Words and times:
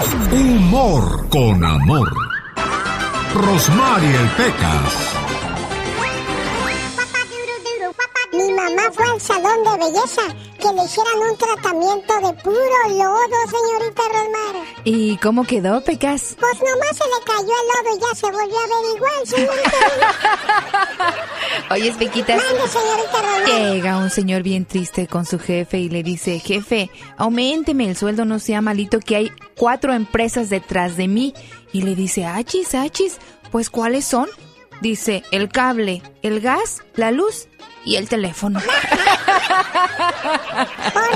Humor 0.00 1.28
con 1.28 1.64
amor. 1.64 2.08
Rosmarie 3.34 4.18
Pecas. 4.36 4.94
Mi 8.32 8.52
mamá 8.52 8.82
fue 8.92 9.04
al 9.10 9.20
salón 9.20 9.64
de 9.64 9.84
belleza 9.84 10.22
que 10.58 10.72
le 10.72 10.84
hicieran 10.84 11.18
un 11.30 11.36
tratamiento 11.36 12.14
de 12.14 12.32
puro 12.42 12.88
lodo, 12.88 13.38
señorita 13.50 14.02
Rosmar. 14.08 14.66
¿Y 14.84 15.16
cómo 15.18 15.44
quedó, 15.44 15.80
Pecas? 15.82 16.36
Pues 16.38 16.54
nomás 16.54 16.96
se 16.96 17.04
le 17.04 17.24
cayó 17.24 17.52
el 17.60 17.66
lodo 17.68 17.96
y 17.96 18.00
ya 18.00 18.14
se 18.14 18.26
volvió 18.26 18.58
a 18.58 18.66
ver 18.66 18.96
igual, 18.96 19.26
señorita. 19.26 19.72
Oye, 21.70 21.92
Pequitas. 21.92 22.36
Mande, 22.36 22.68
señorita 22.68 23.22
Rosmar. 23.22 23.72
Llega 23.72 23.98
un 23.98 24.10
señor 24.10 24.42
bien 24.42 24.64
triste 24.64 25.06
con 25.06 25.24
su 25.24 25.38
jefe 25.38 25.78
y 25.78 25.88
le 25.88 26.02
dice, 26.02 26.40
jefe, 26.40 26.90
aumenteme 27.16 27.88
el 27.88 27.96
sueldo, 27.96 28.24
no 28.24 28.38
sea 28.38 28.60
malito, 28.60 29.00
que 29.00 29.16
hay 29.16 29.32
cuatro 29.56 29.92
empresas 29.92 30.50
detrás 30.50 30.96
de 30.96 31.08
mí. 31.08 31.34
Y 31.72 31.82
le 31.82 31.94
dice, 31.94 32.24
achis, 32.24 32.74
achis, 32.74 33.18
pues 33.52 33.70
¿cuáles 33.70 34.04
son? 34.04 34.28
Dice, 34.80 35.22
el 35.30 35.48
cable, 35.48 36.02
el 36.22 36.40
gas, 36.40 36.82
la 36.94 37.10
luz 37.10 37.48
y 37.84 37.96
el 37.96 38.08
teléfono. 38.08 38.60
¿Por 38.60 38.70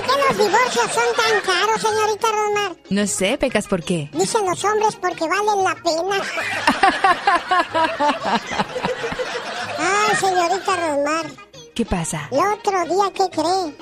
qué 0.03 0.13
los 0.29 0.37
divorcios 0.39 0.91
son 0.93 1.05
tan 1.17 1.41
caros, 1.45 1.81
señorita 1.81 2.29
Rosmar? 2.31 2.77
No 2.91 3.07
sé, 3.07 3.39
Pecas, 3.39 3.67
¿por 3.67 3.83
qué? 3.83 4.11
Dicen 4.13 4.45
los 4.47 4.63
hombres 4.65 4.95
porque 4.97 5.27
valen 5.29 5.65
la 5.65 5.75
pena. 5.77 6.19
Ay, 9.79 10.17
señorita 10.17 10.77
Rosmar. 10.77 11.27
¿Qué 11.75 11.85
pasa? 11.87 12.29
El 12.31 12.39
otro 12.39 12.85
día, 12.85 13.11
¿qué 13.15 13.29
cree? 13.31 13.75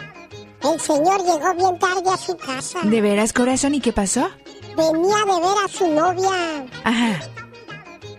El 0.73 0.81
señor 0.81 1.25
llegó 1.25 1.55
bien 1.55 1.77
tarde 1.79 2.11
a 2.11 2.17
su 2.17 2.37
casa. 2.37 2.79
¿De 2.83 3.01
veras, 3.01 3.33
corazón? 3.33 3.75
¿Y 3.75 3.81
qué 3.81 3.93
pasó? 3.93 4.31
Venía 4.77 5.17
de 5.27 5.41
ver 5.41 5.59
a 5.65 5.69
su 5.69 5.87
novia. 5.89 6.65
Ajá. 6.85 7.21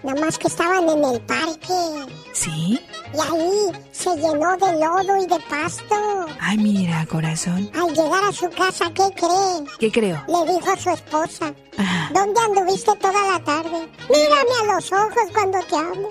Nada 0.04 0.20
más 0.20 0.38
que 0.38 0.48
estaban 0.48 0.90
en 0.90 1.04
el 1.04 1.22
parque. 1.22 2.16
¿Sí? 2.34 2.80
Y 3.14 3.20
ahí 3.20 3.84
se 3.92 4.10
llenó 4.16 4.58
de 4.58 4.74
lodo 4.80 5.18
y 5.22 5.28
de 5.28 5.40
pasto. 5.50 6.26
Ay, 6.40 6.58
mira, 6.58 7.06
corazón. 7.06 7.70
Al 7.76 7.94
llegar 7.94 8.24
a 8.24 8.32
su 8.32 8.50
casa, 8.50 8.92
¿qué 8.94 9.08
cree? 9.16 9.78
¿Qué 9.80 9.92
creo? 9.92 10.24
Le 10.28 10.54
dijo 10.54 10.72
a 10.72 10.78
su 10.78 10.90
esposa. 10.90 11.54
Ajá. 11.78 12.10
¿Dónde 12.14 12.40
anduviste 12.40 12.96
toda 12.96 13.32
la 13.32 13.44
tarde? 13.44 13.90
Mírame 14.10 14.72
a 14.72 14.76
los 14.76 14.92
ojos 14.92 15.32
cuando 15.34 15.60
te 15.60 15.76
hablo. 15.76 16.10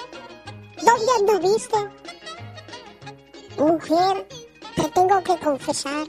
¿Dónde 0.76 1.32
anduviste? 1.32 1.76
Mujer, 3.58 4.28
te 4.76 4.88
tengo 4.90 5.22
que 5.22 5.36
confesar. 5.38 6.06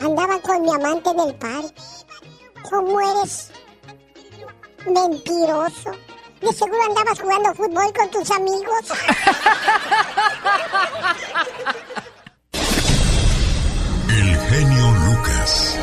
Andaba 0.00 0.38
con 0.40 0.62
mi 0.62 0.70
amante 0.72 1.10
en 1.10 1.20
el 1.20 1.34
parque. 1.36 1.82
¿Cómo 2.68 3.00
eres 3.00 3.50
mentiroso? 4.86 5.90
De 6.40 6.52
seguro 6.52 6.82
andabas 6.88 7.20
jugando 7.20 7.54
fútbol 7.54 7.92
con 7.94 8.10
tus 8.10 8.30
amigos. 8.30 8.92
El 14.08 14.36
genio 14.36 14.92
Lucas. 15.06 15.78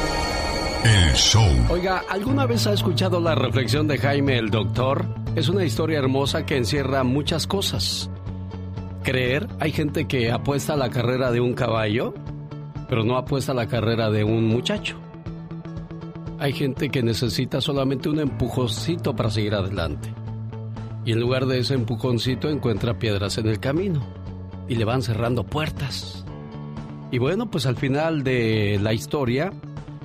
El 0.83 1.13
show. 1.13 1.47
Oiga, 1.69 2.03
¿alguna 2.09 2.45
vez 2.45 2.65
ha 2.65 2.73
escuchado 2.73 3.19
la 3.19 3.35
reflexión 3.35 3.87
de 3.87 3.99
Jaime 3.99 4.37
el 4.37 4.49
Doctor? 4.49 5.05
Es 5.35 5.47
una 5.47 5.63
historia 5.63 5.99
hermosa 5.99 6.45
que 6.45 6.57
encierra 6.57 7.03
muchas 7.03 7.45
cosas. 7.45 8.09
Creer, 9.03 9.47
hay 9.59 9.71
gente 9.71 10.07
que 10.07 10.31
apuesta 10.31 10.73
a 10.73 10.77
la 10.77 10.89
carrera 10.89 11.31
de 11.31 11.39
un 11.39 11.53
caballo, 11.53 12.15
pero 12.89 13.03
no 13.03 13.15
apuesta 13.17 13.51
a 13.51 13.55
la 13.55 13.67
carrera 13.67 14.09
de 14.09 14.23
un 14.23 14.47
muchacho. 14.47 14.97
Hay 16.39 16.53
gente 16.53 16.89
que 16.89 17.03
necesita 17.03 17.61
solamente 17.61 18.09
un 18.09 18.19
empujoncito 18.19 19.15
para 19.15 19.29
seguir 19.29 19.53
adelante. 19.53 20.13
Y 21.07 21.13
en 21.13 21.19
lugar 21.21 21.45
de 21.45 21.59
ese 21.59 21.73
empujoncito 21.73 22.49
encuentra 22.49 22.99
piedras 22.99 23.37
en 23.37 23.47
el 23.47 23.61
camino 23.61 24.05
y 24.67 24.75
le 24.75 24.83
van 24.83 25.01
cerrando 25.01 25.45
puertas. 25.45 26.25
Y 27.11 27.17
bueno, 27.17 27.49
pues 27.49 27.65
al 27.65 27.77
final 27.77 28.25
de 28.25 28.77
la 28.83 28.91
historia, 28.91 29.53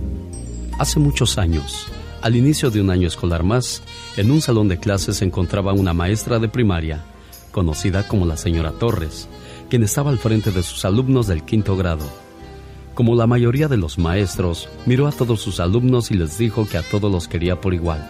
Hace 0.78 1.00
muchos 1.00 1.38
años, 1.38 1.88
al 2.22 2.36
inicio 2.36 2.70
de 2.70 2.80
un 2.80 2.90
año 2.90 3.08
escolar 3.08 3.42
más, 3.42 3.82
en 4.16 4.30
un 4.30 4.40
salón 4.40 4.68
de 4.68 4.78
clases 4.78 5.16
se 5.18 5.24
encontraba 5.24 5.72
una 5.72 5.92
maestra 5.92 6.38
de 6.38 6.48
primaria, 6.48 7.04
conocida 7.52 8.06
como 8.06 8.26
la 8.26 8.36
señora 8.36 8.72
Torres, 8.72 9.28
quien 9.68 9.82
estaba 9.82 10.10
al 10.10 10.18
frente 10.18 10.50
de 10.50 10.62
sus 10.62 10.84
alumnos 10.84 11.26
del 11.26 11.44
quinto 11.44 11.76
grado. 11.76 12.04
Como 12.94 13.14
la 13.14 13.26
mayoría 13.26 13.68
de 13.68 13.76
los 13.76 13.98
maestros, 13.98 14.68
miró 14.86 15.06
a 15.06 15.12
todos 15.12 15.40
sus 15.40 15.60
alumnos 15.60 16.10
y 16.10 16.14
les 16.14 16.38
dijo 16.38 16.66
que 16.66 16.78
a 16.78 16.82
todos 16.82 17.10
los 17.10 17.28
quería 17.28 17.60
por 17.60 17.74
igual. 17.74 18.08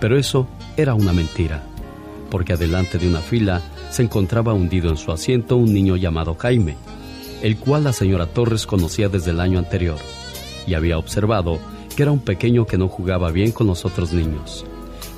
Pero 0.00 0.18
eso 0.18 0.48
era 0.76 0.94
una 0.94 1.12
mentira, 1.12 1.62
porque 2.30 2.54
adelante 2.54 2.98
de 2.98 3.08
una 3.08 3.20
fila 3.20 3.62
se 3.90 4.02
encontraba 4.02 4.52
hundido 4.52 4.90
en 4.90 4.96
su 4.96 5.12
asiento 5.12 5.56
un 5.56 5.72
niño 5.72 5.96
llamado 5.96 6.34
Jaime, 6.34 6.76
el 7.42 7.56
cual 7.56 7.84
la 7.84 7.92
señora 7.92 8.26
Torres 8.26 8.66
conocía 8.66 9.08
desde 9.08 9.30
el 9.30 9.40
año 9.40 9.58
anterior, 9.58 9.98
y 10.66 10.74
había 10.74 10.98
observado 10.98 11.58
que 11.96 12.02
era 12.02 12.12
un 12.12 12.20
pequeño 12.20 12.66
que 12.66 12.78
no 12.78 12.88
jugaba 12.88 13.30
bien 13.30 13.52
con 13.52 13.66
los 13.66 13.84
otros 13.84 14.12
niños, 14.12 14.64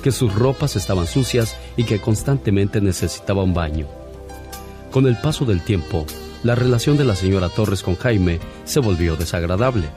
que 0.03 0.11
sus 0.11 0.33
ropas 0.33 0.75
estaban 0.75 1.07
sucias 1.07 1.55
y 1.77 1.83
que 1.83 1.99
constantemente 1.99 2.81
necesitaba 2.81 3.43
un 3.43 3.53
baño. 3.53 3.87
Con 4.91 5.07
el 5.07 5.15
paso 5.17 5.45
del 5.45 5.61
tiempo, 5.61 6.05
la 6.43 6.55
relación 6.55 6.97
de 6.97 7.05
la 7.05 7.15
señora 7.15 7.49
Torres 7.49 7.83
con 7.83 7.95
Jaime 7.95 8.39
se 8.65 8.79
volvió 8.79 9.15
desagradable, 9.15 9.89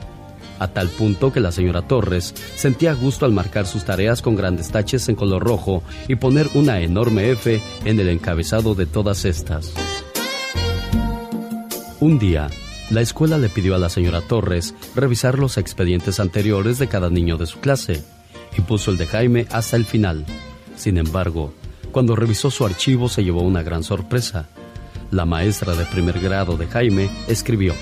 a 0.59 0.67
tal 0.69 0.89
punto 0.89 1.31
que 1.31 1.39
la 1.39 1.51
señora 1.51 1.81
Torres 1.81 2.33
sentía 2.55 2.93
gusto 2.93 3.25
al 3.25 3.31
marcar 3.31 3.65
sus 3.65 3.85
tareas 3.85 4.21
con 4.21 4.35
grandes 4.35 4.69
taches 4.69 5.07
en 5.09 5.15
color 5.15 5.43
rojo 5.43 5.83
y 6.07 6.15
poner 6.15 6.49
una 6.53 6.81
enorme 6.81 7.31
F 7.31 7.61
en 7.83 7.99
el 7.99 8.09
encabezado 8.09 8.75
de 8.75 8.85
todas 8.85 9.25
estas. 9.25 9.73
Un 11.99 12.19
día, 12.19 12.49
la 12.91 13.01
escuela 13.01 13.37
le 13.37 13.49
pidió 13.49 13.73
a 13.73 13.79
la 13.79 13.89
señora 13.89 14.21
Torres 14.21 14.75
revisar 14.95 15.39
los 15.39 15.57
expedientes 15.57 16.19
anteriores 16.19 16.77
de 16.77 16.87
cada 16.87 17.09
niño 17.09 17.37
de 17.37 17.47
su 17.47 17.59
clase 17.59 18.03
y 18.57 18.61
puso 18.61 18.91
el 18.91 18.97
de 18.97 19.07
Jaime 19.07 19.47
hasta 19.51 19.75
el 19.75 19.85
final. 19.85 20.25
Sin 20.75 20.97
embargo, 20.97 21.53
cuando 21.91 22.15
revisó 22.15 22.51
su 22.51 22.65
archivo 22.65 23.09
se 23.09 23.23
llevó 23.23 23.41
una 23.41 23.63
gran 23.63 23.83
sorpresa. 23.83 24.47
La 25.11 25.25
maestra 25.25 25.75
de 25.75 25.85
primer 25.85 26.19
grado 26.19 26.57
de 26.57 26.67
Jaime 26.67 27.09
escribió, 27.27 27.73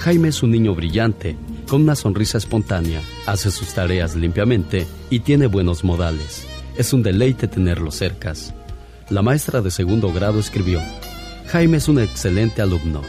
Jaime 0.00 0.28
es 0.28 0.42
un 0.42 0.50
niño 0.50 0.74
brillante, 0.74 1.36
con 1.72 1.80
una 1.80 1.96
sonrisa 1.96 2.36
espontánea, 2.36 3.00
hace 3.24 3.50
sus 3.50 3.72
tareas 3.72 4.14
limpiamente 4.14 4.86
y 5.08 5.20
tiene 5.20 5.46
buenos 5.46 5.84
modales. 5.84 6.46
Es 6.76 6.92
un 6.92 7.02
deleite 7.02 7.48
tenerlo 7.48 7.90
cercas. 7.90 8.52
La 9.08 9.22
maestra 9.22 9.62
de 9.62 9.70
segundo 9.70 10.12
grado 10.12 10.38
escribió, 10.38 10.82
Jaime 11.46 11.78
es 11.78 11.88
un 11.88 11.98
excelente 11.98 12.60
alumno, 12.60 13.00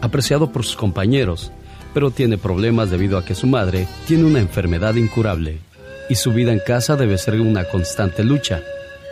apreciado 0.00 0.52
por 0.52 0.64
sus 0.64 0.76
compañeros, 0.76 1.50
pero 1.94 2.12
tiene 2.12 2.38
problemas 2.38 2.92
debido 2.92 3.18
a 3.18 3.24
que 3.24 3.34
su 3.34 3.48
madre 3.48 3.88
tiene 4.06 4.22
una 4.22 4.38
enfermedad 4.38 4.94
incurable 4.94 5.58
y 6.08 6.14
su 6.14 6.32
vida 6.32 6.52
en 6.52 6.60
casa 6.64 6.94
debe 6.94 7.18
ser 7.18 7.40
una 7.40 7.64
constante 7.64 8.22
lucha. 8.22 8.62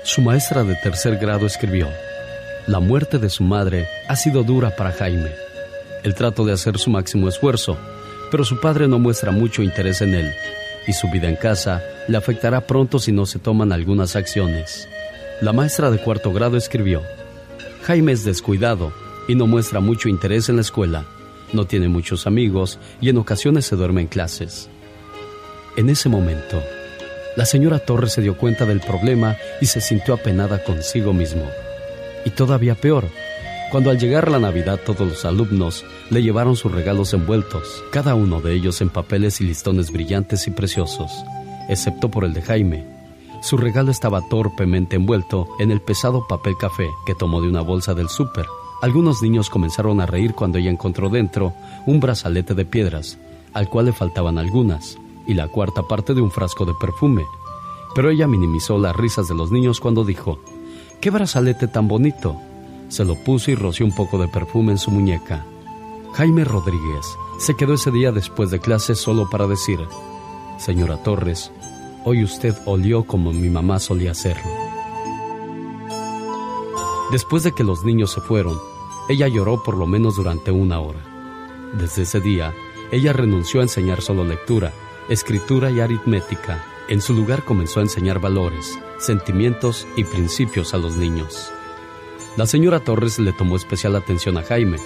Su 0.04 0.22
maestra 0.22 0.62
de 0.62 0.76
tercer 0.76 1.16
grado 1.16 1.46
escribió, 1.46 1.88
la 2.68 2.78
muerte 2.78 3.18
de 3.18 3.28
su 3.28 3.42
madre 3.42 3.88
ha 4.08 4.14
sido 4.14 4.44
dura 4.44 4.76
para 4.76 4.92
Jaime. 4.92 5.32
Él 6.04 6.14
trató 6.14 6.44
de 6.44 6.52
hacer 6.52 6.78
su 6.78 6.90
máximo 6.90 7.28
esfuerzo, 7.28 7.76
pero 8.30 8.44
su 8.44 8.60
padre 8.60 8.88
no 8.88 8.98
muestra 8.98 9.32
mucho 9.32 9.62
interés 9.62 10.00
en 10.00 10.14
él, 10.14 10.32
y 10.86 10.92
su 10.92 11.10
vida 11.10 11.28
en 11.28 11.36
casa 11.36 11.82
le 12.08 12.16
afectará 12.16 12.66
pronto 12.66 12.98
si 12.98 13.12
no 13.12 13.26
se 13.26 13.38
toman 13.38 13.72
algunas 13.72 14.16
acciones. 14.16 14.88
La 15.40 15.52
maestra 15.52 15.90
de 15.90 15.98
cuarto 15.98 16.32
grado 16.32 16.56
escribió, 16.56 17.02
Jaime 17.82 18.12
es 18.12 18.24
descuidado 18.24 18.92
y 19.28 19.34
no 19.34 19.46
muestra 19.46 19.80
mucho 19.80 20.08
interés 20.08 20.48
en 20.48 20.56
la 20.56 20.62
escuela, 20.62 21.04
no 21.52 21.66
tiene 21.66 21.88
muchos 21.88 22.26
amigos 22.26 22.78
y 23.00 23.08
en 23.08 23.18
ocasiones 23.18 23.66
se 23.66 23.76
duerme 23.76 24.02
en 24.02 24.06
clases. 24.06 24.68
En 25.76 25.88
ese 25.88 26.08
momento, 26.08 26.62
la 27.36 27.46
señora 27.46 27.78
Torres 27.78 28.12
se 28.12 28.22
dio 28.22 28.36
cuenta 28.36 28.66
del 28.66 28.80
problema 28.80 29.36
y 29.60 29.66
se 29.66 29.80
sintió 29.80 30.14
apenada 30.14 30.62
consigo 30.64 31.12
mismo. 31.12 31.48
Y 32.24 32.30
todavía 32.30 32.74
peor, 32.74 33.06
cuando 33.70 33.90
al 33.90 33.98
llegar 33.98 34.30
la 34.30 34.38
Navidad 34.38 34.80
todos 34.84 35.06
los 35.08 35.24
alumnos 35.24 35.84
le 36.10 36.22
llevaron 36.22 36.56
sus 36.56 36.72
regalos 36.72 37.14
envueltos, 37.14 37.84
cada 37.92 38.14
uno 38.14 38.40
de 38.40 38.54
ellos 38.54 38.80
en 38.80 38.90
papeles 38.90 39.40
y 39.40 39.44
listones 39.44 39.92
brillantes 39.92 40.46
y 40.48 40.50
preciosos, 40.50 41.12
excepto 41.68 42.10
por 42.10 42.24
el 42.24 42.34
de 42.34 42.42
Jaime. 42.42 42.84
Su 43.42 43.56
regalo 43.56 43.90
estaba 43.90 44.20
torpemente 44.28 44.96
envuelto 44.96 45.48
en 45.60 45.70
el 45.70 45.80
pesado 45.80 46.26
papel 46.26 46.54
café 46.58 46.88
que 47.06 47.14
tomó 47.14 47.40
de 47.40 47.48
una 47.48 47.62
bolsa 47.62 47.94
del 47.94 48.08
súper, 48.08 48.46
Algunos 48.82 49.20
niños 49.20 49.50
comenzaron 49.50 50.00
a 50.00 50.06
reír 50.06 50.34
cuando 50.34 50.56
ella 50.56 50.70
encontró 50.70 51.10
dentro 51.10 51.52
un 51.86 52.00
brazalete 52.00 52.54
de 52.54 52.64
piedras, 52.64 53.18
al 53.52 53.68
cual 53.68 53.86
le 53.86 53.92
faltaban 53.92 54.38
algunas, 54.38 54.96
y 55.26 55.34
la 55.34 55.48
cuarta 55.48 55.82
parte 55.82 56.14
de 56.14 56.22
un 56.22 56.30
frasco 56.30 56.64
de 56.64 56.72
perfume. 56.80 57.24
Pero 57.94 58.08
ella 58.08 58.26
minimizó 58.26 58.78
las 58.78 58.96
risas 58.96 59.28
de 59.28 59.34
los 59.34 59.52
niños 59.52 59.80
cuando 59.80 60.04
dijo, 60.04 60.40
¡Qué 61.00 61.10
brazalete 61.10 61.68
tan 61.68 61.88
bonito! 61.88 62.40
Se 62.90 63.04
lo 63.04 63.14
puso 63.14 63.50
y 63.50 63.54
roció 63.54 63.86
un 63.86 63.94
poco 63.94 64.18
de 64.18 64.28
perfume 64.28 64.72
en 64.72 64.78
su 64.78 64.90
muñeca. 64.90 65.46
Jaime 66.14 66.44
Rodríguez 66.44 67.06
se 67.38 67.54
quedó 67.54 67.74
ese 67.74 67.92
día 67.92 68.10
después 68.10 68.50
de 68.50 68.58
clase 68.58 68.96
solo 68.96 69.30
para 69.30 69.46
decir, 69.46 69.78
Señora 70.58 71.02
Torres, 71.02 71.52
hoy 72.04 72.24
usted 72.24 72.54
olió 72.66 73.04
como 73.04 73.32
mi 73.32 73.48
mamá 73.48 73.78
solía 73.78 74.10
hacerlo. 74.10 74.50
Después 77.12 77.44
de 77.44 77.52
que 77.52 77.64
los 77.64 77.84
niños 77.84 78.10
se 78.10 78.20
fueron, 78.20 78.58
ella 79.08 79.28
lloró 79.28 79.62
por 79.62 79.76
lo 79.76 79.86
menos 79.86 80.16
durante 80.16 80.50
una 80.50 80.80
hora. 80.80 81.00
Desde 81.78 82.02
ese 82.02 82.20
día, 82.20 82.52
ella 82.90 83.12
renunció 83.12 83.60
a 83.60 83.62
enseñar 83.62 84.02
solo 84.02 84.24
lectura, 84.24 84.72
escritura 85.08 85.70
y 85.70 85.78
aritmética. 85.78 86.64
En 86.88 87.00
su 87.00 87.14
lugar 87.14 87.44
comenzó 87.44 87.78
a 87.78 87.84
enseñar 87.84 88.20
valores, 88.20 88.78
sentimientos 88.98 89.86
y 89.96 90.02
principios 90.02 90.74
a 90.74 90.78
los 90.78 90.96
niños. 90.96 91.52
La 92.40 92.46
señora 92.46 92.80
Torres 92.80 93.18
le 93.18 93.34
tomó 93.34 93.54
especial 93.54 93.94
atención 93.96 94.38
a 94.38 94.42
Jaime. 94.42 94.78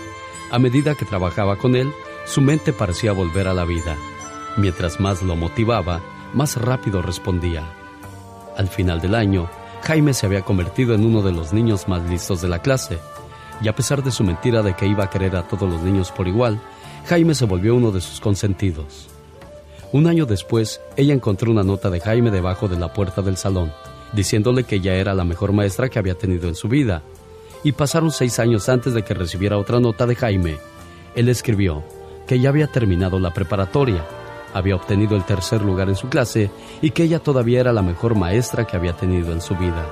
A 0.50 0.58
medida 0.58 0.96
que 0.96 1.04
trabajaba 1.04 1.54
con 1.54 1.76
él, 1.76 1.92
su 2.26 2.40
mente 2.40 2.72
parecía 2.72 3.12
volver 3.12 3.46
a 3.46 3.54
la 3.54 3.64
vida. 3.64 3.96
Mientras 4.56 4.98
más 4.98 5.22
lo 5.22 5.36
motivaba, 5.36 6.00
más 6.32 6.56
rápido 6.56 7.00
respondía. 7.00 7.62
Al 8.56 8.66
final 8.66 9.00
del 9.00 9.14
año, 9.14 9.48
Jaime 9.82 10.14
se 10.14 10.26
había 10.26 10.42
convertido 10.42 10.94
en 10.94 11.06
uno 11.06 11.22
de 11.22 11.30
los 11.30 11.52
niños 11.52 11.86
más 11.86 12.02
listos 12.10 12.42
de 12.42 12.48
la 12.48 12.58
clase, 12.58 12.98
y 13.62 13.68
a 13.68 13.76
pesar 13.76 14.02
de 14.02 14.10
su 14.10 14.24
mentira 14.24 14.60
de 14.62 14.74
que 14.74 14.88
iba 14.88 15.04
a 15.04 15.10
querer 15.10 15.36
a 15.36 15.46
todos 15.46 15.70
los 15.70 15.80
niños 15.80 16.10
por 16.10 16.26
igual, 16.26 16.60
Jaime 17.06 17.36
se 17.36 17.44
volvió 17.44 17.76
uno 17.76 17.92
de 17.92 18.00
sus 18.00 18.18
consentidos. 18.18 19.06
Un 19.92 20.08
año 20.08 20.26
después, 20.26 20.80
ella 20.96 21.14
encontró 21.14 21.52
una 21.52 21.62
nota 21.62 21.88
de 21.88 22.00
Jaime 22.00 22.32
debajo 22.32 22.66
de 22.66 22.80
la 22.80 22.92
puerta 22.92 23.22
del 23.22 23.36
salón, 23.36 23.72
diciéndole 24.12 24.64
que 24.64 24.74
ella 24.74 24.96
era 24.96 25.14
la 25.14 25.22
mejor 25.22 25.52
maestra 25.52 25.88
que 25.88 26.00
había 26.00 26.16
tenido 26.16 26.48
en 26.48 26.56
su 26.56 26.66
vida. 26.66 27.04
Y 27.64 27.72
pasaron 27.72 28.12
seis 28.12 28.38
años 28.38 28.68
antes 28.68 28.94
de 28.94 29.02
que 29.02 29.14
recibiera 29.14 29.58
otra 29.58 29.80
nota 29.80 30.06
de 30.06 30.14
Jaime. 30.14 30.58
Él 31.16 31.28
escribió 31.28 31.82
que 32.28 32.38
ya 32.38 32.50
había 32.50 32.68
terminado 32.68 33.18
la 33.18 33.32
preparatoria 33.32 34.04
había 34.54 34.76
obtenido 34.76 35.16
el 35.16 35.24
tercer 35.24 35.60
lugar 35.60 35.88
en 35.88 35.96
su 35.96 36.08
clase 36.08 36.50
y 36.80 36.92
que 36.92 37.02
ella 37.02 37.18
todavía 37.18 37.60
era 37.60 37.72
la 37.72 37.82
mejor 37.82 38.14
maestra 38.14 38.64
que 38.64 38.76
había 38.76 38.94
tenido 38.94 39.32
en 39.32 39.40
su 39.40 39.56
vida. 39.56 39.84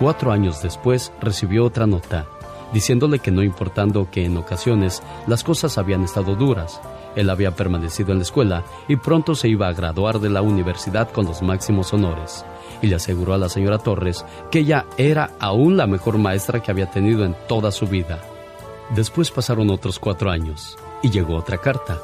Cuatro 0.00 0.32
años 0.32 0.60
después 0.60 1.12
recibió 1.20 1.64
otra 1.64 1.86
nota, 1.86 2.26
diciéndole 2.72 3.20
que 3.20 3.30
no 3.30 3.42
importando 3.42 4.10
que 4.10 4.24
en 4.24 4.36
ocasiones 4.36 5.00
las 5.28 5.44
cosas 5.44 5.78
habían 5.78 6.02
estado 6.02 6.34
duras, 6.34 6.80
él 7.14 7.30
había 7.30 7.54
permanecido 7.54 8.10
en 8.10 8.18
la 8.18 8.24
escuela 8.24 8.64
y 8.88 8.96
pronto 8.96 9.36
se 9.36 9.48
iba 9.48 9.68
a 9.68 9.72
graduar 9.72 10.18
de 10.18 10.30
la 10.30 10.42
universidad 10.42 11.10
con 11.12 11.26
los 11.26 11.40
máximos 11.40 11.92
honores. 11.92 12.44
Y 12.82 12.88
le 12.88 12.96
aseguró 12.96 13.32
a 13.32 13.38
la 13.38 13.48
señora 13.48 13.78
Torres 13.78 14.24
que 14.50 14.58
ella 14.58 14.84
era 14.98 15.30
aún 15.40 15.76
la 15.78 15.86
mejor 15.86 16.18
maestra 16.18 16.60
que 16.60 16.70
había 16.70 16.90
tenido 16.90 17.24
en 17.24 17.34
toda 17.48 17.70
su 17.70 17.86
vida. 17.86 18.20
Después 18.94 19.30
pasaron 19.30 19.70
otros 19.70 19.98
cuatro 19.98 20.30
años 20.30 20.76
y 21.02 21.10
llegó 21.10 21.36
otra 21.36 21.56
carta 21.56 21.98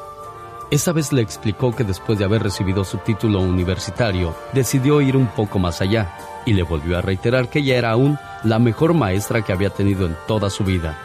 esa 0.71 0.93
vez 0.93 1.11
le 1.11 1.23
explicó 1.23 1.75
que 1.75 1.83
después 1.83 2.19
de 2.19 2.25
haber 2.25 2.43
recibido 2.43 2.83
su 2.83 2.99
título 2.99 3.39
universitario, 3.39 4.35
decidió 4.53 5.01
ir 5.01 5.17
un 5.17 5.25
poco 5.25 5.57
más 5.57 5.81
allá 5.81 6.15
y 6.45 6.53
le 6.53 6.61
volvió 6.61 6.97
a 6.97 7.01
reiterar 7.01 7.49
que 7.49 7.59
ella 7.59 7.77
era 7.77 7.91
aún 7.91 8.19
la 8.43 8.59
mejor 8.59 8.93
maestra 8.93 9.41
que 9.41 9.51
había 9.51 9.71
tenido 9.71 10.05
en 10.05 10.15
toda 10.27 10.51
su 10.51 10.63
vida, 10.63 10.95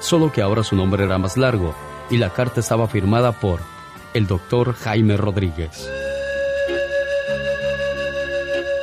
solo 0.00 0.32
que 0.32 0.42
ahora 0.42 0.64
su 0.64 0.74
nombre 0.74 1.04
era 1.04 1.18
más 1.18 1.36
largo 1.36 1.74
y 2.10 2.16
la 2.16 2.30
carta 2.30 2.58
estaba 2.58 2.88
firmada 2.88 3.30
por 3.30 3.60
el 4.14 4.26
doctor 4.26 4.74
Jaime 4.74 5.16
Rodríguez. 5.16 5.88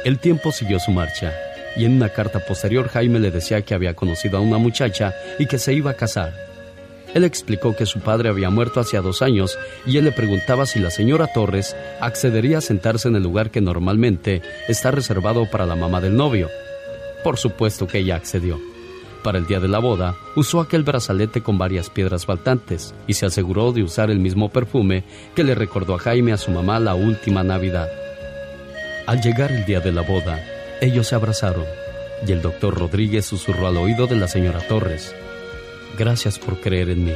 El 0.06 0.20
tiempo 0.20 0.52
siguió 0.52 0.80
su 0.80 0.92
marcha 0.92 1.34
y 1.76 1.86
en 1.86 1.96
una 1.96 2.10
carta 2.10 2.40
posterior 2.40 2.90
Jaime 2.90 3.20
le 3.20 3.32
decía 3.32 3.62
que 3.62 3.74
había 3.74 3.96
conocido 3.96 4.38
a 4.38 4.42
una 4.42 4.58
muchacha 4.58 5.14
y 5.40 5.46
que 5.46 5.58
se 5.58 5.74
iba 5.74 5.92
a 5.92 5.96
casar 5.96 6.34
él 7.14 7.24
explicó 7.26 7.76
que 7.76 7.86
su 7.86 8.00
padre 8.00 8.30
había 8.30 8.50
muerto 8.50 8.80
hacía 8.80 9.02
dos 9.02 9.22
años 9.22 9.58
y 9.86 9.98
él 9.98 10.06
le 10.06 10.12
preguntaba 10.12 10.66
si 10.66 10.80
la 10.80 10.92
señora 10.92 11.28
Torres 11.28 11.76
accedería 12.00 12.60
a 12.60 12.62
sentarse 12.62 13.08
en 13.08 13.16
el 13.16 13.24
lugar 13.24 13.52
que 13.52 13.62
normalmente 13.62 14.42
está 14.68 14.92
reservado 14.92 15.50
para 15.50 15.66
la 15.66 15.76
mamá 15.76 16.00
del 16.00 16.16
novio. 16.16 16.50
Por 17.24 17.38
supuesto 17.38 17.88
que 17.88 18.00
ella 18.00 18.16
accedió. 18.16 18.60
Para 19.24 19.38
el 19.38 19.46
día 19.46 19.60
de 19.60 19.68
la 19.68 19.80
boda, 19.80 20.16
usó 20.36 20.62
aquel 20.62 20.84
brazalete 20.84 21.42
con 21.42 21.58
varias 21.58 21.90
piedras 21.90 22.26
faltantes 22.26 22.96
y 23.06 23.14
se 23.14 23.28
aseguró 23.28 23.72
de 23.72 23.84
usar 23.84 24.10
el 24.10 24.20
mismo 24.20 24.50
perfume 24.50 25.04
que 25.36 25.44
le 25.44 25.54
recordó 25.54 25.96
a 25.96 26.00
Jaime 26.00 26.34
a 26.34 26.38
su 26.38 26.50
mamá 26.50 26.80
la 26.80 26.96
última 26.96 27.44
Navidad. 27.44 27.90
Al 29.08 29.22
llegar 29.22 29.52
el 29.52 29.66
día 29.66 29.80
de 29.80 29.92
la 29.92 30.02
boda, 30.02 30.40
ellos 30.80 31.08
se 31.08 31.16
abrazaron 31.16 31.66
y 32.26 32.32
el 32.32 32.42
doctor 32.42 32.78
Rodríguez 32.78 33.26
susurró 33.26 33.68
al 33.68 33.78
oído 33.78 34.08
de 34.08 34.16
la 34.16 34.28
señora 34.28 34.60
Torres. 34.68 35.16
Gracias 35.98 36.38
por 36.38 36.60
creer 36.60 36.90
en 36.90 37.06
mí. 37.06 37.14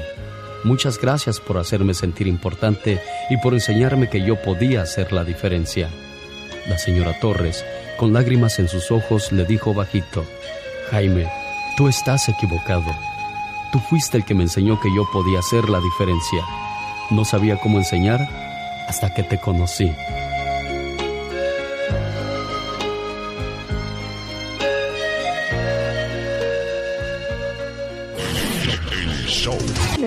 Muchas 0.63 0.99
gracias 0.99 1.39
por 1.39 1.57
hacerme 1.59 1.93
sentir 1.93 2.27
importante 2.27 2.99
y 3.29 3.37
por 3.37 3.53
enseñarme 3.53 4.09
que 4.09 4.25
yo 4.25 4.41
podía 4.41 4.81
hacer 4.81 5.13
la 5.13 5.23
diferencia. 5.23 5.89
La 6.67 6.79
señora 6.79 7.19
Torres, 7.19 7.63
con 7.97 8.13
lágrimas 8.13 8.57
en 8.57 8.67
sus 8.67 8.91
ojos, 8.91 9.31
le 9.31 9.45
dijo 9.45 9.75
bajito, 9.75 10.25
Jaime, 10.89 11.29
tú 11.77 11.87
estás 11.87 12.27
equivocado. 12.29 12.91
Tú 13.71 13.79
fuiste 13.79 14.17
el 14.17 14.25
que 14.25 14.33
me 14.33 14.43
enseñó 14.43 14.79
que 14.79 14.89
yo 14.95 15.07
podía 15.13 15.39
hacer 15.39 15.69
la 15.69 15.79
diferencia. 15.79 16.43
No 17.11 17.25
sabía 17.25 17.57
cómo 17.57 17.77
enseñar 17.77 18.27
hasta 18.87 19.13
que 19.13 19.21
te 19.21 19.39
conocí. 19.39 19.91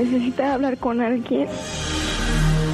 Necesita 0.03 0.55
hablar 0.55 0.79
con 0.79 1.01
alguien. 1.01 1.49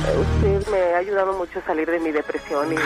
Usted 0.05 0.69
me 0.71 0.95
ha 0.95 0.99
ayudado 0.99 1.33
mucho 1.39 1.59
a 1.59 1.63
salir 1.65 1.91
de 1.91 1.99
mi 1.99 2.11
depresión 2.13 2.73
y... 2.73 2.77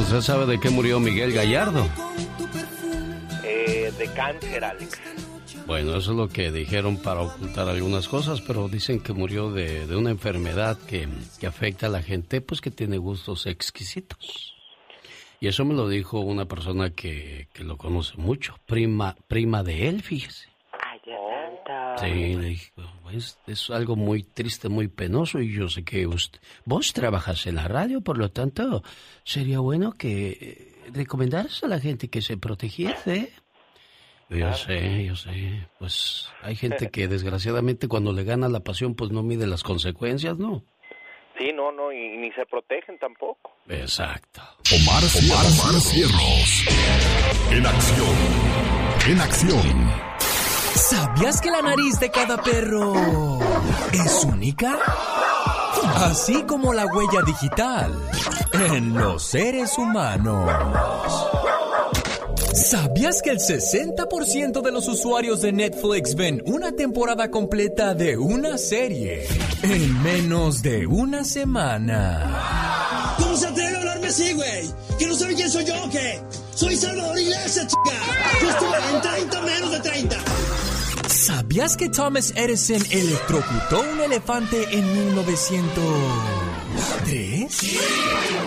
¿Usted 0.00 0.20
sabe 0.20 0.46
de 0.46 0.60
qué 0.60 0.70
murió 0.70 1.00
Miguel 1.00 1.32
Gallardo? 1.32 1.86
Eh, 3.44 3.92
de 3.98 4.06
cáncer, 4.12 4.64
Alex. 4.64 5.00
Bueno, 5.66 5.96
eso 5.96 6.12
es 6.12 6.16
lo 6.16 6.28
que 6.28 6.50
dijeron 6.50 6.96
para 6.96 7.20
ocultar 7.20 7.68
algunas 7.68 8.08
cosas, 8.08 8.40
pero 8.40 8.68
dicen 8.68 9.00
que 9.00 9.12
murió 9.12 9.50
de, 9.50 9.86
de 9.86 9.96
una 9.96 10.10
enfermedad 10.10 10.78
que, 10.78 11.08
que, 11.38 11.46
afecta 11.46 11.86
a 11.86 11.90
la 11.90 12.02
gente, 12.02 12.40
pues 12.40 12.60
que 12.60 12.70
tiene 12.70 12.96
gustos 12.96 13.46
exquisitos. 13.46 14.54
Y 15.40 15.48
eso 15.48 15.64
me 15.64 15.74
lo 15.74 15.88
dijo 15.88 16.20
una 16.20 16.46
persona 16.46 16.90
que, 16.90 17.48
que 17.52 17.64
lo 17.64 17.76
conoce 17.76 18.16
mucho, 18.16 18.56
prima, 18.66 19.16
prima 19.28 19.62
de 19.62 19.88
él, 19.88 20.02
fíjese. 20.02 20.47
Sí, 22.00 22.70
es, 23.12 23.38
es, 23.46 23.70
algo 23.70 23.96
muy 23.96 24.22
triste, 24.22 24.68
muy 24.68 24.88
penoso 24.88 25.40
y 25.40 25.52
yo 25.52 25.68
sé 25.68 25.84
que 25.84 26.06
usted, 26.06 26.40
vos 26.64 26.92
trabajas 26.92 27.46
en 27.46 27.56
la 27.56 27.66
radio, 27.66 28.00
por 28.00 28.18
lo 28.18 28.30
tanto, 28.30 28.82
sería 29.24 29.60
bueno 29.60 29.92
que 29.92 30.28
eh, 30.40 30.90
recomendaras 30.92 31.62
a 31.64 31.68
la 31.68 31.80
gente 31.80 32.08
que 32.08 32.22
se 32.22 32.36
protegiese. 32.36 33.32
Yo 34.30 34.52
sé, 34.52 35.06
yo 35.06 35.16
sé. 35.16 35.66
Pues 35.78 36.28
hay 36.42 36.54
gente 36.54 36.90
que 36.90 37.08
desgraciadamente 37.08 37.88
cuando 37.88 38.12
le 38.12 38.24
gana 38.24 38.48
la 38.48 38.60
pasión 38.60 38.94
pues 38.94 39.10
no 39.10 39.22
mide 39.22 39.46
las 39.46 39.62
consecuencias, 39.62 40.36
¿no? 40.38 40.64
Sí, 41.38 41.52
no, 41.54 41.70
no, 41.70 41.92
y, 41.92 42.16
ni 42.18 42.32
se 42.32 42.44
protegen 42.46 42.98
tampoco. 42.98 43.56
Exacto. 43.68 44.42
Omar, 44.74 45.02
Omar, 45.22 45.46
Omar 45.46 45.80
Cierros. 45.80 46.64
En 47.52 47.64
acción. 47.64 48.16
En 49.08 49.20
acción. 49.20 50.17
¿Sabías 50.78 51.40
que 51.40 51.50
la 51.50 51.60
nariz 51.60 51.98
de 51.98 52.08
cada 52.08 52.40
perro 52.40 53.40
es 53.92 54.24
única? 54.24 54.78
Así 55.96 56.44
como 56.44 56.72
la 56.72 56.86
huella 56.86 57.20
digital 57.26 57.92
en 58.52 58.94
los 58.94 59.24
seres 59.24 59.76
humanos. 59.76 60.48
¿Sabías 62.54 63.22
que 63.22 63.30
el 63.30 63.38
60% 63.38 64.62
de 64.62 64.70
los 64.70 64.86
usuarios 64.86 65.42
de 65.42 65.52
Netflix 65.52 66.14
ven 66.14 66.42
una 66.46 66.70
temporada 66.70 67.28
completa 67.28 67.94
de 67.94 68.16
una 68.16 68.56
serie 68.56 69.26
en 69.62 70.00
menos 70.02 70.62
de 70.62 70.86
una 70.86 71.24
semana? 71.24 73.16
¿Cómo 73.18 73.36
se 73.36 73.48
atreve 73.48 73.74
a 73.74 73.78
hablarme 73.80 74.06
así, 74.06 74.32
güey? 74.32 74.70
¿Que 74.96 75.08
no 75.08 75.16
sabe 75.16 75.34
quién 75.34 75.50
soy 75.50 75.64
yo 75.64 75.74
o 75.84 75.90
qué? 75.90 76.20
Soy 76.54 76.76
Salvador 76.76 77.18
Iglesias, 77.18 77.66
chica. 77.66 77.96
Yo 78.40 78.50
estuve 78.50 78.76
en 78.94 79.00
30 79.00 79.40
menos 79.42 79.72
de 79.72 79.80
30. 79.80 80.16
¿Sabías 81.28 81.76
que 81.76 81.90
Thomas 81.90 82.32
Edison 82.34 82.80
electrocutó 82.90 83.84
un 83.92 84.00
elefante 84.00 84.56
en 84.72 85.12
1903? 85.12 87.78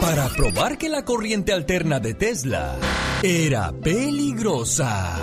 Para 0.02 0.28
probar 0.30 0.80
que 0.80 0.90
la 0.90 1.06
corriente 1.06 1.54
alterna 1.54 2.00
de 2.00 2.16
Tesla 2.16 2.76
era 3.22 3.72
peligrosa. 3.72 5.16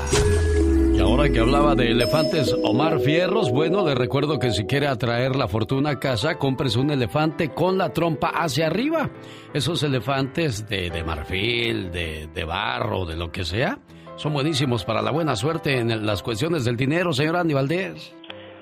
Y 0.95 1.01
ahora 1.01 1.31
que 1.31 1.41
hablaba 1.41 1.75
de 1.75 1.91
elefantes 1.91 2.55
Omar 2.63 3.01
Fierros, 3.01 3.51
bueno, 3.51 3.85
le 3.85 3.97
recuerdo 3.97 4.39
que 4.39 4.53
si 4.53 4.65
quiere 4.65 4.87
atraer 4.87 5.35
la 5.35 5.49
fortuna 5.49 5.91
a 5.91 5.99
casa, 5.99 6.39
compres 6.39 6.77
un 6.77 6.93
elefante 6.93 7.53
con 7.53 7.77
la 7.77 7.93
trompa 7.93 8.29
hacia 8.29 8.69
arriba. 8.69 9.11
Esos 9.53 9.83
elefantes 9.83 10.69
de, 10.69 10.91
de 10.91 11.03
marfil, 11.03 11.91
de, 11.91 12.29
de 12.33 12.45
barro, 12.45 13.05
de 13.05 13.17
lo 13.17 13.33
que 13.33 13.45
sea, 13.45 13.81
son 14.19 14.33
buenísimos 14.33 14.85
para 14.85 15.01
la 15.01 15.13
buena 15.13 15.37
suerte 15.37 15.79
en 15.79 16.05
las 16.05 16.23
cuestiones 16.23 16.65
del 16.65 16.77
dinero, 16.77 17.13
señor 17.13 17.37
Andy 17.37 17.55
Valdés. 17.55 18.15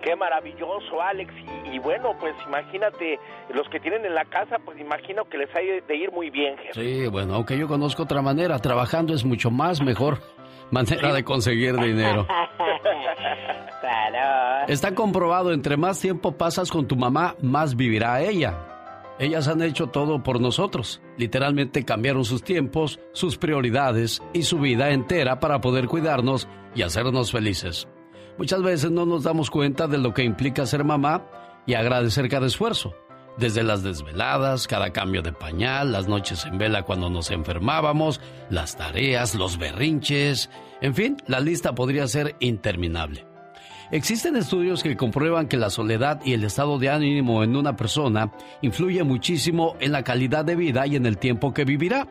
Qué 0.03 0.15
maravilloso, 0.15 1.03
Alex. 1.03 1.33
Y, 1.65 1.77
y, 1.77 1.79
bueno, 1.79 2.13
pues 2.21 2.35
imagínate, 2.47 3.19
los 3.53 3.69
que 3.71 3.81
tienen 3.81 4.05
en 4.05 4.15
la 4.15 4.25
casa, 4.27 4.57
pues 4.65 4.79
imagino 4.79 5.25
que 5.25 5.39
les 5.39 5.49
ha 5.57 5.59
de 5.59 5.97
ir 5.97 6.13
muy 6.13 6.31
bien, 6.31 6.57
jefe. 6.59 6.75
Sí, 6.75 7.09
bueno, 7.09 7.35
aunque 7.35 7.59
yo 7.59 7.67
conozco 7.67 8.05
otra 8.05 8.23
manera, 8.23 8.59
trabajando 8.59 9.15
es 9.15 9.25
mucho 9.25 9.51
más 9.51 9.83
mejor 9.83 10.19
manera 10.71 11.13
de 11.13 11.25
conseguir 11.25 11.75
dinero. 11.77 12.27
claro. 13.81 14.67
Está 14.69 14.95
comprobado, 14.95 15.53
entre 15.53 15.77
más 15.77 15.99
tiempo 15.99 16.37
pasas 16.37 16.71
con 16.71 16.87
tu 16.87 16.97
mamá, 16.97 17.35
más 17.41 17.75
vivirá 17.75 18.21
ella. 18.21 18.76
Ellas 19.19 19.49
han 19.49 19.63
hecho 19.63 19.87
todo 19.87 20.23
por 20.23 20.41
nosotros. 20.41 21.01
Literalmente 21.17 21.85
cambiaron 21.85 22.25
sus 22.25 22.43
tiempos, 22.43 23.01
sus 23.13 23.39
prioridades 23.39 24.23
y 24.35 24.43
su 24.43 24.59
vida 24.59 24.91
entera 24.91 25.41
para 25.41 25.61
poder 25.61 25.87
cuidarnos 25.87 26.49
y 26.75 26.83
hacernos 26.83 27.33
felices. 27.33 27.89
Muchas 28.39 28.63
veces 28.63 28.91
no 28.91 29.07
nos 29.07 29.25
damos 29.25 29.51
cuenta 29.51 29.87
de 29.87 29.97
lo 29.97 30.13
que 30.13 30.23
implica 30.23 30.67
ser 30.67 30.85
mamá 30.85 31.27
y 31.67 31.75
agradecer 31.75 32.29
cada 32.29 32.47
esfuerzo. 32.47 32.95
Desde 33.39 33.63
las 33.63 33.83
desveladas, 33.83 34.67
cada 34.67 34.93
cambio 34.93 35.23
de 35.23 35.33
pañal, 35.33 35.93
las 35.93 36.09
noches 36.09 36.45
en 36.47 36.59
vela 36.59 36.83
cuando 36.83 37.11
nos 37.11 37.31
enfermábamos, 37.31 38.21
las 38.51 38.77
tareas, 38.77 39.35
los 39.35 39.59
berrinches, 39.59 40.51
en 40.81 40.95
fin, 40.95 41.17
la 41.27 41.41
lista 41.41 41.75
podría 41.75 42.07
ser 42.07 42.37
interminable. 42.41 43.26
Existen 43.91 44.37
estudios 44.37 44.83
que 44.83 44.97
comprueban 44.97 45.49
que 45.49 45.57
la 45.57 45.71
soledad 45.71 46.21
y 46.25 46.33
el 46.33 46.45
estado 46.45 46.79
de 46.79 46.91
ánimo 46.91 47.43
en 47.43 47.57
una 47.57 47.77
persona 47.77 48.33
influye 48.63 49.03
muchísimo 49.05 49.77
en 49.81 49.93
la 49.93 50.03
calidad 50.03 50.45
de 50.45 50.57
vida 50.57 50.87
y 50.87 50.97
en 50.97 51.07
el 51.07 51.19
tiempo 51.19 51.55
que 51.55 51.65
vivirá. 51.65 52.09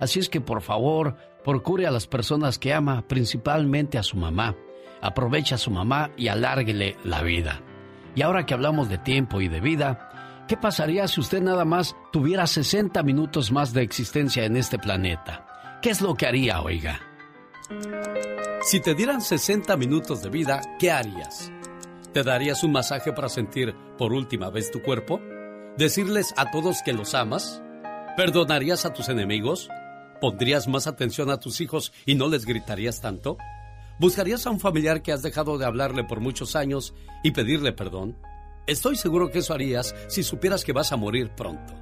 Así 0.00 0.20
es 0.20 0.28
que 0.28 0.40
por 0.40 0.62
favor, 0.62 1.16
procure 1.44 1.86
a 1.86 1.90
las 1.90 2.06
personas 2.06 2.58
que 2.58 2.72
ama, 2.72 3.06
principalmente 3.06 3.98
a 3.98 4.02
su 4.02 4.16
mamá 4.16 4.56
aproveche 5.00 5.54
a 5.54 5.58
su 5.58 5.70
mamá 5.70 6.10
y 6.16 6.28
alárguele 6.28 6.96
la 7.04 7.22
vida. 7.22 7.60
Y 8.14 8.22
ahora 8.22 8.46
que 8.46 8.54
hablamos 8.54 8.88
de 8.88 8.98
tiempo 8.98 9.40
y 9.40 9.48
de 9.48 9.60
vida, 9.60 10.44
¿qué 10.48 10.56
pasaría 10.56 11.06
si 11.08 11.20
usted 11.20 11.42
nada 11.42 11.64
más 11.64 11.96
tuviera 12.12 12.46
60 12.46 13.02
minutos 13.02 13.52
más 13.52 13.72
de 13.72 13.82
existencia 13.82 14.44
en 14.44 14.56
este 14.56 14.78
planeta? 14.78 15.46
¿Qué 15.82 15.90
es 15.90 16.00
lo 16.00 16.14
que 16.14 16.26
haría, 16.26 16.60
oiga? 16.60 17.00
Si 18.68 18.80
te 18.80 18.94
dieran 18.94 19.22
60 19.22 19.78
minutos 19.78 20.20
de 20.20 20.28
vida, 20.28 20.60
¿qué 20.78 20.90
harías? 20.90 21.50
¿Te 22.12 22.22
darías 22.22 22.62
un 22.62 22.72
masaje 22.72 23.14
para 23.14 23.30
sentir 23.30 23.74
por 23.96 24.12
última 24.12 24.50
vez 24.50 24.70
tu 24.70 24.82
cuerpo? 24.82 25.22
¿Decirles 25.78 26.34
a 26.36 26.50
todos 26.50 26.82
que 26.82 26.92
los 26.92 27.14
amas? 27.14 27.62
¿Perdonarías 28.14 28.84
a 28.84 28.92
tus 28.92 29.08
enemigos? 29.08 29.70
¿Pondrías 30.20 30.68
más 30.68 30.86
atención 30.86 31.30
a 31.30 31.40
tus 31.40 31.62
hijos 31.62 31.94
y 32.04 32.14
no 32.14 32.28
les 32.28 32.44
gritarías 32.44 33.00
tanto? 33.00 33.38
¿Buscarías 33.98 34.46
a 34.46 34.50
un 34.50 34.60
familiar 34.60 35.00
que 35.00 35.12
has 35.12 35.22
dejado 35.22 35.56
de 35.56 35.64
hablarle 35.64 36.04
por 36.04 36.20
muchos 36.20 36.54
años 36.54 36.92
y 37.22 37.30
pedirle 37.30 37.72
perdón? 37.72 38.18
Estoy 38.66 38.96
seguro 38.96 39.30
que 39.30 39.38
eso 39.38 39.54
harías 39.54 39.94
si 40.08 40.22
supieras 40.22 40.62
que 40.62 40.74
vas 40.74 40.92
a 40.92 40.96
morir 40.98 41.30
pronto. 41.30 41.72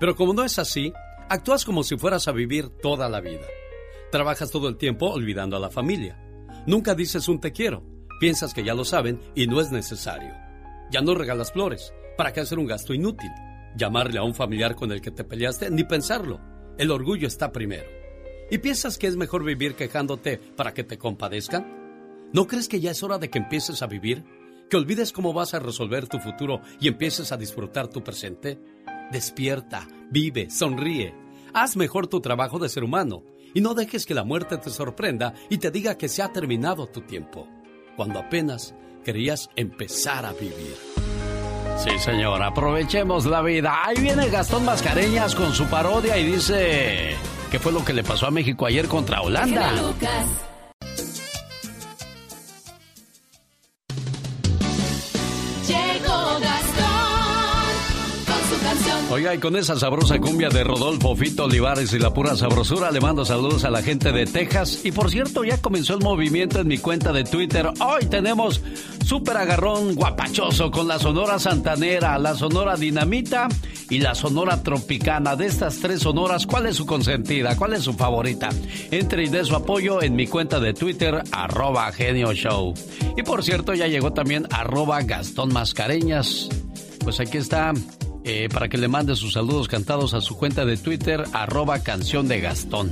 Pero 0.00 0.16
como 0.16 0.32
no 0.32 0.44
es 0.44 0.58
así, 0.58 0.94
actúas 1.28 1.66
como 1.66 1.82
si 1.82 1.98
fueras 1.98 2.26
a 2.26 2.32
vivir 2.32 2.70
toda 2.80 3.10
la 3.10 3.20
vida. 3.20 3.44
Trabajas 4.12 4.50
todo 4.50 4.68
el 4.68 4.76
tiempo 4.76 5.06
olvidando 5.06 5.56
a 5.56 5.58
la 5.58 5.70
familia. 5.70 6.18
Nunca 6.66 6.94
dices 6.94 7.28
un 7.28 7.40
te 7.40 7.50
quiero. 7.50 7.82
Piensas 8.20 8.52
que 8.52 8.62
ya 8.62 8.74
lo 8.74 8.84
saben 8.84 9.18
y 9.34 9.46
no 9.46 9.58
es 9.58 9.72
necesario. 9.72 10.34
Ya 10.90 11.00
no 11.00 11.14
regalas 11.14 11.50
flores. 11.50 11.94
¿Para 12.18 12.30
qué 12.30 12.40
hacer 12.40 12.58
un 12.58 12.66
gasto 12.66 12.92
inútil? 12.92 13.30
Llamarle 13.74 14.18
a 14.18 14.22
un 14.22 14.34
familiar 14.34 14.74
con 14.74 14.92
el 14.92 15.00
que 15.00 15.12
te 15.12 15.24
peleaste, 15.24 15.70
ni 15.70 15.84
pensarlo. 15.84 16.42
El 16.76 16.90
orgullo 16.90 17.26
está 17.26 17.52
primero. 17.52 17.88
¿Y 18.50 18.58
piensas 18.58 18.98
que 18.98 19.06
es 19.06 19.16
mejor 19.16 19.44
vivir 19.44 19.76
quejándote 19.76 20.36
para 20.36 20.74
que 20.74 20.84
te 20.84 20.98
compadezcan? 20.98 22.28
¿No 22.34 22.46
crees 22.46 22.68
que 22.68 22.80
ya 22.80 22.90
es 22.90 23.02
hora 23.02 23.16
de 23.16 23.30
que 23.30 23.38
empieces 23.38 23.80
a 23.80 23.86
vivir? 23.86 24.24
¿Que 24.68 24.76
olvides 24.76 25.12
cómo 25.12 25.32
vas 25.32 25.54
a 25.54 25.58
resolver 25.58 26.06
tu 26.06 26.18
futuro 26.18 26.60
y 26.78 26.88
empieces 26.88 27.32
a 27.32 27.38
disfrutar 27.38 27.88
tu 27.88 28.04
presente? 28.04 28.60
Despierta, 29.10 29.88
vive, 30.10 30.50
sonríe. 30.50 31.14
Haz 31.54 31.78
mejor 31.78 32.08
tu 32.08 32.20
trabajo 32.20 32.58
de 32.58 32.68
ser 32.68 32.84
humano 32.84 33.31
y 33.54 33.60
no 33.60 33.74
dejes 33.74 34.06
que 34.06 34.14
la 34.14 34.24
muerte 34.24 34.58
te 34.58 34.70
sorprenda 34.70 35.34
y 35.50 35.58
te 35.58 35.70
diga 35.70 35.96
que 35.96 36.08
se 36.08 36.22
ha 36.22 36.32
terminado 36.32 36.86
tu 36.86 37.02
tiempo, 37.02 37.48
cuando 37.96 38.18
apenas 38.18 38.74
querías 39.04 39.50
empezar 39.56 40.24
a 40.24 40.32
vivir. 40.32 40.76
Sí, 41.78 41.98
señor, 41.98 42.42
aprovechemos 42.42 43.26
la 43.26 43.42
vida. 43.42 43.82
Ahí 43.84 43.96
viene 44.00 44.28
Gastón 44.28 44.64
Mascareñas 44.64 45.34
con 45.34 45.52
su 45.52 45.66
parodia 45.66 46.18
y 46.18 46.24
dice... 46.24 47.16
¿Qué 47.50 47.58
fue 47.58 47.72
lo 47.72 47.84
que 47.84 47.92
le 47.92 48.02
pasó 48.02 48.26
a 48.26 48.30
México 48.30 48.64
ayer 48.64 48.88
contra 48.88 49.20
Holanda? 49.20 49.72
Oiga, 59.12 59.34
y 59.34 59.38
con 59.38 59.56
esa 59.56 59.78
sabrosa 59.78 60.18
cumbia 60.18 60.48
de 60.48 60.64
Rodolfo 60.64 61.14
Fito 61.14 61.44
Olivares 61.44 61.92
y 61.92 61.98
la 61.98 62.14
pura 62.14 62.34
sabrosura, 62.34 62.90
le 62.90 62.98
mando 62.98 63.26
saludos 63.26 63.62
a 63.66 63.70
la 63.70 63.82
gente 63.82 64.10
de 64.10 64.24
Texas. 64.24 64.86
Y 64.86 64.90
por 64.90 65.10
cierto, 65.10 65.44
ya 65.44 65.60
comenzó 65.60 65.92
el 65.92 66.00
movimiento 66.00 66.60
en 66.60 66.68
mi 66.68 66.78
cuenta 66.78 67.12
de 67.12 67.22
Twitter. 67.22 67.68
Hoy 67.78 68.06
tenemos 68.06 68.62
súper 69.04 69.36
agarrón 69.36 69.96
guapachoso 69.96 70.70
con 70.70 70.88
la 70.88 70.98
Sonora 70.98 71.38
Santanera, 71.38 72.18
la 72.18 72.34
Sonora 72.34 72.76
Dinamita 72.76 73.48
y 73.90 73.98
la 73.98 74.14
Sonora 74.14 74.62
Tropicana. 74.62 75.36
De 75.36 75.44
estas 75.44 75.80
tres 75.80 76.00
sonoras, 76.00 76.46
¿cuál 76.46 76.64
es 76.64 76.76
su 76.76 76.86
consentida? 76.86 77.54
¿Cuál 77.54 77.74
es 77.74 77.82
su 77.82 77.92
favorita? 77.92 78.48
Entre 78.90 79.24
y 79.24 79.28
dé 79.28 79.44
su 79.44 79.54
apoyo 79.54 80.00
en 80.00 80.16
mi 80.16 80.26
cuenta 80.26 80.58
de 80.58 80.72
Twitter, 80.72 81.22
arroba 81.32 81.92
genio 81.92 82.32
show. 82.32 82.72
Y 83.14 83.22
por 83.24 83.44
cierto, 83.44 83.74
ya 83.74 83.88
llegó 83.88 84.14
también 84.14 84.46
arroba 84.50 85.02
Gastón 85.02 85.52
Mascareñas. 85.52 86.48
Pues 87.04 87.20
aquí 87.20 87.36
está 87.36 87.74
eh, 88.24 88.48
para 88.52 88.68
que 88.68 88.78
le 88.78 88.88
mande 88.88 89.16
sus 89.16 89.34
saludos 89.34 89.68
cantados 89.68 90.14
a 90.14 90.20
su 90.20 90.36
cuenta 90.36 90.64
de 90.64 90.76
Twitter, 90.76 91.24
arroba 91.32 91.82
canción 91.82 92.28
de 92.28 92.40
Gastón. 92.40 92.90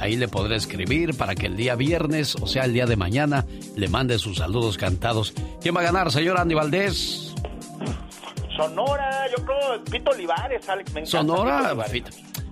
Ahí 0.00 0.16
le 0.16 0.28
podré 0.28 0.56
escribir 0.56 1.16
para 1.16 1.34
que 1.34 1.46
el 1.46 1.56
día 1.56 1.74
viernes, 1.74 2.36
o 2.40 2.46
sea, 2.46 2.64
el 2.64 2.72
día 2.72 2.86
de 2.86 2.96
mañana, 2.96 3.46
le 3.76 3.88
mande 3.88 4.18
sus 4.18 4.38
saludos 4.38 4.76
cantados. 4.76 5.34
¿Quién 5.60 5.76
va 5.76 5.80
a 5.80 5.84
ganar, 5.84 6.12
señor 6.12 6.38
Andy 6.38 6.54
Valdés? 6.54 7.34
Sonora, 8.56 9.26
yo 9.36 9.44
creo, 9.44 9.84
Pito 9.84 10.10
Olivares, 10.10 10.68
Alex. 10.68 10.92
Me 10.92 11.00
encanta 11.00 11.10
¿Sonora? 11.10 11.56
Pito 11.58 11.68
Olivares. 11.68 11.92
Fito, 11.92 12.10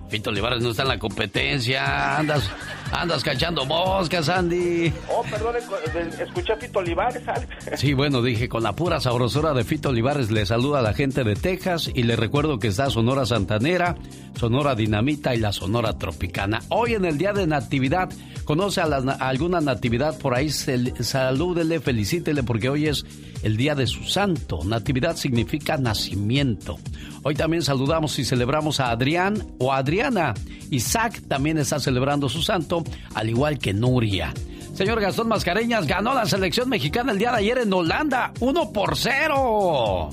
Fito 0.09 0.29
Olivares 0.29 0.63
no 0.63 0.69
está 0.71 0.83
en 0.83 0.87
la 0.89 0.99
competencia. 0.99 2.17
Andas, 2.17 2.49
andas 2.91 3.23
cachando 3.23 3.65
moscas, 3.65 4.29
Andy. 4.29 4.91
Oh, 5.09 5.23
perdón, 5.29 5.55
escu- 5.55 6.21
escuché 6.21 6.53
a 6.53 6.57
Pito 6.57 6.79
Olivares, 6.79 7.23
Alex. 7.27 7.47
Sí, 7.79 7.93
bueno, 7.93 8.21
dije, 8.21 8.47
con 8.49 8.63
la 8.63 8.73
pura 8.73 8.99
sabrosura 8.99 9.53
de 9.53 9.63
Fito 9.63 9.89
Olivares 9.89 10.31
le 10.31 10.45
saluda 10.45 10.79
a 10.79 10.81
la 10.81 10.93
gente 10.93 11.23
de 11.23 11.35
Texas 11.35 11.89
y 11.93 12.03
le 12.03 12.15
recuerdo 12.15 12.59
que 12.59 12.67
está 12.67 12.89
Sonora 12.89 13.25
Santanera, 13.25 13.95
Sonora 14.39 14.73
Dinamita 14.75 15.35
y 15.35 15.39
la 15.39 15.51
Sonora 15.51 15.97
Tropicana. 15.97 16.59
Hoy 16.69 16.93
en 16.93 17.05
el 17.05 17.17
Día 17.17 17.33
de 17.33 17.45
Natividad, 17.47 18.09
conoce 18.45 18.81
a, 18.81 18.85
la- 18.87 19.13
a 19.19 19.27
alguna 19.29 19.59
natividad 19.61 20.17
por 20.17 20.33
ahí, 20.35 20.49
se- 20.49 21.03
salúdele, 21.03 21.79
felicítele 21.79 22.43
porque 22.43 22.69
hoy 22.69 22.87
es 22.87 23.05
el 23.43 23.57
Día 23.57 23.75
de 23.75 23.85
su 23.87 24.03
santo. 24.05 24.59
Natividad 24.65 25.15
significa 25.15 25.77
nacimiento. 25.77 26.77
Hoy 27.23 27.35
también 27.35 27.61
saludamos 27.61 28.17
y 28.19 28.25
celebramos 28.25 28.79
a 28.79 28.89
Adrián 28.91 29.45
o 29.59 29.73
Adriana. 29.73 30.33
Isaac 30.69 31.21
también 31.27 31.57
está 31.57 31.79
celebrando 31.79 32.27
su 32.29 32.41
santo, 32.41 32.76
al 33.13 33.29
igual 33.29 33.59
que 33.59 33.73
Nuria. 33.73 34.33
Señor 34.73 35.01
Gastón 35.01 35.27
Mascareñas 35.27 35.87
ganó 35.87 36.13
la 36.13 36.25
selección 36.25 36.69
mexicana 36.69 37.11
el 37.11 37.17
día 37.17 37.31
de 37.31 37.37
ayer 37.37 37.57
en 37.59 37.73
Holanda, 37.73 38.31
1 38.39 38.71
por 38.71 38.95
0. 38.95 40.09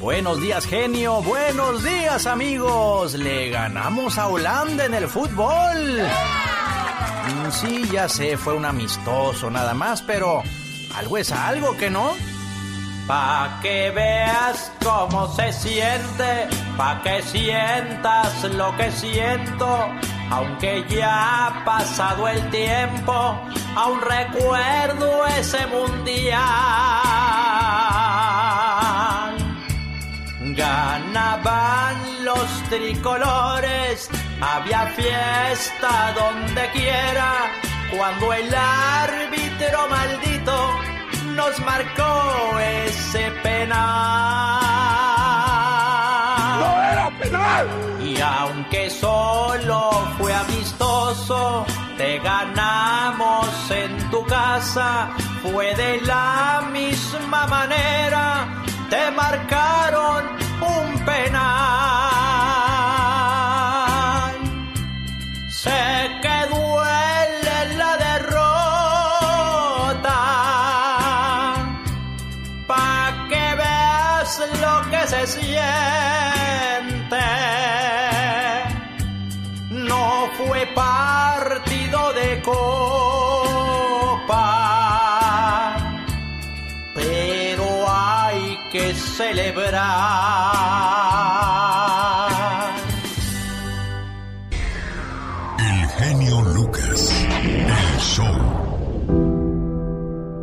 Buenos 0.00 0.40
días, 0.40 0.66
genio. 0.66 1.22
Buenos 1.22 1.84
días, 1.84 2.26
amigos. 2.26 3.14
Le 3.14 3.50
ganamos 3.50 4.18
a 4.18 4.28
Holanda 4.28 4.84
en 4.84 4.94
el 4.94 5.06
fútbol. 5.08 6.02
Mm, 7.26 7.50
Sí, 7.52 7.88
ya 7.92 8.08
sé, 8.08 8.36
fue 8.36 8.54
un 8.54 8.64
amistoso 8.64 9.50
nada 9.50 9.74
más, 9.74 10.02
pero 10.02 10.42
algo 10.96 11.18
es 11.18 11.30
algo, 11.30 11.76
¿que 11.76 11.90
no? 11.90 12.12
Pa' 13.06 13.58
que 13.62 13.90
veas 13.90 14.72
cómo 14.82 15.32
se 15.34 15.52
siente, 15.52 16.48
pa' 16.76 17.02
que 17.02 17.20
sientas 17.22 18.44
lo 18.44 18.76
que 18.76 18.90
siento, 18.92 19.86
aunque 20.32 20.84
ya 20.88 21.46
ha 21.46 21.64
pasado 21.64 22.26
el 22.26 22.40
tiempo, 22.50 23.12
aún 23.76 24.00
recuerdo 24.00 25.26
ese 25.26 25.66
mundial. 25.66 26.40
Ganaban 30.56 32.24
los 32.24 32.48
tricolores, 32.70 34.08
había 34.40 34.86
fiesta 34.98 36.14
donde 36.14 36.70
quiera, 36.70 37.32
cuando 37.94 38.32
el 38.32 38.54
árbitro 38.54 39.88
maldito 39.90 40.56
nos 41.36 41.58
marcó 41.60 42.58
ese 42.58 43.30
penal. 43.42 43.80
¡No 46.58 46.82
era 46.90 47.10
penal! 47.20 47.91
Aunque 48.22 48.88
solo 48.88 49.90
fue 50.16 50.32
amistoso, 50.32 51.66
te 51.96 52.18
ganamos 52.20 53.48
en 53.70 54.10
tu 54.10 54.24
casa, 54.26 55.10
fue 55.42 55.74
de 55.74 56.00
la 56.02 56.62
misma 56.72 57.46
manera, 57.48 58.46
te 58.88 59.10
marcaron 59.10 60.24
un 60.60 61.04
penal. 61.04 62.11
Celebrar. 89.22 89.82
El 95.58 95.88
genio 95.88 96.42
Lucas. 96.54 97.26
El 97.42 97.98
show. 98.00 98.34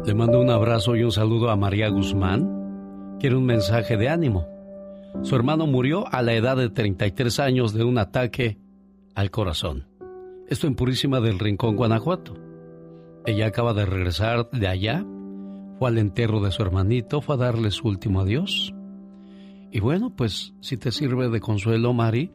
Le 0.06 0.14
mando 0.14 0.40
un 0.40 0.50
abrazo 0.50 0.96
y 0.96 1.04
un 1.04 1.12
saludo 1.12 1.50
a 1.50 1.56
María 1.56 1.90
Guzmán. 1.90 3.18
Quiere 3.20 3.36
un 3.36 3.46
mensaje 3.46 3.98
de 3.98 4.08
ánimo. 4.10 4.48
Su 5.24 5.36
hermano 5.36 5.68
murió 5.68 6.06
a 6.12 6.22
la 6.22 6.34
edad 6.34 6.56
de 6.56 6.70
33 6.70 7.40
años 7.40 7.74
de 7.74 7.84
un 7.84 7.98
ataque 7.98 8.58
al 9.16 9.30
corazón. 9.32 9.88
Esto 10.48 10.68
en 10.68 10.76
Purísima 10.76 11.20
del 11.20 11.38
Rincón, 11.38 11.76
Guanajuato. 11.76 12.36
Ella 13.26 13.48
acaba 13.48 13.74
de 13.74 13.86
regresar 13.86 14.50
de 14.52 14.68
allá, 14.68 15.06
fue 15.80 15.88
al 15.88 15.98
entierro 15.98 16.42
de 16.42 16.52
su 16.52 16.62
hermanito, 16.62 17.22
fue 17.22 17.36
a 17.36 17.38
darle 17.38 17.72
su 17.72 17.88
último 17.88 18.20
adiós. 18.20 18.74
Y 19.72 19.80
bueno, 19.80 20.14
pues 20.14 20.54
si 20.60 20.76
te 20.76 20.92
sirve 20.92 21.30
de 21.30 21.40
consuelo, 21.40 21.94
Mari, 21.94 22.34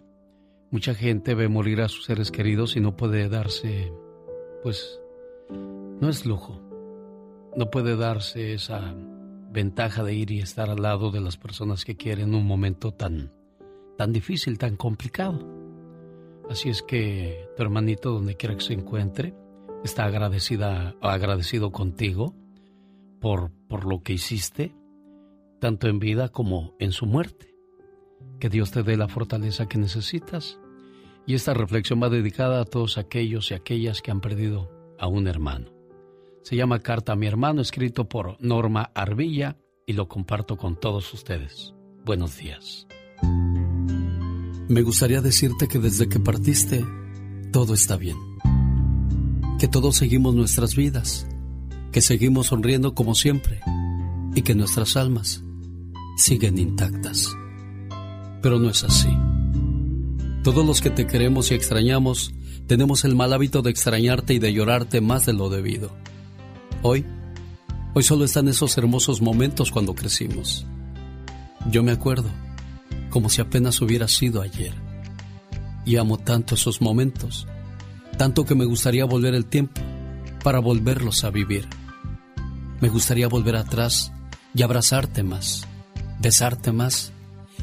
mucha 0.71 0.95
gente 0.95 1.35
ve 1.35 1.49
morir 1.49 1.83
a 1.83 1.89
sus 1.89 2.07
seres 2.07 2.31
queridos 2.31 2.75
y 2.75 2.81
no 2.81 2.97
puede 2.97 3.29
darse, 3.29 3.93
pues, 4.63 4.99
no 5.51 6.09
es 6.09 6.25
lujo. 6.25 6.63
No 7.55 7.71
puede 7.71 7.97
darse 7.97 8.55
esa 8.55 8.95
ventaja 9.51 10.03
de 10.03 10.15
ir 10.15 10.31
y 10.31 10.41
estar 10.41 10.71
al 10.71 10.81
lado 10.81 11.11
de 11.11 11.21
las 11.21 11.37
personas 11.37 11.85
que 11.85 11.97
quieren 11.97 12.31
en 12.31 12.35
un 12.35 12.47
momento 12.47 12.93
tan, 12.93 13.31
tan 13.99 14.13
difícil, 14.13 14.57
tan 14.57 14.77
complicado. 14.77 15.47
Así 16.49 16.71
es 16.71 16.83
que 16.83 17.47
tu 17.57 17.63
hermanito, 17.63 18.11
donde 18.11 18.37
quiera 18.37 18.57
que 18.57 18.65
se 18.65 18.73
encuentre, 18.73 19.35
está 19.85 20.07
agradecida, 20.07 20.95
agradecido 21.03 21.73
contigo 21.73 22.35
por, 23.25 23.53
por 23.71 23.87
lo 23.87 24.03
que 24.03 24.13
hiciste, 24.13 24.75
tanto 25.59 25.89
en 25.89 25.99
vida 25.99 26.29
como 26.29 26.75
en 26.79 26.93
su 26.93 27.07
muerte. 27.07 27.55
Que 28.39 28.51
Dios 28.51 28.71
te 28.71 28.83
dé 28.83 28.99
la 28.99 29.09
fortaleza 29.09 29.67
que 29.67 29.79
necesitas. 29.79 30.59
Y 31.27 31.33
esta 31.33 31.55
reflexión 31.55 32.03
va 32.03 32.11
dedicada 32.11 32.61
a 32.61 32.67
todos 32.67 32.99
aquellos 32.99 33.51
y 33.51 33.55
aquellas 33.55 34.03
que 34.03 34.11
han 34.11 34.21
perdido 34.21 34.71
a 34.99 35.07
un 35.07 35.27
hermano. 35.27 35.73
Se 36.43 36.55
llama 36.55 36.81
Carta 36.81 37.13
a 37.13 37.17
mi 37.17 37.27
hermano, 37.27 37.63
escrito 37.63 38.11
por 38.11 38.37
Norma 38.41 38.91
Arbilla, 38.95 39.57
y 39.87 39.95
lo 39.95 40.07
comparto 40.07 40.59
con 40.59 40.79
todos 40.79 41.11
ustedes. 41.15 41.73
Buenos 42.05 42.37
días. 42.37 42.87
Me 44.69 44.83
gustaría 44.83 45.23
decirte 45.23 45.67
que 45.67 45.79
desde 45.79 46.11
que 46.11 46.21
partiste, 46.21 46.85
todo 47.55 47.73
está 47.73 47.97
bien. 47.97 48.19
Que 49.59 49.67
todos 49.67 49.97
seguimos 49.97 50.35
nuestras 50.35 50.77
vidas, 50.77 51.27
que 51.95 52.01
seguimos 52.01 52.49
sonriendo 52.49 52.93
como 52.93 53.15
siempre 53.15 53.61
y 54.35 54.43
que 54.43 54.57
nuestras 54.57 54.97
almas 54.97 55.45
siguen 56.17 56.59
intactas. 56.59 57.33
Pero 58.43 58.59
no 58.59 58.69
es 58.69 58.83
así. 58.83 59.17
Todos 60.43 60.67
los 60.67 60.81
que 60.81 60.91
te 60.91 61.07
queremos 61.07 61.53
y 61.53 61.55
extrañamos 61.55 62.35
tenemos 62.67 63.05
el 63.05 63.15
mal 63.15 63.33
hábito 63.33 63.63
de 63.63 63.71
extrañarte 63.71 64.35
y 64.35 64.41
de 64.41 64.53
llorarte 64.53 65.01
más 65.01 65.25
de 65.25 65.35
lo 65.35 65.51
debido. 65.51 65.95
Hoy, 66.83 67.07
hoy 67.95 68.03
solo 68.03 68.25
están 68.25 68.49
esos 68.49 68.77
hermosos 68.77 69.23
momentos 69.23 69.71
cuando 69.71 69.95
crecimos. 69.95 70.67
Yo 71.71 71.85
me 71.85 71.93
acuerdo 71.93 72.29
como 73.09 73.29
si 73.29 73.41
apenas 73.41 73.81
hubiera 73.81 74.09
sido 74.09 74.43
ayer. 74.43 74.75
Y 75.87 75.95
amo 75.95 76.19
tanto 76.19 76.57
esos 76.57 76.83
momentos, 76.83 77.47
tanto 78.19 78.45
que 78.45 78.57
me 78.57 78.65
gustaría 78.65 79.05
volver 79.05 79.35
el 79.35 79.47
tiempo 79.47 79.81
para 80.43 80.59
volverlos 80.59 81.23
a 81.23 81.31
vivir. 81.31 81.69
Me 82.81 82.89
gustaría 82.89 83.29
volver 83.29 83.57
atrás 83.57 84.13
y 84.55 84.63
abrazarte 84.63 85.23
más, 85.23 85.67
besarte 86.21 86.73
más 86.73 87.13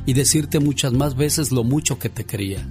y 0.05 0.13
decirte 0.13 0.59
muchas 0.59 0.93
más 0.93 1.15
veces 1.15 1.51
lo 1.51 1.63
mucho 1.63 1.99
que 1.99 2.09
te 2.09 2.25
quería. 2.25 2.67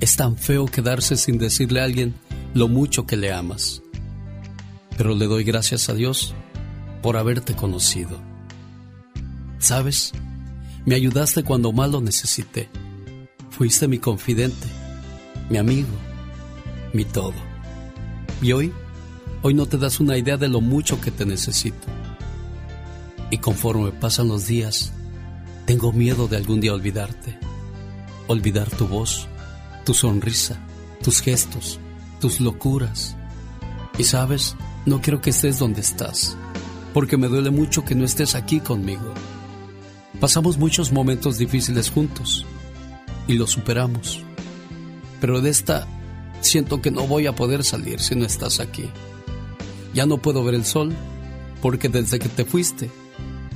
Es 0.00 0.16
tan 0.16 0.36
feo 0.36 0.66
quedarse 0.66 1.16
sin 1.16 1.38
decirle 1.38 1.80
a 1.80 1.84
alguien 1.84 2.14
lo 2.54 2.68
mucho 2.68 3.06
que 3.06 3.16
le 3.16 3.32
amas. 3.32 3.82
Pero 4.96 5.14
le 5.14 5.26
doy 5.26 5.44
gracias 5.44 5.88
a 5.88 5.94
Dios 5.94 6.34
por 7.02 7.16
haberte 7.16 7.54
conocido. 7.54 8.18
¿Sabes? 9.58 10.12
Me 10.84 10.94
ayudaste 10.94 11.42
cuando 11.42 11.72
más 11.72 11.90
lo 11.90 12.00
necesité. 12.00 12.68
Fuiste 13.50 13.88
mi 13.88 13.98
confidente, 13.98 14.66
mi 15.50 15.58
amigo, 15.58 15.88
mi 16.92 17.04
todo. 17.04 17.34
Y 18.42 18.52
hoy, 18.52 18.72
hoy 19.42 19.54
no 19.54 19.66
te 19.66 19.78
das 19.78 20.00
una 20.00 20.16
idea 20.16 20.36
de 20.36 20.48
lo 20.48 20.60
mucho 20.60 21.00
que 21.00 21.10
te 21.10 21.26
necesito. 21.26 21.86
Y 23.30 23.38
conforme 23.38 23.92
pasan 23.92 24.28
los 24.28 24.46
días, 24.46 24.92
tengo 25.66 25.92
miedo 25.92 26.28
de 26.28 26.36
algún 26.36 26.60
día 26.60 26.74
olvidarte. 26.74 27.38
Olvidar 28.28 28.70
tu 28.70 28.86
voz, 28.86 29.28
tu 29.84 29.94
sonrisa, 29.94 30.58
tus 31.02 31.20
gestos, 31.20 31.78
tus 32.20 32.40
locuras. 32.40 33.16
Y 33.98 34.04
sabes, 34.04 34.56
no 34.84 35.00
quiero 35.00 35.20
que 35.20 35.30
estés 35.30 35.58
donde 35.58 35.80
estás, 35.80 36.36
porque 36.94 37.16
me 37.16 37.28
duele 37.28 37.50
mucho 37.50 37.84
que 37.84 37.94
no 37.94 38.04
estés 38.04 38.34
aquí 38.34 38.60
conmigo. 38.60 39.12
Pasamos 40.20 40.56
muchos 40.56 40.92
momentos 40.92 41.38
difíciles 41.38 41.90
juntos 41.90 42.46
y 43.26 43.34
los 43.34 43.50
superamos. 43.50 44.22
Pero 45.20 45.40
de 45.40 45.50
esta 45.50 45.86
siento 46.40 46.80
que 46.80 46.90
no 46.90 47.06
voy 47.06 47.26
a 47.26 47.34
poder 47.34 47.64
salir 47.64 48.00
si 48.00 48.14
no 48.14 48.24
estás 48.24 48.60
aquí. 48.60 48.90
Ya 49.96 50.06
no 50.06 50.18
puedo 50.18 50.44
ver 50.44 50.54
el 50.54 50.64
sol 50.64 50.94
porque 51.60 51.88
desde 51.88 52.20
que 52.20 52.28
te 52.28 52.44
fuiste 52.44 52.88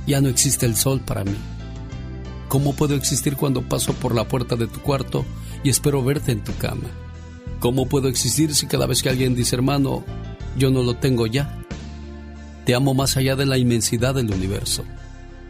ya 0.05 0.19
no 0.19 0.27
existe 0.27 0.65
el 0.65 0.75
sol 0.75 0.99
para 0.99 1.23
mí. 1.23 1.37
¿Cómo 2.49 2.73
puedo 2.73 2.95
existir 2.95 3.37
cuando 3.37 3.61
paso 3.61 3.93
por 3.93 4.13
la 4.13 4.27
puerta 4.27 4.57
de 4.57 4.67
tu 4.67 4.81
cuarto 4.81 5.23
y 5.63 5.69
espero 5.69 6.03
verte 6.03 6.33
en 6.33 6.43
tu 6.43 6.53
cama? 6.57 6.89
¿Cómo 7.61 7.87
puedo 7.87 8.09
existir 8.09 8.53
si 8.53 8.65
cada 8.65 8.87
vez 8.87 9.01
que 9.01 9.09
alguien 9.09 9.35
dice 9.35 9.55
hermano, 9.55 10.03
yo 10.57 10.69
no 10.69 10.83
lo 10.83 10.95
tengo 10.95 11.27
ya? 11.27 11.63
Te 12.65 12.75
amo 12.75 12.93
más 12.93 13.15
allá 13.15 13.37
de 13.37 13.45
la 13.45 13.57
inmensidad 13.57 14.15
del 14.15 14.31
universo 14.31 14.83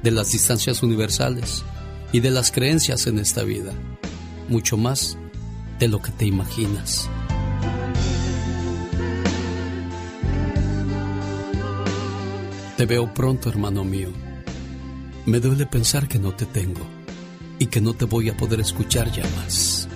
de 0.04 0.12
las 0.12 0.32
distancias 0.32 0.84
universales 0.84 1.64
y 2.12 2.20
de 2.20 2.32
las 2.32 2.52
creencias 2.52 3.08
en 3.08 3.20
esta 3.20 3.44
vida, 3.44 3.74
mucho 4.50 4.78
más 4.78 5.18
de 5.80 5.88
lo 5.88 6.02
que 6.02 6.12
te 6.12 6.26
imaginas. 6.26 7.10
Te 12.82 12.88
veo 12.88 13.14
pronto, 13.14 13.48
hermano 13.48 13.84
mío. 13.84 14.10
Me 15.28 15.40
duele 15.40 15.68
pensar 15.68 16.08
que 16.08 16.18
no 16.18 16.34
te 16.34 16.48
tengo 16.48 16.82
y 17.60 17.68
que 17.68 17.80
no 17.80 17.94
te 17.94 18.06
voy 18.06 18.28
a 18.30 18.36
poder 18.36 18.60
escuchar 18.60 19.12
ya 19.12 19.22
más. 19.36 19.88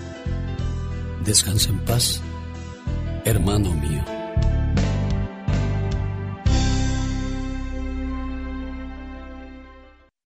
Descansa 1.26 1.69
en 1.69 1.80
paz, 1.80 2.21
hermano 3.24 3.71
mío. 3.71 4.06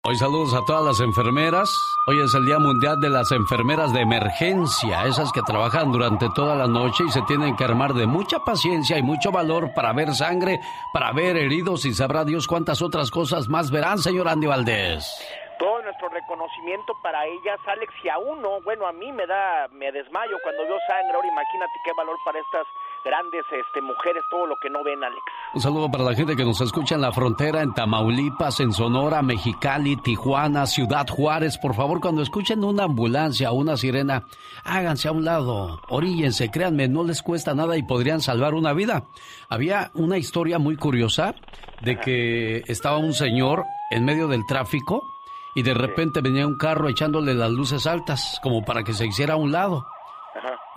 Hoy 0.03 0.17
saludos 0.17 0.53
a 0.55 0.65
todas 0.67 0.85
las 0.85 1.01
enfermeras. 1.07 1.71
Hoy 2.11 2.19
es 2.19 2.35
el 2.35 2.45
Día 2.45 2.59
Mundial 2.59 2.99
de 2.99 3.09
las 3.09 3.31
Enfermeras 3.31 3.93
de 3.93 4.01
Emergencia, 4.01 5.05
esas 5.05 5.31
que 5.31 5.43
trabajan 5.43 5.93
durante 5.93 6.29
toda 6.35 6.57
la 6.57 6.67
noche 6.67 7.05
y 7.07 7.11
se 7.13 7.23
tienen 7.23 7.55
que 7.55 7.63
armar 7.63 7.95
de 7.95 8.09
mucha 8.09 8.41
paciencia 8.41 8.99
y 8.99 9.03
mucho 9.05 9.31
valor 9.31 9.73
para 9.77 9.93
ver 9.93 10.13
sangre, 10.13 10.59
para 10.93 11.13
ver 11.13 11.37
heridos 11.37 11.85
y 11.85 11.95
sabrá 11.95 12.25
Dios 12.25 12.49
cuántas 12.49 12.83
otras 12.83 13.13
cosas 13.13 13.49
más 13.49 13.71
verán, 13.71 13.99
señor 13.99 14.27
Andy 14.27 14.49
Valdés. 14.49 15.07
Todo 15.57 15.83
nuestro 15.83 16.09
reconocimiento 16.09 16.95
para 17.01 17.25
ellas, 17.27 17.61
Alex, 17.65 17.95
y 18.03 18.09
a 18.09 18.19
uno, 18.19 18.61
bueno, 18.65 18.89
a 18.89 18.93
mí 18.93 19.13
me 19.13 19.25
da, 19.29 19.69
me 19.71 19.93
desmayo 19.93 20.35
cuando 20.43 20.65
veo 20.65 20.79
sangre, 20.89 21.15
ahora 21.15 21.29
imagínate 21.29 21.75
qué 21.85 21.93
valor 21.97 22.17
para 22.25 22.41
estas 22.41 22.67
grandes 23.05 23.45
este, 23.51 23.81
mujeres 23.81 24.25
todo 24.31 24.47
lo 24.47 24.57
que 24.57 24.71
no 24.71 24.83
ven, 24.83 25.03
Alex. 25.03 25.23
Un 25.55 25.61
saludo 25.61 25.91
para 25.91 26.05
la 26.05 26.15
gente 26.15 26.37
que 26.37 26.45
nos 26.45 26.61
escucha 26.61 26.95
en 26.95 27.01
la 27.01 27.13
frontera, 27.13 27.63
en 27.63 27.75
Tamaulipas, 27.75 28.61
en 28.61 28.73
Sonora, 28.73 29.23
Mexicali, 29.23 29.97
Tijuana, 29.97 30.67
Ciudad 30.67 31.07
Juárez. 31.09 31.59
Por 31.59 31.75
favor, 31.75 32.01
cuando 32.01 32.23
escuchen 32.23 32.65
una 32.65 32.85
ambulancia 32.85 33.51
o 33.51 33.55
una 33.55 33.77
sirena, 33.77 34.25
háganse 34.65 35.09
a 35.09 35.13
un 35.13 35.25
lado, 35.25 35.81
oríllense, 35.89 36.51
créanme, 36.51 36.89
no 36.89 37.05
les 37.05 37.23
cuesta 37.23 37.55
nada 37.55 37.77
y 37.77 37.83
podrían 37.83 38.21
salvar 38.21 38.55
una 38.55 38.73
vida. 38.73 39.05
Había 39.49 39.91
una 39.95 40.19
historia 40.19 40.59
muy 40.59 40.77
curiosa 40.77 41.35
de 41.83 41.99
que 41.99 42.63
estaba 42.67 42.99
un 42.99 43.15
señor 43.15 43.65
en 43.91 44.05
medio 44.05 44.29
del 44.29 44.47
tráfico 44.47 45.03
y 45.55 45.63
de 45.63 45.75
repente 45.75 46.21
venía 46.21 46.47
un 46.47 46.57
carro 46.57 46.89
echándole 46.89 47.35
las 47.35 47.51
luces 47.51 47.87
altas 47.87 48.39
como 48.43 48.65
para 48.65 48.85
que 48.85 48.93
se 48.93 49.07
hiciera 49.07 49.35
a 49.35 49.37
un 49.37 49.53
lado. 49.53 49.87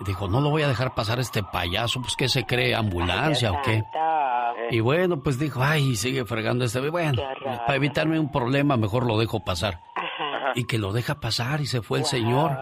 Dijo, 0.00 0.28
no 0.28 0.40
lo 0.40 0.50
voy 0.50 0.62
a 0.62 0.68
dejar 0.68 0.94
pasar 0.94 1.20
este 1.20 1.42
payaso, 1.42 2.00
pues 2.00 2.16
que 2.16 2.28
se 2.28 2.44
cree 2.44 2.74
ambulancia 2.74 3.52
o 3.52 3.62
qué. 3.62 3.82
Y 4.70 4.80
bueno, 4.80 5.22
pues 5.22 5.38
dijo, 5.38 5.62
ay, 5.62 5.96
sigue 5.96 6.24
fregando 6.24 6.64
este. 6.64 6.88
Bueno, 6.90 7.22
para 7.66 7.76
evitarme 7.76 8.18
un 8.18 8.30
problema, 8.30 8.76
mejor 8.76 9.06
lo 9.06 9.18
dejo 9.18 9.44
pasar. 9.44 9.80
Y 10.54 10.64
que 10.66 10.78
lo 10.78 10.92
deja 10.92 11.20
pasar 11.20 11.60
y 11.60 11.66
se 11.66 11.82
fue 11.82 11.98
el 12.00 12.04
señor. 12.04 12.58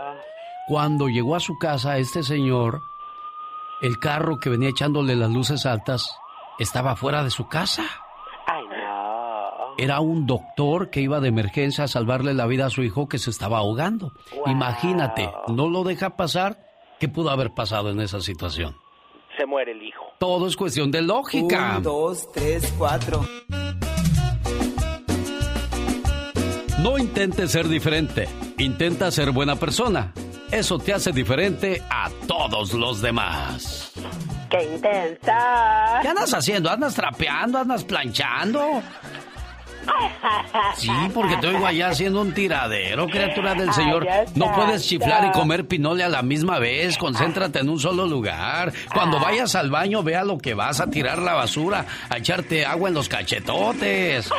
Cuando 0.67 1.09
llegó 1.09 1.37
a 1.37 1.41
su 1.41 1.59
casa, 1.59 1.99
este 1.99 2.23
señor, 2.23 2.81
el 3.81 3.99
carro 3.99 4.39
que 4.39 4.51
venía 4.51 4.71
echándole 4.71 5.17
las 5.17 5.31
luces 5.31 5.67
altas, 5.67 6.17
estaba 6.59 6.97
fuera 6.97 7.25
de 7.25 7.31
su 7.31 7.49
casa. 7.49 7.83
Ay, 8.47 8.65
no. 8.69 9.75
Era 9.77 10.01
un 10.01 10.27
doctor 10.27 10.91
que 10.91 11.01
iba 11.01 11.21
de 11.21 11.29
emergencia 11.29 11.85
a 11.85 11.89
salvarle 11.89 12.35
la 12.35 12.47
vida 12.47 12.67
a 12.67 12.71
su 12.71 12.83
hijo 12.83 13.09
que 13.09 13.19
se 13.19 13.31
estaba 13.31 13.59
ahogando. 13.59 14.13
Imagínate, 14.47 15.31
no 15.49 15.69
lo 15.69 15.83
deja 15.83 16.17
pasar. 16.17 16.72
¿Qué 17.03 17.09
pudo 17.09 17.31
haber 17.31 17.51
pasado 17.51 17.91
en 17.91 18.01
esa 18.01 18.21
situación? 18.21 18.77
Se 19.37 19.45
muere 19.45 19.73
el 19.73 19.83
hijo. 19.83 20.05
Todo 20.21 20.47
es 20.47 20.55
cuestión 20.55 20.93
de 20.93 21.03
lógica. 21.03 21.79
Un, 21.79 21.83
dos, 21.83 22.31
tres, 22.31 22.73
cuatro. 22.79 23.27
No 26.79 26.97
intentes 26.99 27.51
ser 27.51 27.67
diferente. 27.67 28.29
Intenta 28.57 29.11
ser 29.11 29.33
buena 29.33 29.57
persona. 29.57 30.13
Eso 30.53 30.79
te 30.79 30.95
hace 30.95 31.11
diferente 31.11 31.83
a 31.91 32.09
todos 32.29 32.73
los 32.73 33.03
demás. 33.03 33.95
¡Qué 34.49 34.63
intensa! 34.73 35.99
¿Qué 36.03 36.09
andas 36.09 36.33
haciendo? 36.33 36.71
¿Andas 36.71 36.95
trapeando? 36.95 37.59
¿Andas 37.59 37.83
planchando? 37.83 38.81
Sí, 40.77 40.91
porque 41.15 41.37
te 41.37 41.49
oigo 41.49 41.67
allá 41.67 41.89
haciendo 41.89 42.21
un 42.21 42.33
tiradero, 42.33 43.07
criatura 43.07 43.55
del 43.55 43.73
Señor. 43.73 44.07
No 44.35 44.53
puedes 44.55 44.87
chiflar 44.87 45.27
y 45.27 45.31
comer 45.33 45.67
pinole 45.67 46.05
a 46.05 46.09
la 46.09 46.23
misma 46.23 46.59
vez. 46.59 46.97
Concéntrate 46.97 47.61
en 47.61 47.69
un 47.69 47.79
solo 47.79 48.07
lugar. 48.07 48.73
Cuando 48.93 49.19
vayas 49.21 49.55
al 49.55 49.71
baño, 49.71 50.03
vea 50.03 50.25
lo 50.25 50.39
que 50.39 50.55
vas 50.55 50.81
a 50.81 50.89
tirar 50.89 51.19
la 51.19 51.35
basura, 51.35 51.87
a 52.09 52.19
echarte 52.19 52.65
agua 52.65 52.89
en 52.89 52.95
los 52.95 53.09
cachetotes. 53.09 54.31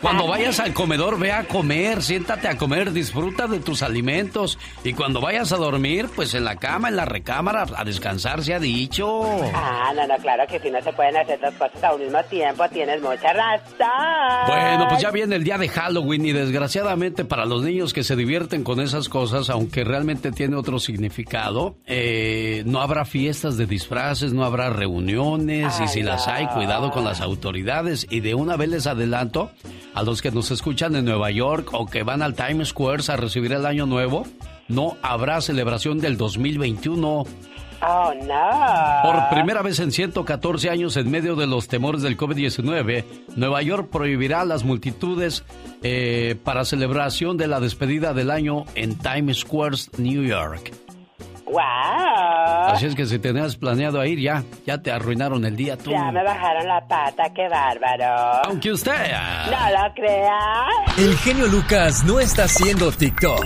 Cuando 0.00 0.26
vayas 0.26 0.60
al 0.60 0.72
comedor, 0.72 1.18
ve 1.18 1.32
a 1.32 1.44
comer, 1.44 2.02
siéntate 2.02 2.48
a 2.48 2.56
comer, 2.56 2.92
disfruta 2.92 3.46
de 3.46 3.60
tus 3.60 3.82
alimentos. 3.82 4.58
Y 4.82 4.92
cuando 4.92 5.20
vayas 5.20 5.52
a 5.52 5.56
dormir, 5.56 6.08
pues 6.14 6.34
en 6.34 6.44
la 6.44 6.56
cama, 6.56 6.88
en 6.88 6.96
la 6.96 7.04
recámara, 7.04 7.66
a 7.74 7.84
descansar, 7.84 8.42
se 8.42 8.54
ha 8.54 8.58
dicho. 8.58 9.22
Ah, 9.54 9.92
no, 9.94 10.06
no, 10.06 10.16
claro 10.16 10.44
que 10.46 10.58
si 10.60 10.70
no 10.70 10.80
se 10.82 10.92
pueden 10.92 11.16
hacer 11.16 11.40
dos 11.40 11.54
cosas 11.54 11.84
al 11.84 11.98
mismo 11.98 12.22
tiempo, 12.24 12.68
tienes 12.68 13.00
mucha 13.00 13.32
razón. 13.32 14.46
Bueno, 14.54 14.86
pues 14.88 15.00
ya 15.02 15.10
viene 15.10 15.36
el 15.36 15.44
día 15.44 15.58
de 15.58 15.68
Halloween 15.68 16.26
y 16.26 16.32
desgraciadamente 16.32 17.24
para 17.24 17.44
los 17.44 17.62
niños 17.62 17.92
que 17.92 18.04
se 18.04 18.16
divierten 18.16 18.64
con 18.64 18.80
esas 18.80 19.08
cosas, 19.08 19.50
aunque 19.50 19.84
realmente 19.84 20.32
tiene 20.32 20.56
otro 20.56 20.78
significado, 20.78 21.76
eh, 21.86 22.62
no 22.66 22.80
habrá 22.80 23.04
fiestas 23.04 23.56
de 23.56 23.66
disfraces, 23.66 24.32
no 24.32 24.44
habrá 24.44 24.70
reuniones 24.70 25.80
y 25.80 25.88
si 25.88 26.02
las 26.02 26.28
hay, 26.28 26.46
cuidado 26.48 26.90
con 26.90 27.04
las 27.04 27.20
autoridades. 27.20 28.06
Y 28.10 28.20
de 28.20 28.34
una 28.34 28.56
vez 28.56 28.68
les 28.68 28.86
adelanto 28.86 29.50
a 29.94 30.02
los 30.02 30.22
que 30.22 30.30
nos 30.30 30.50
escuchan 30.50 30.96
en 30.96 31.04
Nueva 31.04 31.30
York 31.30 31.70
o 31.72 31.86
que 31.86 32.02
van 32.02 32.22
al 32.22 32.34
Times 32.34 32.68
Square 32.68 33.02
a 33.08 33.16
recibir 33.16 33.52
el 33.52 33.66
año 33.66 33.86
nuevo, 33.86 34.26
no 34.68 34.96
habrá 35.02 35.40
celebración 35.40 35.98
del 35.98 36.16
2021. 36.16 37.24
Oh, 37.86 38.14
no. 38.14 39.02
Por 39.02 39.28
primera 39.30 39.62
vez 39.62 39.78
en 39.80 39.92
114 39.92 40.70
años, 40.70 40.96
en 40.96 41.10
medio 41.10 41.36
de 41.36 41.46
los 41.46 41.68
temores 41.68 42.02
del 42.02 42.16
COVID-19, 42.16 43.04
Nueva 43.36 43.62
York 43.62 43.88
prohibirá 43.90 44.44
las 44.44 44.64
multitudes 44.64 45.44
eh, 45.82 46.36
para 46.42 46.64
celebración 46.64 47.36
de 47.36 47.46
la 47.46 47.60
despedida 47.60 48.14
del 48.14 48.30
año 48.30 48.64
en 48.74 48.96
Times 48.96 49.38
Square, 49.38 49.76
New 49.98 50.22
York. 50.22 50.72
¡Wow! 51.44 51.60
Así 52.72 52.86
es 52.86 52.94
que 52.94 53.04
si 53.04 53.18
tenías 53.18 53.56
planeado 53.56 54.04
ir, 54.04 54.18
ya, 54.18 54.42
ya 54.66 54.78
te 54.78 54.90
arruinaron 54.90 55.44
el 55.44 55.54
día 55.54 55.76
tú. 55.76 55.90
Ya 55.90 56.10
me 56.10 56.24
bajaron 56.24 56.66
la 56.66 56.86
pata, 56.88 57.24
qué 57.34 57.48
bárbaro. 57.48 58.44
Aunque 58.46 58.72
usted... 58.72 58.92
No 59.50 59.70
lo 59.70 59.94
crea. 59.94 60.66
El 60.96 61.16
genio 61.18 61.46
Lucas 61.46 62.02
no 62.04 62.18
está 62.18 62.44
haciendo 62.44 62.90
TikTok. 62.90 63.44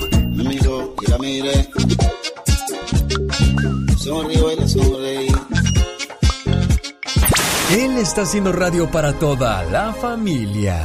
Él 7.70 7.98
está 7.98 8.22
haciendo 8.22 8.52
radio 8.52 8.90
para 8.90 9.12
toda 9.12 9.62
la 9.64 9.92
familia. 9.92 10.80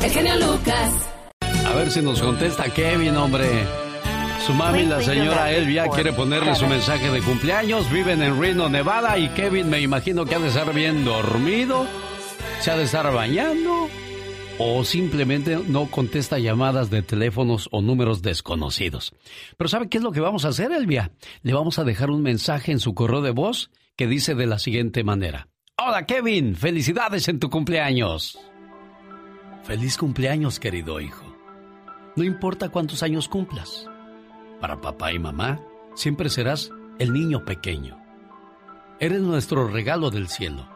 El 0.00 0.10
genio 0.10 0.36
Lucas. 0.36 0.92
A 1.66 1.74
ver 1.74 1.90
si 1.90 2.00
nos 2.02 2.22
contesta 2.22 2.72
Kevin, 2.72 3.16
hombre. 3.16 3.48
Su 4.46 4.52
mami, 4.52 4.84
la 4.86 5.02
señora 5.02 5.50
Elvia, 5.50 5.88
quiere 5.88 6.12
ponerle 6.12 6.54
su 6.54 6.68
mensaje 6.68 7.10
de 7.10 7.20
cumpleaños. 7.20 7.90
Viven 7.90 8.22
en 8.22 8.40
Reno, 8.40 8.68
Nevada. 8.68 9.18
Y 9.18 9.28
Kevin, 9.30 9.68
me 9.70 9.80
imagino 9.80 10.24
que 10.24 10.36
ha 10.36 10.38
de 10.38 10.48
estar 10.48 10.72
bien 10.72 11.04
dormido. 11.04 11.84
Se 12.60 12.70
ha 12.70 12.76
de 12.76 12.84
estar 12.84 13.12
bañando 13.12 13.88
o 14.58 14.84
simplemente 14.84 15.58
no 15.66 15.90
contesta 15.90 16.38
llamadas 16.38 16.90
de 16.90 17.02
teléfonos 17.02 17.68
o 17.72 17.82
números 17.82 18.22
desconocidos. 18.22 19.12
Pero 19.56 19.68
¿sabe 19.68 19.88
qué 19.88 19.98
es 19.98 20.04
lo 20.04 20.12
que 20.12 20.20
vamos 20.20 20.44
a 20.44 20.48
hacer, 20.48 20.70
Elvia? 20.72 21.12
Le 21.42 21.52
vamos 21.52 21.78
a 21.78 21.84
dejar 21.84 22.10
un 22.10 22.22
mensaje 22.22 22.72
en 22.72 22.78
su 22.78 22.94
correo 22.94 23.22
de 23.22 23.32
voz 23.32 23.70
que 23.96 24.06
dice 24.06 24.34
de 24.34 24.46
la 24.46 24.58
siguiente 24.58 25.02
manera. 25.02 25.48
Hola 25.76 26.06
Kevin, 26.06 26.54
felicidades 26.54 27.28
en 27.28 27.40
tu 27.40 27.50
cumpleaños. 27.50 28.38
Feliz 29.64 29.96
cumpleaños, 29.96 30.60
querido 30.60 31.00
hijo. 31.00 31.24
No 32.16 32.22
importa 32.22 32.68
cuántos 32.68 33.02
años 33.02 33.28
cumplas. 33.28 33.88
Para 34.60 34.80
papá 34.80 35.12
y 35.12 35.18
mamá, 35.18 35.60
siempre 35.94 36.30
serás 36.30 36.70
el 36.98 37.12
niño 37.12 37.44
pequeño. 37.44 38.00
Eres 39.00 39.20
nuestro 39.20 39.66
regalo 39.66 40.10
del 40.10 40.28
cielo 40.28 40.68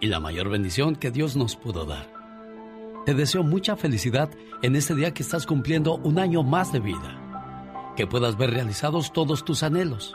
y 0.00 0.06
la 0.06 0.20
mayor 0.20 0.48
bendición 0.48 0.94
que 0.94 1.10
Dios 1.10 1.34
nos 1.34 1.56
pudo 1.56 1.84
dar. 1.84 2.17
Te 3.08 3.14
deseo 3.14 3.42
mucha 3.42 3.74
felicidad 3.74 4.28
en 4.60 4.76
este 4.76 4.94
día 4.94 5.14
que 5.14 5.22
estás 5.22 5.46
cumpliendo 5.46 5.94
un 5.94 6.18
año 6.18 6.42
más 6.42 6.74
de 6.74 6.80
vida. 6.80 7.94
Que 7.96 8.06
puedas 8.06 8.36
ver 8.36 8.50
realizados 8.50 9.14
todos 9.14 9.46
tus 9.46 9.62
anhelos 9.62 10.14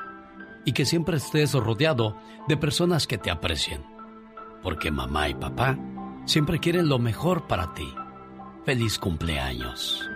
y 0.63 0.73
que 0.73 0.85
siempre 0.85 1.17
estés 1.17 1.53
rodeado 1.55 2.15
de 2.47 2.55
personas 2.55 3.07
que 3.07 3.17
te 3.17 3.31
aprecien. 3.31 3.83
Porque 4.61 4.91
mamá 4.91 5.27
y 5.27 5.33
papá 5.33 5.75
siempre 6.25 6.59
quieren 6.59 6.87
lo 6.87 6.99
mejor 6.99 7.47
para 7.47 7.73
ti. 7.73 7.91
Feliz 8.63 8.99
cumpleaños. 8.99 10.07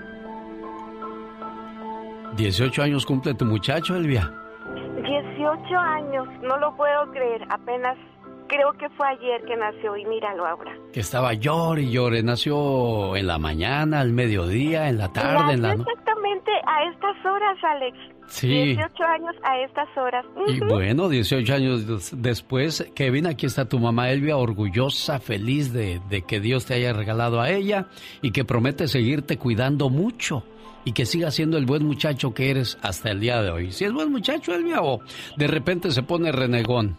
18 2.35 2.83
años 2.83 3.07
cumple 3.07 3.33
tu 3.33 3.45
muchacho, 3.45 3.95
Elvia. 3.95 4.31
18 5.03 5.79
años, 5.79 6.27
no 6.43 6.59
lo 6.59 6.77
puedo 6.77 7.11
creer. 7.11 7.41
Apenas 7.49 7.97
creo 8.47 8.71
que 8.73 8.89
fue 8.97 9.07
ayer 9.07 9.43
que 9.45 9.55
nació 9.55 9.95
y 9.97 10.05
míralo 10.05 10.45
ahora. 10.45 10.73
Que 10.93 10.99
estaba 11.01 11.33
llore 11.33 11.83
y 11.83 11.91
llore. 11.91 12.23
Nació 12.23 13.15
en 13.15 13.27
la 13.27 13.38
mañana, 13.38 13.99
al 14.01 14.12
mediodía, 14.13 14.89
en 14.89 14.97
la 14.97 15.12
tarde, 15.12 15.53
en 15.53 15.62
la 15.62 15.75
noche. 15.75 15.89
Exactamente 15.91 16.51
a 16.65 16.83
estas 16.91 17.25
horas, 17.25 17.57
Alex. 17.63 17.97
Sí. 18.27 18.47
18 18.75 19.03
años 19.03 19.36
a 19.43 19.60
estas 19.62 19.88
horas. 19.97 20.25
Y 20.47 20.60
bueno, 20.60 21.07
18 21.07 21.53
años 21.53 21.88
des- 21.88 22.12
después, 22.21 22.86
Kevin, 22.93 23.25
aquí 23.27 23.45
está 23.45 23.69
tu 23.69 23.79
mamá 23.79 24.10
Elvia, 24.12 24.36
orgullosa, 24.36 25.19
feliz 25.19 25.71
de, 25.71 26.01
de 26.10 26.23
que 26.23 26.39
Dios 26.41 26.65
te 26.65 26.73
haya 26.73 26.91
regalado 26.91 27.39
a 27.39 27.49
ella 27.51 27.86
y 28.21 28.31
que 28.31 28.43
promete 28.43 28.88
seguirte 28.89 29.38
cuidando 29.38 29.89
mucho 29.89 30.43
y 30.83 30.91
que 30.91 31.05
sigas 31.05 31.36
siendo 31.36 31.57
el 31.57 31.65
buen 31.65 31.86
muchacho 31.86 32.33
que 32.33 32.49
eres 32.49 32.77
hasta 32.81 33.12
el 33.12 33.21
día 33.21 33.41
de 33.41 33.49
hoy. 33.49 33.71
Si 33.71 33.86
es 33.86 33.93
buen 33.93 34.12
muchacho, 34.12 34.53
Elvia, 34.53 34.81
o 34.81 34.99
de 35.38 35.47
repente 35.47 35.91
se 35.91 36.03
pone 36.03 36.31
renegón. 36.31 36.97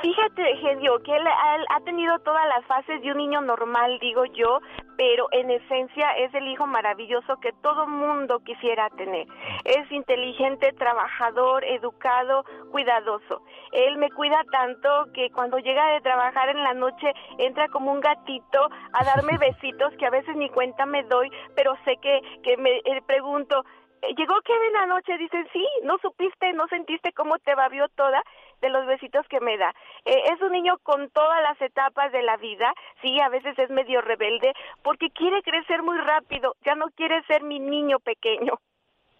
Fíjate, 0.00 0.56
genio, 0.56 1.02
que 1.02 1.14
él, 1.14 1.26
ha 1.26 1.80
tenido 1.80 2.18
todas 2.20 2.46
las 2.48 2.64
fases 2.64 3.02
de 3.02 3.10
un 3.10 3.18
niño 3.18 3.42
normal, 3.42 3.98
digo 4.00 4.24
yo, 4.24 4.60
pero 4.96 5.28
en 5.32 5.50
esencia 5.50 6.10
es 6.16 6.32
el 6.32 6.48
hijo 6.48 6.66
maravilloso 6.66 7.36
que 7.40 7.52
todo 7.62 7.86
mundo 7.86 8.40
quisiera 8.40 8.88
tener. 8.90 9.26
Es 9.64 9.90
inteligente, 9.92 10.72
trabajador, 10.72 11.64
educado, 11.64 12.44
cuidadoso. 12.70 13.42
Él 13.72 13.98
me 13.98 14.10
cuida 14.10 14.42
tanto 14.50 14.88
que 15.12 15.28
cuando 15.30 15.58
llega 15.58 15.86
de 15.88 16.00
trabajar 16.00 16.48
en 16.48 16.62
la 16.62 16.72
noche 16.72 17.12
entra 17.36 17.68
como 17.68 17.92
un 17.92 18.00
gatito 18.00 18.70
a 18.94 19.04
darme 19.04 19.36
besitos 19.38 19.92
que 19.98 20.06
a 20.06 20.10
veces 20.10 20.34
ni 20.34 20.48
cuenta 20.48 20.86
me 20.86 21.02
doy, 21.02 21.30
pero 21.54 21.76
sé 21.84 21.98
que, 21.98 22.22
que 22.42 22.56
me 22.56 22.78
eh, 22.78 23.02
pregunto, 23.06 23.62
eh, 24.00 24.14
llegó 24.16 24.34
Kevin 24.42 24.76
anoche, 24.76 25.18
dice, 25.18 25.44
sí, 25.52 25.66
no 25.82 25.98
supiste, 25.98 26.52
no 26.54 26.66
sentiste 26.68 27.12
cómo 27.12 27.38
te 27.38 27.54
babió 27.54 27.86
toda 27.96 28.22
de 28.64 28.70
los 28.70 28.86
besitos 28.86 29.26
que 29.28 29.40
me 29.40 29.58
da. 29.58 29.74
Eh, 30.06 30.32
es 30.32 30.40
un 30.40 30.52
niño 30.52 30.78
con 30.82 31.10
todas 31.10 31.42
las 31.42 31.60
etapas 31.60 32.10
de 32.12 32.22
la 32.22 32.36
vida, 32.38 32.72
sí, 33.02 33.20
a 33.20 33.28
veces 33.28 33.58
es 33.58 33.68
medio 33.68 34.00
rebelde, 34.00 34.52
porque 34.82 35.10
quiere 35.10 35.42
crecer 35.42 35.82
muy 35.82 35.98
rápido, 35.98 36.54
ya 36.64 36.74
no 36.74 36.86
quiere 36.96 37.22
ser 37.24 37.42
mi 37.42 37.60
niño 37.60 37.98
pequeño. 38.00 38.54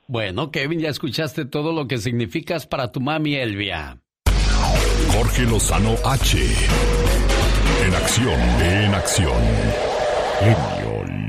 Bueno, 0.06 0.50
Kevin, 0.50 0.80
ya 0.80 0.88
escuchaste 0.88 1.44
todo 1.44 1.72
lo 1.72 1.86
que 1.86 1.98
significas 1.98 2.66
para 2.66 2.90
tu 2.90 3.00
mami 3.00 3.36
Elvia. 3.36 3.98
Jorge 5.12 5.42
Lozano 5.42 5.94
H. 6.04 6.38
En 7.86 7.94
acción, 7.94 8.40
en 8.60 8.94
acción. 8.94 9.42
Genio 10.40 10.83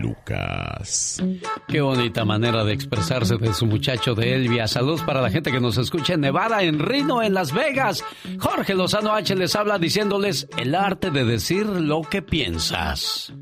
Lucas. 0.05 1.23
Qué 1.67 1.81
bonita 1.81 2.25
manera 2.25 2.63
de 2.63 2.73
expresarse 2.73 3.37
de 3.37 3.53
su 3.53 3.65
muchacho 3.65 4.13
de 4.13 4.35
Elvia. 4.35 4.67
Saludos 4.67 5.01
para 5.01 5.21
la 5.21 5.31
gente 5.31 5.51
que 5.51 5.59
nos 5.59 5.79
escucha 5.79 6.13
en 6.13 6.21
Nevada, 6.21 6.61
en 6.61 6.77
Reno, 6.77 7.23
en 7.23 7.33
Las 7.33 7.51
Vegas. 7.51 8.03
Jorge 8.39 8.75
Lozano 8.75 9.13
H 9.13 9.35
les 9.35 9.55
habla 9.55 9.79
diciéndoles 9.79 10.47
el 10.57 10.75
arte 10.75 11.09
de 11.09 11.25
decir 11.25 11.65
lo 11.65 12.03
que 12.03 12.21
piensas. 12.21 13.33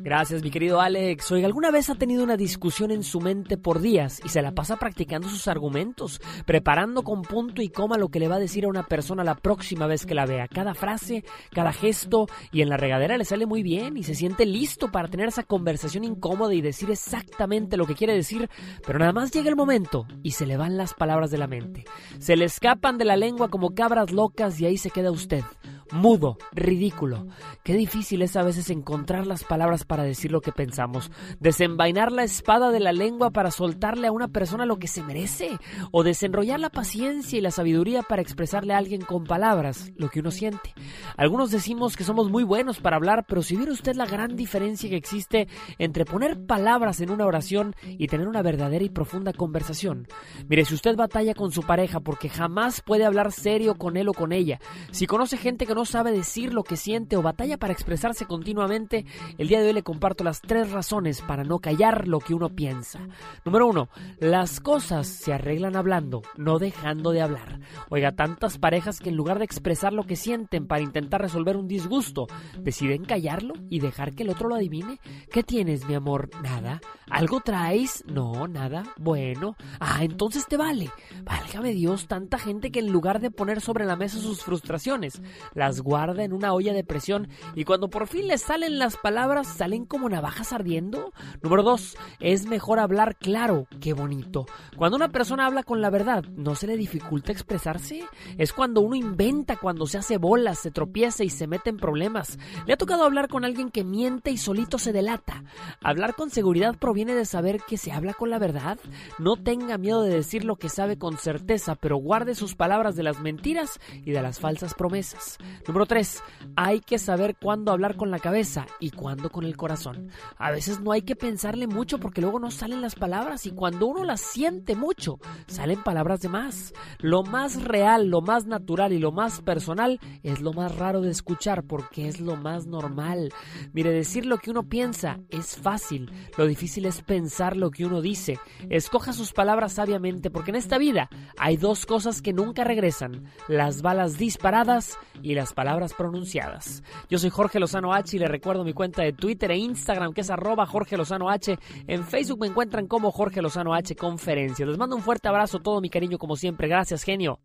Gracias, 0.00 0.42
mi 0.42 0.50
querido 0.50 0.80
Alex. 0.80 1.30
Oiga, 1.32 1.46
¿alguna 1.46 1.70
vez 1.70 1.90
ha 1.90 1.96
tenido 1.96 2.22
una 2.22 2.36
discusión 2.36 2.90
en 2.90 3.02
su 3.02 3.20
mente 3.20 3.56
por 3.56 3.80
días 3.80 4.20
y 4.24 4.28
se 4.28 4.42
la 4.42 4.52
pasa 4.52 4.76
practicando 4.76 5.28
sus 5.28 5.48
argumentos, 5.48 6.20
preparando 6.46 7.02
con 7.02 7.22
punto 7.22 7.62
y 7.62 7.68
coma 7.68 7.98
lo 7.98 8.08
que 8.08 8.20
le 8.20 8.28
va 8.28 8.36
a 8.36 8.40
decir 8.40 8.64
a 8.64 8.68
una 8.68 8.84
persona 8.84 9.24
la 9.24 9.34
próxima 9.34 9.86
vez 9.86 10.06
que 10.06 10.14
la 10.14 10.24
vea? 10.24 10.46
Cada 10.46 10.74
frase, 10.74 11.24
cada 11.52 11.72
gesto 11.72 12.26
y 12.52 12.62
en 12.62 12.68
la 12.68 12.76
regadera 12.76 13.18
le 13.18 13.24
sale 13.24 13.44
muy 13.44 13.62
bien 13.62 13.96
y 13.96 14.04
se 14.04 14.14
siente 14.14 14.46
listo 14.46 14.90
para 14.92 15.08
tener 15.08 15.28
esa 15.28 15.42
conversación 15.42 16.04
incómoda 16.04 16.54
y 16.54 16.60
decir 16.60 16.90
exactamente 16.90 17.76
lo 17.76 17.86
que 17.86 17.94
quiere 17.94 18.14
decir, 18.14 18.48
pero 18.86 18.98
nada 18.98 19.12
más 19.12 19.32
llega 19.32 19.50
el 19.50 19.56
momento 19.56 20.06
y 20.22 20.32
se 20.32 20.46
le 20.46 20.56
van 20.56 20.76
las 20.76 20.94
palabras 20.94 21.30
de 21.30 21.38
la 21.38 21.48
mente. 21.48 21.84
Se 22.18 22.36
le 22.36 22.44
escapan 22.44 22.98
de 22.98 23.04
la 23.04 23.16
lengua 23.16 23.48
como 23.48 23.74
cabras 23.74 24.12
locas 24.12 24.60
y 24.60 24.66
ahí 24.66 24.78
se 24.78 24.90
queda 24.90 25.10
usted, 25.10 25.42
mudo, 25.92 26.38
ridículo. 26.52 27.26
Qué 27.64 27.74
difícil 27.74 28.22
es 28.22 28.36
a 28.36 28.42
veces 28.42 28.70
encontrar 28.70 29.26
las 29.26 29.44
palabras 29.44 29.84
para 29.84 30.02
decir 30.02 30.32
lo 30.32 30.40
que 30.40 30.52
pensamos, 30.52 31.10
desenvainar 31.40 32.12
la 32.12 32.24
espada 32.24 32.70
de 32.70 32.80
la 32.80 32.92
lengua 32.92 33.30
para 33.30 33.50
soltarle 33.50 34.06
a 34.06 34.12
una 34.12 34.28
persona 34.28 34.66
lo 34.66 34.78
que 34.78 34.88
se 34.88 35.02
merece, 35.02 35.58
o 35.90 36.02
desenrollar 36.02 36.60
la 36.60 36.70
paciencia 36.70 37.38
y 37.38 37.42
la 37.42 37.50
sabiduría 37.50 38.02
para 38.02 38.22
expresarle 38.22 38.74
a 38.74 38.78
alguien 38.78 39.02
con 39.02 39.24
palabras 39.24 39.92
lo 39.96 40.08
que 40.08 40.20
uno 40.20 40.30
siente. 40.30 40.74
Algunos 41.16 41.50
decimos 41.50 41.96
que 41.96 42.04
somos 42.04 42.30
muy 42.30 42.44
buenos 42.44 42.80
para 42.80 42.96
hablar, 42.96 43.24
pero 43.28 43.42
si 43.42 43.56
viera 43.56 43.72
usted 43.72 43.96
la 43.96 44.06
gran 44.06 44.36
diferencia 44.36 44.88
que 44.88 44.96
existe 44.96 45.48
entre 45.78 46.04
poner 46.04 46.46
palabras 46.46 47.00
en 47.00 47.10
una 47.10 47.26
oración 47.26 47.74
y 47.86 48.06
tener 48.06 48.28
una 48.28 48.42
verdadera 48.42 48.84
y 48.84 48.90
profunda 48.90 49.32
conversación. 49.32 50.06
Mire, 50.48 50.64
si 50.64 50.74
usted 50.74 50.96
batalla 50.96 51.34
con 51.34 51.50
su 51.50 51.62
pareja 51.62 52.00
porque 52.00 52.28
jamás 52.28 52.80
puede 52.80 53.04
hablar 53.04 53.32
serio 53.32 53.76
con 53.76 53.96
él 53.96 54.08
o 54.08 54.12
con 54.12 54.32
ella, 54.32 54.60
si 54.90 55.06
conoce 55.06 55.36
gente 55.36 55.66
que 55.66 55.74
no 55.74 55.77
sabe 55.84 56.12
decir 56.12 56.52
lo 56.52 56.64
que 56.64 56.76
siente 56.76 57.16
o 57.16 57.22
batalla 57.22 57.58
para 57.58 57.72
expresarse 57.72 58.26
continuamente, 58.26 59.04
el 59.38 59.48
día 59.48 59.60
de 59.60 59.68
hoy 59.68 59.72
le 59.72 59.82
comparto 59.82 60.24
las 60.24 60.40
tres 60.40 60.70
razones 60.70 61.20
para 61.22 61.44
no 61.44 61.58
callar 61.58 62.08
lo 62.08 62.20
que 62.20 62.34
uno 62.34 62.48
piensa. 62.48 63.00
Número 63.44 63.66
uno, 63.66 63.88
las 64.18 64.60
cosas 64.60 65.06
se 65.06 65.32
arreglan 65.32 65.76
hablando, 65.76 66.22
no 66.36 66.58
dejando 66.58 67.12
de 67.12 67.22
hablar. 67.22 67.60
Oiga, 67.90 68.12
tantas 68.12 68.58
parejas 68.58 69.00
que 69.00 69.10
en 69.10 69.16
lugar 69.16 69.38
de 69.38 69.44
expresar 69.44 69.92
lo 69.92 70.04
que 70.04 70.16
sienten 70.16 70.66
para 70.66 70.82
intentar 70.82 71.20
resolver 71.20 71.56
un 71.56 71.68
disgusto, 71.68 72.26
deciden 72.58 73.04
callarlo 73.04 73.54
y 73.68 73.80
dejar 73.80 74.14
que 74.14 74.22
el 74.22 74.30
otro 74.30 74.48
lo 74.48 74.56
adivine. 74.56 75.00
¿Qué 75.30 75.42
tienes, 75.42 75.86
mi 75.86 75.94
amor? 75.94 76.30
Nada. 76.42 76.80
¿Algo 77.10 77.40
traes? 77.40 78.04
No, 78.06 78.46
nada. 78.48 78.84
Bueno. 78.98 79.56
Ah, 79.80 80.00
entonces 80.02 80.46
te 80.46 80.56
vale. 80.56 80.90
Válgame 81.24 81.72
Dios, 81.72 82.06
tanta 82.06 82.38
gente 82.38 82.70
que 82.70 82.80
en 82.80 82.92
lugar 82.92 83.20
de 83.20 83.30
poner 83.30 83.60
sobre 83.60 83.84
la 83.84 83.96
mesa 83.96 84.18
sus 84.18 84.42
frustraciones, 84.42 85.22
las 85.68 85.82
guarda 85.82 86.24
en 86.24 86.32
una 86.32 86.54
olla 86.54 86.72
de 86.72 86.82
presión 86.82 87.28
y 87.54 87.64
cuando 87.64 87.90
por 87.90 88.06
fin 88.06 88.26
les 88.26 88.40
salen 88.40 88.78
las 88.78 88.96
palabras, 88.96 89.46
salen 89.46 89.84
como 89.84 90.08
navajas 90.08 90.54
ardiendo. 90.54 91.12
Número 91.42 91.62
dos, 91.62 91.98
es 92.20 92.46
mejor 92.46 92.78
hablar 92.78 93.16
claro 93.16 93.66
que 93.78 93.92
bonito. 93.92 94.46
Cuando 94.78 94.96
una 94.96 95.10
persona 95.10 95.44
habla 95.44 95.62
con 95.64 95.82
la 95.82 95.90
verdad, 95.90 96.24
¿no 96.24 96.54
se 96.54 96.66
le 96.66 96.78
dificulta 96.78 97.32
expresarse? 97.32 98.02
Es 98.38 98.54
cuando 98.54 98.80
uno 98.80 98.96
inventa, 98.96 99.56
cuando 99.56 99.86
se 99.86 99.98
hace 99.98 100.16
bolas, 100.16 100.58
se 100.58 100.70
tropieza 100.70 101.22
y 101.22 101.28
se 101.28 101.46
mete 101.46 101.68
en 101.68 101.76
problemas. 101.76 102.38
¿Le 102.66 102.72
ha 102.72 102.78
tocado 102.78 103.04
hablar 103.04 103.28
con 103.28 103.44
alguien 103.44 103.70
que 103.70 103.84
miente 103.84 104.30
y 104.30 104.38
solito 104.38 104.78
se 104.78 104.94
delata? 104.94 105.44
Hablar 105.82 106.14
con 106.14 106.30
seguridad 106.30 106.78
proviene 106.78 107.14
de 107.14 107.26
saber 107.26 107.60
que 107.68 107.76
se 107.76 107.92
habla 107.92 108.14
con 108.14 108.30
la 108.30 108.38
verdad. 108.38 108.78
No 109.18 109.36
tenga 109.36 109.76
miedo 109.76 110.02
de 110.02 110.14
decir 110.14 110.46
lo 110.46 110.56
que 110.56 110.70
sabe 110.70 110.96
con 110.96 111.18
certeza, 111.18 111.74
pero 111.74 111.98
guarde 111.98 112.34
sus 112.34 112.54
palabras 112.54 112.96
de 112.96 113.02
las 113.02 113.20
mentiras 113.20 113.78
y 114.02 114.12
de 114.12 114.22
las 114.22 114.40
falsas 114.40 114.72
promesas. 114.72 115.36
Número 115.66 115.86
3. 115.86 116.22
Hay 116.56 116.80
que 116.80 116.98
saber 116.98 117.36
cuándo 117.40 117.72
hablar 117.72 117.96
con 117.96 118.10
la 118.10 118.18
cabeza 118.18 118.66
y 118.80 118.90
cuándo 118.90 119.30
con 119.30 119.44
el 119.44 119.56
corazón. 119.56 120.08
A 120.36 120.50
veces 120.50 120.80
no 120.80 120.92
hay 120.92 121.02
que 121.02 121.16
pensarle 121.16 121.66
mucho 121.66 121.98
porque 121.98 122.20
luego 122.20 122.38
no 122.38 122.50
salen 122.50 122.80
las 122.82 122.94
palabras 122.94 123.46
y 123.46 123.50
cuando 123.50 123.86
uno 123.86 124.04
las 124.04 124.20
siente 124.20 124.74
mucho, 124.74 125.18
salen 125.46 125.82
palabras 125.82 126.20
de 126.20 126.28
más. 126.28 126.72
Lo 126.98 127.22
más 127.22 127.62
real, 127.62 128.08
lo 128.08 128.20
más 128.20 128.46
natural 128.46 128.92
y 128.92 128.98
lo 128.98 129.12
más 129.12 129.40
personal 129.40 130.00
es 130.22 130.40
lo 130.40 130.52
más 130.52 130.76
raro 130.76 131.00
de 131.00 131.10
escuchar 131.10 131.64
porque 131.64 132.08
es 132.08 132.20
lo 132.20 132.36
más 132.36 132.66
normal. 132.66 133.30
Mire, 133.72 133.90
decir 133.90 134.26
lo 134.26 134.38
que 134.38 134.50
uno 134.50 134.68
piensa 134.68 135.20
es 135.30 135.56
fácil, 135.56 136.10
lo 136.36 136.46
difícil 136.46 136.86
es 136.86 137.02
pensar 137.02 137.56
lo 137.56 137.70
que 137.70 137.84
uno 137.84 138.00
dice. 138.00 138.38
Escoja 138.70 139.12
sus 139.12 139.32
palabras 139.32 139.72
sabiamente 139.72 140.30
porque 140.30 140.50
en 140.50 140.56
esta 140.56 140.78
vida 140.78 141.08
hay 141.38 141.56
dos 141.56 141.86
cosas 141.86 142.22
que 142.22 142.32
nunca 142.32 142.64
regresan, 142.64 143.24
las 143.48 143.82
balas 143.82 144.18
disparadas 144.18 144.98
y 145.22 145.34
las 145.34 145.47
palabras 145.52 145.94
pronunciadas. 145.94 146.82
Yo 147.08 147.18
soy 147.18 147.30
Jorge 147.30 147.60
Lozano 147.60 147.92
H 147.92 148.16
y 148.16 148.18
le 148.18 148.28
recuerdo 148.28 148.64
mi 148.64 148.72
cuenta 148.72 149.02
de 149.02 149.12
Twitter 149.12 149.50
e 149.50 149.56
Instagram 149.56 150.12
que 150.12 150.22
es 150.22 150.30
arroba 150.30 150.66
Jorge 150.66 150.96
Lozano 150.96 151.30
H. 151.30 151.58
En 151.86 152.04
Facebook 152.04 152.40
me 152.40 152.46
encuentran 152.46 152.86
como 152.86 153.10
Jorge 153.10 153.42
Lozano 153.42 153.74
H 153.74 153.96
Conferencias. 153.96 154.68
Les 154.68 154.78
mando 154.78 154.96
un 154.96 155.02
fuerte 155.02 155.28
abrazo, 155.28 155.60
todo 155.60 155.80
mi 155.80 155.90
cariño 155.90 156.18
como 156.18 156.36
siempre. 156.36 156.68
Gracias, 156.68 157.02
genio. 157.02 157.40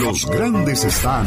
Los 0.00 0.26
grandes 0.26 0.84
están 0.84 1.26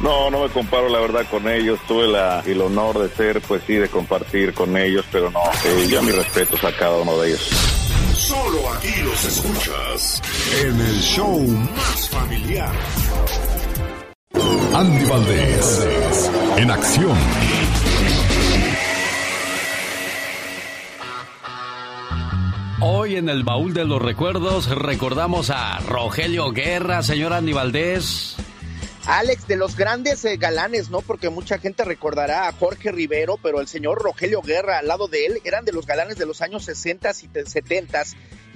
No, 0.00 0.30
no 0.30 0.42
me 0.42 0.48
comparo 0.50 0.88
la 0.88 1.00
verdad 1.00 1.26
con 1.30 1.48
ellos. 1.48 1.78
Tuve 1.88 2.06
la, 2.06 2.40
el 2.46 2.60
honor 2.60 2.98
de 2.98 3.08
ser, 3.08 3.40
pues 3.40 3.62
sí, 3.66 3.74
de 3.74 3.88
compartir 3.88 4.52
con 4.52 4.76
ellos, 4.76 5.04
pero 5.10 5.30
no, 5.30 5.40
eh, 5.64 5.86
yo 5.88 6.02
mis 6.02 6.14
respetos 6.14 6.62
a 6.64 6.72
cada 6.76 6.98
uno 6.98 7.18
de 7.18 7.28
ellos. 7.28 7.40
Solo 8.14 8.70
aquí 8.72 9.00
los 9.02 9.24
escuchas 9.24 10.22
en 10.62 10.80
el 10.80 11.00
show 11.00 11.40
más 11.40 12.08
familiar. 12.10 12.72
Andy 14.74 15.04
Valdés, 15.06 16.30
en 16.56 16.70
acción. 16.70 17.16
Hoy 22.80 23.16
en 23.16 23.30
el 23.30 23.42
baúl 23.42 23.72
de 23.72 23.86
los 23.86 24.02
recuerdos 24.02 24.68
recordamos 24.68 25.50
a 25.50 25.78
Rogelio 25.80 26.50
Guerra, 26.50 27.02
señor 27.02 27.32
Andy 27.32 27.54
Valdés. 27.54 28.36
Alex, 29.06 29.46
de 29.46 29.54
los 29.54 29.76
grandes 29.76 30.24
eh, 30.24 30.36
galanes, 30.36 30.90
¿no? 30.90 31.00
Porque 31.00 31.30
mucha 31.30 31.58
gente 31.58 31.84
recordará 31.84 32.48
a 32.48 32.52
Jorge 32.52 32.90
Rivero, 32.90 33.36
pero 33.40 33.60
el 33.60 33.68
señor 33.68 34.02
Rogelio 34.02 34.42
Guerra 34.42 34.78
al 34.78 34.88
lado 34.88 35.06
de 35.06 35.26
él 35.26 35.40
eran 35.44 35.64
de 35.64 35.70
los 35.70 35.86
galanes 35.86 36.18
de 36.18 36.26
los 36.26 36.42
años 36.42 36.64
60 36.64 37.10
y 37.10 37.48
70 37.48 38.02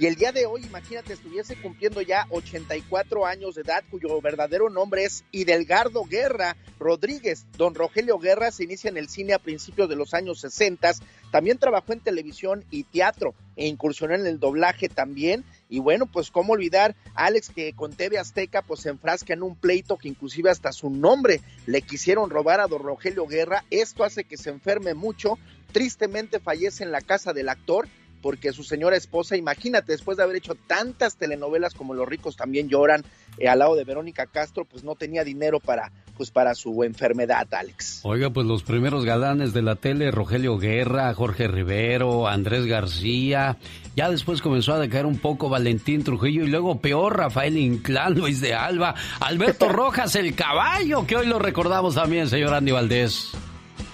y 0.01 0.07
el 0.07 0.15
día 0.15 0.31
de 0.31 0.47
hoy, 0.47 0.63
imagínate, 0.65 1.13
estuviese 1.13 1.55
cumpliendo 1.61 2.01
ya 2.01 2.25
84 2.31 3.27
años 3.27 3.53
de 3.53 3.61
edad, 3.61 3.83
cuyo 3.91 4.19
verdadero 4.19 4.67
nombre 4.67 5.05
es 5.05 5.23
Hidelgardo 5.31 6.05
Guerra 6.05 6.57
Rodríguez. 6.79 7.45
Don 7.55 7.75
Rogelio 7.75 8.17
Guerra 8.17 8.49
se 8.49 8.63
inicia 8.63 8.89
en 8.89 8.97
el 8.97 9.09
cine 9.09 9.35
a 9.35 9.37
principios 9.37 9.87
de 9.89 9.95
los 9.95 10.15
años 10.15 10.41
60. 10.41 10.93
También 11.29 11.59
trabajó 11.59 11.93
en 11.93 11.99
televisión 11.99 12.65
y 12.71 12.83
teatro 12.85 13.35
e 13.55 13.67
incursionó 13.67 14.15
en 14.15 14.25
el 14.25 14.39
doblaje 14.39 14.89
también. 14.89 15.45
Y 15.71 15.79
bueno, 15.79 16.05
pues 16.05 16.31
cómo 16.31 16.51
olvidar, 16.51 16.97
Alex, 17.15 17.49
que 17.49 17.71
con 17.71 17.93
TV 17.93 18.19
Azteca 18.19 18.61
pues 18.61 18.81
se 18.81 18.89
enfrasca 18.89 19.33
en 19.33 19.41
un 19.41 19.55
pleito 19.55 19.97
que 19.97 20.09
inclusive 20.09 20.49
hasta 20.49 20.73
su 20.73 20.89
nombre 20.89 21.39
le 21.65 21.81
quisieron 21.81 22.29
robar 22.29 22.59
a 22.59 22.67
don 22.67 22.83
Rogelio 22.83 23.25
Guerra. 23.25 23.63
Esto 23.69 24.03
hace 24.03 24.25
que 24.25 24.35
se 24.35 24.49
enferme 24.49 24.93
mucho. 24.95 25.39
Tristemente 25.71 26.41
fallece 26.41 26.83
en 26.83 26.91
la 26.91 26.99
casa 26.99 27.31
del 27.31 27.47
actor 27.47 27.87
porque 28.21 28.53
su 28.53 28.63
señora 28.63 28.95
esposa, 28.95 29.35
imagínate, 29.35 29.91
después 29.91 30.17
de 30.17 30.23
haber 30.23 30.37
hecho 30.37 30.55
tantas 30.55 31.17
telenovelas 31.17 31.73
como 31.73 31.93
Los 31.93 32.07
ricos 32.07 32.35
también 32.35 32.69
lloran, 32.69 33.03
eh, 33.37 33.47
al 33.47 33.59
lado 33.59 33.75
de 33.75 33.83
Verónica 33.83 34.25
Castro, 34.25 34.65
pues 34.65 34.83
no 34.83 34.95
tenía 34.95 35.23
dinero 35.23 35.59
para, 35.59 35.91
pues 36.15 36.31
para 36.31 36.53
su 36.53 36.83
enfermedad, 36.83 37.47
Alex. 37.51 38.01
Oiga, 38.03 38.29
pues 38.29 38.45
los 38.45 38.63
primeros 38.63 39.05
galanes 39.05 39.53
de 39.53 39.61
la 39.61 39.75
tele, 39.75 40.11
Rogelio 40.11 40.57
Guerra, 40.57 41.13
Jorge 41.13 41.47
Rivero, 41.47 42.27
Andrés 42.27 42.65
García, 42.65 43.57
ya 43.95 44.09
después 44.09 44.41
comenzó 44.41 44.73
a 44.73 44.79
decaer 44.79 45.05
un 45.05 45.17
poco 45.17 45.49
Valentín 45.49 46.03
Trujillo 46.03 46.43
y 46.43 46.47
luego 46.47 46.79
peor 46.79 47.17
Rafael 47.17 47.57
Inclán, 47.57 48.13
Luis 48.17 48.41
de 48.41 48.53
Alba, 48.53 48.95
Alberto 49.19 49.69
Rojas, 49.69 50.15
el 50.15 50.35
caballo, 50.35 51.05
que 51.07 51.15
hoy 51.15 51.27
lo 51.27 51.39
recordamos 51.39 51.95
también, 51.95 52.29
señor 52.29 52.53
Andy 52.53 52.71
Valdés. 52.71 53.31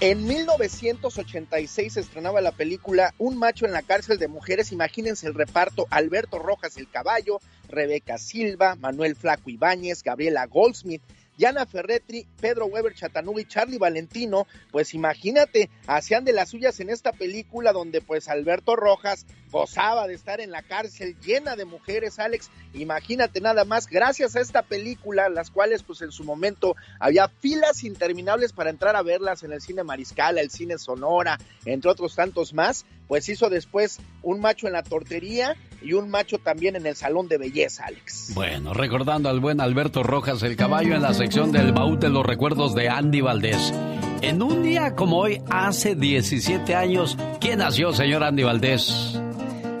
En 0.00 0.24
1986 0.28 1.92
se 1.92 1.98
estrenaba 1.98 2.40
la 2.40 2.52
película 2.52 3.14
Un 3.18 3.36
macho 3.36 3.66
en 3.66 3.72
la 3.72 3.82
cárcel 3.82 4.20
de 4.20 4.28
mujeres. 4.28 4.70
Imagínense 4.70 5.26
el 5.26 5.34
reparto: 5.34 5.88
Alberto 5.90 6.38
Rojas 6.38 6.76
el 6.76 6.88
caballo, 6.88 7.40
Rebeca 7.68 8.16
Silva, 8.16 8.76
Manuel 8.76 9.16
Flaco 9.16 9.50
Ibáñez, 9.50 10.04
Gabriela 10.04 10.46
Goldsmith, 10.46 11.02
Yana 11.36 11.66
Ferretri, 11.66 12.28
Pedro 12.40 12.66
Weber 12.66 12.94
Chatanuga 12.94 13.40
y 13.40 13.46
Charlie 13.46 13.78
Valentino, 13.78 14.46
pues 14.70 14.94
imagínate, 14.94 15.68
hacían 15.88 16.24
de 16.24 16.32
las 16.32 16.50
suyas 16.50 16.78
en 16.78 16.90
esta 16.90 17.10
película 17.10 17.72
donde 17.72 18.00
pues 18.00 18.28
Alberto 18.28 18.76
Rojas 18.76 19.26
gozaba 19.50 20.06
de 20.06 20.14
estar 20.14 20.40
en 20.40 20.50
la 20.50 20.62
cárcel 20.62 21.16
llena 21.24 21.56
de 21.56 21.64
mujeres, 21.64 22.18
Alex, 22.18 22.50
imagínate 22.74 23.40
nada 23.40 23.64
más, 23.64 23.86
gracias 23.86 24.36
a 24.36 24.40
esta 24.40 24.62
película, 24.62 25.28
las 25.28 25.50
cuales 25.50 25.82
pues 25.82 26.02
en 26.02 26.12
su 26.12 26.24
momento 26.24 26.76
había 27.00 27.28
filas 27.28 27.84
interminables 27.84 28.52
para 28.52 28.70
entrar 28.70 28.96
a 28.96 29.02
verlas 29.02 29.42
en 29.42 29.52
el 29.52 29.60
cine 29.60 29.84
Mariscal, 29.84 30.38
el 30.38 30.50
cine 30.50 30.78
Sonora, 30.78 31.38
entre 31.64 31.90
otros 31.90 32.14
tantos 32.14 32.52
más, 32.52 32.84
pues 33.06 33.28
hizo 33.28 33.48
después 33.48 33.98
un 34.22 34.40
macho 34.40 34.66
en 34.66 34.74
la 34.74 34.82
tortería 34.82 35.56
y 35.80 35.94
un 35.94 36.10
macho 36.10 36.38
también 36.38 36.76
en 36.76 36.86
el 36.86 36.96
salón 36.96 37.28
de 37.28 37.38
belleza, 37.38 37.84
Alex. 37.86 38.32
Bueno, 38.34 38.74
recordando 38.74 39.28
al 39.28 39.40
buen 39.40 39.60
Alberto 39.60 40.02
Rojas, 40.02 40.42
el 40.42 40.56
caballo 40.56 40.94
en 40.94 41.02
la 41.02 41.14
sección 41.14 41.52
del 41.52 41.72
baúl 41.72 41.98
de 41.98 42.10
los 42.10 42.24
recuerdos 42.24 42.74
de 42.74 42.88
Andy 42.88 43.20
Valdés. 43.20 43.72
En 44.20 44.42
un 44.42 44.62
día 44.62 44.94
como 44.96 45.18
hoy, 45.18 45.40
hace 45.48 45.94
17 45.94 46.74
años, 46.74 47.16
¿quién 47.40 47.60
nació, 47.60 47.92
señor 47.92 48.24
Andy 48.24 48.42
Valdés? 48.42 49.18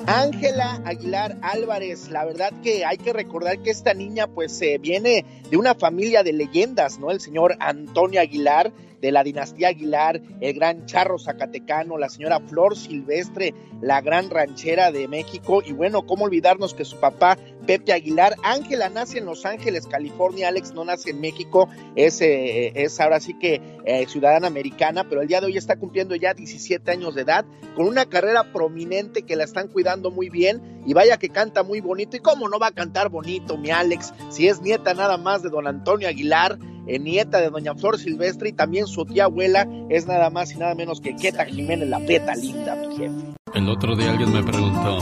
Ángela 0.08 0.80
Aguilar 0.86 1.36
Álvarez, 1.42 2.08
la 2.08 2.24
verdad 2.24 2.50
que 2.62 2.86
hay 2.86 2.96
que 2.96 3.12
recordar 3.12 3.58
que 3.58 3.68
esta 3.68 3.92
niña 3.92 4.26
pues 4.26 4.58
eh, 4.62 4.78
viene 4.80 5.26
de 5.50 5.56
una 5.58 5.74
familia 5.74 6.22
de 6.22 6.32
leyendas, 6.32 6.98
¿no? 6.98 7.10
El 7.10 7.20
señor 7.20 7.58
Antonio 7.60 8.18
Aguilar, 8.18 8.72
de 9.02 9.12
la 9.12 9.22
dinastía 9.22 9.68
Aguilar, 9.68 10.22
el 10.40 10.54
gran 10.54 10.86
charro 10.86 11.18
zacatecano, 11.18 11.98
la 11.98 12.08
señora 12.08 12.40
Flor 12.40 12.74
Silvestre, 12.74 13.52
la 13.82 14.00
gran 14.00 14.30
ranchera 14.30 14.90
de 14.92 15.08
México, 15.08 15.62
y 15.62 15.72
bueno, 15.72 16.06
cómo 16.06 16.24
olvidarnos 16.24 16.72
que 16.72 16.86
su 16.86 16.96
papá, 16.96 17.36
Pepe 17.68 17.92
Aguilar, 17.92 18.34
Ángela 18.44 18.88
nace 18.88 19.18
en 19.18 19.26
Los 19.26 19.44
Ángeles, 19.44 19.86
California, 19.86 20.48
Alex 20.48 20.72
no 20.72 20.86
nace 20.86 21.10
en 21.10 21.20
México, 21.20 21.68
es, 21.96 22.18
eh, 22.22 22.88
ahora 22.98 23.20
sí 23.20 23.34
que 23.34 23.60
eh, 23.84 24.06
ciudadana 24.08 24.46
americana, 24.46 25.06
pero 25.06 25.20
el 25.20 25.28
día 25.28 25.42
de 25.42 25.48
hoy 25.48 25.58
está 25.58 25.76
cumpliendo 25.76 26.14
ya 26.14 26.32
17 26.32 26.90
años 26.90 27.14
de 27.14 27.20
edad, 27.20 27.44
con 27.76 27.86
una 27.86 28.06
carrera 28.06 28.54
prominente 28.54 29.24
que 29.24 29.36
la 29.36 29.44
están 29.44 29.68
cuidando 29.68 30.10
muy 30.10 30.30
bien, 30.30 30.80
y 30.86 30.94
vaya 30.94 31.18
que 31.18 31.28
canta 31.28 31.62
muy 31.62 31.80
bonito, 31.82 32.16
y 32.16 32.20
cómo 32.20 32.48
no 32.48 32.58
va 32.58 32.68
a 32.68 32.72
cantar 32.72 33.10
bonito 33.10 33.58
mi 33.58 33.68
Alex, 33.68 34.14
si 34.30 34.48
es 34.48 34.62
nieta 34.62 34.94
nada 34.94 35.18
más 35.18 35.42
de 35.42 35.50
don 35.50 35.66
Antonio 35.66 36.08
Aguilar, 36.08 36.58
eh, 36.86 36.98
nieta 36.98 37.38
de 37.38 37.50
doña 37.50 37.74
Flor 37.74 37.98
Silvestre 37.98 38.48
y 38.48 38.52
también 38.54 38.86
su 38.86 39.04
tía 39.04 39.24
abuela 39.24 39.68
es 39.90 40.06
nada 40.06 40.30
más 40.30 40.52
y 40.52 40.56
nada 40.56 40.74
menos 40.74 41.02
que 41.02 41.14
Queta 41.14 41.44
Jiménez, 41.44 41.86
la 41.86 42.00
peta 42.00 42.34
linda, 42.34 42.76
mi 42.76 42.96
jefe. 42.96 43.34
El 43.52 43.68
otro 43.68 43.94
día 43.94 44.10
alguien 44.10 44.32
me 44.32 44.42
preguntó, 44.42 44.96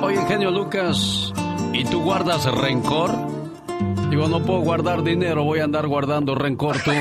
oye, 0.00 0.16
genio 0.26 0.50
Lucas, 0.50 1.34
¿y 1.72 1.84
tú 1.84 2.02
guardas 2.02 2.44
rencor? 2.46 3.10
Digo, 4.10 4.28
no 4.28 4.40
puedo 4.40 4.60
guardar 4.60 5.02
dinero, 5.02 5.44
voy 5.44 5.60
a 5.60 5.64
andar 5.64 5.86
guardando 5.86 6.34
rencor 6.34 6.76
tú. 6.82 6.90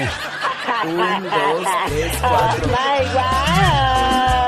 Un, 0.86 1.23
dos, 1.23 1.67
tres, 1.88 2.17
cuatro. 2.21 2.69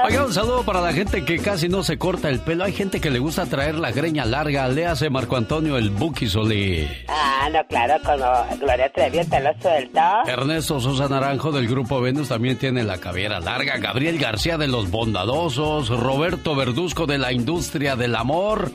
Oiga, 0.05 0.25
un 0.25 0.34
saludo 0.34 0.63
para 0.63 0.82
la 0.82 0.93
gente 0.93 1.25
que 1.25 1.39
casi 1.39 1.69
no 1.69 1.82
se 1.82 1.97
corta 1.97 2.29
el 2.29 2.39
pelo. 2.39 2.63
Hay 2.63 2.73
gente 2.73 2.99
que 3.01 3.10
le 3.10 3.19
gusta 3.19 3.45
traer 3.45 3.75
la 3.75 3.91
greña 3.91 4.25
larga. 4.25 4.67
Le 4.67 4.86
hace 4.86 5.10
Marco 5.10 5.38
Antonio 5.38 5.77
el 5.77 5.89
Buki 5.89 6.27
Solí. 6.27 6.88
Ah, 7.08 7.49
no, 7.51 7.65
claro, 7.67 7.95
como 8.03 8.60
Gloria 8.60 8.91
Trevi, 8.91 9.19
el 9.19 9.27
pelo 9.27 9.49
suelto. 9.62 9.99
Ernesto 10.27 10.79
Sosa 10.79 11.08
Naranjo 11.08 11.51
del 11.51 11.67
Grupo 11.67 11.99
Venus 12.01 12.29
también 12.29 12.58
tiene 12.58 12.84
la 12.84 12.99
cabellera 12.99 13.39
larga. 13.39 13.77
Gabriel 13.77 14.19
García 14.19 14.58
de 14.58 14.67
Los 14.67 14.91
Bondadosos. 14.91 15.89
Roberto 15.89 16.55
Verduzco 16.55 17.08
de 17.08 17.17
la 17.17 17.32
Industria 17.32 17.95
del 17.95 18.15
Amor. 18.15 18.71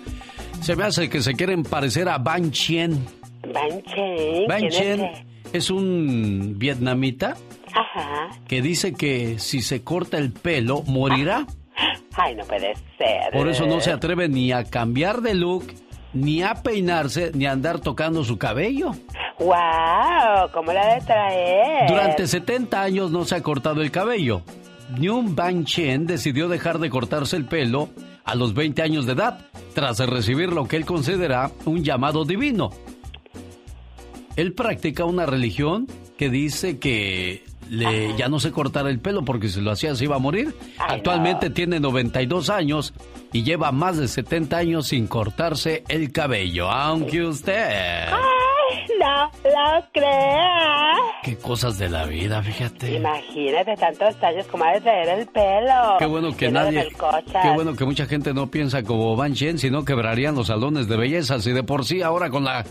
Se 0.64 0.74
me 0.76 0.84
hace 0.84 1.10
que 1.10 1.20
se 1.20 1.34
quieren 1.34 1.62
parecer 1.62 2.08
a 2.08 2.16
Ban 2.16 2.50
Chien. 2.50 3.04
Ban 3.52 3.82
Chien. 3.82 4.48
Ban 4.48 4.60
¿quién 4.60 4.72
es 4.72 4.78
Chien 4.78 5.10
es 5.52 5.68
un 5.68 6.54
vietnamita 6.56 7.36
Ajá. 7.74 8.30
que 8.48 8.62
dice 8.62 8.94
que 8.94 9.38
si 9.38 9.60
se 9.60 9.84
corta 9.84 10.16
el 10.16 10.32
pelo 10.32 10.80
morirá. 10.86 11.46
Ay, 12.16 12.34
no 12.34 12.44
puede 12.44 12.74
ser. 12.96 13.30
Por 13.34 13.46
eso 13.48 13.66
no 13.66 13.80
se 13.80 13.92
atreve 13.92 14.26
ni 14.30 14.52
a 14.52 14.64
cambiar 14.64 15.20
de 15.20 15.34
look, 15.34 15.66
ni 16.14 16.42
a 16.42 16.54
peinarse, 16.54 17.30
ni 17.34 17.44
a 17.44 17.52
andar 17.52 17.80
tocando 17.80 18.24
su 18.24 18.38
cabello. 18.38 18.92
¡Wow! 19.40 20.50
¿Cómo 20.50 20.72
la 20.72 20.94
de 20.94 21.00
traer? 21.02 21.90
Durante 21.90 22.26
70 22.26 22.80
años 22.80 23.10
no 23.10 23.26
se 23.26 23.34
ha 23.34 23.42
cortado 23.42 23.82
el 23.82 23.90
cabello. 23.90 24.40
Nyun 24.98 25.36
Ban 25.36 25.66
Chen 25.66 26.06
decidió 26.06 26.48
dejar 26.48 26.78
de 26.78 26.88
cortarse 26.88 27.36
el 27.36 27.44
pelo 27.44 27.90
a 28.24 28.34
los 28.34 28.54
20 28.54 28.82
años 28.82 29.06
de 29.06 29.12
edad, 29.12 29.46
tras 29.74 29.98
recibir 29.98 30.52
lo 30.52 30.66
que 30.66 30.76
él 30.76 30.84
considera 30.84 31.50
un 31.64 31.84
llamado 31.84 32.24
divino. 32.24 32.70
Él 34.36 34.52
practica 34.52 35.04
una 35.04 35.26
religión 35.26 35.86
que 36.18 36.30
dice 36.30 36.78
que 36.78 37.44
le, 37.70 38.16
ya 38.16 38.28
no 38.28 38.40
se 38.40 38.52
cortará 38.52 38.90
el 38.90 38.98
pelo 38.98 39.24
porque 39.24 39.48
si 39.48 39.60
lo 39.60 39.70
hacía 39.70 39.94
se 39.94 40.04
iba 40.04 40.16
a 40.16 40.20
morir. 40.20 40.54
Actualmente 40.78 41.50
tiene 41.50 41.80
92 41.80 42.50
años 42.50 42.94
y 43.32 43.42
lleva 43.42 43.72
más 43.72 43.96
de 43.96 44.08
70 44.08 44.56
años 44.56 44.88
sin 44.88 45.06
cortarse 45.06 45.84
el 45.88 46.12
cabello, 46.12 46.70
aunque 46.70 47.22
usted... 47.24 48.08
¡Ay, 48.12 48.53
no 49.00 49.30
lo 49.44 49.84
crea! 49.92 50.92
Qué 51.22 51.36
cosas 51.38 51.78
de 51.78 51.88
la 51.88 52.04
vida, 52.06 52.42
fíjate. 52.42 52.94
Imagínate 52.94 53.74
tantos 53.76 54.22
años 54.22 54.46
como 54.46 54.64
de 54.66 54.80
traer 54.80 55.08
el 55.20 55.26
pelo. 55.26 55.96
Qué 55.98 56.06
bueno 56.06 56.36
que 56.36 56.50
nadie, 56.50 56.88
qué 57.42 57.50
bueno 57.50 57.74
que 57.74 57.84
mucha 57.84 58.06
gente 58.06 58.34
no 58.34 58.50
piensa 58.50 58.82
como 58.82 59.16
Van 59.16 59.34
Chen, 59.34 59.58
sino 59.58 59.84
quebrarían 59.84 60.34
los 60.34 60.48
salones 60.48 60.88
de 60.88 60.96
belleza. 60.96 61.38
Si 61.40 61.52
de 61.52 61.62
por 61.62 61.84
sí 61.84 62.02
ahora 62.02 62.30
con 62.30 62.44
la 62.44 62.64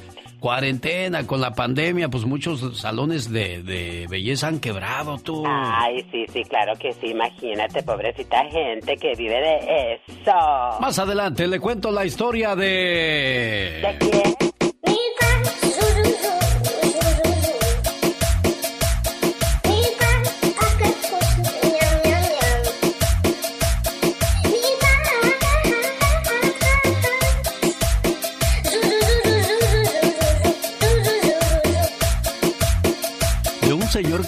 cuarentena, 0.43 1.25
con 1.25 1.39
la 1.39 1.53
pandemia, 1.53 2.09
pues 2.09 2.25
muchos 2.25 2.77
salones 2.77 3.31
de, 3.31 3.63
de 3.63 4.07
belleza 4.09 4.47
han 4.49 4.59
quebrado 4.59 5.17
tú. 5.19 5.41
Ay, 5.47 6.05
sí, 6.11 6.25
sí, 6.33 6.43
claro 6.43 6.73
que 6.77 6.91
sí. 6.91 7.11
Imagínate, 7.11 7.81
pobrecita 7.81 8.43
gente 8.49 8.97
que 8.97 9.13
vive 9.15 9.39
de 9.39 9.93
eso. 9.93 10.81
Más 10.81 10.99
adelante 10.99 11.47
le 11.47 11.61
cuento 11.61 11.91
la 11.91 12.03
historia 12.05 12.57
de... 12.57 13.81
¿De 13.81 13.97
quién? 13.99 14.52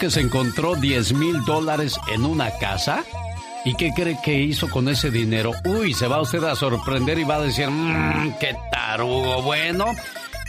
Que 0.05 0.11
se 0.11 0.21
encontró 0.21 0.75
10 0.75 1.13
mil 1.13 1.43
dólares 1.45 1.97
en 2.13 2.25
una 2.25 2.51
casa. 2.59 3.03
¿Y 3.63 3.73
qué 3.75 3.89
cree 3.95 4.19
que 4.23 4.35
hizo 4.39 4.69
con 4.69 4.87
ese 4.87 5.09
dinero? 5.09 5.51
Uy, 5.65 5.95
se 5.95 6.07
va 6.07 6.21
usted 6.21 6.43
a 6.43 6.55
sorprender 6.55 7.17
y 7.17 7.23
va 7.23 7.37
a 7.37 7.41
decir, 7.41 7.67
mmm, 7.71 8.33
qué 8.39 8.55
tarugo. 8.71 9.41
Bueno, 9.41 9.85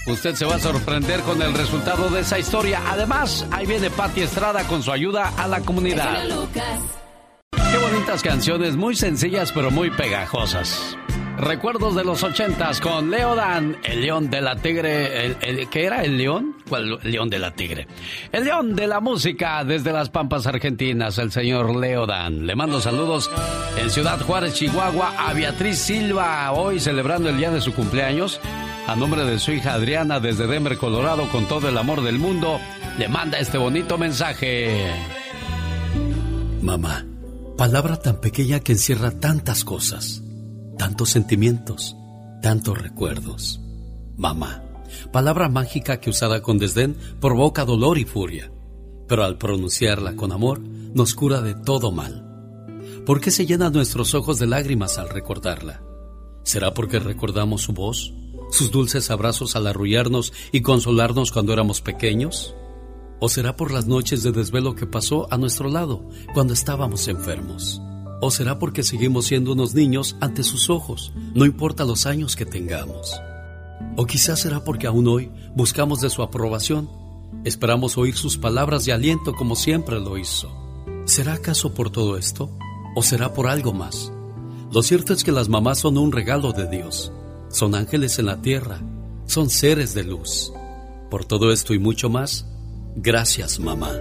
usted 0.09 0.35
se 0.35 0.45
va 0.45 0.57
a 0.57 0.59
sorprender 0.59 1.21
con 1.23 1.41
el 1.41 1.55
resultado 1.55 2.11
de 2.11 2.21
esa 2.21 2.39
historia. 2.39 2.83
Además, 2.87 3.47
ahí 3.51 3.65
viene 3.65 3.89
Patti 3.89 4.21
Estrada 4.21 4.65
con 4.65 4.83
su 4.83 4.93
ayuda 4.93 5.33
a 5.39 5.47
la 5.49 5.61
comunidad. 5.63 6.23
Qué 7.53 7.79
bonitas 7.79 8.23
canciones, 8.23 8.77
muy 8.77 8.95
sencillas 8.95 9.53
pero 9.53 9.71
muy 9.71 9.91
pegajosas. 9.91 10.99
Recuerdos 11.39 11.95
de 11.95 12.05
los 12.05 12.23
ochentas 12.23 12.83
con 12.83 13.11
Leo 13.11 13.35
Dan, 13.35 13.79
el 13.85 14.03
león 14.03 14.29
de 14.29 14.43
la 14.43 14.57
tigre, 14.57 15.25
el, 15.25 15.37
el- 15.41 15.69
¿qué 15.71 15.87
era 15.87 16.03
el 16.03 16.19
león? 16.19 16.56
¿Cuál 16.69 16.99
el 17.03 17.11
león 17.13 17.31
de 17.31 17.39
la 17.39 17.53
tigre? 17.53 17.87
El 18.33 18.45
león 18.45 18.75
de 18.75 18.87
la 18.87 19.01
música 19.01 19.65
desde 19.65 19.93
las 19.93 20.11
Pampas 20.11 20.47
Argentinas, 20.47 21.19
el 21.19 21.31
señor 21.31 21.77
Leo 21.77 22.07
Dan. 22.07 22.47
Le 22.47 22.57
mando 22.57 22.81
saludos 22.81 23.31
en 23.79 23.89
Ciudad 23.91 24.21
Juárez, 24.21 24.55
Chihuahua, 24.55 25.15
a 25.17 25.33
Beatriz 25.33 25.79
Silva, 25.79 26.51
hoy 26.53 26.81
celebrando 26.81 27.29
el 27.29 27.39
día 27.39 27.51
de 27.51 27.61
su 27.61 27.73
cumpleaños. 27.73 28.41
A 28.89 28.95
nombre 28.97 29.25
de 29.25 29.39
su 29.39 29.53
hija 29.53 29.75
Adriana 29.75 30.21
desde 30.21 30.47
Denver, 30.47 30.77
Colorado, 30.79 31.29
con 31.31 31.47
todo 31.47 31.69
el 31.69 31.77
amor 31.79 32.03
del 32.03 32.19
mundo, 32.19 32.61
le 32.99 33.09
manda 33.09 33.39
este 33.39 33.59
bonito 33.59 33.99
mensaje. 33.99 34.91
Mamá, 36.63 37.05
palabra 37.57 37.97
tan 37.97 38.21
pequeña 38.21 38.61
que 38.61 38.73
encierra 38.73 39.11
tantas 39.11 39.65
cosas. 39.65 40.23
tantos 40.79 41.11
sentimientos, 41.11 41.97
tantos 42.43 42.81
recuerdos. 42.81 43.61
Mamá, 44.17 44.63
palabra 45.13 45.49
mágica 45.49 46.01
que 46.01 46.11
usada 46.11 46.43
con 46.43 46.59
desdén 46.59 46.97
provoca 47.21 47.65
dolor 47.65 47.99
y 47.99 48.05
furia, 48.05 48.53
pero 49.09 49.25
al 49.25 49.39
pronunciarla 49.39 50.17
con 50.17 50.33
amor 50.33 50.61
nos 50.61 51.15
cura 51.15 51.41
de 51.41 51.55
todo 51.55 51.93
mal. 51.93 52.23
¿Por 53.05 53.21
qué 53.21 53.31
se 53.31 53.47
llenan 53.47 53.73
nuestros 53.73 54.15
ojos 54.15 54.39
de 54.39 54.47
lágrimas 54.47 54.99
al 54.99 55.09
recordarla? 55.09 55.83
¿Será 56.43 56.75
porque 56.75 56.99
recordamos 56.99 57.63
su 57.63 57.73
voz, 57.73 58.13
sus 58.51 58.71
dulces 58.71 59.11
abrazos 59.11 59.57
al 59.57 59.67
arrullarnos 59.67 60.33
y 60.53 60.63
consolarnos 60.63 61.33
cuando 61.33 61.53
éramos 61.53 61.81
pequeños? 61.81 62.55
¿O 63.21 63.29
será 63.29 63.57
por 63.57 63.71
las 63.73 63.87
noches 63.87 64.23
de 64.23 64.33
desvelo 64.33 64.75
que 64.75 64.87
pasó 64.87 65.27
a 65.31 65.39
nuestro 65.39 65.69
lado 65.69 66.09
cuando 66.35 66.53
estábamos 66.53 67.09
enfermos? 67.09 67.81
¿O 68.21 68.31
será 68.31 68.59
porque 68.59 68.83
seguimos 68.83 69.27
siendo 69.27 69.53
unos 69.53 69.75
niños 69.75 70.17
ante 70.21 70.43
sus 70.43 70.71
ojos, 70.71 71.13
no 71.35 71.45
importa 71.45 71.85
los 71.85 72.07
años 72.07 72.37
que 72.37 72.47
tengamos? 72.47 73.13
¿O 73.97 74.07
quizás 74.07 74.41
será 74.41 74.63
porque 74.63 74.87
aún 74.87 75.09
hoy 75.09 75.31
buscamos 75.55 76.01
de 76.01 76.11
su 76.11 76.23
aprobación? 76.23 76.89
Esperamos 77.45 77.97
oír 77.97 78.15
sus 78.15 78.37
palabras 78.37 78.85
de 78.85 78.93
aliento 78.93 79.35
como 79.35 79.57
siempre 79.57 80.01
lo 80.01 80.19
hizo. 80.19 80.51
¿Será 81.05 81.35
acaso 81.35 81.73
por 81.75 81.91
todo 81.91 82.17
esto? 82.17 82.51
¿O 82.95 83.03
será 83.03 83.33
por 83.33 83.47
algo 83.47 83.73
más? 83.73 84.13
Lo 84.73 84.83
cierto 84.83 85.13
es 85.13 85.23
que 85.23 85.33
las 85.33 85.49
mamás 85.49 85.79
son 85.79 85.97
un 85.97 86.13
regalo 86.13 86.53
de 86.53 86.69
Dios. 86.69 87.13
Son 87.49 87.75
ángeles 87.75 88.19
en 88.19 88.27
la 88.27 88.43
tierra. 88.43 88.81
Son 89.27 89.49
seres 89.49 89.95
de 89.95 90.05
luz. 90.05 90.53
Por 91.11 91.25
todo 91.25 91.53
esto 91.53 91.73
y 91.73 91.79
mucho 91.79 92.11
más, 92.11 92.47
gracias 92.97 93.61
mamá. 93.61 93.93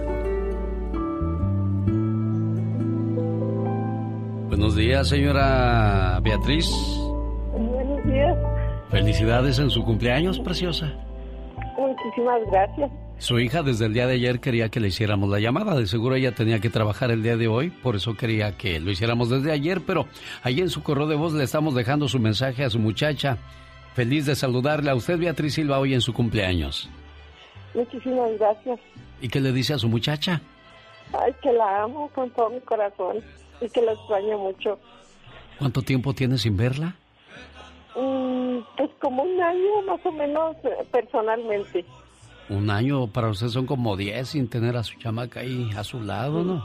Buenos 4.48 4.74
días, 4.74 5.08
señora 5.08 6.20
Beatriz. 6.22 6.68
Buenos 7.52 8.04
días. 8.06 8.55
Felicidades 8.90 9.58
en 9.58 9.70
su 9.70 9.84
cumpleaños, 9.84 10.38
preciosa. 10.38 10.92
Muchísimas 11.76 12.40
gracias. 12.50 12.90
Su 13.18 13.40
hija 13.40 13.62
desde 13.62 13.86
el 13.86 13.94
día 13.94 14.06
de 14.06 14.14
ayer 14.14 14.40
quería 14.40 14.68
que 14.68 14.78
le 14.78 14.88
hiciéramos 14.88 15.30
la 15.30 15.40
llamada. 15.40 15.74
De 15.74 15.86
seguro 15.86 16.14
ella 16.14 16.32
tenía 16.32 16.60
que 16.60 16.68
trabajar 16.68 17.10
el 17.10 17.22
día 17.22 17.36
de 17.36 17.48
hoy, 17.48 17.70
por 17.70 17.96
eso 17.96 18.14
quería 18.14 18.56
que 18.56 18.78
lo 18.78 18.90
hiciéramos 18.90 19.30
desde 19.30 19.52
ayer, 19.52 19.80
pero 19.86 20.06
ahí 20.42 20.60
en 20.60 20.68
su 20.68 20.82
correo 20.82 21.06
de 21.06 21.16
voz 21.16 21.32
le 21.32 21.44
estamos 21.44 21.74
dejando 21.74 22.08
su 22.08 22.20
mensaje 22.20 22.62
a 22.62 22.70
su 22.70 22.78
muchacha. 22.78 23.38
Feliz 23.94 24.26
de 24.26 24.36
saludarle 24.36 24.90
a 24.90 24.94
usted, 24.94 25.18
Beatriz 25.18 25.54
Silva, 25.54 25.78
hoy 25.78 25.94
en 25.94 26.02
su 26.02 26.12
cumpleaños. 26.12 26.90
Muchísimas 27.74 28.30
gracias. 28.38 28.78
¿Y 29.22 29.28
qué 29.28 29.40
le 29.40 29.52
dice 29.52 29.72
a 29.72 29.78
su 29.78 29.88
muchacha? 29.88 30.42
Ay, 31.12 31.32
que 31.42 31.52
la 31.52 31.84
amo 31.84 32.10
con 32.14 32.30
todo 32.30 32.50
mi 32.50 32.60
corazón 32.60 33.16
y 33.60 33.68
que 33.70 33.80
la 33.80 33.92
extraño 33.92 34.38
mucho. 34.38 34.78
¿Cuánto 35.58 35.80
tiempo 35.80 36.12
tiene 36.12 36.36
sin 36.36 36.56
verla? 36.56 36.96
Mm, 37.96 38.58
pues 38.76 38.90
como 39.00 39.22
un 39.22 39.40
año 39.40 39.82
más 39.86 40.04
o 40.04 40.12
menos 40.12 40.56
eh, 40.64 40.86
personalmente. 40.92 41.84
Un 42.48 42.70
año 42.70 43.06
para 43.08 43.28
usted 43.28 43.48
son 43.48 43.66
como 43.66 43.96
10 43.96 44.28
sin 44.28 44.48
tener 44.48 44.76
a 44.76 44.82
su 44.82 44.98
chamaca 44.98 45.40
ahí 45.40 45.70
a 45.76 45.82
su 45.82 46.00
lado, 46.00 46.44
¿no? 46.44 46.64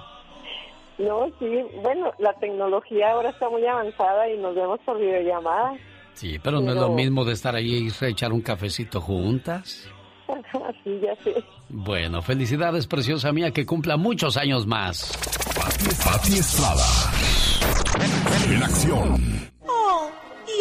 No, 0.97 1.25
sí, 1.39 1.47
bueno, 1.82 2.11
la 2.19 2.34
tecnología 2.34 3.11
ahora 3.11 3.29
está 3.29 3.49
muy 3.49 3.65
avanzada 3.65 4.29
y 4.29 4.38
nos 4.38 4.53
vemos 4.53 4.79
por 4.86 4.99
videollamada. 4.99 5.73
Sí, 6.13 6.38
pero, 6.43 6.59
no 6.59 6.71
es 6.71 6.77
lo 6.77 6.89
mismo 6.89 7.25
de 7.25 7.34
estar 7.34 7.55
ahí 7.55 7.88
y 7.88 8.05
echar 8.05 8.32
un 8.34 8.41
cafecito 8.41 9.01
juntas. 9.01 9.89
sí, 10.84 10.99
ya 11.01 11.15
sé. 11.23 11.43
Bueno, 11.69 12.21
felicidades, 12.21 12.86
preciosa 12.86 13.32
mía, 13.32 13.51
que 13.51 13.65
cumpla 13.65 13.97
muchos 13.97 14.38
años 14.38 14.67
más. 14.67 15.17
Pati 16.03 16.34
Estrada. 16.34 16.84
En 18.49 18.63
acción. 18.63 19.51
Oh, 19.67 20.09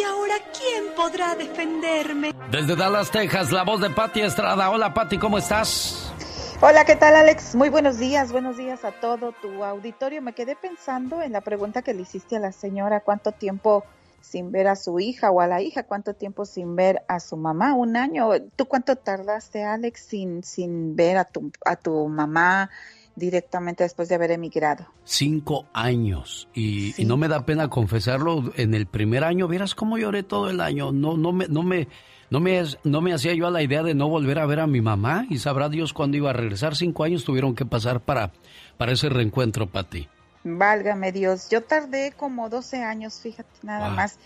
¿y 0.01 0.03
ahora 0.03 0.35
quién 0.57 0.95
podrá 0.95 1.35
defenderme? 1.35 2.33
Desde 2.49 2.75
Dallas, 2.75 3.11
Texas, 3.11 3.51
la 3.51 3.63
voz 3.63 3.81
de 3.81 3.89
Patti 3.89 4.21
Estrada. 4.21 4.69
Hola, 4.69 4.93
Patti, 4.93 5.17
¿cómo 5.19 5.37
estás? 5.37 6.11
Hola, 6.59 6.85
¿qué 6.85 6.95
tal, 6.95 7.15
Alex? 7.15 7.55
Muy 7.55 7.69
buenos 7.69 7.99
días, 7.99 8.31
buenos 8.31 8.57
días 8.57 8.83
a 8.83 8.91
todo 8.91 9.31
tu 9.31 9.63
auditorio. 9.63 10.21
Me 10.21 10.33
quedé 10.33 10.55
pensando 10.55 11.21
en 11.21 11.33
la 11.33 11.41
pregunta 11.41 11.81
que 11.81 11.93
le 11.93 12.01
hiciste 12.01 12.37
a 12.37 12.39
la 12.39 12.51
señora, 12.51 13.01
¿cuánto 13.01 13.31
tiempo 13.31 13.83
sin 14.21 14.51
ver 14.51 14.67
a 14.67 14.75
su 14.75 14.99
hija 14.99 15.31
o 15.31 15.41
a 15.41 15.47
la 15.47 15.61
hija, 15.61 15.83
cuánto 15.83 16.13
tiempo 16.13 16.45
sin 16.45 16.75
ver 16.75 17.01
a 17.07 17.19
su 17.19 17.37
mamá, 17.37 17.73
un 17.73 17.97
año. 17.97 18.29
¿Tú 18.55 18.65
cuánto 18.65 18.95
tardaste, 18.95 19.63
Alex, 19.63 19.99
sin, 19.99 20.43
sin 20.43 20.95
ver 20.95 21.17
a 21.17 21.25
tu, 21.25 21.51
a 21.65 21.75
tu 21.75 22.07
mamá 22.07 22.69
directamente 23.15 23.83
después 23.83 24.09
de 24.09 24.15
haber 24.15 24.31
emigrado? 24.31 24.87
Cinco 25.03 25.65
años. 25.73 26.47
Y, 26.53 26.99
y, 27.01 27.05
no 27.05 27.17
me 27.17 27.27
da 27.27 27.45
pena 27.45 27.69
confesarlo, 27.69 28.51
en 28.55 28.73
el 28.73 28.85
primer 28.85 29.23
año, 29.23 29.47
vieras 29.47 29.75
cómo 29.75 29.97
lloré 29.97 30.23
todo 30.23 30.49
el 30.49 30.61
año. 30.61 30.91
No, 30.91 31.17
no 31.17 31.31
me, 31.31 31.47
no 31.47 31.63
me, 31.63 31.87
no 32.31 32.39
me, 32.39 32.63
no 32.83 33.01
me 33.01 33.13
hacía 33.13 33.33
yo 33.33 33.45
a 33.47 33.51
la 33.51 33.61
idea 33.61 33.83
de 33.83 33.93
no 33.93 34.07
volver 34.07 34.39
a 34.39 34.45
ver 34.45 34.61
a 34.61 34.67
mi 34.67 34.79
mamá 34.79 35.25
y 35.29 35.39
sabrá 35.39 35.67
Dios 35.67 35.93
cuándo 35.93 36.17
iba 36.17 36.29
a 36.29 36.33
regresar. 36.33 36.75
Cinco 36.75 37.03
años 37.03 37.25
tuvieron 37.25 37.55
que 37.55 37.65
pasar 37.65 37.99
para, 37.99 38.31
para 38.77 38.93
ese 38.93 39.09
reencuentro, 39.09 39.67
Pati. 39.67 40.07
Válgame 40.43 41.11
Dios, 41.11 41.49
yo 41.49 41.61
tardé 41.61 42.13
como 42.13 42.49
12 42.49 42.83
años, 42.83 43.19
fíjate, 43.21 43.49
nada 43.61 43.89
más. 43.89 44.17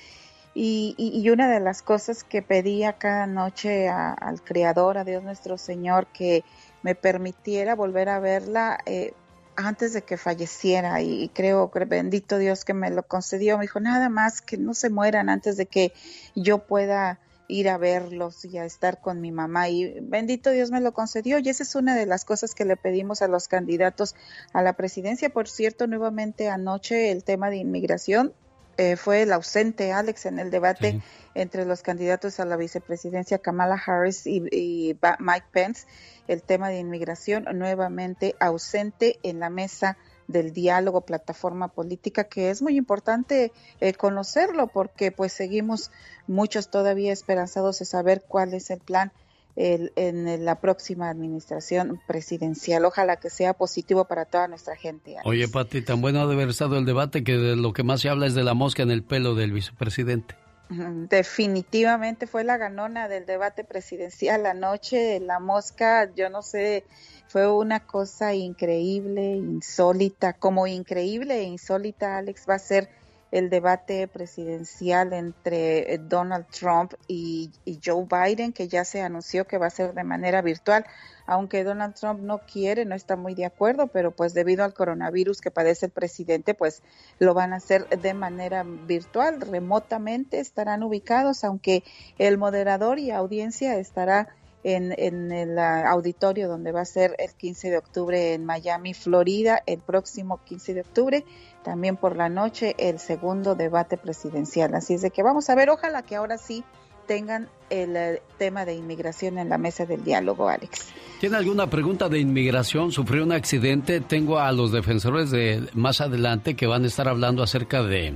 Y, 0.54 0.96
y, 0.98 1.30
una 1.32 1.50
de 1.50 1.60
las 1.60 1.82
cosas 1.82 2.24
que 2.24 2.42
pedía 2.42 2.94
cada 2.94 3.28
noche 3.28 3.90
al 3.90 4.42
Creador, 4.42 4.98
a 4.98 5.04
Dios 5.04 5.22
nuestro 5.22 5.58
Señor, 5.58 6.08
que 6.08 6.46
me 6.86 6.94
permitiera 6.94 7.74
volver 7.74 8.10
a 8.10 8.20
verla 8.20 8.78
eh, 8.86 9.14
antes 9.56 9.94
de 9.94 10.04
que 10.04 10.18
falleciera. 10.18 11.02
Y, 11.02 11.30
creo 11.30 11.72
que 11.72 11.84
bendito 11.86 12.38
Dios 12.38 12.64
que 12.64 12.76
me 12.76 12.92
lo 12.92 13.02
concedió. 13.02 13.58
Me 13.58 13.64
dijo, 13.64 13.80
nada 13.80 14.08
más 14.08 14.40
que 14.40 14.58
no 14.58 14.76
se 14.76 14.92
mueran 14.92 15.30
antes 15.30 15.58
de 15.58 15.66
que 15.66 15.94
yo 16.36 16.60
pueda 16.60 17.20
ir 17.48 17.70
a 17.70 17.80
verlos 17.80 18.46
y 18.46 18.60
a 18.60 18.66
estar 18.66 19.02
con 19.02 19.20
mi 19.20 19.32
mamá 19.32 19.70
y 19.70 20.00
bendito 20.00 20.50
Dios 20.50 20.72
me 20.72 20.82
lo 20.82 20.94
concedió 20.94 21.38
y 21.38 21.48
esa 21.48 21.62
es 21.62 21.76
una 21.76 21.96
de 21.96 22.08
las 22.08 22.26
cosas 22.26 22.56
que 22.56 22.66
le 22.66 22.76
pedimos 22.76 23.22
a 23.22 23.28
los 23.28 23.48
candidatos 23.48 24.16
a 24.54 24.62
la 24.62 24.74
presidencia. 24.74 25.30
Por 25.30 25.48
cierto, 25.48 25.88
nuevamente 25.88 26.50
anoche 26.50 27.12
el 27.12 27.24
tema 27.24 27.50
de 27.50 27.58
inmigración 27.58 28.34
eh, 28.78 28.98
fue 28.98 29.22
el 29.22 29.32
ausente 29.32 29.94
Alex 29.94 30.26
en 30.26 30.38
el 30.38 30.52
debate 30.52 31.02
entre 31.34 31.66
los 31.66 31.82
candidatos 31.82 32.40
a 32.40 32.46
la 32.46 32.58
vicepresidencia 32.58 33.38
Kamala 33.38 33.82
Harris 33.86 34.28
y, 34.28 34.44
y 34.52 35.00
Mike 35.20 35.48
Pence. 35.52 35.88
El 36.28 36.42
tema 36.42 36.70
de 36.70 36.80
inmigración 36.80 37.46
nuevamente 37.54 38.36
ausente 38.40 39.20
en 39.24 39.40
la 39.40 39.50
mesa 39.50 39.98
del 40.28 40.54
diálogo, 40.54 41.02
plataforma 41.02 41.68
política, 41.68 42.24
que 42.24 42.50
es 42.50 42.62
muy 42.62 42.78
importante 42.78 43.52
eh, 43.80 43.94
conocerlo 43.94 44.68
porque 44.68 45.12
pues 45.12 45.34
seguimos 45.34 45.92
muchos 46.28 46.70
todavía 46.70 47.14
esperanzados 47.14 47.80
de 47.80 47.86
saber 47.86 48.24
cuál 48.28 48.54
es 48.54 48.70
el 48.72 48.80
plan 48.80 49.12
el, 49.56 49.94
en 49.96 50.44
la 50.44 50.60
próxima 50.60 51.10
administración 51.10 52.02
presidencial. 52.08 52.86
Ojalá 52.86 53.18
que 53.18 53.30
sea 53.30 53.54
positivo 53.54 54.06
para 54.06 54.26
toda 54.26 54.48
nuestra 54.48 54.76
gente. 54.76 55.16
Oye, 55.24 55.48
Pati, 55.48 55.82
tan 55.82 56.02
bueno 56.02 56.28
de 56.28 56.34
haber 56.34 56.50
estado 56.50 56.78
el 56.78 56.86
debate 56.86 57.24
que 57.24 57.38
de 57.38 57.56
lo 57.56 57.74
que 57.74 57.84
más 57.84 58.02
se 58.02 58.10
habla 58.10 58.28
es 58.28 58.34
de 58.34 58.44
la 58.44 58.54
mosca 58.54 58.84
en 58.84 58.92
el 58.92 59.04
pelo 59.04 59.36
del 59.36 59.52
vicepresidente. 59.52 60.36
Definitivamente 60.68 62.26
fue 62.26 62.44
la 62.44 62.58
ganona 62.58 63.08
del 63.08 63.26
debate 63.26 63.64
presidencial. 63.64 64.46
Anoche, 64.46 65.20
la 65.20 65.40
mosca, 65.40 66.12
yo 66.14 66.30
no 66.30 66.42
sé, 66.42 66.86
fue 67.28 67.52
una 67.52 67.86
cosa 67.86 68.34
increíble, 68.34 69.36
insólita, 69.36 70.34
como 70.34 70.66
increíble 70.66 71.40
e 71.40 71.44
insólita, 71.44 72.18
Alex, 72.18 72.46
va 72.50 72.56
a 72.56 72.60
ser 72.60 72.90
el 73.36 73.50
debate 73.50 74.08
presidencial 74.08 75.12
entre 75.12 75.94
eh, 75.94 75.98
Donald 75.98 76.46
Trump 76.58 76.94
y, 77.06 77.52
Joe 77.84 78.06
Biden, 78.10 78.54
que 78.54 78.70
ya 78.70 78.86
se 78.86 79.02
anunció 79.02 79.46
que 79.46 79.58
va 79.58 79.66
a 79.66 79.72
ser 79.72 79.94
de 79.94 80.06
manera 80.06 80.42
virtual, 80.42 80.86
aunque 81.26 81.66
Donald 81.66 81.96
Trump 81.96 82.22
no 82.22 82.40
quiere, 82.40 82.86
no 82.86 82.96
está 82.96 83.18
muy 83.18 83.36
de 83.36 83.44
acuerdo, 83.44 83.88
pero 83.88 84.12
pues 84.12 84.34
debido 84.34 84.64
al 84.64 84.74
coronavirus 84.74 85.42
que 85.42 85.52
padece 85.52 85.88
el 85.88 85.92
presidente, 85.92 86.54
pues 86.54 86.82
lo 87.20 87.34
van 87.34 87.52
a 87.52 87.58
hacer 87.58 87.90
de 87.90 88.14
manera 88.14 88.64
virtual, 88.64 89.42
remotamente 89.42 90.40
estarán 90.40 90.82
ubicados, 90.84 91.44
aunque 91.44 91.84
el 92.18 92.38
moderador 92.38 93.00
y 93.00 93.12
audiencia 93.12 93.78
estará 93.78 94.30
en, 94.66 95.32
el 95.32 95.60
auditorio 95.60 96.48
donde 96.48 96.72
va 96.72 96.82
a 96.82 96.86
ser 96.86 97.16
el 97.20 97.34
15 97.36 97.70
de 97.70 97.78
octubre 97.78 98.34
en 98.34 98.46
Miami, 98.46 98.96
Florida, 98.96 99.62
el 99.68 99.80
próximo 99.80 100.42
15 100.44 100.74
de 100.74 100.82
octubre, 100.82 101.26
también 101.64 101.98
por 101.98 102.16
la 102.16 102.30
noche 102.30 102.76
el 102.80 102.98
segundo 102.98 103.54
debate 103.54 103.98
presidencial. 103.98 104.74
Así 104.74 104.96
es 104.96 105.04
de 105.04 105.12
que 105.12 105.22
vamos 105.22 105.50
a 105.52 105.56
ver, 105.56 105.70
ojalá 105.70 106.02
que 106.02 106.16
ahora 106.16 106.40
sí 106.40 106.64
tengan 107.06 107.48
el 107.70 107.96
eh, 107.96 108.22
tema 108.40 108.66
de 108.66 108.74
inmigración 108.74 109.38
en 109.38 109.50
la 109.50 109.60
mesa 109.60 109.86
del 109.86 110.04
diálogo, 110.04 110.50
Alex. 110.50 110.88
¿Tiene 111.20 111.38
alguna 111.38 111.70
pregunta 111.70 112.10
de 112.10 112.18
inmigración? 112.20 112.92
¿Sufrió 112.92 113.24
un 113.24 113.34
accidente? 113.34 114.02
Tengo 114.02 114.40
a 114.40 114.52
los 114.52 114.72
defensores 114.72 115.30
de 115.30 115.68
más 115.74 116.02
adelante 116.02 116.56
que 116.56 116.66
van 116.66 116.84
a 116.84 116.88
estar 116.88 117.08
hablando 117.08 117.44
acerca 117.44 117.84
de 117.84 118.16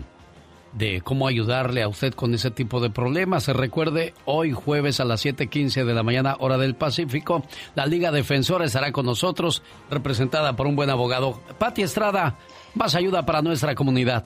de 0.73 1.01
cómo 1.01 1.27
ayudarle 1.27 1.83
a 1.83 1.87
usted 1.87 2.13
con 2.13 2.33
ese 2.33 2.51
tipo 2.51 2.79
de 2.79 2.89
problemas. 2.89 3.43
Se 3.43 3.53
recuerde, 3.53 4.13
hoy 4.25 4.51
jueves 4.51 4.99
a 4.99 5.05
las 5.05 5.25
7.15 5.25 5.85
de 5.85 5.93
la 5.93 6.03
mañana, 6.03 6.35
hora 6.39 6.57
del 6.57 6.75
Pacífico, 6.75 7.43
la 7.75 7.85
Liga 7.85 8.11
Defensora 8.11 8.65
estará 8.65 8.91
con 8.91 9.05
nosotros, 9.05 9.63
representada 9.89 10.55
por 10.55 10.67
un 10.67 10.75
buen 10.75 10.89
abogado. 10.89 11.41
Pati 11.57 11.81
Estrada, 11.81 12.37
más 12.75 12.95
ayuda 12.95 13.25
para 13.25 13.41
nuestra 13.41 13.75
comunidad. 13.75 14.25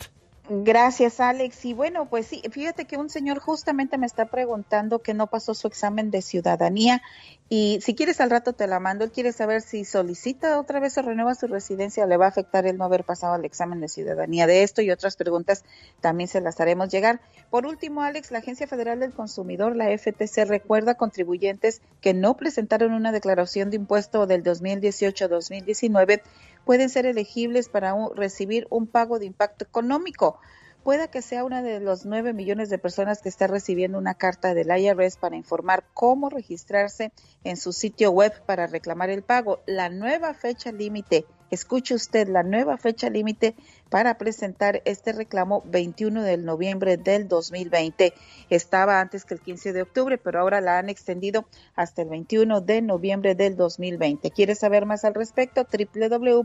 Gracias, 0.49 1.21
Alex. 1.21 1.63
Y 1.63 1.73
bueno, 1.73 2.05
pues 2.09 2.27
sí, 2.27 2.41
fíjate 2.51 2.83
que 2.83 2.97
un 2.97 3.09
señor 3.09 3.39
justamente 3.39 3.97
me 3.97 4.05
está 4.05 4.25
preguntando 4.25 4.99
que 4.99 5.13
no 5.13 5.27
pasó 5.27 5.53
su 5.53 5.67
examen 5.67 6.11
de 6.11 6.21
ciudadanía 6.21 7.01
y 7.47 7.79
si 7.81 7.95
quieres 7.95 8.19
al 8.19 8.29
rato 8.29 8.51
te 8.51 8.67
la 8.67 8.81
mando. 8.81 9.05
Él 9.05 9.11
quiere 9.11 9.31
saber 9.31 9.61
si 9.61 9.85
solicita 9.85 10.59
otra 10.59 10.81
vez 10.81 10.97
o 10.97 11.01
renueva 11.01 11.33
su 11.35 11.47
residencia, 11.47 12.05
le 12.07 12.17
va 12.17 12.25
a 12.25 12.29
afectar 12.29 12.65
el 12.65 12.77
no 12.77 12.83
haber 12.83 13.05
pasado 13.05 13.35
el 13.35 13.45
examen 13.45 13.79
de 13.79 13.87
ciudadanía. 13.87 14.45
De 14.45 14.63
esto 14.63 14.81
y 14.81 14.91
otras 14.91 15.15
preguntas 15.15 15.63
también 16.01 16.27
se 16.27 16.41
las 16.41 16.59
haremos 16.59 16.89
llegar. 16.89 17.21
Por 17.49 17.65
último, 17.65 18.01
Alex, 18.01 18.31
la 18.31 18.39
Agencia 18.39 18.67
Federal 18.67 18.99
del 18.99 19.13
Consumidor, 19.13 19.77
la 19.77 19.97
FTC, 19.97 20.45
recuerda 20.45 20.91
a 20.91 20.95
contribuyentes 20.95 21.81
que 22.01 22.13
no 22.13 22.35
presentaron 22.35 22.91
una 22.91 23.13
declaración 23.13 23.69
de 23.69 23.77
impuesto 23.77 24.27
del 24.27 24.43
2018-2019 24.43 26.21
pueden 26.65 26.89
ser 26.89 27.05
elegibles 27.05 27.69
para 27.69 27.95
recibir 28.15 28.67
un 28.69 28.87
pago 28.87 29.19
de 29.19 29.25
impacto 29.25 29.65
económico. 29.65 30.39
Pueda 30.83 31.07
que 31.07 31.21
sea 31.21 31.45
una 31.45 31.61
de 31.61 31.79
los 31.79 32.05
nueve 32.05 32.33
millones 32.33 32.69
de 32.69 32.77
personas 32.77 33.21
que 33.21 33.29
está 33.29 33.47
recibiendo 33.47 33.97
una 33.97 34.15
carta 34.15 34.53
del 34.53 34.67
IRS 34.77 35.15
para 35.15 35.37
informar 35.37 35.85
cómo 35.93 36.29
registrarse 36.29 37.13
en 37.45 37.55
su 37.55 37.71
sitio 37.71 38.11
web 38.11 38.33
para 38.45 38.67
reclamar 38.67 39.09
el 39.09 39.23
pago. 39.23 39.61
La 39.65 39.87
nueva 39.87 40.33
fecha 40.33 40.73
límite, 40.73 41.25
escuche 41.51 41.95
usted, 41.95 42.27
la 42.27 42.43
nueva 42.43 42.75
fecha 42.75 43.09
límite 43.09 43.55
para 43.89 44.17
presentar 44.17 44.81
este 44.83 45.13
reclamo 45.13 45.63
21 45.67 46.21
de 46.21 46.35
noviembre 46.35 46.97
del 46.97 47.29
2020. 47.29 48.13
Estaba 48.49 48.99
antes 48.99 49.23
que 49.23 49.35
el 49.35 49.39
15 49.39 49.71
de 49.71 49.83
octubre, 49.83 50.17
pero 50.17 50.41
ahora 50.41 50.59
la 50.59 50.79
han 50.79 50.89
extendido 50.89 51.45
hasta 51.75 52.01
el 52.01 52.09
21 52.09 52.59
de 52.59 52.81
noviembre 52.81 53.35
del 53.35 53.55
2020. 53.55 54.31
¿Quiere 54.31 54.53
saber 54.55 54.85
más 54.85 55.05
al 55.05 55.13
respecto? 55.13 55.65
www.irs.gov 55.65 56.43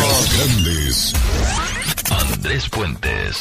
Andrés 2.45 2.69
Puentes. 2.69 3.39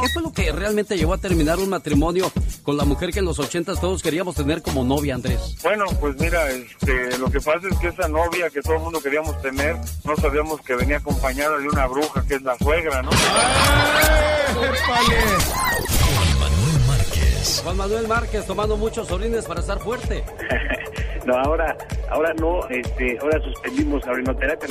¿Qué 0.00 0.08
fue 0.14 0.22
lo 0.22 0.32
que 0.32 0.50
realmente 0.50 0.96
llevó 0.96 1.12
a 1.12 1.18
terminar 1.18 1.58
un 1.58 1.68
matrimonio 1.68 2.32
con 2.62 2.78
la 2.78 2.86
mujer 2.86 3.10
que 3.10 3.18
en 3.18 3.26
los 3.26 3.38
ochentas 3.38 3.78
todos 3.82 4.02
queríamos 4.02 4.34
tener 4.34 4.62
como 4.62 4.82
novia, 4.82 5.14
Andrés? 5.16 5.58
Bueno, 5.62 5.84
pues 6.00 6.18
mira, 6.18 6.50
este, 6.50 7.18
lo 7.18 7.30
que 7.30 7.38
pasa 7.38 7.68
es 7.70 7.78
que 7.78 7.88
esa 7.88 8.08
novia 8.08 8.48
que 8.48 8.62
todo 8.62 8.76
el 8.76 8.80
mundo 8.80 9.02
queríamos 9.02 9.38
tener, 9.42 9.76
no 10.04 10.16
sabíamos 10.16 10.62
que 10.62 10.74
venía 10.74 10.96
acompañada 10.96 11.58
de 11.58 11.68
una 11.68 11.86
bruja 11.86 12.24
que 12.26 12.36
es 12.36 12.42
la 12.42 12.56
suegra, 12.56 13.02
¿no? 13.02 13.10
Juan 13.10 14.78
Manuel 16.40 16.80
Márquez. 16.86 17.60
Juan 17.62 17.76
Manuel 17.76 18.08
Márquez 18.08 18.46
tomando 18.46 18.78
muchos 18.78 19.10
orines 19.10 19.44
para 19.44 19.60
estar 19.60 19.78
fuerte. 19.80 20.24
no, 21.26 21.36
ahora, 21.36 21.76
ahora 22.10 22.34
no, 22.34 22.66
este, 22.68 23.18
ahora 23.20 23.40
suspendimos 23.42 24.04
la 24.06 24.12
orinoterapia. 24.12 24.68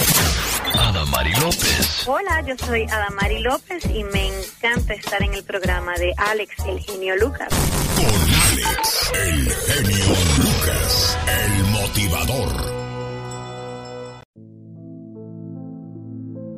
Adamari 0.78 1.32
López. 1.42 2.08
Hola, 2.08 2.44
yo 2.48 2.56
soy 2.58 2.84
Adamari 2.84 3.40
López 3.42 3.86
y 3.86 4.04
me 4.04 4.28
encanta 4.28 4.94
estar 4.94 5.22
en 5.24 5.34
el 5.34 5.44
programa 5.44 5.94
de 5.96 6.14
Alex, 6.18 6.66
el 6.68 6.80
genio 6.80 7.16
Lucas. 7.18 7.50
Con 7.96 8.06
Alex, 8.06 9.12
el 9.14 9.50
genio 9.52 10.16
Lucas, 10.38 11.20
el 11.28 11.64
motivador. 11.72 12.84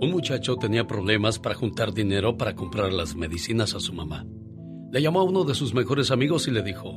Un 0.02 0.12
muchacho 0.12 0.58
tenía 0.58 0.86
problemas 0.86 1.40
para 1.40 1.56
juntar 1.56 1.94
dinero 1.94 2.38
para 2.38 2.54
comprar 2.54 2.92
las 2.92 3.16
medicinas 3.16 3.74
a 3.76 3.80
su 3.80 3.94
mamá. 3.94 4.26
Le 4.92 5.02
llamó 5.02 5.22
a 5.22 5.24
uno 5.24 5.46
de 5.46 5.56
sus 5.56 5.74
mejores 5.74 6.12
amigos 6.12 6.48
y 6.48 6.52
le 6.52 6.62
dijo, 6.62 6.96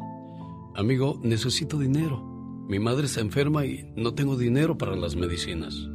Amigo, 0.74 1.18
necesito 1.22 1.78
dinero. 1.78 2.37
Mi 2.68 2.78
madre 2.78 3.06
está 3.06 3.20
enferma 3.20 3.64
y 3.64 3.90
no 3.96 4.14
tengo 4.14 4.36
dinero 4.36 4.76
para 4.76 4.94
las 4.94 5.16
medicinas. 5.16 5.88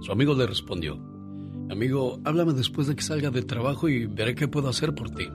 Su 0.00 0.12
amigo 0.12 0.34
le 0.34 0.46
respondió, 0.46 0.94
Amigo, 1.70 2.20
háblame 2.24 2.52
después 2.52 2.86
de 2.86 2.94
que 2.94 3.02
salga 3.02 3.30
del 3.30 3.46
trabajo 3.46 3.88
y 3.88 4.06
veré 4.06 4.34
qué 4.34 4.48
puedo 4.48 4.68
hacer 4.68 4.94
por 4.94 5.10
ti. 5.10 5.28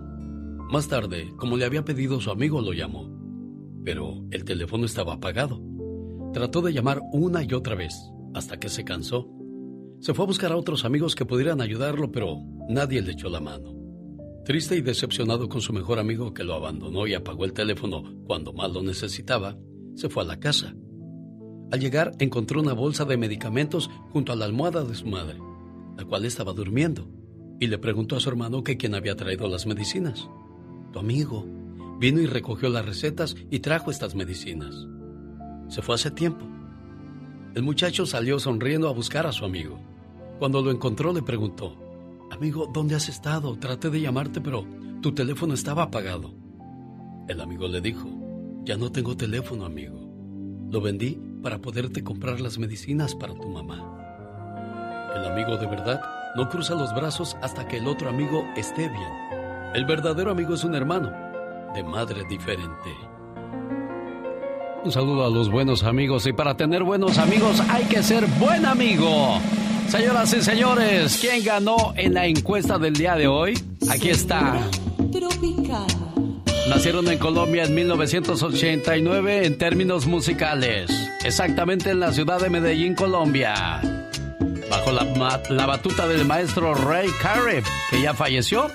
Más 0.72 0.88
tarde, 0.88 1.34
como 1.38 1.58
le 1.58 1.66
había 1.66 1.86
pedido 1.86 2.22
su 2.22 2.32
amigo, 2.32 2.62
lo 2.62 2.74
llamó. 2.74 3.10
Pero 3.84 4.26
el 4.32 4.44
teléfono 4.44 4.86
estaba 4.86 5.14
apagado. 5.14 5.62
Trató 6.34 6.62
de 6.62 6.74
llamar 6.74 7.02
una 7.12 7.44
y 7.44 7.54
otra 7.54 7.76
vez, 7.76 7.94
hasta 8.34 8.60
que 8.60 8.70
se 8.70 8.84
cansó 8.84 9.38
se 10.00 10.14
fue 10.14 10.26
a 10.26 10.28
buscar 10.28 10.52
a 10.52 10.58
otros 10.58 10.86
amigos 10.86 11.16
que 11.16 11.26
pudieran 11.26 11.60
ayudarlo, 11.60 12.12
pero 12.12 12.38
nadie 12.70 13.02
le 13.02 13.14
echó 13.14 13.30
la 13.30 13.40
mano. 13.40 13.74
Triste 14.46 14.76
y 14.76 14.82
decepcionado 14.82 15.50
con 15.50 15.60
su 15.60 15.74
mejor 15.74 15.98
amigo 16.00 16.34
que 16.34 16.44
lo 16.44 16.54
abandonó 16.54 17.08
y 17.08 17.16
apagó 17.16 17.46
el 17.46 17.54
teléfono 17.54 18.04
cuando 18.26 18.54
más 18.54 18.72
lo 18.72 18.84
necesitaba, 18.84 19.58
se 19.98 20.08
fue 20.08 20.24
a 20.24 20.28
la 20.28 20.40
casa. 20.40 20.74
Al 21.70 21.82
llegar 21.82 22.14
encontró 22.20 22.62
una 22.62 22.72
bolsa 22.72 23.04
de 23.04 23.18
medicamentos 23.18 23.90
junto 24.14 24.32
a 24.32 24.38
la 24.38 24.46
almohada 24.46 24.86
de 24.86 24.96
su 24.96 25.06
madre, 25.06 25.38
la 25.98 26.06
cual 26.06 26.24
estaba 26.24 26.54
durmiendo, 26.54 27.10
y 27.60 27.68
le 27.68 27.78
preguntó 27.78 28.16
a 28.16 28.22
su 28.22 28.30
hermano 28.30 28.64
que 28.64 28.78
quién 28.78 28.96
había 28.96 29.18
traído 29.18 29.50
las 29.50 29.66
medicinas. 29.66 30.30
Tu 30.94 31.00
amigo 31.00 31.46
vino 32.00 32.22
y 32.22 32.28
recogió 32.28 32.70
las 32.70 32.86
recetas 32.86 33.36
y 33.52 33.60
trajo 33.60 33.92
estas 33.92 34.16
medicinas. 34.16 34.88
Se 35.68 35.82
fue 35.82 35.96
hace 35.96 36.12
tiempo 36.12 36.46
el 37.58 37.64
muchacho 37.64 38.06
salió 38.06 38.38
sonriendo 38.38 38.88
a 38.88 38.94
buscar 38.94 39.26
a 39.26 39.32
su 39.32 39.44
amigo. 39.44 39.80
Cuando 40.38 40.62
lo 40.62 40.70
encontró 40.70 41.12
le 41.12 41.24
preguntó, 41.24 41.76
Amigo, 42.30 42.70
¿dónde 42.72 42.94
has 42.94 43.10
estado? 43.10 43.58
Traté 43.58 43.90
de 43.90 44.00
llamarte, 44.00 44.42
pero 44.42 44.64
tu 45.02 45.12
teléfono 45.16 45.56
estaba 45.56 45.82
apagado. 45.82 46.36
El 47.28 47.42
amigo 47.42 47.68
le 47.68 47.82
dijo, 47.82 48.08
Ya 48.68 48.76
no 48.76 48.92
tengo 48.92 49.16
teléfono, 49.16 49.64
amigo. 49.64 49.98
Lo 50.70 50.82
vendí 50.82 51.18
para 51.42 51.58
poderte 51.58 52.04
comprar 52.04 52.42
las 52.42 52.58
medicinas 52.58 53.16
para 53.16 53.34
tu 53.34 53.48
mamá. 53.48 53.80
El 55.16 55.24
amigo 55.24 55.56
de 55.56 55.68
verdad 55.68 56.02
no 56.36 56.50
cruza 56.50 56.76
los 56.76 56.94
brazos 56.94 57.38
hasta 57.42 57.66
que 57.66 57.78
el 57.78 57.88
otro 57.88 58.10
amigo 58.10 58.46
esté 58.58 58.90
bien. 58.90 59.72
El 59.74 59.86
verdadero 59.86 60.32
amigo 60.32 60.54
es 60.54 60.66
un 60.66 60.76
hermano, 60.76 61.14
de 61.74 61.82
madre 61.82 62.26
diferente. 62.30 62.94
Un 64.84 64.92
saludo 64.92 65.26
a 65.26 65.30
los 65.30 65.50
buenos 65.50 65.84
amigos 65.84 66.28
y 66.28 66.34
para 66.34 66.58
tener 66.58 66.84
buenos 66.84 67.18
amigos 67.20 67.62
hay 67.70 67.86
que 67.86 68.04
ser 68.04 68.26
buen 68.38 68.66
amigo. 68.66 69.40
Señoras 69.88 70.34
y 70.34 70.42
señores, 70.42 71.20
¿quién 71.22 71.42
ganó 71.42 71.94
en 71.96 72.16
la 72.16 72.26
encuesta 72.26 72.78
del 72.78 72.96
día 72.96 73.16
de 73.16 73.28
hoy? 73.28 73.58
Aquí 73.90 74.10
está. 74.10 74.60
Nacieron 76.70 77.08
en 77.08 77.18
Colombia 77.18 77.64
en 77.64 77.74
1989 77.74 79.46
en 79.46 79.58
términos 79.58 80.06
musicales, 80.06 80.92
exactamente 81.24 81.92
en 81.92 82.00
la 82.00 82.12
ciudad 82.12 82.42
de 82.42 82.50
Medellín, 82.50 82.94
Colombia. 82.94 83.82
Bajo 84.70 84.92
la, 84.92 85.42
la 85.50 85.66
batuta 85.66 86.08
del 86.08 86.26
maestro 86.26 86.74
Ray 86.76 87.10
Carey, 87.22 87.64
que 87.90 88.02
ya 88.02 88.14
falleció, 88.14 88.70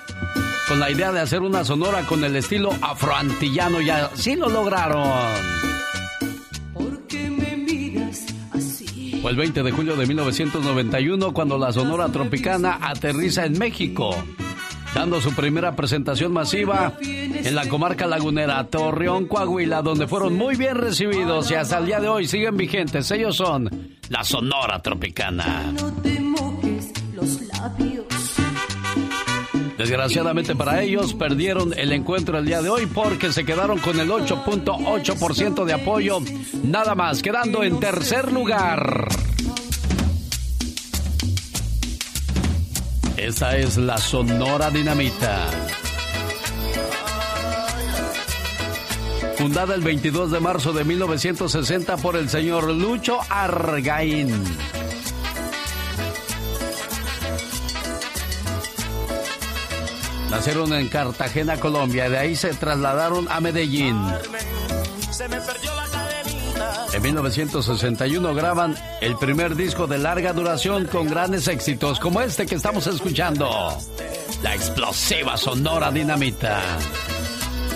con 0.68 0.80
la 0.80 0.90
idea 0.90 1.12
de 1.12 1.20
hacer 1.20 1.42
una 1.42 1.64
sonora 1.64 2.02
con 2.06 2.24
el 2.24 2.34
estilo 2.34 2.70
afroantillano 2.80 3.80
y 3.82 3.90
así 3.90 4.36
lo 4.36 4.48
lograron. 4.48 5.52
Fue 9.20 9.30
el 9.30 9.36
20 9.36 9.62
de 9.62 9.70
julio 9.70 9.94
de 9.94 10.06
1991 10.06 11.32
cuando 11.32 11.56
la 11.56 11.72
Sonora 11.72 12.08
Tropicana 12.08 12.78
aterriza 12.80 13.44
en 13.46 13.56
México, 13.56 14.16
dando 14.94 15.20
su 15.20 15.34
primera 15.34 15.74
presentación 15.74 16.32
masiva 16.32 16.92
en 17.00 17.54
la 17.54 17.68
comarca 17.68 18.06
lagunera 18.06 18.64
Torreón, 18.64 19.26
Coahuila, 19.26 19.82
donde 19.82 20.06
fueron 20.06 20.36
muy 20.36 20.56
bien 20.56 20.76
recibidos 20.76 21.50
y 21.50 21.54
hasta 21.54 21.78
el 21.78 21.86
día 21.86 22.00
de 22.00 22.08
hoy 22.08 22.26
siguen 22.26 22.56
vigentes. 22.56 23.10
Ellos 23.10 23.36
son 23.36 23.98
la 24.08 24.24
Sonora 24.24 24.80
Tropicana. 24.80 25.72
Desgraciadamente 29.78 30.54
para 30.54 30.80
ellos 30.82 31.12
perdieron 31.14 31.76
el 31.76 31.92
encuentro 31.92 32.38
el 32.38 32.46
día 32.46 32.62
de 32.62 32.68
hoy 32.68 32.86
porque 32.86 33.32
se 33.32 33.44
quedaron 33.44 33.78
con 33.78 33.98
el 33.98 34.08
8.8% 34.10 35.64
de 35.64 35.72
apoyo, 35.72 36.20
nada 36.62 36.94
más, 36.94 37.20
quedando 37.20 37.64
en 37.64 37.80
tercer 37.80 38.30
lugar. 38.30 39.08
Esta 43.22 43.56
es 43.56 43.76
la 43.76 43.98
Sonora 43.98 44.68
Dinamita. 44.68 45.48
Fundada 49.38 49.76
el 49.76 49.80
22 49.80 50.32
de 50.32 50.40
marzo 50.40 50.72
de 50.72 50.82
1960 50.82 51.98
por 51.98 52.16
el 52.16 52.28
señor 52.28 52.72
Lucho 52.72 53.20
Argaín. 53.28 54.42
Nacieron 60.28 60.72
en 60.72 60.88
Cartagena, 60.88 61.60
Colombia, 61.60 62.08
y 62.08 62.10
de 62.10 62.18
ahí 62.18 62.34
se 62.34 62.52
trasladaron 62.54 63.28
a 63.30 63.40
Medellín. 63.40 64.04
Se 65.12 65.28
me 65.28 65.40
perdió 65.40 65.76
la 65.76 65.81
en 67.02 67.06
1961 67.06 68.32
graban 68.32 68.76
el 69.00 69.16
primer 69.16 69.56
disco 69.56 69.88
de 69.88 69.98
larga 69.98 70.32
duración 70.32 70.86
con 70.86 71.08
grandes 71.08 71.48
éxitos 71.48 71.98
como 71.98 72.20
este 72.20 72.46
que 72.46 72.54
estamos 72.54 72.86
escuchando, 72.86 73.76
la 74.40 74.54
explosiva 74.54 75.36
Sonora 75.36 75.90
Dinamita. 75.90 76.60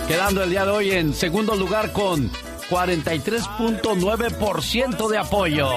Quedando 0.07 0.43
el 0.43 0.51
día 0.51 0.63
de 0.63 0.71
hoy 0.71 0.91
en 0.91 1.13
segundo 1.13 1.55
lugar 1.55 1.91
con 1.91 2.31
43.9% 2.69 5.09
de 5.09 5.17
apoyo. 5.17 5.69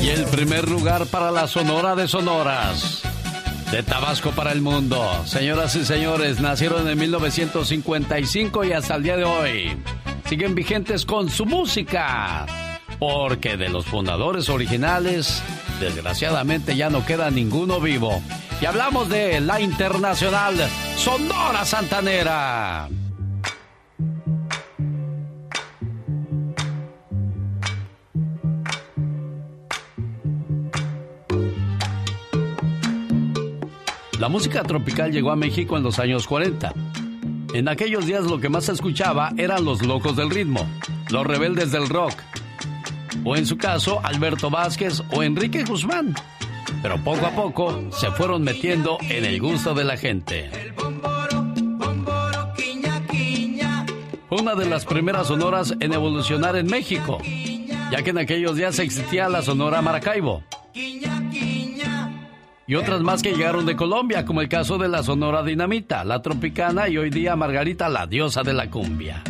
Y 0.00 0.08
el 0.08 0.24
primer 0.24 0.70
lugar 0.70 1.04
para 1.04 1.30
la 1.30 1.46
Sonora 1.46 1.94
de 1.94 2.08
Sonoras. 2.08 3.02
De 3.72 3.82
Tabasco 3.82 4.32
para 4.32 4.52
el 4.52 4.60
mundo. 4.60 5.02
Señoras 5.24 5.74
y 5.76 5.86
señores, 5.86 6.42
nacieron 6.42 6.86
en 6.90 6.98
1955 6.98 8.64
y 8.64 8.72
hasta 8.72 8.96
el 8.96 9.02
día 9.02 9.16
de 9.16 9.24
hoy 9.24 9.78
siguen 10.28 10.54
vigentes 10.54 11.06
con 11.06 11.30
su 11.30 11.46
música. 11.46 12.44
Porque 12.98 13.56
de 13.56 13.70
los 13.70 13.86
fundadores 13.86 14.50
originales, 14.50 15.42
desgraciadamente 15.80 16.76
ya 16.76 16.90
no 16.90 17.06
queda 17.06 17.30
ninguno 17.30 17.80
vivo. 17.80 18.22
Y 18.60 18.66
hablamos 18.66 19.08
de 19.08 19.40
la 19.40 19.58
internacional 19.58 20.54
Sonora 20.98 21.64
Santanera. 21.64 22.90
La 34.22 34.28
música 34.28 34.62
tropical 34.62 35.10
llegó 35.10 35.32
a 35.32 35.36
México 35.36 35.76
en 35.76 35.82
los 35.82 35.98
años 35.98 36.28
40. 36.28 36.72
En 37.54 37.66
aquellos 37.66 38.06
días 38.06 38.22
lo 38.22 38.38
que 38.38 38.48
más 38.48 38.66
se 38.66 38.72
escuchaba 38.72 39.32
eran 39.36 39.64
los 39.64 39.84
locos 39.84 40.14
del 40.14 40.30
ritmo, 40.30 40.64
los 41.10 41.26
rebeldes 41.26 41.72
del 41.72 41.88
rock, 41.88 42.14
o 43.24 43.34
en 43.34 43.46
su 43.46 43.58
caso 43.58 43.98
Alberto 44.04 44.48
Vázquez 44.48 45.02
o 45.10 45.24
Enrique 45.24 45.64
Guzmán. 45.64 46.14
Pero 46.82 47.02
poco 47.02 47.26
a 47.26 47.30
poco 47.32 47.90
se 47.90 48.12
fueron 48.12 48.44
metiendo 48.44 48.96
en 49.00 49.24
el 49.24 49.40
gusto 49.40 49.74
de 49.74 49.82
la 49.82 49.96
gente. 49.96 50.72
Fue 54.28 54.40
una 54.40 54.54
de 54.54 54.66
las 54.66 54.84
primeras 54.84 55.26
sonoras 55.26 55.74
en 55.80 55.92
evolucionar 55.92 56.54
en 56.54 56.66
México, 56.68 57.18
ya 57.90 58.04
que 58.04 58.10
en 58.10 58.18
aquellos 58.18 58.54
días 58.54 58.78
existía 58.78 59.28
la 59.28 59.42
sonora 59.42 59.82
Maracaibo 59.82 60.44
y 62.72 62.74
otras 62.74 63.02
más 63.02 63.22
que 63.22 63.34
llegaron 63.34 63.66
de 63.66 63.76
Colombia, 63.76 64.24
como 64.24 64.40
el 64.40 64.48
caso 64.48 64.78
de 64.78 64.88
la 64.88 65.02
Sonora 65.02 65.42
Dinamita, 65.42 66.04
la 66.04 66.22
Tropicana 66.22 66.88
y 66.88 66.96
hoy 66.96 67.10
día 67.10 67.36
Margarita, 67.36 67.90
la 67.90 68.06
diosa 68.06 68.42
de 68.42 68.54
la 68.54 68.70
cumbia. 68.70 69.22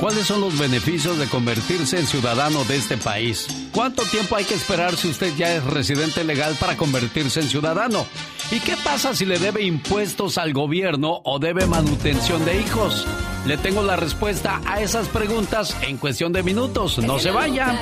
¿Cuáles 0.00 0.26
son 0.26 0.40
los 0.40 0.58
beneficios 0.58 1.16
de 1.16 1.28
convertirse 1.28 2.00
en 2.00 2.08
ciudadano 2.08 2.64
de 2.64 2.74
este 2.74 2.96
país? 2.96 3.46
¿Cuánto 3.72 4.02
tiempo 4.02 4.34
hay 4.34 4.44
que 4.44 4.54
esperar 4.54 4.96
si 4.96 5.06
usted 5.06 5.32
ya 5.36 5.54
es 5.54 5.62
residente 5.62 6.24
legal 6.24 6.56
para 6.58 6.76
convertirse 6.76 7.38
en 7.38 7.46
ciudadano? 7.46 8.04
¿Y 8.50 8.58
qué 8.58 8.76
pasa 8.82 9.14
si 9.14 9.26
le 9.26 9.38
debe 9.38 9.62
impuestos 9.62 10.36
al 10.36 10.52
gobierno 10.52 11.20
o 11.24 11.38
debe 11.38 11.66
manutención 11.66 12.44
de 12.44 12.60
hijos? 12.62 13.06
Le 13.46 13.58
tengo 13.58 13.84
la 13.84 13.94
respuesta 13.94 14.60
a 14.66 14.80
esas 14.80 15.06
preguntas 15.06 15.76
en 15.82 15.98
cuestión 15.98 16.32
de 16.32 16.42
minutos. 16.42 16.98
No 16.98 17.20
se 17.20 17.30
vayan. 17.30 17.78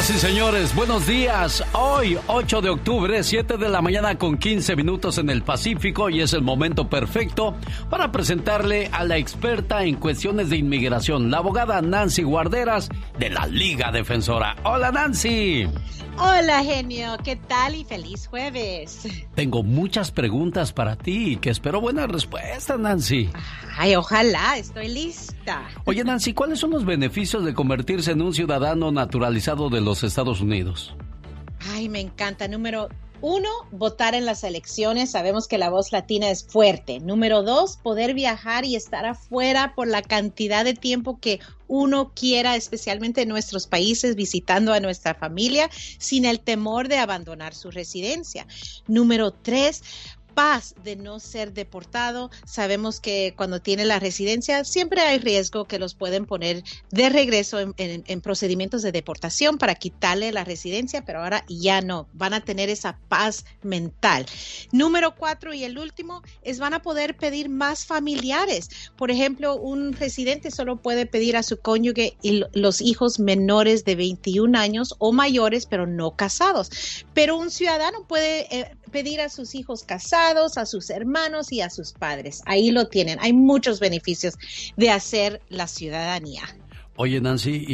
Señoras 0.00 0.24
y 0.24 0.26
señores, 0.26 0.74
buenos 0.74 1.06
días. 1.06 1.62
Hoy, 1.74 2.16
8 2.26 2.62
de 2.62 2.70
octubre, 2.70 3.22
7 3.22 3.58
de 3.58 3.68
la 3.68 3.82
mañana 3.82 4.16
con 4.16 4.38
15 4.38 4.74
minutos 4.74 5.18
en 5.18 5.28
el 5.28 5.42
Pacífico 5.42 6.08
y 6.08 6.22
es 6.22 6.32
el 6.32 6.40
momento 6.40 6.88
perfecto 6.88 7.54
para 7.90 8.10
presentarle 8.10 8.88
a 8.92 9.04
la 9.04 9.18
experta 9.18 9.84
en 9.84 9.96
cuestiones 9.96 10.48
de 10.48 10.56
inmigración, 10.56 11.30
la 11.30 11.38
abogada 11.38 11.82
Nancy 11.82 12.22
Guarderas 12.22 12.88
de 13.18 13.28
la 13.28 13.46
Liga 13.46 13.92
Defensora. 13.92 14.56
Hola 14.64 14.90
Nancy. 14.90 15.68
Hola 16.22 16.62
genio, 16.62 17.16
¿qué 17.24 17.36
tal 17.36 17.74
y 17.74 17.84
feliz 17.84 18.26
jueves? 18.26 19.08
Tengo 19.34 19.62
muchas 19.62 20.10
preguntas 20.10 20.70
para 20.70 20.96
ti 20.96 21.38
que 21.40 21.48
espero 21.48 21.80
buenas 21.80 22.10
respuestas, 22.10 22.78
Nancy. 22.78 23.30
Ay, 23.78 23.94
ojalá, 23.94 24.58
estoy 24.58 24.88
lista. 24.88 25.62
Oye 25.86 26.04
Nancy, 26.04 26.34
¿cuáles 26.34 26.58
son 26.58 26.70
los 26.72 26.84
beneficios 26.84 27.42
de 27.44 27.54
convertirse 27.54 28.10
en 28.10 28.20
un 28.20 28.34
ciudadano 28.34 28.92
naturalizado 28.92 29.70
de 29.70 29.80
los 29.80 29.89
Estados 30.02 30.40
Unidos? 30.40 30.94
Ay, 31.60 31.88
me 31.88 32.00
encanta. 32.00 32.48
Número 32.48 32.88
uno, 33.22 33.48
votar 33.70 34.14
en 34.14 34.24
las 34.24 34.44
elecciones. 34.44 35.10
Sabemos 35.10 35.46
que 35.46 35.58
la 35.58 35.68
voz 35.68 35.92
latina 35.92 36.30
es 36.30 36.44
fuerte. 36.44 37.00
Número 37.00 37.42
dos, 37.42 37.76
poder 37.76 38.14
viajar 38.14 38.64
y 38.64 38.76
estar 38.76 39.04
afuera 39.04 39.74
por 39.74 39.88
la 39.88 40.00
cantidad 40.00 40.64
de 40.64 40.72
tiempo 40.72 41.18
que 41.20 41.40
uno 41.68 42.12
quiera, 42.14 42.56
especialmente 42.56 43.22
en 43.22 43.28
nuestros 43.28 43.66
países, 43.66 44.16
visitando 44.16 44.72
a 44.72 44.80
nuestra 44.80 45.14
familia, 45.14 45.68
sin 45.98 46.24
el 46.24 46.40
temor 46.40 46.88
de 46.88 46.98
abandonar 46.98 47.54
su 47.54 47.70
residencia. 47.70 48.46
Número 48.86 49.32
tres, 49.32 49.82
paz 50.34 50.74
de 50.82 50.96
no 50.96 51.20
ser 51.20 51.52
deportado. 51.52 52.30
Sabemos 52.44 53.00
que 53.00 53.34
cuando 53.36 53.60
tiene 53.60 53.84
la 53.84 53.98
residencia 53.98 54.64
siempre 54.64 55.00
hay 55.00 55.18
riesgo 55.18 55.66
que 55.66 55.78
los 55.78 55.94
pueden 55.94 56.26
poner 56.26 56.62
de 56.90 57.08
regreso 57.08 57.58
en, 57.76 58.20
procedimientos 58.20 58.82
de 58.82 58.92
deportación 58.92 59.58
para 59.58 59.74
quitarle 59.74 60.32
la 60.32 60.44
residencia, 60.44 61.04
pero 61.04 61.22
ahora 61.22 61.44
ya 61.48 61.80
no, 61.80 62.06
van 62.12 62.34
a 62.34 62.44
tener 62.44 62.68
esa 62.68 62.98
paz 63.08 63.44
mental. 63.62 64.26
Número 64.72 65.14
cuatro 65.14 65.54
y 65.54 65.64
el 65.64 65.78
último 65.78 66.22
es 66.42 66.58
van 66.58 66.74
a 66.74 66.82
poder 66.82 67.16
pedir 67.16 67.48
más 67.48 67.86
familiares. 67.86 68.68
Por 68.96 69.10
ejemplo, 69.10 69.56
un 69.56 69.92
residente 69.92 70.50
solo 70.50 70.76
puede 70.76 71.06
pedir 71.06 71.36
a 71.36 71.42
su 71.42 71.58
cónyuge 71.58 72.16
y 72.22 72.44
los 72.52 72.80
hijos 72.80 73.18
menores 73.18 73.84
de 73.84 73.96
21 73.96 74.58
años 74.58 74.94
o 74.98 75.12
mayores, 75.12 75.66
pero 75.66 75.86
no 75.86 76.12
casados. 76.12 76.70
Pero 77.14 77.36
un 77.36 77.50
ciudadano 77.50 78.04
puede 78.06 78.46
eh, 78.54 78.76
pedir 78.90 79.20
a 79.20 79.28
sus 79.28 79.54
hijos 79.54 79.84
casados, 79.84 80.58
a 80.58 80.66
sus 80.66 80.90
hermanos 80.90 81.52
y 81.52 81.60
a 81.60 81.70
sus 81.70 81.92
padres. 81.92 82.42
Ahí 82.46 82.70
lo 82.70 82.88
tienen. 82.88 83.18
Hay 83.20 83.32
muchos 83.32 83.80
beneficios 83.80 84.34
de 84.76 84.90
hacer 84.90 85.40
la 85.48 85.66
ciudadanía. 85.66 86.42
Oye, 86.96 87.20
Nancy, 87.20 87.64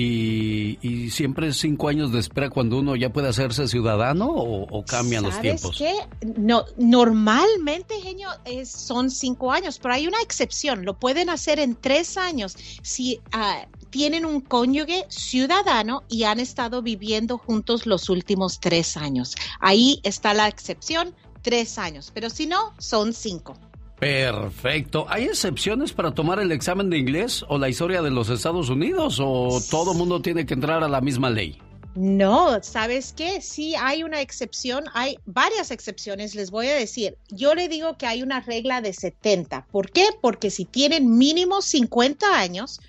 ¿y, 0.83 1.11
siempre 1.11 1.49
es 1.49 1.57
cinco 1.57 1.89
años 1.89 2.13
de 2.13 2.21
espera 2.21 2.49
cuando 2.49 2.79
uno 2.79 2.95
ya 2.95 3.13
puede 3.13 3.29
hacerse 3.29 3.67
ciudadano 3.67 4.29
o, 4.29 4.85
cambian 4.85 5.25
los 5.25 5.41
tiempos? 5.41 5.77
Qué? 5.79 5.95
No, 6.37 6.65
normalmente, 6.77 8.01
genio, 8.01 8.29
es, 8.45 8.71
son 8.71 9.11
cinco 9.11 9.51
años, 9.51 9.79
pero 9.81 9.95
hay 9.95 10.07
una 10.07 10.21
excepción. 10.21 10.85
Lo 10.85 10.99
pueden 10.99 11.29
hacer 11.29 11.59
en 11.59 11.75
tres 11.75 12.17
años 12.17 12.57
si 12.83 13.21
uh, 13.35 13.67
tienen 13.91 14.27
un 14.27 14.41
cónyuge 14.41 15.07
ciudadano 15.09 16.05
y 16.09 16.25
han 16.25 16.39
estado 16.39 16.83
viviendo 16.83 17.39
juntos 17.39 17.87
los 17.87 18.09
últimos 18.09 18.61
tres 18.61 18.97
años. 18.97 19.35
Ahí 19.59 20.01
está 20.05 20.35
la 20.35 20.47
excepción, 20.47 21.15
tres 21.43 21.79
años, 21.79 22.11
pero 22.15 22.31
si 22.31 22.47
no, 22.47 22.75
son 22.79 23.13
cinco. 23.13 23.57
Perfecto. 23.99 25.07
¿Hay 25.09 25.25
excepciones 25.25 25.93
para 25.93 26.13
tomar 26.13 26.39
el 26.39 26.53
examen 26.53 26.91
de 26.91 26.99
inglés 26.99 27.45
o 27.49 27.59
la 27.59 27.69
historia 27.69 28.03
de 28.03 28.11
los 28.11 28.29
Estados 28.29 28.69
Unidos 28.69 29.19
o 29.21 29.61
todo 29.71 29.95
mundo 29.95 30.21
tiene 30.21 30.45
que 30.45 30.55
entrar 30.55 30.83
a 30.83 30.89
la 30.89 31.01
misma 31.01 31.31
ley? 31.31 31.59
No, 31.95 32.63
¿sabes 32.63 33.15
qué? 33.17 33.41
Sí, 33.41 33.75
hay 33.75 34.03
una 34.03 34.21
excepción, 34.21 34.85
hay 34.93 35.17
varias 35.25 35.71
excepciones, 35.71 36.35
les 36.35 36.51
voy 36.51 36.67
a 36.67 36.75
decir. 36.75 37.17
Yo 37.31 37.55
le 37.55 37.69
digo 37.69 37.97
que 37.97 38.05
hay 38.05 38.23
una 38.23 38.41
regla 38.41 38.83
de 38.83 38.93
70. 38.93 39.67
¿Por 39.73 39.91
qué? 39.91 40.07
Porque 40.21 40.51
si 40.51 40.67
tienen 40.67 41.17
mínimo 41.17 41.63
50 41.63 42.39
años, 42.39 42.81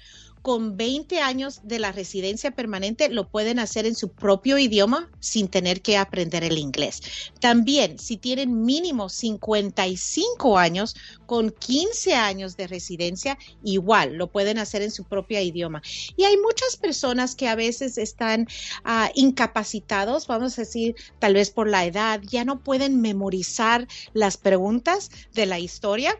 con 0.48 0.78
20 0.78 1.20
años 1.20 1.60
de 1.64 1.78
la 1.78 1.92
residencia 1.92 2.52
permanente 2.52 3.10
lo 3.10 3.28
pueden 3.28 3.60
hacer 3.60 3.86
en 3.86 3.96
su 3.96 4.14
propio 4.14 4.58
idioma 4.58 5.12
sin 5.20 5.50
tener 5.50 5.82
que 5.82 5.98
aprender 5.98 6.46
el 6.46 6.58
inglés. 6.58 7.02
También, 7.42 8.00
si 8.00 8.16
tienen 8.16 8.64
mínimo 8.64 9.10
55 9.10 10.58
años 10.58 10.96
con 11.26 11.50
15 11.52 12.16
años 12.16 12.56
de 12.56 12.68
residencia, 12.68 13.38
igual 13.62 14.14
lo 14.14 14.32
pueden 14.32 14.58
hacer 14.58 14.82
en 14.84 14.92
su 14.92 15.04
propio 15.04 15.42
idioma. 15.42 15.82
Y 16.16 16.24
hay 16.24 16.38
muchas 16.38 16.78
personas 16.78 17.36
que 17.36 17.50
a 17.50 17.56
veces 17.56 17.98
están 17.98 18.48
ah, 18.86 19.12
incapacitados, 19.16 20.28
vamos 20.28 20.58
a 20.58 20.62
decir, 20.62 20.96
tal 21.20 21.34
vez 21.34 21.52
por 21.52 21.68
la 21.68 21.84
edad, 21.84 22.22
ya 22.22 22.46
no 22.46 22.64
pueden 22.64 23.02
memorizar 23.02 23.86
las 24.14 24.38
preguntas 24.38 25.12
de 25.34 25.46
la 25.46 25.60
historia 25.60 26.18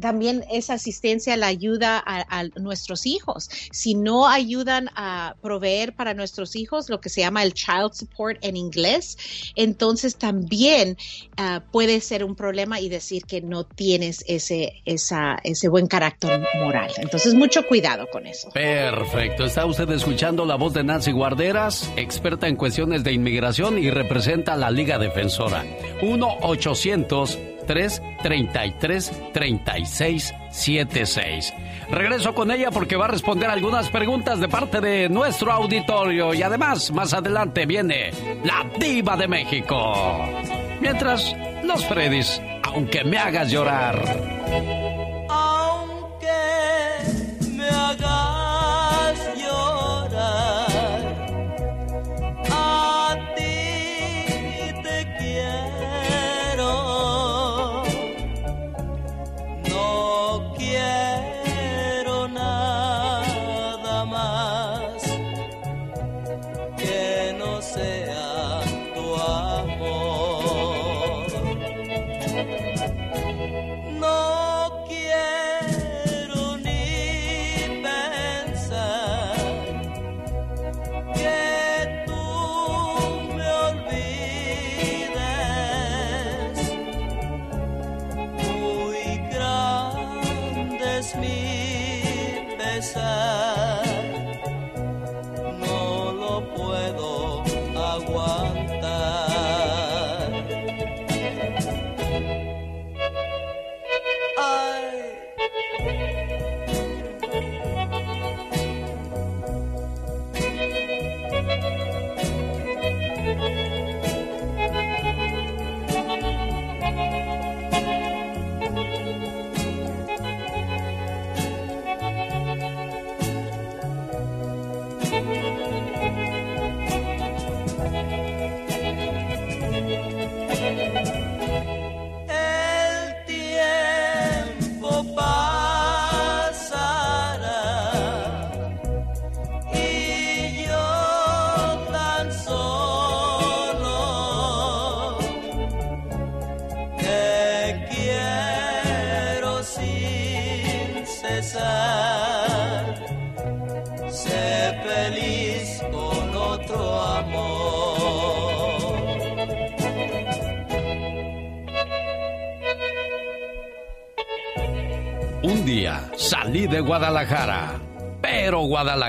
también 0.01 0.45
esa 0.51 0.75
asistencia 0.75 1.37
la 1.37 1.49
ayuda 1.49 2.03
a, 2.05 2.45
nuestros 2.61 3.07
hijos. 3.07 3.51
Si 3.71 3.95
no 3.95 4.29
ayudan 4.29 4.89
a 4.95 5.37
proveer 5.41 5.95
para 5.95 6.15
nuestros 6.15 6.55
hijos 6.57 6.89
lo 6.89 7.01
que 7.01 7.09
se 7.09 7.21
llama 7.21 7.43
el 7.43 7.53
child 7.53 7.93
support 7.93 8.39
en 8.43 8.57
inglés, 8.57 9.17
entonces 9.57 10.17
también 10.17 10.97
ah, 11.37 11.63
puede 11.73 12.01
ser 12.01 12.25
un 12.25 12.37
problema 12.37 12.81
y 12.81 12.89
decir 12.89 13.25
que 13.25 13.41
no 13.41 13.65
tienes 13.65 14.25
ese, 14.29 14.83
esa, 14.85 15.39
ese 15.43 15.69
buen 15.69 15.87
carácter 15.87 16.41
moral. 16.59 16.93
Entonces, 16.99 17.35
mucho 17.35 17.67
cuidado 17.67 18.07
con 18.11 18.27
eso. 18.27 18.51
Perfecto. 18.51 19.45
Está 19.45 19.67
usted 19.67 19.91
escuchando 19.91 20.45
la 20.45 20.57
voz 20.57 20.73
de 20.75 20.85
Nancy 20.85 21.13
Guarderas, 21.13 21.91
experta 21.97 22.49
en 22.49 22.57
cuestiones 22.57 23.05
de 23.05 23.13
inmigración 23.13 23.79
y 23.79 23.91
representa 23.91 24.55
a 24.55 24.57
la 24.57 24.71
Liga 24.71 24.99
Defensora. 24.99 25.65
1 26.03 26.39
800 26.43 27.52
333 27.67 29.33
3676. 29.33 31.55
Regreso 31.91 32.35
con 32.35 32.51
ella 32.51 32.71
porque 32.71 32.97
va 32.97 33.07
a 33.07 33.09
responder 33.09 33.51
algunas 33.51 33.89
preguntas 33.91 34.41
de 34.41 34.49
parte 34.49 34.81
de 34.81 35.09
nuestro 35.09 35.53
auditorio 35.53 36.35
y 36.35 36.43
además 36.43 36.91
más 36.93 37.13
adelante 37.13 37.67
viene 37.67 38.11
la 38.45 38.67
diva 38.79 39.17
de 39.17 39.29
México. 39.29 40.25
Mientras, 40.81 41.37
los 41.65 41.85
Freddys, 41.87 42.41
aunque 42.63 43.05
me 43.05 43.19
hagas 43.19 43.51
llorar. 43.51 44.82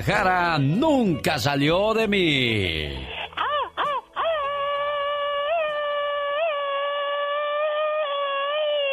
Guadalajara 0.05 0.59
nunca 0.59 1.39
salió 1.39 1.93
de 1.93 2.07
mí. 2.07 3.07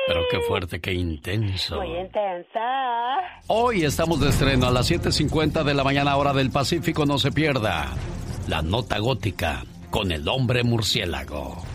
Pero 0.07 0.23
qué 0.31 0.41
fuerte, 0.41 0.81
qué 0.81 0.93
intenso. 0.93 1.77
Muy 1.81 1.99
intensa. 1.99 2.61
Hoy 3.47 3.85
estamos 3.85 4.21
de 4.21 4.29
estreno 4.29 4.67
a 4.67 4.71
las 4.71 4.91
7.50 4.91 5.63
de 5.63 5.75
la 5.75 5.85
mañana 5.85 6.17
hora 6.17 6.33
del 6.33 6.51
Pacífico, 6.51 7.07
no 7.07 7.19
se 7.19 7.31
pierda. 7.31 7.89
La 8.49 8.63
nota 8.63 8.99
gótica 8.99 9.65
con 9.91 10.11
el 10.11 10.29
hombre 10.29 10.65
murciélago. 10.65 11.70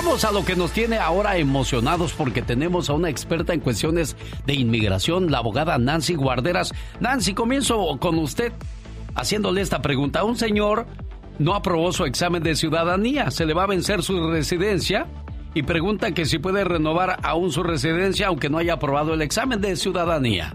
Vamos 0.00 0.24
a 0.24 0.30
lo 0.30 0.44
que 0.44 0.54
nos 0.54 0.70
tiene 0.70 0.96
ahora 0.96 1.38
emocionados 1.38 2.12
porque 2.12 2.40
tenemos 2.40 2.88
a 2.88 2.92
una 2.92 3.10
experta 3.10 3.52
en 3.52 3.58
cuestiones 3.58 4.16
de 4.46 4.54
inmigración, 4.54 5.28
la 5.28 5.38
abogada 5.38 5.76
Nancy 5.76 6.14
Guarderas. 6.14 6.72
Nancy, 7.00 7.34
comienzo 7.34 7.98
con 7.98 8.16
usted 8.20 8.52
haciéndole 9.16 9.60
esta 9.60 9.82
pregunta. 9.82 10.22
Un 10.22 10.36
señor 10.36 10.86
no 11.40 11.56
aprobó 11.56 11.90
su 11.90 12.04
examen 12.04 12.44
de 12.44 12.54
ciudadanía, 12.54 13.32
se 13.32 13.44
le 13.44 13.54
va 13.54 13.64
a 13.64 13.66
vencer 13.66 14.04
su 14.04 14.30
residencia 14.30 15.08
y 15.52 15.64
pregunta 15.64 16.12
que 16.12 16.26
si 16.26 16.38
puede 16.38 16.62
renovar 16.62 17.18
aún 17.24 17.50
su 17.50 17.64
residencia 17.64 18.28
aunque 18.28 18.48
no 18.48 18.58
haya 18.58 18.74
aprobado 18.74 19.14
el 19.14 19.22
examen 19.22 19.60
de 19.60 19.74
ciudadanía. 19.74 20.54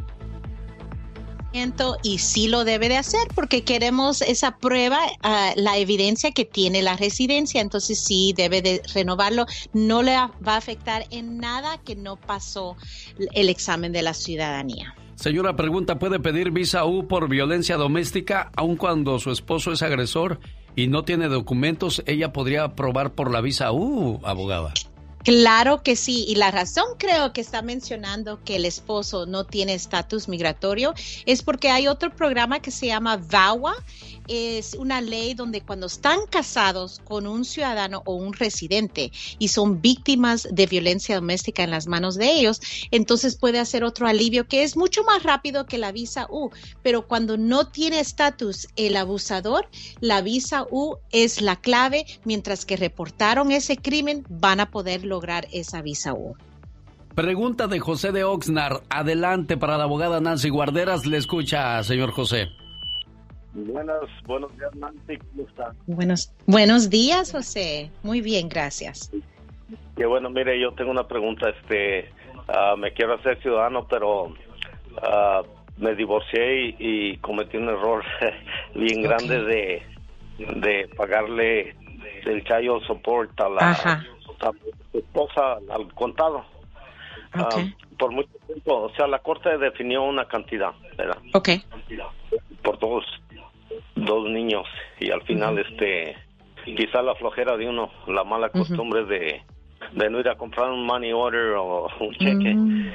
Y 2.02 2.18
sí 2.18 2.48
lo 2.48 2.64
debe 2.64 2.90
de 2.90 2.98
hacer 2.98 3.28
porque 3.36 3.64
queremos 3.64 4.22
esa 4.22 4.58
prueba, 4.58 5.00
ah, 5.22 5.54
la 5.56 5.78
evidencia 5.78 6.32
que 6.32 6.46
tiene 6.46 6.82
la 6.82 6.98
residencia, 6.98 7.62
entonces 7.62 8.00
sí 8.00 8.34
debe 8.36 8.62
de 8.62 8.82
renovarlo. 8.94 9.46
No 9.72 10.02
le 10.02 10.14
va 10.14 10.32
a 10.46 10.58
afectar 10.58 11.06
en 11.12 11.38
nada 11.38 11.78
que 11.78 11.96
no 11.96 12.16
pasó 12.16 12.76
el 13.34 13.50
examen 13.50 13.92
de 13.92 14.02
la 14.02 14.14
ciudadanía. 14.14 14.96
Señora 15.16 15.56
pregunta, 15.56 16.00
¿puede 16.00 16.20
pedir 16.20 16.52
visa 16.52 16.86
U 16.86 17.08
por 17.08 17.30
violencia 17.30 17.78
doméstica 17.78 18.52
aun 18.56 18.76
cuando 18.76 19.20
su 19.20 19.32
esposo 19.32 19.72
es 19.72 19.84
agresor 19.84 20.40
y 20.76 20.88
no 20.88 21.04
tiene 21.04 21.28
documentos? 21.28 22.02
¿Ella 22.08 22.34
podría 22.34 22.64
aprobar 22.64 23.14
por 23.14 23.32
la 23.32 23.42
visa 23.42 23.72
U, 23.72 24.20
abogada? 24.24 24.74
Claro 25.24 25.84
que 25.84 25.96
sí, 25.96 26.26
y 26.28 26.36
la 26.36 26.52
razón 26.52 26.84
creo 26.98 27.32
que 27.32 27.40
está 27.40 27.62
mencionando 27.62 28.44
que 28.44 28.58
el 28.58 28.66
esposo 28.66 29.26
no 29.26 29.46
tiene 29.46 29.74
estatus 29.74 30.28
migratorio 30.28 30.94
es 31.26 31.42
porque 31.44 31.70
hay 31.70 31.88
otro 31.88 32.14
programa 32.14 32.60
que 32.60 32.72
se 32.72 32.88
llama 32.88 33.16
VAWA, 33.16 33.74
es 34.28 34.74
una 34.74 35.02
ley 35.02 35.34
donde 35.34 35.62
cuando 35.62 35.88
están 35.88 36.20
casados 36.30 37.02
con 37.04 37.28
un 37.28 37.46
ciudadano 37.46 38.02
o 38.06 38.16
un 38.16 38.34
residente 38.34 39.12
y 39.40 39.50
son 39.50 39.82
víctimas 39.82 40.48
de 40.52 40.66
violencia 40.66 41.16
doméstica 41.16 41.64
en 41.64 41.72
las 41.72 41.88
manos 41.88 42.16
de 42.16 42.32
ellos, 42.32 42.60
entonces 42.92 43.38
puede 43.38 43.60
hacer 43.60 43.84
otro 43.84 44.08
alivio 44.08 44.48
que 44.48 44.64
es 44.64 44.78
mucho 44.78 45.04
más 45.04 45.24
rápido 45.24 45.66
que 45.66 45.78
la 45.78 45.92
visa 45.92 46.28
U, 46.30 46.52
pero 46.82 47.08
cuando 47.08 47.38
no 47.38 47.68
tiene 47.68 48.00
estatus 48.00 48.68
el 48.76 48.96
abusador, 48.98 49.70
la 50.00 50.22
visa 50.22 50.68
U 50.70 50.98
es 51.12 51.42
la 51.42 51.60
clave, 51.60 52.06
mientras 52.24 52.66
que 52.66 52.78
reportaron 52.78 53.52
ese 53.52 53.78
crimen 53.78 54.26
van 54.30 54.60
a 54.60 54.72
poder 54.72 55.06
lograr 55.14 55.46
esa 55.52 55.84
visa 55.84 56.14
U. 56.14 56.36
Pregunta 57.14 57.68
de 57.68 57.80
José 57.80 58.12
de 58.12 58.24
Oxnard. 58.24 58.82
Adelante 58.90 59.58
para 59.58 59.78
la 59.78 59.84
abogada 59.84 60.20
Nancy 60.20 60.50
Guarderas. 60.50 61.06
Le 61.06 61.18
escucha, 61.18 61.84
señor 61.84 62.12
José. 62.12 62.48
Buenas, 63.54 64.10
buenos 64.26 64.52
días, 64.58 64.76
Nancy, 64.76 65.18
¿cómo 65.18 65.48
está? 65.48 65.76
Buenos, 65.86 66.34
buenos 66.48 66.90
días, 66.90 67.32
José. 67.32 67.92
Muy 68.02 68.22
bien, 68.22 68.50
gracias. 68.50 69.12
Que 69.96 70.08
bueno, 70.08 70.32
mire, 70.32 70.60
yo 70.60 70.72
tengo 70.72 70.90
una 70.90 71.08
pregunta, 71.08 71.50
este, 71.50 72.10
ah, 72.48 72.74
me 72.76 72.92
quiero 72.94 73.14
hacer 73.14 73.40
ciudadano, 73.44 73.86
pero 73.88 74.34
ah, 75.04 75.44
me 75.78 75.94
divorcié 75.94 76.76
y, 76.80 77.18
cometí 77.18 77.58
un 77.58 77.70
error 77.70 78.04
bien 78.74 79.04
grande 79.04 79.44
de, 79.44 79.84
de 80.40 80.90
pagarle 80.98 81.76
el 82.26 82.44
chayo 82.46 82.80
support 82.88 83.40
a 83.40 83.50
la, 83.50 83.72
a 84.40 84.52
esposa 84.94 85.58
al 85.70 85.94
contado. 85.94 86.46
Ah, 87.34 87.50
por 87.98 88.12
mucho 88.12 88.30
tiempo, 88.46 88.84
o 88.84 88.96
sea, 88.96 89.08
la 89.08 89.20
corte 89.20 89.58
definió 89.58 90.04
una 90.04 90.28
cantidad, 90.28 90.72
¿verdad? 90.98 91.18
Ok. 91.34 91.50
Por 92.62 92.78
todos 92.78 93.04
dos 93.96 94.30
niños 94.30 94.66
y 95.00 95.12
al 95.12 95.22
final 95.24 95.58
este 95.60 96.16
quizá 96.64 97.02
la 97.02 97.16
flojera 97.16 97.58
de 97.58 97.68
uno, 97.68 97.92
la 98.08 98.24
mala 98.24 98.50
costumbre 98.50 99.06
de, 99.06 99.42
de 99.94 100.10
no 100.10 100.20
ir 100.20 100.30
a 100.30 100.36
comprar 100.36 100.72
un 100.72 100.86
money 100.86 101.12
order 101.12 101.54
o 101.58 101.88
un 102.00 102.14
cheque. 102.14 102.54
Mm. 102.56 102.92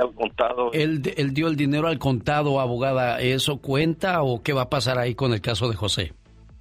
al 0.00 0.14
contado. 0.14 0.70
Él, 0.72 1.00
él 1.16 1.32
dio 1.32 1.48
el 1.48 1.56
dinero 1.56 1.88
al 1.88 1.98
contado, 1.98 2.60
abogada. 2.60 3.20
¿Eso 3.20 3.58
cuenta 3.58 4.22
o 4.22 4.42
qué 4.42 4.52
va 4.52 4.62
a 4.62 4.70
pasar 4.70 4.98
ahí 4.98 5.14
con 5.14 5.32
el 5.32 5.40
caso 5.40 5.68
de 5.68 5.76
José? 5.76 6.12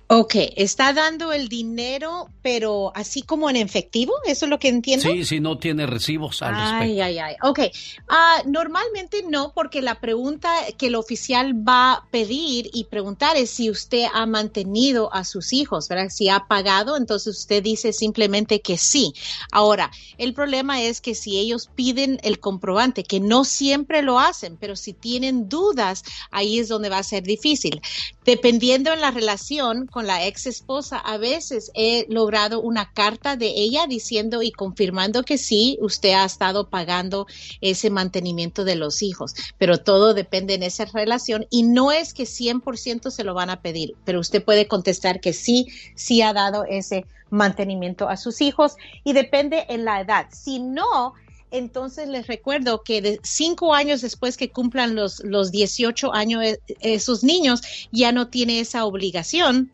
Ok, 0.09 0.35
está 0.55 0.93
dando 0.93 1.33
el 1.33 1.49
dinero, 1.49 2.29
pero 2.41 2.93
así 2.95 3.23
como 3.23 3.49
en 3.49 3.57
efectivo, 3.57 4.13
¿eso 4.25 4.45
es 4.45 4.49
lo 4.49 4.57
que 4.57 4.69
entiendo? 4.69 5.03
Sí, 5.09 5.25
sí, 5.25 5.41
no 5.41 5.57
tiene 5.57 5.85
recibos 5.85 6.41
al 6.41 6.55
respecto. 6.55 6.83
Ay, 6.83 7.01
ay, 7.01 7.19
ay. 7.19 7.35
Ok, 7.43 7.59
Ah, 8.07 8.41
normalmente 8.45 9.23
no, 9.27 9.51
porque 9.53 9.81
la 9.81 9.99
pregunta 9.99 10.49
que 10.77 10.87
el 10.87 10.95
oficial 10.95 11.53
va 11.67 11.91
a 11.91 12.05
pedir 12.09 12.69
y 12.71 12.85
preguntar 12.85 13.35
es 13.35 13.49
si 13.49 13.69
usted 13.69 14.05
ha 14.13 14.25
mantenido 14.25 15.13
a 15.13 15.25
sus 15.25 15.51
hijos, 15.51 15.89
¿verdad? 15.89 16.09
Si 16.09 16.29
ha 16.29 16.47
pagado, 16.47 16.95
entonces 16.95 17.39
usted 17.39 17.61
dice 17.61 17.91
simplemente 17.91 18.61
que 18.61 18.77
sí. 18.77 19.13
Ahora, 19.51 19.91
el 20.17 20.33
problema 20.33 20.81
es 20.81 21.01
que 21.01 21.15
si 21.15 21.37
ellos 21.37 21.69
piden 21.75 22.19
el 22.23 22.39
comprobante, 22.39 23.03
que 23.03 23.19
no 23.19 23.43
siempre 23.43 24.01
lo 24.01 24.19
hacen, 24.19 24.55
pero 24.55 24.77
si 24.77 24.93
tienen 24.93 25.49
dudas, 25.49 26.03
ahí 26.31 26.59
es 26.59 26.69
donde 26.69 26.87
va 26.89 26.99
a 26.99 27.03
ser 27.03 27.23
difícil. 27.23 27.81
Dependiendo 28.23 28.93
en 28.93 29.01
la 29.01 29.11
relación, 29.11 29.87
con 29.97 30.05
la 30.05 30.27
ex 30.27 30.45
esposa, 30.45 30.99
a 30.99 31.17
veces 31.17 31.71
he 31.73 32.05
logrado 32.07 32.61
una 32.61 32.93
carta 32.93 33.35
de 33.35 33.47
ella 33.47 33.87
diciendo 33.87 34.43
y 34.43 34.51
confirmando 34.51 35.23
que 35.23 35.39
sí, 35.39 35.79
usted 35.81 36.11
ha 36.11 36.23
estado 36.23 36.69
pagando 36.69 37.25
ese 37.61 37.89
mantenimiento 37.89 38.63
de 38.63 38.75
los 38.75 39.01
hijos, 39.01 39.33
pero 39.57 39.79
todo 39.79 40.13
depende 40.13 40.53
en 40.53 40.61
esa 40.61 40.85
relación 40.85 41.47
y 41.49 41.63
no 41.63 41.91
es 41.91 42.13
que 42.13 42.25
100% 42.25 43.09
se 43.09 43.23
lo 43.23 43.33
van 43.33 43.49
a 43.49 43.63
pedir, 43.63 43.95
pero 44.05 44.19
usted 44.19 44.43
puede 44.43 44.67
contestar 44.67 45.19
que 45.19 45.33
sí, 45.33 45.65
sí 45.95 46.21
ha 46.21 46.31
dado 46.31 46.63
ese 46.65 47.07
mantenimiento 47.31 48.07
a 48.07 48.17
sus 48.17 48.39
hijos 48.41 48.75
y 49.03 49.13
depende 49.13 49.65
en 49.67 49.83
la 49.83 50.01
edad. 50.01 50.27
Si 50.31 50.59
no, 50.59 51.15
entonces 51.49 52.07
les 52.07 52.27
recuerdo 52.27 52.83
que 52.83 53.01
de 53.01 53.19
cinco 53.23 53.73
años 53.73 54.01
después 54.01 54.37
que 54.37 54.51
cumplan 54.51 54.93
los, 54.93 55.23
los 55.23 55.51
18 55.51 56.13
años, 56.13 56.43
eh, 56.43 56.59
esos 56.81 57.23
niños 57.23 57.63
ya 57.91 58.11
no 58.11 58.27
tiene 58.27 58.59
esa 58.59 58.85
obligación 58.85 59.71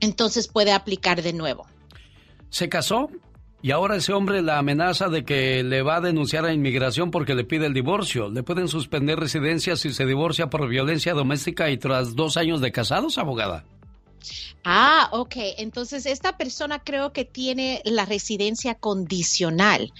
entonces 0.00 0.48
puede 0.48 0.72
aplicar 0.72 1.22
de 1.22 1.32
nuevo. 1.32 1.66
Se 2.50 2.68
casó 2.68 3.10
y 3.62 3.70
ahora 3.72 3.96
ese 3.96 4.12
hombre 4.12 4.42
la 4.42 4.58
amenaza 4.58 5.08
de 5.08 5.24
que 5.24 5.62
le 5.62 5.82
va 5.82 5.96
a 5.96 6.00
denunciar 6.00 6.44
a 6.44 6.52
inmigración 6.52 7.10
porque 7.10 7.34
le 7.34 7.44
pide 7.44 7.66
el 7.66 7.74
divorcio. 7.74 8.28
¿Le 8.30 8.42
pueden 8.42 8.68
suspender 8.68 9.18
residencia 9.18 9.76
si 9.76 9.92
se 9.92 10.06
divorcia 10.06 10.48
por 10.48 10.68
violencia 10.68 11.14
doméstica 11.14 11.70
y 11.70 11.78
tras 11.78 12.14
dos 12.14 12.36
años 12.36 12.60
de 12.60 12.70
casados, 12.70 13.18
abogada? 13.18 13.64
Ah, 14.64 15.08
ok. 15.12 15.34
Entonces, 15.58 16.06
esta 16.06 16.36
persona 16.36 16.80
creo 16.80 17.12
que 17.12 17.24
tiene 17.24 17.82
la 17.84 18.04
residencia 18.04 18.74
condicional, 18.74 19.92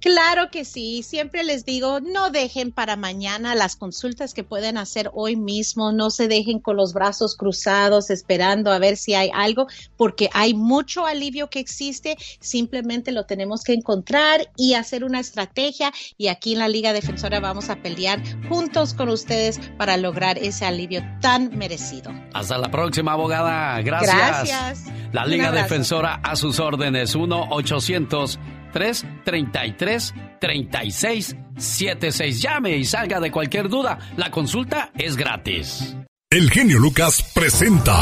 Claro 0.00 0.50
que 0.50 0.64
sí, 0.64 1.02
siempre 1.02 1.44
les 1.44 1.64
digo, 1.64 2.00
no 2.00 2.30
dejen 2.30 2.72
para 2.72 2.96
mañana 2.96 3.54
las 3.54 3.76
consultas 3.76 4.34
que 4.34 4.44
pueden 4.44 4.78
hacer 4.78 5.10
hoy 5.14 5.36
mismo, 5.36 5.92
no 5.92 6.10
se 6.10 6.28
dejen 6.28 6.58
con 6.58 6.76
los 6.76 6.92
brazos 6.92 7.36
cruzados 7.36 8.10
esperando 8.10 8.72
a 8.72 8.78
ver 8.78 8.96
si 8.96 9.14
hay 9.14 9.30
algo, 9.34 9.66
porque 9.96 10.30
hay 10.32 10.54
mucho 10.54 11.06
alivio 11.06 11.50
que 11.50 11.60
existe, 11.60 12.16
simplemente 12.40 13.12
lo 13.12 13.26
tenemos 13.26 13.62
que 13.62 13.74
encontrar 13.74 14.50
y 14.56 14.74
hacer 14.74 15.04
una 15.04 15.20
estrategia 15.20 15.92
y 16.16 16.28
aquí 16.28 16.52
en 16.52 16.60
la 16.60 16.68
Liga 16.68 16.92
Defensora 16.92 17.40
vamos 17.40 17.68
a 17.70 17.76
pelear 17.76 18.20
juntos 18.48 18.94
con 18.94 19.08
ustedes 19.08 19.60
para 19.78 19.96
lograr 19.96 20.38
ese 20.38 20.64
alivio 20.64 21.02
tan 21.20 21.56
merecido. 21.56 22.12
Hasta 22.32 22.58
la 22.58 22.70
próxima, 22.70 23.12
abogada. 23.12 23.80
Gracias. 23.82 24.16
Gracias. 24.16 24.84
La 25.12 25.26
Liga 25.26 25.50
Defensora 25.50 26.20
a 26.22 26.36
sus 26.36 26.60
órdenes, 26.60 27.14
1 27.14 27.48
800 27.50 28.38
333 28.72 30.14
3676. 30.40 32.40
Llame 32.40 32.76
y 32.76 32.84
salga 32.84 33.20
de 33.20 33.30
cualquier 33.30 33.68
duda. 33.68 33.98
La 34.16 34.30
consulta 34.30 34.90
es 34.96 35.16
gratis. 35.16 35.94
El 36.32 36.48
genio 36.48 36.78
Lucas 36.78 37.32
presenta 37.34 37.92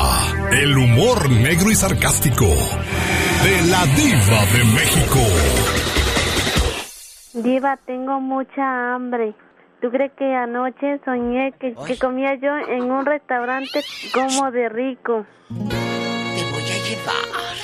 el 0.53 0.77
humor 0.77 1.31
negro 1.31 1.71
y 1.71 1.75
sarcástico 1.75 2.45
de 2.45 3.63
la 3.71 3.87
diva 3.87 4.45
de 4.53 4.65
México. 4.75 5.19
Diva, 7.33 7.79
tengo 7.87 8.21
mucha 8.21 8.95
hambre. 8.95 9.35
¿Tú 9.81 9.91
crees 9.91 10.13
que 10.19 10.35
anoche 10.35 11.01
soñé 11.07 11.55
que, 11.59 11.75
que 11.87 11.99
comía 11.99 12.35
yo 12.35 12.55
en 12.69 12.91
un 12.91 13.07
restaurante 13.07 13.83
como 14.13 14.51
de 14.51 14.69
rico? 14.69 15.25
Te 15.49 15.55
voy 15.55 16.65
a 16.65 16.79
llevar 16.87 17.57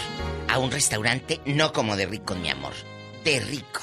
a 0.48 0.58
un 0.58 0.70
restaurante 0.70 1.42
no 1.44 1.74
como 1.74 1.94
de 1.94 2.06
rico, 2.06 2.36
mi 2.36 2.48
amor 2.48 2.72
de 3.24 3.40
ricos. 3.40 3.82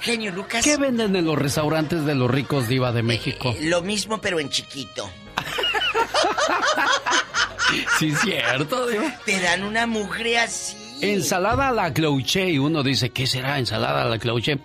Genio 0.00 0.32
Lucas. 0.32 0.64
¿Qué 0.64 0.76
venden 0.76 1.16
en 1.16 1.24
los 1.24 1.36
restaurantes 1.38 2.04
de 2.04 2.14
los 2.14 2.30
ricos 2.30 2.68
diva 2.68 2.92
de 2.92 3.02
México? 3.02 3.54
Eh, 3.58 3.66
lo 3.68 3.82
mismo 3.82 4.20
pero 4.20 4.38
en 4.40 4.48
chiquito. 4.48 5.10
sí, 7.98 8.12
cierto. 8.14 8.86
Te 9.24 9.40
dan 9.40 9.64
una 9.64 9.86
mugre 9.86 10.38
así. 10.38 10.76
Ensalada 11.00 11.68
a 11.68 11.72
la 11.72 11.92
cloche 11.92 12.50
y 12.50 12.58
uno 12.58 12.82
dice, 12.82 13.10
¿qué 13.10 13.26
será 13.26 13.58
ensalada 13.58 14.02
a 14.02 14.06
la 14.06 14.18
cloche? 14.18 14.58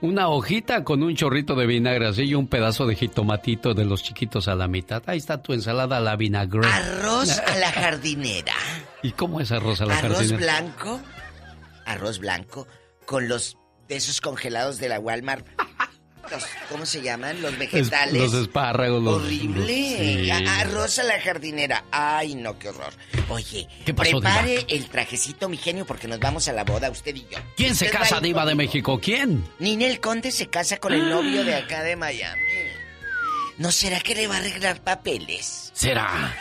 Una 0.00 0.28
hojita 0.28 0.84
con 0.84 1.02
un 1.02 1.16
chorrito 1.16 1.54
de 1.54 1.66
vinagre 1.66 2.06
así 2.08 2.22
y 2.24 2.34
un 2.34 2.46
pedazo 2.46 2.86
de 2.86 2.94
jitomatito 2.94 3.72
de 3.74 3.84
los 3.86 4.02
chiquitos 4.02 4.48
a 4.48 4.54
la 4.54 4.68
mitad. 4.68 5.02
Ahí 5.06 5.16
está 5.18 5.42
tu 5.42 5.52
ensalada 5.54 5.96
a 5.96 6.00
la 6.00 6.16
vinagre. 6.16 6.68
Arroz 6.68 7.38
a 7.38 7.56
la 7.56 7.72
jardinera. 7.72 8.54
¿Y 9.02 9.12
cómo 9.12 9.40
es 9.40 9.50
arroz 9.52 9.80
a 9.80 9.86
la 9.86 9.98
arroz 9.98 10.18
jardinera? 10.18 10.38
blanco. 10.38 11.00
Arroz 11.86 12.18
blanco 12.18 12.66
con 13.06 13.28
los 13.28 13.56
de 13.88 13.96
esos 13.96 14.20
congelados 14.20 14.78
de 14.78 14.88
la 14.88 14.98
Walmart. 14.98 15.46
Los- 16.30 16.46
¿Cómo 16.70 16.86
se 16.86 17.02
llaman? 17.02 17.42
Los 17.42 17.52
Es- 17.52 17.58
vegetales. 17.58 18.14
los 18.14 18.32
espárragos. 18.32 19.02
Los, 19.02 19.22
Horrible. 19.22 19.66
sí. 19.66 20.30
A- 20.30 20.60
Arroz 20.60 20.98
a 20.98 21.02
la 21.02 21.20
jardinera. 21.20 21.84
Ay, 21.90 22.34
no, 22.34 22.58
qué 22.58 22.70
horror. 22.70 22.94
Oye, 23.28 23.68
¿Qué 23.84 23.92
pasó, 23.92 24.20
prepare 24.20 24.64
el 24.68 24.88
trajecito, 24.88 25.50
mi 25.50 25.58
genio, 25.58 25.84
porque 25.84 26.08
nos 26.08 26.18
vamos 26.18 26.48
a 26.48 26.54
la 26.54 26.64
boda, 26.64 26.88
usted 26.90 27.14
y 27.14 27.26
yo. 27.30 27.38
¿Quién 27.58 27.74
se 27.74 27.84
Usted 27.86 27.98
casa, 27.98 28.20
diva 28.20 28.46
de. 28.46 28.54
México? 28.54 28.98
¿Quién? 29.02 29.44
Ninel 29.58 30.00
Conde 30.00 30.30
se 30.32 30.48
casa 30.48 30.78
con 30.78 30.94
el 30.94 31.10
novio 31.10 31.44
de 31.44 31.56
acá 31.56 31.82
de 31.82 31.94
Miami. 31.96 32.40
¿No 33.58 33.70
será 33.70 34.00
que 34.00 34.14
le 34.14 34.26
va 34.26 34.36
a 34.36 34.38
arreglar 34.38 34.80
papeles? 34.82 35.70
Será. 35.74 36.34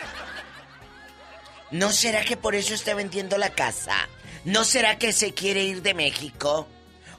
¿No 1.71 1.91
será 1.91 2.23
que 2.23 2.37
por 2.37 2.55
eso 2.55 2.73
está 2.73 2.93
vendiendo 2.93 3.37
la 3.37 3.49
casa? 3.49 4.07
¿No 4.45 4.63
será 4.65 4.97
que 4.97 5.13
se 5.13 5.33
quiere 5.33 5.63
ir 5.63 5.81
de 5.81 5.93
México? 5.93 6.67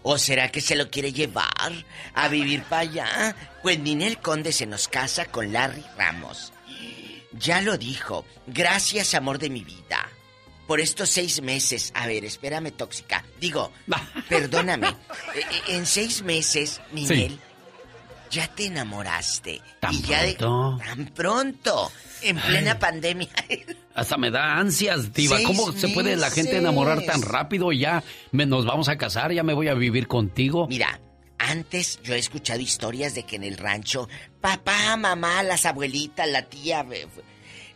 ¿O 0.02 0.18
será 0.18 0.50
que 0.50 0.60
se 0.60 0.76
lo 0.76 0.90
quiere 0.90 1.12
llevar 1.12 1.72
a 2.14 2.28
vivir 2.28 2.62
para 2.64 2.82
allá? 2.82 3.36
Pues 3.62 3.78
Ninel 3.78 4.18
Conde 4.18 4.52
se 4.52 4.66
nos 4.66 4.88
casa 4.88 5.24
con 5.24 5.52
Larry 5.52 5.82
Ramos. 5.96 6.52
Ya 7.32 7.62
lo 7.62 7.78
dijo. 7.78 8.26
Gracias, 8.46 9.14
amor 9.14 9.38
de 9.38 9.48
mi 9.50 9.64
vida. 9.64 10.08
Por 10.66 10.80
estos 10.80 11.08
seis 11.08 11.40
meses. 11.42 11.90
A 11.94 12.06
ver, 12.06 12.24
espérame, 12.24 12.70
tóxica. 12.70 13.24
Digo, 13.40 13.72
perdóname. 14.28 14.88
Eh, 14.88 14.94
eh, 15.34 15.62
En 15.68 15.86
seis 15.86 16.22
meses, 16.22 16.80
Ninel, 16.92 17.38
ya 18.30 18.46
te 18.48 18.66
enamoraste. 18.66 19.62
Tan 19.80 19.94
y 19.94 20.02
ya 20.02 20.22
de- 20.22 20.34
pronto. 20.34 20.84
tan 20.84 21.06
pronto. 21.06 21.92
En 22.22 22.36
plena 22.38 22.78
pandemia. 22.78 23.28
Hasta 23.94 24.16
me 24.16 24.30
da 24.30 24.58
ansias, 24.58 25.12
diva. 25.12 25.36
Seis 25.36 25.46
¿Cómo 25.46 25.72
se 25.72 25.88
puede 25.88 26.16
la 26.16 26.30
gente 26.30 26.56
enamorar 26.56 27.02
tan 27.02 27.22
rápido? 27.22 27.70
Ya 27.72 28.02
me, 28.32 28.44
nos 28.44 28.66
vamos 28.66 28.88
a 28.88 28.96
casar, 28.96 29.32
ya 29.32 29.44
me 29.44 29.54
voy 29.54 29.68
a 29.68 29.74
vivir 29.74 30.08
contigo. 30.08 30.66
Mira, 30.68 31.00
antes 31.38 32.00
yo 32.02 32.14
he 32.14 32.18
escuchado 32.18 32.60
historias 32.60 33.14
de 33.14 33.24
que 33.24 33.36
en 33.36 33.44
el 33.44 33.56
rancho, 33.56 34.08
papá, 34.40 34.96
mamá, 34.96 35.42
las 35.44 35.64
abuelitas, 35.64 36.28
la 36.28 36.42
tía, 36.42 36.84
eh, 36.90 37.06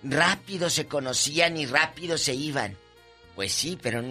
rápido 0.03 0.71
se 0.71 0.87
conocían 0.87 1.57
y 1.57 1.66
rápido 1.66 2.19
se 2.19 2.35
iban. 2.35 2.77
Pues 3.37 3.53
sí, 3.53 3.79
pero 3.81 4.03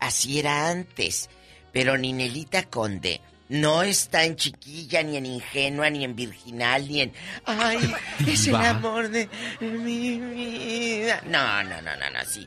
así 0.00 0.38
era 0.38 0.70
antes. 0.70 1.28
Pero 1.72 1.98
Ninelita 1.98 2.64
Conde 2.64 3.20
no 3.48 3.82
está 3.82 4.24
en 4.24 4.36
chiquilla, 4.36 5.02
ni 5.02 5.16
en 5.16 5.26
ingenua, 5.26 5.88
ni 5.90 6.04
en 6.04 6.14
virginal, 6.14 6.86
ni 6.86 7.00
en... 7.02 7.12
¡Ay, 7.46 7.78
es 8.26 8.40
el 8.40 8.44
Diva. 8.46 8.68
amor 8.70 9.08
de 9.08 9.28
mi 9.60 10.18
vida! 10.18 11.22
No, 11.26 11.62
no, 11.64 11.80
no, 11.82 11.96
no, 11.96 12.10
no, 12.10 12.24
sí. 12.24 12.46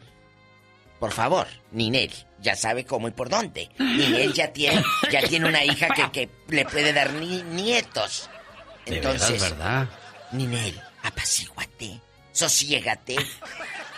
Por 0.99 1.12
favor, 1.12 1.47
Ninel, 1.72 2.12
ya 2.39 2.56
sabe 2.56 2.86
cómo 2.86 3.08
y 3.08 3.12
por 3.12 3.30
dónde. 3.30 3.70
Ninel 3.80 4.34
ya 4.34 4.54
tiene, 4.54 4.84
ya 5.12 5.22
tiene 5.28 5.47
una 5.49 5.64
hija 5.66 5.88
que, 5.95 6.12
que 6.12 6.30
le 6.49 6.66
puede 6.66 6.93
dar 6.93 7.12
ni- 7.14 7.41
nietos. 7.41 8.30
De 8.86 8.97
Entonces, 8.97 9.32
veras, 9.41 9.49
¿verdad? 9.52 9.89
Ninel, 10.32 10.80
apacíguate, 11.02 11.99
sosiégate, 12.32 13.16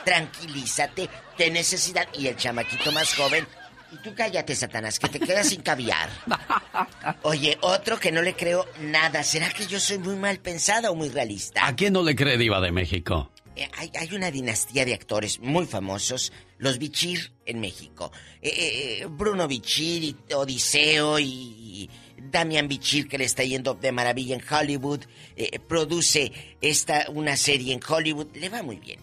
tranquilízate, 0.05 1.09
qué 1.37 1.51
necesidad. 1.51 2.07
Y 2.17 2.27
el 2.27 2.35
chamaquito 2.37 2.91
más 2.91 3.13
joven, 3.15 3.47
y 3.93 3.97
tú 3.97 4.13
cállate, 4.15 4.55
Satanás, 4.55 4.97
que 4.99 5.07
te 5.07 5.19
quedas 5.19 5.49
sin 5.49 5.61
caviar. 5.61 6.09
Oye, 7.23 7.57
otro 7.61 7.99
que 7.99 8.11
no 8.11 8.21
le 8.21 8.33
creo 8.35 8.65
nada. 8.81 9.23
¿Será 9.23 9.49
que 9.49 9.67
yo 9.67 9.79
soy 9.79 9.99
muy 9.99 10.15
mal 10.15 10.39
pensada 10.39 10.89
o 10.91 10.95
muy 10.95 11.09
realista? 11.09 11.67
¿A 11.67 11.75
quién 11.75 11.93
no 11.93 12.03
le 12.03 12.15
cree 12.15 12.37
diva 12.37 12.59
de 12.59 12.71
México? 12.71 13.31
Eh, 13.55 13.69
hay, 13.77 13.91
hay 13.99 14.15
una 14.15 14.31
dinastía 14.31 14.83
de 14.83 14.95
actores 14.95 15.39
muy 15.39 15.67
famosos, 15.67 16.33
los 16.57 16.79
Bichir 16.79 17.33
en 17.45 17.59
México. 17.59 18.11
Eh, 18.41 19.01
eh, 19.01 19.05
Bruno 19.07 19.47
Bichir, 19.47 20.03
y 20.03 20.33
Odiseo 20.33 21.19
y, 21.19 21.25
y 21.25 21.89
Damian 22.17 22.67
Bichir, 22.67 23.07
que 23.07 23.19
le 23.19 23.25
está 23.25 23.43
yendo 23.43 23.75
de 23.75 23.91
maravilla 23.91 24.35
en 24.35 24.41
Hollywood. 24.49 25.01
eh, 25.35 25.59
produce 25.59 26.31
esta, 26.61 27.05
una 27.09 27.37
serie 27.37 27.73
en 27.73 27.81
Hollywood, 27.87 28.35
le 28.35 28.49
va 28.49 28.63
muy 28.63 28.77
bien. 28.77 28.99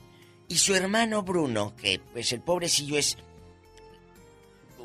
Y 0.49 0.59
su 0.59 0.75
hermano 0.75 1.23
Bruno, 1.23 1.77
que 1.77 2.01
pues 2.13 2.33
el 2.33 2.41
pobrecillo 2.41 2.99
es 2.99 3.17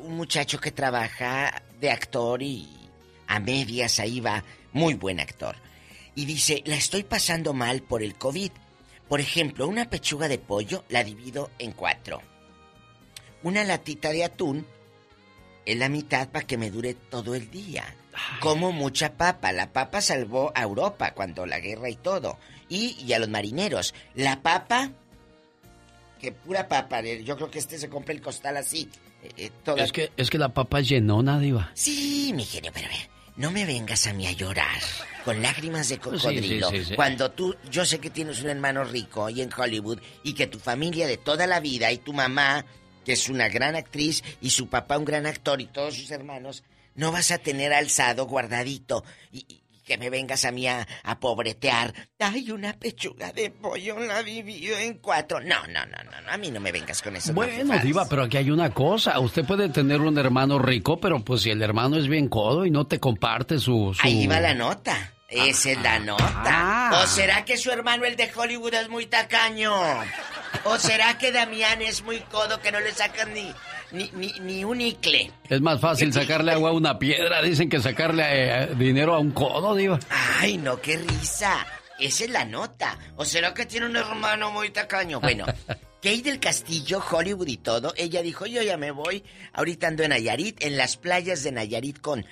un 0.06 0.16
muchacho 0.16 0.58
que 0.58 0.70
trabaja 0.70 1.62
de 1.80 1.90
actor 1.90 2.42
y 2.42 2.68
a 3.26 3.40
medias 3.40 3.98
ahí 4.00 4.20
va, 4.20 4.44
muy 4.72 4.94
buen 4.94 5.20
actor. 5.20 5.56
Y 6.14 6.24
dice, 6.24 6.62
la 6.64 6.76
estoy 6.76 7.02
pasando 7.02 7.52
mal 7.52 7.82
por 7.82 8.02
el 8.02 8.14
COVID. 8.14 8.50
Por 9.08 9.20
ejemplo, 9.20 9.68
una 9.68 9.90
pechuga 9.90 10.28
de 10.28 10.38
pollo 10.38 10.84
la 10.88 11.04
divido 11.04 11.50
en 11.58 11.72
cuatro. 11.72 12.22
Una 13.42 13.64
latita 13.64 14.10
de 14.10 14.24
atún 14.24 14.66
es 15.64 15.76
la 15.76 15.88
mitad 15.88 16.28
para 16.28 16.46
que 16.46 16.56
me 16.56 16.70
dure 16.70 16.94
todo 16.94 17.34
el 17.34 17.50
día. 17.50 17.84
Como 18.40 18.72
mucha 18.72 19.12
papa. 19.12 19.52
La 19.52 19.72
papa 19.72 20.00
salvó 20.00 20.52
a 20.54 20.62
Europa 20.62 21.12
cuando 21.12 21.44
la 21.44 21.60
guerra 21.60 21.90
y 21.90 21.96
todo. 21.96 22.38
Y, 22.68 22.96
y 23.04 23.12
a 23.12 23.18
los 23.18 23.28
marineros. 23.28 23.94
La 24.14 24.40
papa, 24.40 24.90
que 26.18 26.32
pura 26.32 26.66
papa. 26.66 27.02
Yo 27.02 27.36
creo 27.36 27.50
que 27.50 27.58
este 27.58 27.78
se 27.78 27.90
compra 27.90 28.14
el 28.14 28.22
costal 28.22 28.56
así. 28.56 28.88
Eh, 29.26 29.32
eh, 29.46 29.50
toda- 29.64 29.84
Es 29.84 29.92
que, 29.92 30.10
es 30.16 30.30
que 30.30 30.38
la 30.38 30.48
papa 30.50 30.80
llenona, 30.80 31.38
diva. 31.38 31.70
Sí, 31.74 32.32
mi 32.34 32.44
genio, 32.44 32.70
pero 32.74 32.88
ve, 32.88 33.10
no 33.36 33.50
me 33.50 33.64
vengas 33.64 34.06
a 34.06 34.12
mí 34.12 34.26
a 34.26 34.32
llorar 34.32 34.80
con 35.24 35.42
lágrimas 35.42 35.88
de 35.88 35.98
cocodrilo. 36.00 36.70
sí, 36.70 36.78
sí, 36.78 36.84
sí. 36.86 36.94
Cuando 36.94 37.30
tú, 37.30 37.54
yo 37.70 37.84
sé 37.84 37.98
que 37.98 38.10
tienes 38.10 38.40
un 38.42 38.50
hermano 38.50 38.84
rico 38.84 39.26
ahí 39.26 39.40
en 39.42 39.50
Hollywood 39.56 39.98
y 40.22 40.34
que 40.34 40.46
tu 40.46 40.58
familia 40.58 41.06
de 41.06 41.16
toda 41.16 41.46
la 41.46 41.60
vida 41.60 41.90
y 41.92 41.98
tu 41.98 42.12
mamá, 42.12 42.64
que 43.04 43.12
es 43.12 43.28
una 43.28 43.48
gran 43.48 43.76
actriz, 43.76 44.22
y 44.40 44.50
su 44.50 44.68
papá 44.68 44.98
un 44.98 45.04
gran 45.04 45.26
actor 45.26 45.60
y 45.60 45.66
todos 45.66 45.94
sus 45.94 46.10
hermanos, 46.10 46.62
no 46.94 47.12
vas 47.12 47.30
a 47.30 47.38
tener 47.38 47.72
alzado, 47.72 48.26
guardadito 48.26 49.04
y, 49.32 49.38
y 49.48 49.60
que 49.86 49.96
me 49.96 50.10
vengas 50.10 50.44
a 50.44 50.50
mí 50.50 50.66
a, 50.66 50.86
a 51.04 51.20
pobretear. 51.20 51.94
Ay, 52.18 52.50
una 52.50 52.72
pechuga 52.74 53.32
de 53.32 53.50
pollo 53.50 53.98
la 54.00 54.22
divido 54.22 54.76
en 54.76 54.94
cuatro. 54.98 55.40
No, 55.40 55.64
no, 55.68 55.86
no, 55.86 55.96
no, 56.10 56.20
no, 56.22 56.30
a 56.30 56.36
mí 56.36 56.50
no 56.50 56.58
me 56.60 56.72
vengas 56.72 57.00
con 57.00 57.14
eso. 57.14 57.32
Bueno, 57.32 57.78
diva, 57.78 58.06
pero 58.08 58.24
aquí 58.24 58.36
hay 58.36 58.50
una 58.50 58.70
cosa. 58.70 59.18
Usted 59.20 59.44
puede 59.44 59.68
tener 59.68 60.00
un 60.00 60.18
hermano 60.18 60.58
rico, 60.58 60.98
pero 61.00 61.20
pues 61.24 61.42
si 61.42 61.50
el 61.50 61.62
hermano 61.62 61.96
es 61.96 62.08
bien 62.08 62.28
codo 62.28 62.66
y 62.66 62.70
no 62.70 62.86
te 62.86 62.98
comparte 62.98 63.58
su... 63.60 63.94
su- 63.94 64.04
Ahí 64.06 64.26
va 64.26 64.40
la 64.40 64.54
nota. 64.54 65.12
Esa 65.28 65.72
es 65.72 65.82
la 65.82 65.98
nota. 65.98 67.02
¿O 67.02 67.06
será 67.06 67.44
que 67.44 67.56
su 67.56 67.70
hermano, 67.70 68.04
el 68.04 68.14
de 68.14 68.30
Hollywood, 68.34 68.74
es 68.74 68.88
muy 68.88 69.06
tacaño? 69.06 69.72
¿O 70.64 70.78
será 70.78 71.18
que 71.18 71.32
Damián 71.32 71.82
es 71.82 72.02
muy 72.02 72.20
codo 72.20 72.60
que 72.60 72.70
no 72.70 72.78
le 72.78 72.92
sacan 72.92 73.34
ni, 73.34 73.52
ni, 73.90 74.10
ni, 74.14 74.32
ni 74.40 74.64
un 74.64 74.80
icle? 74.80 75.32
Es 75.48 75.60
más 75.60 75.80
fácil 75.80 76.12
sacarle 76.12 76.52
agua 76.52 76.70
a 76.70 76.72
una 76.72 76.98
piedra, 76.98 77.42
dicen 77.42 77.68
que 77.68 77.80
sacarle 77.80 78.22
eh, 78.24 78.66
dinero 78.76 79.14
a 79.14 79.18
un 79.18 79.32
codo, 79.32 79.74
diva. 79.74 79.98
Ay, 80.38 80.58
no, 80.58 80.80
qué 80.80 80.96
risa. 80.96 81.66
Esa 81.98 82.24
es 82.24 82.30
la 82.30 82.44
nota. 82.44 82.96
¿O 83.16 83.24
será 83.24 83.52
que 83.52 83.66
tiene 83.66 83.86
un 83.86 83.96
hermano 83.96 84.52
muy 84.52 84.70
tacaño? 84.70 85.20
Bueno, 85.20 85.46
Kate 86.02 86.22
del 86.22 86.38
Castillo, 86.38 87.02
Hollywood 87.10 87.48
y 87.48 87.56
todo, 87.56 87.92
ella 87.96 88.22
dijo, 88.22 88.46
yo 88.46 88.62
ya 88.62 88.76
me 88.76 88.92
voy. 88.92 89.24
Ahorita 89.54 89.88
ando 89.88 90.04
en 90.04 90.10
Nayarit, 90.10 90.62
en 90.62 90.76
las 90.76 90.96
playas 90.96 91.42
de 91.42 91.50
Nayarit 91.50 92.00
con, 92.00 92.24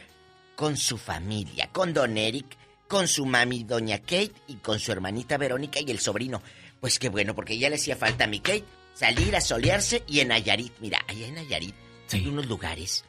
con 0.55 0.77
su 0.77 0.97
familia, 0.97 1.71
con 1.73 1.93
Don 1.93 2.17
Eric, 2.17 2.57
con 2.95 3.09
su 3.09 3.27
mami, 3.27 3.65
Doña 3.65 3.99
Kate, 3.99 4.31
y 4.47 4.55
con 4.55 4.79
su 4.79 4.93
hermanita 4.93 5.37
Verónica 5.37 5.81
y 5.81 5.91
el 5.91 5.99
sobrino. 5.99 6.41
Pues 6.81 7.01
qué 7.01 7.09
bueno, 7.09 7.35
porque 7.35 7.59
ya 7.59 7.69
le 7.69 7.75
hacía 7.75 7.97
falta 7.97 8.23
a 8.23 8.27
mi 8.29 8.39
Kate 8.39 8.63
salir 8.95 9.35
a 9.35 9.41
solearse 9.41 10.05
y 10.07 10.21
en 10.21 10.29
Nayarit. 10.29 10.73
Mira, 10.79 11.01
allá 11.09 11.27
en 11.27 11.35
Nayarit 11.35 11.75
hay 12.13 12.29
unos 12.29 12.47
lugares 12.47 13.05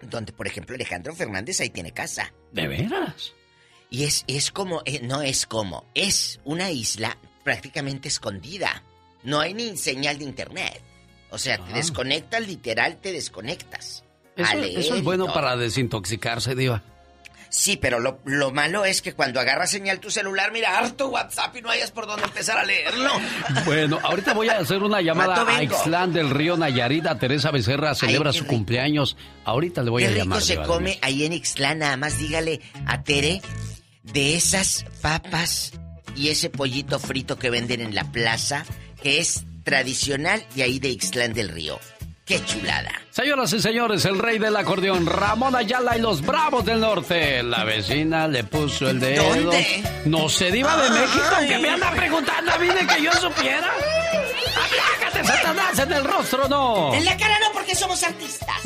donde, 0.00 0.32
por 0.32 0.46
ejemplo, 0.46 0.74
Alejandro 0.74 1.14
Fernández 1.14 1.60
ahí 1.60 1.68
tiene 1.68 1.92
casa. 1.92 2.32
¿De 2.50 2.66
veras? 2.66 3.34
Y 3.90 4.04
es, 4.04 4.24
es 4.26 4.50
como, 4.50 4.80
eh, 4.86 5.00
no 5.02 5.20
es 5.20 5.44
como, 5.44 5.84
es 5.94 6.40
una 6.44 6.70
isla 6.70 7.18
prácticamente 7.44 8.08
escondida. 8.08 8.82
No 9.22 9.38
hay 9.40 9.52
ni 9.52 9.76
señal 9.76 10.16
de 10.16 10.24
internet. 10.24 10.80
O 11.28 11.36
sea, 11.36 11.58
te 11.58 11.72
Ah. 11.72 11.76
desconectas, 11.76 12.46
literal, 12.46 12.96
te 13.02 13.12
desconectas. 13.12 14.02
Eso, 14.34 14.94
es 14.94 15.04
bueno 15.04 15.26
todo. 15.26 15.34
para 15.34 15.58
desintoxicarse, 15.58 16.54
diva. 16.54 16.82
Sí, 17.52 17.76
pero 17.76 17.98
lo, 17.98 18.20
lo 18.24 18.52
malo 18.52 18.84
es 18.84 19.02
que 19.02 19.12
cuando 19.12 19.40
agarras 19.40 19.70
señal 19.70 19.98
tu 19.98 20.08
celular, 20.10 20.52
mira 20.52 20.78
harto 20.78 21.08
WhatsApp 21.08 21.56
y 21.56 21.62
no 21.62 21.68
hayas 21.68 21.90
por 21.90 22.06
dónde 22.06 22.24
empezar 22.24 22.56
a 22.58 22.64
leerlo. 22.64 23.10
Bueno, 23.64 23.98
ahorita 24.02 24.32
voy 24.34 24.48
a 24.48 24.58
hacer 24.58 24.82
una 24.82 25.00
llamada 25.00 25.44
a. 25.46 25.62
Ixtlán 25.62 26.12
del 26.12 26.30
Río 26.30 26.56
Nayarit. 26.56 27.06
A 27.06 27.18
Teresa 27.18 27.50
Becerra 27.50 27.94
celebra 27.96 28.32
su 28.32 28.42
rico. 28.44 28.54
cumpleaños. 28.54 29.16
Ahorita 29.44 29.82
le 29.82 29.90
voy 29.90 30.02
Qué 30.02 30.06
a 30.08 30.10
rico 30.12 30.24
llamar. 30.24 30.42
se 30.42 30.52
Diva 30.52 30.62
de 30.62 30.68
come 30.68 30.98
ahí 31.02 31.24
en 31.24 31.32
Ixtlán, 31.32 31.78
nada 31.80 31.96
más 31.96 32.18
dígale 32.18 32.60
a 32.86 33.02
Tere 33.02 33.42
de 34.04 34.36
esas 34.36 34.84
papas 35.02 35.72
y 36.16 36.28
ese 36.28 36.50
pollito 36.50 36.98
frito 37.00 37.36
que 37.38 37.50
venden 37.50 37.80
en 37.80 37.94
la 37.94 38.04
plaza, 38.12 38.64
que 39.02 39.18
es 39.18 39.44
tradicional 39.64 40.44
de 40.54 40.62
ahí 40.62 40.78
de 40.78 40.88
Ixtlán 40.90 41.32
del 41.32 41.48
Río. 41.48 41.78
Qué 42.30 42.40
chulada. 42.44 42.92
Señoras 43.10 43.52
y 43.54 43.60
señores, 43.60 44.04
el 44.04 44.16
rey 44.16 44.38
del 44.38 44.54
acordeón, 44.54 45.04
Ramón 45.04 45.56
Ayala 45.56 45.98
y 45.98 46.00
los 46.00 46.24
Bravos 46.24 46.64
del 46.64 46.78
Norte. 46.78 47.42
La 47.42 47.64
vecina 47.64 48.28
le 48.28 48.44
puso 48.44 48.88
el 48.88 49.00
dedo. 49.00 49.34
¿Dónde? 49.34 49.82
No 50.04 50.28
se 50.28 50.52
diva 50.52 50.76
de. 50.76 50.90
México, 50.90 51.24
que 51.48 51.58
me 51.58 51.70
anda 51.70 51.90
preguntando 51.90 52.52
a 52.52 52.58
mí 52.58 52.68
de 52.68 52.86
que 52.86 53.02
yo 53.02 53.10
supiera. 53.14 53.66
¡Aplácate, 53.66 55.24
Satanás, 55.24 55.78
en 55.80 55.92
el 55.92 56.04
rostro 56.04 56.48
no! 56.48 56.94
En 56.94 57.04
la 57.04 57.16
cara 57.16 57.36
no, 57.40 57.52
porque 57.52 57.74
somos 57.74 58.00
artistas. 58.00 58.62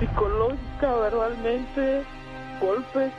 Psicológica, 0.00 0.94
verbalmente, 1.02 2.02
golpes 2.62 3.12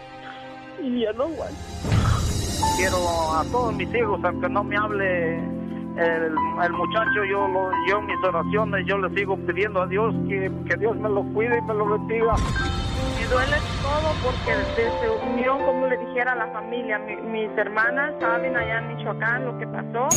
y 0.81 1.01
ya 1.01 1.13
no 1.13 1.25
aguanto. 1.25 2.44
Quiero 2.77 2.97
a 3.35 3.43
todos 3.51 3.73
mis 3.75 3.93
hijos, 3.95 4.19
aunque 4.23 4.49
no 4.49 4.63
me 4.63 4.75
hable 4.77 5.37
el, 5.37 6.35
el 6.63 6.73
muchacho, 6.73 7.23
yo, 7.29 7.47
lo, 7.47 7.71
yo 7.87 7.99
en 7.99 8.05
mis 8.07 8.23
oraciones, 8.23 8.85
yo 8.87 8.97
le 8.97 9.15
sigo 9.17 9.37
pidiendo 9.37 9.81
a 9.81 9.87
Dios 9.87 10.13
que, 10.27 10.51
que 10.69 10.75
Dios 10.77 10.95
me 10.97 11.09
lo 11.09 11.23
cuide 11.33 11.57
y 11.57 11.61
me 11.61 11.73
lo 11.73 11.85
bendiga. 11.87 12.33
Me 12.35 13.25
duele 13.27 13.57
todo 13.81 14.13
porque 14.23 14.55
desde 14.81 15.09
unión, 15.31 15.57
como 15.65 15.87
le 15.87 15.97
dijera 15.97 16.33
a 16.33 16.35
la 16.35 16.47
familia, 16.47 16.99
mi- 16.99 17.15
mis 17.17 17.57
hermanas 17.57 18.13
saben 18.19 18.55
allá 18.55 18.79
en 18.79 18.95
Michoacán 18.97 19.45
lo 19.45 19.57
que 19.57 19.65
pasó. 19.67 20.09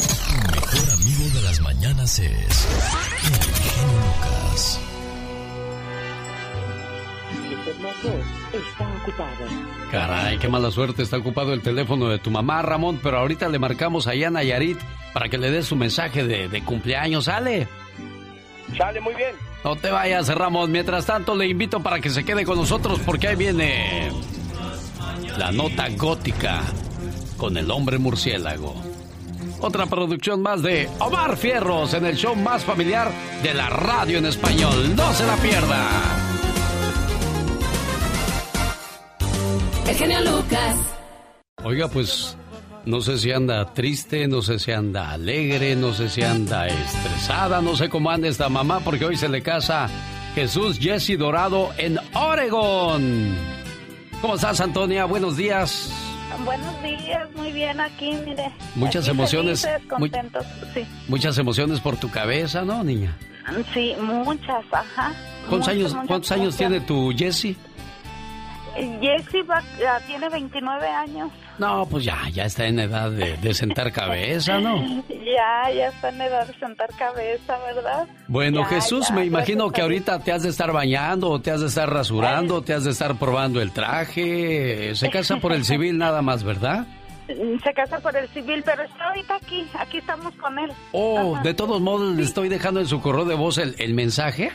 mejor 0.51 0.95
amigo 0.95 1.25
de 1.35 1.43
las 1.43 1.61
mañanas 1.61 2.19
es 2.19 2.67
el 2.67 3.87
Lucas. 3.87 4.78
Está 7.55 8.89
ocupado. 9.03 9.47
Caray, 9.91 10.39
qué 10.39 10.49
mala 10.49 10.71
suerte, 10.71 11.03
está 11.03 11.17
ocupado 11.17 11.53
el 11.53 11.61
teléfono 11.61 12.09
de 12.09 12.19
tu 12.19 12.31
mamá, 12.31 12.63
Ramón, 12.63 13.01
pero 13.03 13.19
ahorita 13.19 13.49
le 13.49 13.59
marcamos 13.59 14.07
a 14.07 14.15
Yana 14.15 14.43
Yarit 14.43 14.79
para 15.13 15.29
que 15.29 15.39
le 15.39 15.51
des 15.51 15.67
su 15.67 15.77
mensaje 15.77 16.25
de, 16.25 16.49
de 16.49 16.63
cumpleaños, 16.63 17.25
¿sale? 17.27 17.69
Sale 18.77 19.01
muy 19.01 19.15
bien. 19.15 19.33
No 19.65 19.77
te 19.77 19.91
vayas, 19.91 20.29
Ramón. 20.29 20.71
Mientras 20.71 21.07
tanto, 21.07 21.35
le 21.35 21.47
invito 21.47 21.81
para 21.81 22.01
que 22.01 22.11
se 22.11 22.25
quede 22.25 22.45
con 22.45 22.59
nosotros 22.59 23.01
porque 23.05 23.29
ahí 23.29 23.37
viene 23.37 24.11
la 25.39 25.51
nota 25.53 25.89
gótica 25.91 26.63
con 27.37 27.57
el 27.57 27.71
hombre 27.71 27.99
murciélago. 27.99 28.75
Otra 29.61 29.87
producción 29.87 30.43
más 30.43 30.63
de 30.63 30.89
Omar 31.01 31.37
Fierros 31.37 31.95
en 31.95 32.07
el 32.07 32.17
show 32.17 32.37
más 32.37 32.65
familiar 32.65 33.11
de 33.43 33.55
la 33.55 33.69
radio 33.69 34.19
en 34.19 34.27
español. 34.27 34.95
No 34.95 35.13
se 35.15 35.27
la 35.27 35.37
pierda. 35.37 36.28
El 39.89 39.95
genio 39.97 40.21
Lucas. 40.21 40.77
Oiga, 41.65 41.89
pues 41.89 42.37
no 42.85 43.01
sé 43.01 43.19
si 43.19 43.33
anda 43.33 43.65
triste, 43.73 44.29
no 44.29 44.43
sé 44.43 44.59
si 44.59 44.71
anda 44.73 45.11
alegre, 45.11 45.75
no 45.77 45.93
sé 45.93 46.09
si 46.09 46.23
anda 46.23 46.67
estresada, 46.67 47.61
no 47.61 47.77
sé 47.77 47.89
cómo 47.89 48.11
anda 48.11 48.29
esta 48.29 48.49
mamá 48.49 48.81
porque 48.81 49.05
hoy 49.05 49.17
se 49.17 49.29
le 49.29 49.43
casa 49.43 49.89
Jesús 50.35 50.79
Jesse 50.79 51.17
Dorado 51.19 51.71
en 51.79 51.99
Oregon. 52.15 53.35
¿Cómo 54.21 54.35
estás, 54.35 54.61
Antonia? 54.61 55.05
Buenos 55.05 55.37
días. 55.37 55.91
Buenos 56.45 56.83
días, 56.83 57.29
muy 57.35 57.51
bien 57.53 57.81
aquí, 57.81 58.13
mire. 58.25 58.53
Muchas 58.77 59.05
Aquí 59.05 59.11
emociones, 59.13 59.63
felices, 59.63 59.83
muy- 59.99 60.11
contentos, 60.11 60.47
sí. 60.75 60.87
Muchas 61.09 61.39
emociones 61.39 61.81
por 61.81 61.97
tu 61.97 62.11
cabeza, 62.11 62.63
¿no, 62.63 62.85
niña? 62.85 63.17
Sí, 63.73 63.95
muchas, 64.01 64.63
ajá. 64.71 65.13
¿Cuántos 65.49 65.51
Muchas, 65.51 65.69
años, 65.69 65.95
muchas 65.95 66.07
cuántos 66.09 66.33
años 66.33 66.57
tiene 66.57 66.81
tu 66.83 67.11
Jesse? 67.17 67.57
Jessie 69.01 69.43
va- 69.43 69.63
ya 69.79 69.99
tiene 70.07 70.29
29 70.29 70.87
años. 70.89 71.31
No, 71.59 71.87
pues 71.87 72.05
ya, 72.05 72.17
ya 72.33 72.45
está 72.45 72.67
en 72.67 72.79
edad 72.79 73.11
de, 73.11 73.37
de 73.37 73.55
sentar 73.55 73.91
cabeza, 73.93 74.59
¿no? 74.61 75.03
Ya, 75.29 75.71
ya 75.71 75.89
está 75.89 76.09
en 76.09 76.21
edad 76.23 76.47
de 76.47 76.55
sentar 76.59 76.89
cabeza, 76.99 77.59
¿verdad? 77.67 78.07
Bueno, 78.29 78.61
Ya, 78.63 78.67
Jesús, 78.69 79.09
ya, 79.09 79.15
me 79.15 79.25
imagino 79.27 79.71
que 79.71 79.83
ahorita 79.83 80.21
te 80.21 80.33
has 80.33 80.43
de 80.43 80.49
estar 80.49 80.73
bañando, 80.73 81.29
o 81.31 81.41
te 81.41 81.51
has 81.51 81.61
de 81.61 81.67
estar 81.67 81.89
rasurando, 81.93 82.63
te 82.63 82.73
has 82.73 82.85
de 82.85 82.91
estar 82.93 83.15
probando 83.17 83.61
el 83.61 83.71
traje. 83.73 84.95
Se 84.95 85.11
casa 85.11 85.37
por 85.37 85.53
el 85.53 85.65
civil 85.67 85.99
nada 85.99 86.23
más, 86.23 86.45
¿verdad? 86.45 86.87
Se 87.63 87.75
casa 87.75 87.99
por 87.99 88.17
el 88.17 88.27
civil, 88.31 88.63
pero 88.65 88.83
está 88.85 89.09
ahorita 89.09 89.37
aquí, 89.37 89.67
aquí 89.79 89.99
estamos 89.99 90.33
con 90.37 90.59
él. 90.59 90.71
Oh, 90.93 91.35
Ajá. 91.35 91.43
de 91.43 91.53
todos 91.53 91.79
modos 91.79 92.17
le 92.17 92.23
estoy 92.23 92.49
dejando 92.49 92.81
en 92.81 92.87
su 92.87 93.03
correo 93.03 93.27
de 93.27 93.35
voz 93.35 93.59
el, 93.59 93.75
el 93.79 93.93
mensaje 93.93 94.51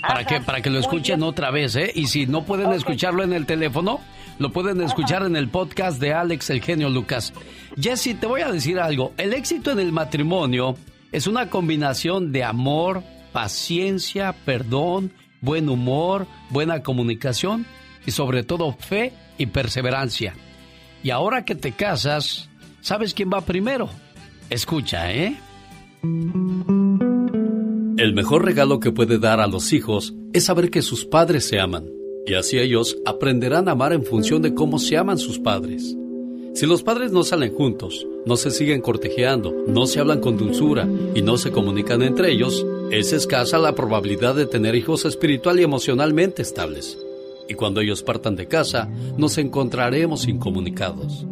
para 0.00 0.20
Ajá, 0.20 0.24
que 0.24 0.40
para 0.40 0.60
que 0.60 0.70
lo 0.70 0.78
escuchen 0.78 1.22
otra 1.22 1.50
vez, 1.50 1.76
¿eh? 1.76 1.92
Y 1.94 2.06
si 2.06 2.26
no 2.26 2.44
pueden 2.44 2.72
escucharlo 2.72 3.22
en 3.22 3.32
el 3.32 3.46
teléfono, 3.46 4.00
lo 4.38 4.52
pueden 4.52 4.80
escuchar 4.80 5.22
en 5.22 5.36
el 5.36 5.48
podcast 5.48 6.00
de 6.00 6.12
Alex 6.12 6.50
el 6.50 6.62
genio 6.62 6.90
Lucas. 6.90 7.32
Jesse, 7.80 8.18
te 8.18 8.26
voy 8.26 8.42
a 8.42 8.52
decir 8.52 8.78
algo. 8.78 9.12
El 9.16 9.32
éxito 9.32 9.70
en 9.70 9.78
el 9.78 9.92
matrimonio 9.92 10.76
es 11.12 11.26
una 11.26 11.48
combinación 11.48 12.32
de 12.32 12.44
amor, 12.44 13.02
paciencia, 13.32 14.34
perdón, 14.44 15.12
buen 15.40 15.68
humor, 15.68 16.26
buena 16.50 16.82
comunicación 16.82 17.66
y 18.04 18.10
sobre 18.10 18.42
todo 18.42 18.72
fe 18.72 19.12
y 19.38 19.46
perseverancia. 19.46 20.34
Y 21.02 21.10
ahora 21.10 21.44
que 21.44 21.54
te 21.54 21.72
casas, 21.72 22.48
¿sabes 22.80 23.14
quién 23.14 23.30
va 23.32 23.40
primero? 23.40 23.88
Escucha, 24.50 25.12
¿eh? 25.12 25.36
El 27.96 28.12
mejor 28.12 28.44
regalo 28.44 28.78
que 28.78 28.92
puede 28.92 29.18
dar 29.18 29.40
a 29.40 29.46
los 29.46 29.72
hijos 29.72 30.14
es 30.34 30.44
saber 30.44 30.70
que 30.70 30.82
sus 30.82 31.06
padres 31.06 31.48
se 31.48 31.58
aman. 31.58 31.86
Y 32.26 32.34
así 32.34 32.58
ellos 32.58 32.98
aprenderán 33.06 33.68
a 33.68 33.72
amar 33.72 33.94
en 33.94 34.04
función 34.04 34.42
de 34.42 34.52
cómo 34.52 34.78
se 34.78 34.98
aman 34.98 35.16
sus 35.16 35.38
padres. 35.38 35.96
Si 36.52 36.66
los 36.66 36.82
padres 36.82 37.10
no 37.10 37.24
salen 37.24 37.54
juntos, 37.54 38.06
no 38.26 38.36
se 38.36 38.50
siguen 38.50 38.82
cortejeando, 38.82 39.64
no 39.66 39.86
se 39.86 39.98
hablan 39.98 40.20
con 40.20 40.36
dulzura 40.36 40.86
y 41.14 41.22
no 41.22 41.38
se 41.38 41.52
comunican 41.52 42.02
entre 42.02 42.32
ellos, 42.32 42.66
es 42.90 43.14
escasa 43.14 43.56
la 43.56 43.74
probabilidad 43.74 44.34
de 44.34 44.44
tener 44.44 44.74
hijos 44.74 45.06
espiritual 45.06 45.58
y 45.58 45.62
emocionalmente 45.62 46.42
estables. 46.42 46.98
Y 47.48 47.54
cuando 47.54 47.80
ellos 47.80 48.02
partan 48.02 48.36
de 48.36 48.46
casa, 48.46 48.90
nos 49.16 49.38
encontraremos 49.38 50.28
incomunicados. 50.28 51.26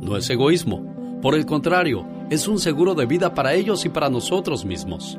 No 0.00 0.16
es 0.16 0.30
egoísmo, 0.30 1.18
por 1.20 1.34
el 1.34 1.44
contrario, 1.44 2.06
es 2.30 2.46
un 2.46 2.60
seguro 2.60 2.94
de 2.94 3.06
vida 3.06 3.34
para 3.34 3.54
ellos 3.54 3.84
y 3.84 3.88
para 3.88 4.10
nosotros 4.10 4.64
mismos. 4.64 5.18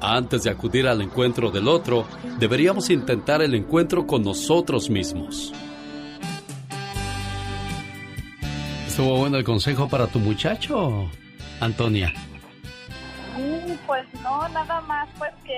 Antes 0.00 0.42
de 0.44 0.50
acudir 0.50 0.86
al 0.86 1.00
encuentro 1.00 1.50
del 1.50 1.68
otro, 1.68 2.06
deberíamos 2.38 2.90
intentar 2.90 3.42
el 3.42 3.54
encuentro 3.54 4.06
con 4.06 4.22
nosotros 4.22 4.90
mismos. 4.90 5.52
Estuvo 8.86 9.18
bueno 9.18 9.36
el 9.36 9.44
consejo 9.44 9.88
para 9.88 10.06
tu 10.06 10.18
muchacho, 10.18 11.08
Antonia. 11.60 12.12
Pues 13.86 14.04
no, 14.22 14.48
nada 14.48 14.80
más, 14.82 15.08
pues 15.18 15.32
que 15.44 15.54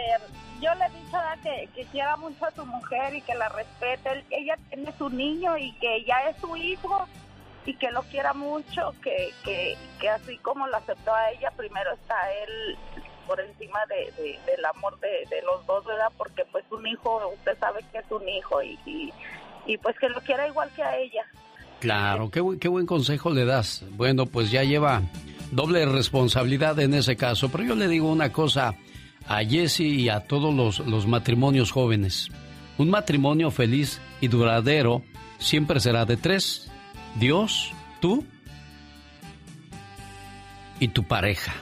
yo 0.61 0.75
le 0.75 0.87
he 0.87 0.91
dicho 0.91 1.13
¿verdad? 1.13 1.39
que, 1.43 1.69
que 1.75 1.85
quiera 1.87 2.17
mucho 2.17 2.45
a 2.45 2.51
su 2.51 2.67
mujer 2.67 3.15
y 3.15 3.23
que 3.23 3.35
la 3.35 3.49
respete. 3.49 4.25
Ella 4.31 4.57
tiene 4.69 4.93
su 4.99 5.09
niño 5.09 5.57
y 5.57 5.73
que 5.75 6.05
ya 6.05 6.29
es 6.29 6.37
su 6.41 6.57
hijo 6.57 7.07
y 7.65 7.75
que 7.75 7.91
lo 7.91 8.03
quiera 8.05 8.33
mucho, 8.35 8.95
que, 9.03 9.33
que, 9.45 9.77
que 10.01 10.09
así 10.09 10.37
como 10.39 10.67
lo 10.67 10.77
aceptó 10.77 11.15
a 11.15 11.31
ella, 11.31 11.53
primero 11.57 11.93
está 11.93 12.17
él 12.45 12.77
por 13.29 13.39
encima 13.41 13.79
de, 13.89 14.11
de- 14.21 14.39
del 14.51 14.65
amor 14.65 14.99
de, 14.99 15.41
los 15.43 15.65
dos, 15.67 15.85
¿verdad? 15.85 16.11
Porque 16.17 16.43
pues 16.51 16.65
un 16.73 16.85
hijo, 16.89 17.21
usted 17.39 17.57
sabe 17.61 17.81
que 17.93 17.99
es 17.99 18.05
un 18.11 18.29
hijo 18.29 18.61
y, 18.63 18.77
y, 18.87 19.13
y 19.67 19.77
pues 19.77 19.97
que 20.01 20.09
lo 20.09 20.21
quiera 20.23 20.49
igual 20.49 20.69
que 20.75 20.83
a 20.83 20.97
ella. 20.99 21.23
Claro, 21.79 22.29
qué, 22.31 22.43
qué 22.61 22.67
buen 22.67 22.87
consejo 22.87 23.31
le 23.31 23.45
das. 23.45 23.85
Bueno, 23.93 24.27
pues 24.27 24.51
ya 24.51 24.65
lleva 24.65 25.03
doble 25.53 25.87
responsabilidad 25.87 26.77
en 26.81 26.95
ese 26.95 27.17
caso, 27.17 27.49
pero 27.51 27.63
yo 27.63 27.75
le 27.77 27.87
digo 27.87 28.11
una 28.11 28.33
cosa 28.33 28.75
a 29.29 29.45
Jesse 29.45 29.81
y 29.83 30.09
a 30.09 30.21
todos 30.21 30.53
los, 30.53 30.81
los 30.81 31.07
matrimonios 31.07 31.71
jóvenes. 31.71 32.29
Un 32.79 32.91
matrimonio 32.91 33.51
feliz 33.51 34.01
y 34.21 34.29
duradero 34.29 35.03
siempre 35.39 35.79
será 35.81 36.05
de 36.05 36.17
tres. 36.17 36.71
Dios, 37.17 37.73
tú 38.01 38.25
y 40.81 40.89
tu 40.89 41.03
pareja. 41.05 41.53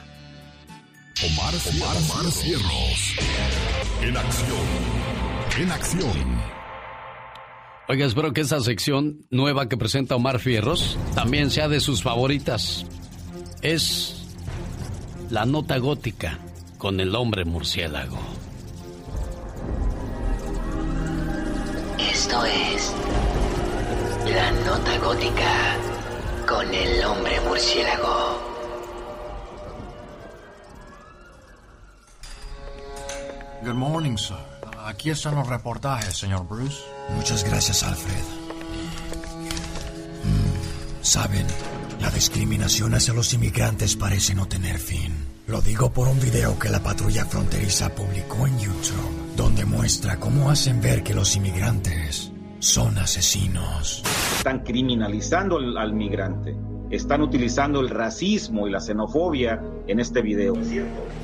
Omar, 1.23 1.51
Omar, 1.55 2.31
Cierros. 2.31 3.15
En 4.03 4.15
acción. 4.15 4.67
En 5.59 5.71
acción. 5.71 6.41
Oiga, 7.87 8.05
espero 8.05 8.33
que 8.33 8.41
esta 8.41 8.59
sección 8.59 9.25
nueva 9.31 9.67
que 9.67 9.77
presenta 9.77 10.15
Omar 10.15 10.37
Fierros 10.39 10.95
también 11.15 11.49
sea 11.49 11.69
de 11.69 11.79
sus 11.79 12.03
favoritas. 12.03 12.85
Es 13.63 14.27
la 15.31 15.45
nota 15.45 15.79
gótica 15.79 16.37
con 16.77 16.99
el 16.99 17.15
hombre 17.15 17.45
murciélago. 17.45 18.19
Esto 21.97 22.45
es 22.45 22.93
la 24.31 24.51
nota 24.51 24.97
gótica 24.99 25.77
con 26.47 26.71
el 26.71 27.03
hombre 27.03 27.41
murciélago. 27.41 28.56
Good 33.63 33.73
morning, 33.73 34.17
sir. 34.17 34.37
Aquí 34.85 35.09
están 35.09 35.35
los 35.35 35.47
reportajes, 35.47 36.15
señor 36.17 36.47
Bruce. 36.47 36.83
Muchas 37.15 37.43
gracias, 37.43 37.83
Alfred. 37.83 38.23
Mm, 40.23 41.01
Saben, 41.03 41.45
la 41.99 42.09
discriminación 42.11 42.93
hacia 42.93 43.13
los 43.13 43.33
inmigrantes 43.33 43.95
parece 43.95 44.35
no 44.35 44.47
tener 44.47 44.77
fin. 44.77 45.13
Lo 45.47 45.61
digo 45.61 45.91
por 45.91 46.07
un 46.07 46.19
video 46.19 46.59
que 46.59 46.69
la 46.69 46.83
patrulla 46.83 47.25
fronteriza 47.25 47.89
publicó 47.89 48.45
en 48.45 48.59
YouTube, 48.59 49.35
donde 49.35 49.65
muestra 49.65 50.17
cómo 50.19 50.49
hacen 50.51 50.79
ver 50.81 51.03
que 51.03 51.13
los 51.13 51.35
inmigrantes 51.35 52.31
son 52.59 52.97
asesinos. 52.97 54.03
Están 54.37 54.59
criminalizando 54.59 55.57
al, 55.57 55.77
al 55.77 55.93
migrante. 55.93 56.55
Están 56.89 57.21
utilizando 57.21 57.81
el 57.81 57.89
racismo 57.89 58.67
y 58.67 58.71
la 58.71 58.79
xenofobia 58.79 59.61
en 59.87 59.99
este 59.99 60.21
video. 60.21 60.53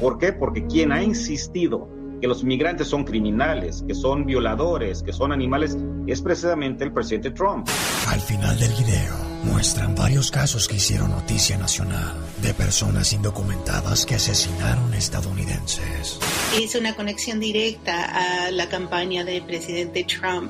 ¿Por 0.01 0.17
qué? 0.17 0.33
Porque 0.33 0.65
quien 0.67 0.91
ha 0.91 1.01
insistido 1.01 1.87
que 2.23 2.27
los 2.29 2.45
migrantes 2.45 2.87
son 2.87 3.03
criminales, 3.03 3.83
que 3.85 3.93
son 3.93 4.25
violadores, 4.25 5.03
que 5.03 5.11
son 5.11 5.33
animales, 5.33 5.75
es 6.07 6.21
precisamente 6.21 6.85
el 6.85 6.93
presidente 6.93 7.31
Trump. 7.31 7.67
Al 8.07 8.21
final 8.21 8.57
del 8.57 8.71
video 8.71 9.13
muestran 9.43 9.93
varios 9.93 10.31
casos 10.31 10.69
que 10.69 10.77
hicieron 10.77 11.11
noticia 11.11 11.57
nacional 11.57 12.13
de 12.41 12.53
personas 12.53 13.11
indocumentadas 13.11 14.05
que 14.05 14.15
asesinaron 14.15 14.93
estadounidenses. 14.93 16.17
Es 16.57 16.75
una 16.75 16.95
conexión 16.95 17.41
directa 17.41 18.45
a 18.45 18.51
la 18.51 18.69
campaña 18.69 19.25
del 19.25 19.43
presidente 19.43 20.05
Trump. 20.05 20.49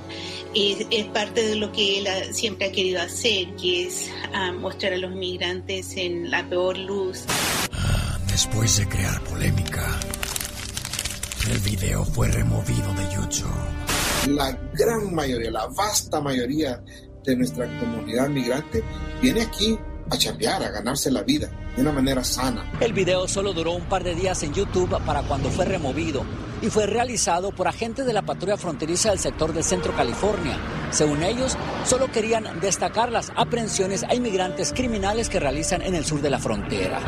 Es, 0.53 0.85
es 0.91 1.05
parte 1.05 1.41
de 1.41 1.55
lo 1.55 1.71
que 1.71 1.97
él 2.01 2.05
ha- 2.05 2.31
siempre 2.33 2.67
ha 2.67 2.71
querido 2.71 3.01
hacer, 3.01 3.47
que 3.55 3.87
es 3.87 4.11
ah, 4.35 4.51
mostrar 4.51 4.93
a 4.93 4.97
los 4.97 5.15
migrantes 5.15 5.97
en 5.97 6.29
la 6.29 6.47
peor 6.47 6.77
luz. 6.77 7.23
Después 8.27 8.77
de 8.77 8.87
crear 8.87 9.19
polémica, 9.23 9.87
el 11.49 11.60
video 11.60 12.06
fue 12.06 12.30
removido 12.30 12.94
de 12.94 13.15
YouTube. 13.15 14.36
la 14.36 14.57
gran 14.74 15.14
mayoría, 15.14 15.52
la 15.52 15.68
vasta 15.68 16.22
mayoría 16.22 16.82
de 17.24 17.36
nuestra 17.36 17.65
comunidad 17.80 18.30
migrante 18.30 18.84
viene 19.22 19.41
aquí 19.41 19.78
a 20.10 20.18
chambear, 20.18 20.64
a 20.64 20.70
ganarse 20.70 21.11
la 21.11 21.24
vida 21.24 21.49
de 21.76 21.82
una 21.82 21.91
manera 21.91 22.24
sana. 22.24 22.72
El 22.80 22.94
video 22.94 23.28
solo 23.28 23.52
duró 23.52 23.74
un 23.74 23.86
par 23.90 24.03
de 24.03 24.15
días 24.15 24.41
en 24.44 24.53
YouTube 24.53 24.98
para 25.06 25.22
cuando 25.24 25.49
fue 25.49 25.65
removido 25.65 26.24
y 26.61 26.68
fue 26.68 26.86
realizado 26.86 27.52
por 27.52 27.68
agentes 27.68 28.06
de 28.06 28.14
la 28.14 28.22
patrulla 28.22 28.57
fronteriza 28.57 29.10
del 29.10 29.20
sector 29.20 29.53
del 29.53 29.64
centro 29.64 29.95
California. 29.95 30.57
Según 30.91 31.24
ellos, 31.24 31.57
solo 31.86 32.10
querían 32.11 32.60
destacar 32.61 33.11
las 33.11 33.32
aprehensiones 33.36 34.03
a 34.03 34.15
inmigrantes 34.15 34.72
criminales 34.72 35.30
que 35.30 35.41
realizan 35.41 35.82
en 35.82 35.95
el 35.95 36.06
sur 36.06 36.22
de 36.22 36.30
la 36.30 36.40
frontera. 36.40 37.02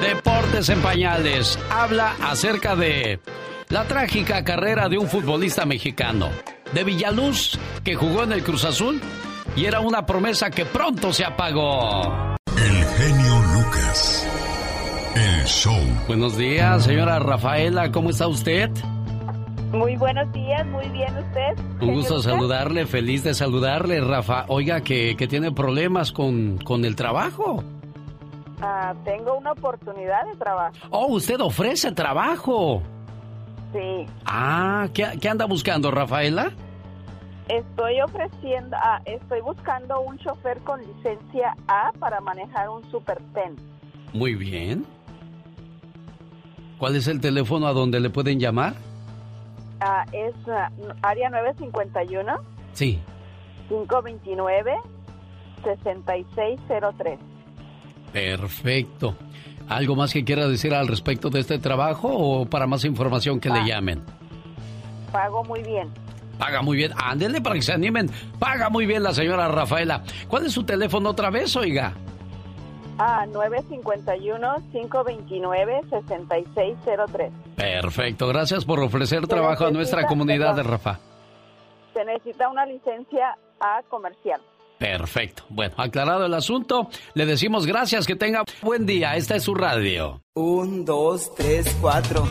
Deportes 0.00 0.68
en 0.68 0.80
Pañales 0.80 1.58
habla 1.70 2.14
acerca 2.20 2.76
de 2.76 3.18
la 3.74 3.82
trágica 3.82 4.44
carrera 4.44 4.88
de 4.88 4.98
un 4.98 5.08
futbolista 5.08 5.66
mexicano, 5.66 6.28
de 6.72 6.84
Villaluz, 6.84 7.58
que 7.82 7.96
jugó 7.96 8.22
en 8.22 8.30
el 8.30 8.44
Cruz 8.44 8.64
Azul 8.64 9.00
y 9.56 9.64
era 9.64 9.80
una 9.80 10.06
promesa 10.06 10.48
que 10.48 10.64
pronto 10.64 11.12
se 11.12 11.24
apagó. 11.24 12.36
El 12.56 12.84
genio 12.84 13.34
Lucas. 13.52 14.28
El 15.16 15.44
show. 15.46 15.80
Buenos 16.06 16.36
días, 16.36 16.84
señora 16.84 17.18
Rafaela, 17.18 17.90
¿cómo 17.90 18.10
está 18.10 18.28
usted? 18.28 18.70
Muy 19.72 19.96
buenos 19.96 20.32
días, 20.32 20.64
muy 20.68 20.88
bien 20.90 21.12
usted. 21.18 21.58
Un 21.80 21.94
gusto 21.94 22.18
Lucas? 22.18 22.30
saludarle, 22.30 22.86
feliz 22.86 23.24
de 23.24 23.34
saludarle, 23.34 24.00
Rafa. 24.00 24.44
Oiga, 24.46 24.82
que, 24.82 25.16
que 25.16 25.26
tiene 25.26 25.50
problemas 25.50 26.12
con, 26.12 26.58
con 26.58 26.84
el 26.84 26.94
trabajo. 26.94 27.64
Ah, 28.62 28.94
tengo 29.04 29.36
una 29.36 29.50
oportunidad 29.50 30.26
de 30.26 30.36
trabajo. 30.38 30.76
Oh, 30.90 31.06
usted 31.08 31.40
ofrece 31.40 31.90
trabajo. 31.90 32.84
Sí, 33.74 34.06
Ah, 34.24 34.86
¿qué, 34.94 35.18
qué 35.20 35.28
anda 35.28 35.44
buscando, 35.46 35.90
Rafaela? 35.90 36.52
estoy 37.48 38.00
ofreciendo, 38.00 38.74
ah, 38.80 39.02
estoy 39.04 39.40
buscando 39.42 40.00
un 40.00 40.16
chofer 40.18 40.58
con 40.60 40.80
licencia 40.80 41.54
A 41.68 41.92
para 41.98 42.18
manejar 42.22 42.70
un 42.70 42.82
Super 42.90 43.18
Ten. 43.34 43.56
Muy 44.14 44.34
bien. 44.34 44.86
¿Cuál 46.78 46.96
es 46.96 47.06
el 47.08 47.20
teléfono 47.20 47.66
a 47.66 47.72
donde 47.74 48.00
le 48.00 48.08
pueden 48.10 48.38
llamar? 48.40 48.74
Ah, 49.80 50.06
es 50.12 50.34
ah, 50.48 50.70
área 51.02 51.28
951 51.28 52.32
Sí. 52.72 52.98
529 53.68 54.72
6603. 55.64 57.18
Perfecto. 58.12 59.16
¿Algo 59.68 59.96
más 59.96 60.12
que 60.12 60.24
quiera 60.24 60.46
decir 60.46 60.74
al 60.74 60.88
respecto 60.88 61.30
de 61.30 61.40
este 61.40 61.58
trabajo 61.58 62.08
o 62.08 62.46
para 62.46 62.66
más 62.66 62.84
información 62.84 63.40
que 63.40 63.50
le 63.50 63.66
llamen? 63.66 64.02
Pago 65.10 65.44
muy 65.44 65.62
bien. 65.62 65.88
Paga 66.38 66.62
muy 66.62 66.76
bien. 66.76 66.92
Ándele 66.96 67.40
para 67.40 67.54
que 67.54 67.62
se 67.62 67.72
animen. 67.72 68.10
Paga 68.38 68.68
muy 68.68 68.86
bien 68.86 69.02
la 69.02 69.14
señora 69.14 69.48
Rafaela. 69.48 70.02
¿Cuál 70.28 70.46
es 70.46 70.52
su 70.52 70.64
teléfono 70.64 71.10
otra 71.10 71.30
vez, 71.30 71.54
oiga? 71.56 71.94
Ah, 72.98 73.26
951 73.26 74.56
529 74.72 75.80
6603. 75.90 77.32
Perfecto. 77.56 78.28
Gracias 78.28 78.64
por 78.64 78.80
ofrecer 78.80 79.26
trabajo 79.26 79.66
a 79.66 79.70
nuestra 79.70 80.06
comunidad, 80.06 80.54
perdón. 80.56 80.72
Rafa. 80.72 80.98
Se 81.92 82.04
necesita 82.04 82.48
una 82.48 82.66
licencia 82.66 83.36
A 83.60 83.82
comercial. 83.88 84.40
Perfecto. 84.78 85.44
Bueno, 85.48 85.74
aclarado 85.78 86.26
el 86.26 86.34
asunto, 86.34 86.88
le 87.14 87.26
decimos 87.26 87.66
gracias, 87.66 88.06
que 88.06 88.16
tenga 88.16 88.44
buen 88.62 88.86
día. 88.86 89.16
Esta 89.16 89.36
es 89.36 89.44
su 89.44 89.54
radio. 89.54 90.20
Un, 90.34 90.84
dos, 90.84 91.34
tres, 91.34 91.76
cuatro. 91.80 92.28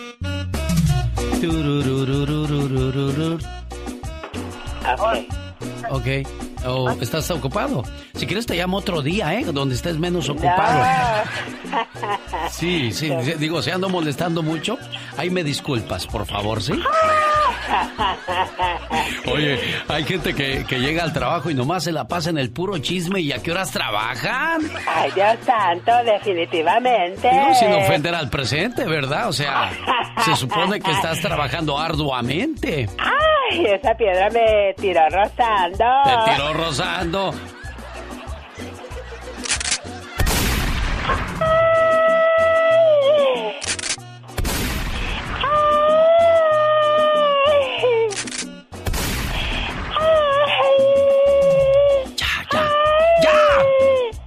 Ok. 5.90 5.91
okay. 5.91 6.24
Ok. 6.65 6.69
Oh, 6.69 6.90
¿Estás 7.02 7.30
ocupado? 7.31 7.84
Si 8.15 8.26
quieres 8.26 8.45
te 8.45 8.56
llamo 8.56 8.77
otro 8.77 9.02
día, 9.02 9.34
¿eh? 9.34 9.44
Donde 9.45 9.76
estés 9.76 9.98
menos 9.98 10.30
ocupado. 10.30 10.84
Sí, 12.49 12.91
sí, 12.91 13.11
sí, 13.23 13.34
digo, 13.40 13.61
si 13.64 13.72
ando 13.72 13.90
molestando 13.90 14.44
mucho, 14.44 14.77
ahí 15.18 15.31
me 15.31 15.44
disculpas, 15.44 16.06
por 16.06 16.27
favor, 16.27 16.61
¿sí? 16.61 16.73
Oye, 19.31 19.60
hay 19.88 20.03
gente 20.03 20.35
que, 20.35 20.64
que 20.65 20.80
llega 20.80 21.03
al 21.03 21.14
trabajo 21.14 21.49
y 21.49 21.56
nomás 21.56 21.85
se 21.85 21.91
la 21.91 22.07
pasa 22.07 22.30
en 22.30 22.38
el 22.38 22.52
puro 22.52 22.77
chisme 22.77 23.22
y 23.22 23.31
a 23.31 23.41
qué 23.41 23.52
horas 23.52 23.72
trabajan. 23.72 24.61
Ay, 24.88 25.11
Dios 25.15 25.35
santo, 25.45 25.91
definitivamente. 26.06 27.27
Digo, 27.30 27.53
sin 27.56 27.73
ofender 27.73 28.14
al 28.14 28.30
presente, 28.30 28.85
¿verdad? 28.85 29.30
O 29.30 29.34
sea, 29.34 29.72
se 30.23 30.35
supone 30.35 30.80
que 30.80 30.91
estás 30.91 31.19
trabajando 31.22 31.80
arduamente. 31.80 32.88
Ay, 33.49 33.65
esa 33.65 33.95
piedra 33.95 34.30
me 34.30 34.74
tiró 34.78 35.02
rozando. 35.10 35.86
Te 36.06 36.32
tiró 36.32 36.53
rozando. 36.53 37.34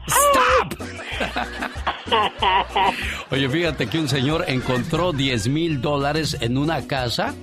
Stop. 0.08 0.74
Oye, 3.30 3.48
fíjate 3.48 3.86
que 3.88 3.98
un 3.98 4.08
señor 4.08 4.44
encontró 4.48 5.12
10 5.12 5.48
mil 5.48 5.80
dólares 5.80 6.36
en 6.40 6.58
una 6.58 6.86
casa 6.86 7.34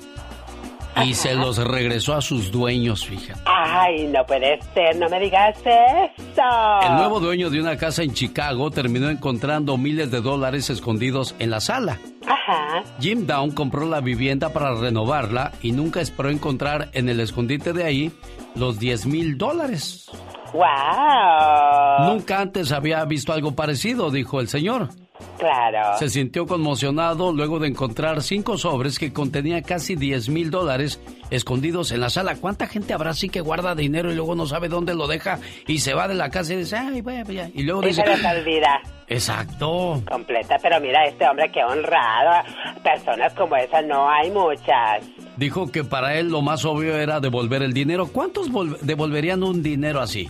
y 1.06 1.14
se 1.14 1.34
los 1.36 1.58
regresó 1.58 2.14
a 2.14 2.22
sus 2.22 2.52
dueños, 2.52 3.06
fíjate. 3.06 3.42
Ay, 3.46 4.08
no 4.08 4.26
puede 4.26 4.60
ser, 4.74 4.96
no 4.98 5.10
me 5.10 5.20
digas 5.20 5.58
eso. 5.60 6.82
El 6.84 6.96
nuevo 6.96 7.20
dueño 7.20 7.50
de 7.50 7.60
una 7.60 7.78
casa 7.78 8.04
en 8.04 8.14
Chicago 8.14 8.70
terminó 8.72 9.10
encontrando 9.10 9.78
miles 9.78 10.12
de 10.12 10.22
dólares 10.22 10.70
escondidos 10.70 11.36
en 11.40 11.50
la 11.50 11.60
sala. 11.60 12.00
Ajá. 12.26 12.84
Jim 13.00 13.26
Down 13.26 13.52
compró 13.52 13.88
la 13.88 14.02
vivienda 14.02 14.50
para 14.50 14.74
renovarla 14.76 15.52
y 15.62 15.72
nunca 15.72 16.02
esperó 16.02 16.30
encontrar 16.30 16.90
en 16.94 17.10
el 17.10 17.20
escondite 17.20 17.74
de 17.74 17.84
ahí 17.84 18.12
los 18.56 18.80
10 18.80 19.06
mil 19.08 19.38
dólares. 19.38 20.10
¡Wow! 20.54 22.14
Nunca 22.14 22.40
antes 22.40 22.72
había 22.72 23.04
visto 23.06 23.34
algo 23.34 23.56
parecido, 23.56 24.12
dijo 24.12 24.40
el 24.40 24.48
señor. 24.48 24.90
Claro. 25.38 25.98
Se 26.00 26.10
sintió 26.10 26.46
conmocionado 26.48 27.32
luego 27.34 27.60
de 27.60 27.68
encontrar 27.68 28.22
cinco 28.24 28.58
sobres 28.58 28.98
que 28.98 29.14
contenían 29.14 29.62
casi 29.62 29.96
10 29.96 30.30
mil 30.30 30.50
dólares 30.52 31.00
escondidos 31.30 31.92
en 31.92 32.02
la 32.02 32.10
sala. 32.10 32.36
¿Cuánta 32.36 32.68
gente 32.68 32.94
habrá 32.94 33.12
así 33.12 33.30
que 33.30 33.42
guarda 33.42 33.76
dinero 33.76 34.12
y 34.12 34.16
luego 34.16 34.36
no 34.36 34.46
sabe 34.48 34.70
dónde 34.70 34.96
lo 34.96 35.08
deja 35.08 35.40
y 35.68 35.80
se 35.80 35.94
va 35.94 36.08
de 36.08 36.16
la 36.16 36.30
casa 36.30 36.54
y 36.54 36.58
dice, 36.58 36.78
ay, 36.78 37.02
voy 37.02 37.18
a... 37.18 37.50
Y 37.54 37.64
luego 37.64 37.84
Y 37.84 37.88
dice... 37.88 38.04
se 38.04 38.28
olvida. 38.28 38.82
Exacto. 39.08 40.02
Completa, 40.10 40.58
pero 40.62 40.80
mira, 40.82 41.06
este 41.06 41.28
hombre 41.28 41.52
qué 41.52 41.64
honrado. 41.64 42.44
Personas 42.84 43.34
como 43.34 43.56
esa 43.56 43.82
no 43.82 44.10
hay 44.10 44.32
muchas. 44.32 45.04
Dijo 45.38 45.72
que 45.72 45.84
para 45.84 46.16
él 46.16 46.30
lo 46.30 46.42
más 46.42 46.66
obvio 46.66 46.96
era 46.98 47.20
devolver 47.20 47.62
el 47.64 47.74
dinero. 47.74 48.08
¿Cuántos 48.08 48.52
vol- 48.52 48.78
devolverían 48.80 49.44
un 49.44 49.62
dinero 49.62 50.00
así? 50.02 50.30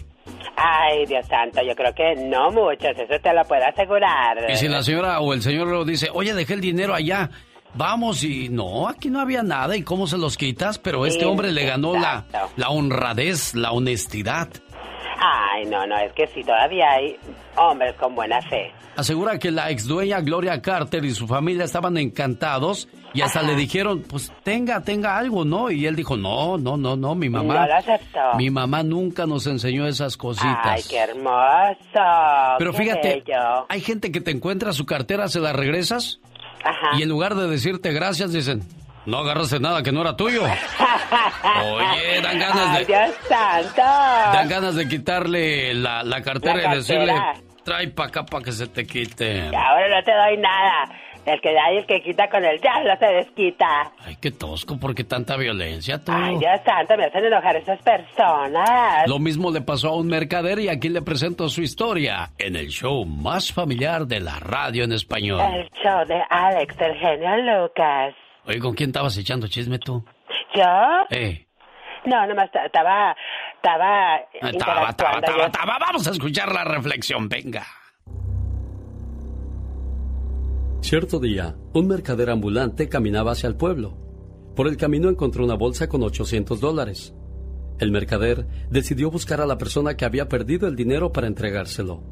Ay, 0.55 1.05
Dios 1.05 1.25
santo, 1.27 1.61
yo 1.61 1.75
creo 1.75 1.93
que 1.93 2.15
no 2.15 2.51
muchos, 2.51 2.91
eso 2.97 3.19
te 3.21 3.33
lo 3.33 3.43
puedo 3.45 3.63
asegurar. 3.65 4.49
Y 4.49 4.55
si 4.55 4.67
la 4.67 4.83
señora 4.83 5.19
o 5.19 5.33
el 5.33 5.41
señor 5.41 5.67
lo 5.67 5.85
dice, 5.85 6.09
oye, 6.13 6.33
dejé 6.33 6.53
el 6.53 6.61
dinero 6.61 6.93
allá, 6.93 7.29
vamos 7.73 8.23
y 8.23 8.49
no, 8.49 8.87
aquí 8.87 9.09
no 9.09 9.19
había 9.19 9.43
nada 9.43 9.75
y 9.75 9.83
cómo 9.83 10.07
se 10.07 10.17
los 10.17 10.37
quitas, 10.37 10.77
pero 10.79 11.05
este 11.05 11.21
Sí, 11.21 11.25
hombre 11.25 11.51
le 11.51 11.65
ganó 11.65 11.93
la, 11.95 12.25
la 12.55 12.69
honradez, 12.69 13.55
la 13.55 13.71
honestidad. 13.71 14.49
Ay, 15.25 15.65
no, 15.65 15.85
no, 15.87 15.97
es 15.97 16.11
que 16.13 16.27
sí, 16.27 16.43
todavía 16.43 16.91
hay 16.91 17.15
hombres 17.55 17.93
con 17.95 18.13
buena 18.15 18.41
fe. 18.41 18.71
Asegura 18.95 19.39
que 19.39 19.51
la 19.51 19.71
ex 19.71 19.87
dueña 19.87 20.19
Gloria 20.21 20.61
Carter 20.61 21.03
y 21.05 21.11
su 21.11 21.27
familia 21.27 21.63
estaban 21.63 21.97
encantados 21.97 22.87
y 23.13 23.21
hasta 23.21 23.41
le 23.43 23.55
dijeron, 23.55 24.03
pues 24.09 24.31
tenga, 24.43 24.81
tenga 24.83 25.17
algo, 25.17 25.45
¿no? 25.45 25.69
Y 25.71 25.85
él 25.85 25.95
dijo, 25.95 26.17
no, 26.17 26.57
no, 26.57 26.77
no, 26.77 26.95
no, 26.95 27.13
mi 27.15 27.29
mamá. 27.29 27.53
No 27.53 27.67
lo 27.67 27.75
aceptó. 27.75 28.19
Mi 28.37 28.49
mamá 28.49 28.81
nunca 28.83 29.25
nos 29.25 29.45
enseñó 29.47 29.85
esas 29.87 30.17
cositas. 30.17 30.57
Ay, 30.65 30.81
qué 30.89 30.97
hermoso. 30.97 32.55
Pero 32.57 32.71
qué 32.71 32.77
fíjate, 32.77 33.23
bello. 33.25 33.65
hay 33.69 33.81
gente 33.81 34.11
que 34.11 34.21
te 34.21 34.31
encuentra 34.31 34.73
su 34.73 34.85
cartera, 34.85 35.27
se 35.27 35.39
la 35.39 35.53
regresas 35.53 36.19
Ajá. 36.63 36.97
y 36.97 37.03
en 37.03 37.09
lugar 37.09 37.35
de 37.35 37.47
decirte 37.47 37.91
gracias 37.93 38.31
dicen, 38.33 38.61
no 39.05 39.17
agarraste 39.19 39.59
nada 39.59 39.83
que 39.83 39.91
no 39.91 40.01
era 40.01 40.15
tuyo. 40.15 40.43
Oye, 41.65 42.21
dan 42.21 42.39
ganas 42.39 42.79
de, 42.79 42.85
Dios 42.85 43.09
santo. 43.27 43.81
dan 43.81 44.49
ganas 44.49 44.75
de 44.75 44.87
quitarle 44.87 45.73
la, 45.73 46.03
la 46.03 46.21
cartera 46.21 46.55
La 46.69 46.73
y 46.73 46.77
decirle, 46.77 47.13
cartera. 47.13 47.33
trae 47.63 47.87
pa' 47.89 48.05
acá 48.05 48.25
para 48.25 48.43
que 48.43 48.51
se 48.51 48.67
te 48.67 48.85
quite. 48.85 49.37
Y 49.51 49.55
ahora 49.55 49.97
no 49.99 50.03
te 50.03 50.11
doy 50.13 50.37
nada. 50.37 50.89
El 51.25 51.39
que 51.39 51.53
da 51.53 51.71
y 51.71 51.77
el 51.77 51.85
que 51.85 52.01
quita 52.01 52.29
con 52.29 52.43
el 52.43 52.59
diablo 52.59 52.93
se 52.99 53.05
desquita. 53.05 53.91
Ay, 54.05 54.17
qué 54.21 54.31
tosco, 54.31 54.77
¿por 54.77 54.93
qué 54.93 55.03
tanta 55.05 55.37
violencia 55.37 55.97
tú? 56.03 56.11
Ay, 56.13 56.37
Dios 56.37 56.59
santo, 56.65 56.97
me 56.97 57.05
hacen 57.05 57.23
enojar 57.25 57.55
esas 57.55 57.79
personas. 57.81 59.07
Lo 59.07 59.19
mismo 59.19 59.51
le 59.51 59.61
pasó 59.61 59.89
a 59.89 59.95
un 59.95 60.07
mercader 60.07 60.59
y 60.59 60.69
aquí 60.69 60.89
le 60.89 61.01
presento 61.01 61.47
su 61.49 61.61
historia 61.61 62.31
en 62.37 62.55
el 62.55 62.67
show 62.67 63.05
más 63.05 63.51
familiar 63.53 64.05
de 64.05 64.19
la 64.19 64.39
radio 64.39 64.83
en 64.83 64.91
español. 64.91 65.39
El 65.41 65.69
show 65.81 66.05
de 66.05 66.21
Alex, 66.29 66.75
el 66.79 66.95
genio 66.97 67.37
Lucas. 67.37 68.13
Oye, 68.45 68.59
¿con 68.59 68.73
quién 68.73 68.89
estabas 68.89 69.17
echando 69.17 69.47
chisme 69.47 69.79
tú? 69.79 70.03
¿Yo? 70.53 70.63
Eh, 71.09 71.45
No, 72.05 72.27
nomás 72.27 72.51
ta- 72.51 72.65
estaba, 72.65 73.15
estaba 73.55 74.17
estaba, 74.33 74.89
estaba, 74.89 74.89
estaba, 74.89 75.37
yo. 75.37 75.45
estaba. 75.45 75.77
Vamos 75.79 76.05
a 76.07 76.11
escuchar 76.11 76.51
la 76.51 76.65
reflexión, 76.65 77.29
venga. 77.29 77.63
Cierto 80.83 81.17
día, 81.17 81.55
un 81.71 81.87
mercader 81.87 82.29
ambulante 82.29 82.89
caminaba 82.89 83.31
hacia 83.31 83.47
el 83.47 83.55
pueblo. 83.55 83.95
Por 84.53 84.67
el 84.67 84.75
camino 84.75 85.09
encontró 85.09 85.45
una 85.45 85.55
bolsa 85.55 85.87
con 85.87 86.03
800 86.03 86.59
dólares. 86.59 87.13
El 87.79 87.89
mercader 87.89 88.45
decidió 88.69 89.09
buscar 89.09 89.39
a 89.39 89.45
la 89.45 89.57
persona 89.57 89.95
que 89.95 90.03
había 90.03 90.27
perdido 90.27 90.67
el 90.67 90.75
dinero 90.75 91.13
para 91.13 91.27
entregárselo, 91.27 92.03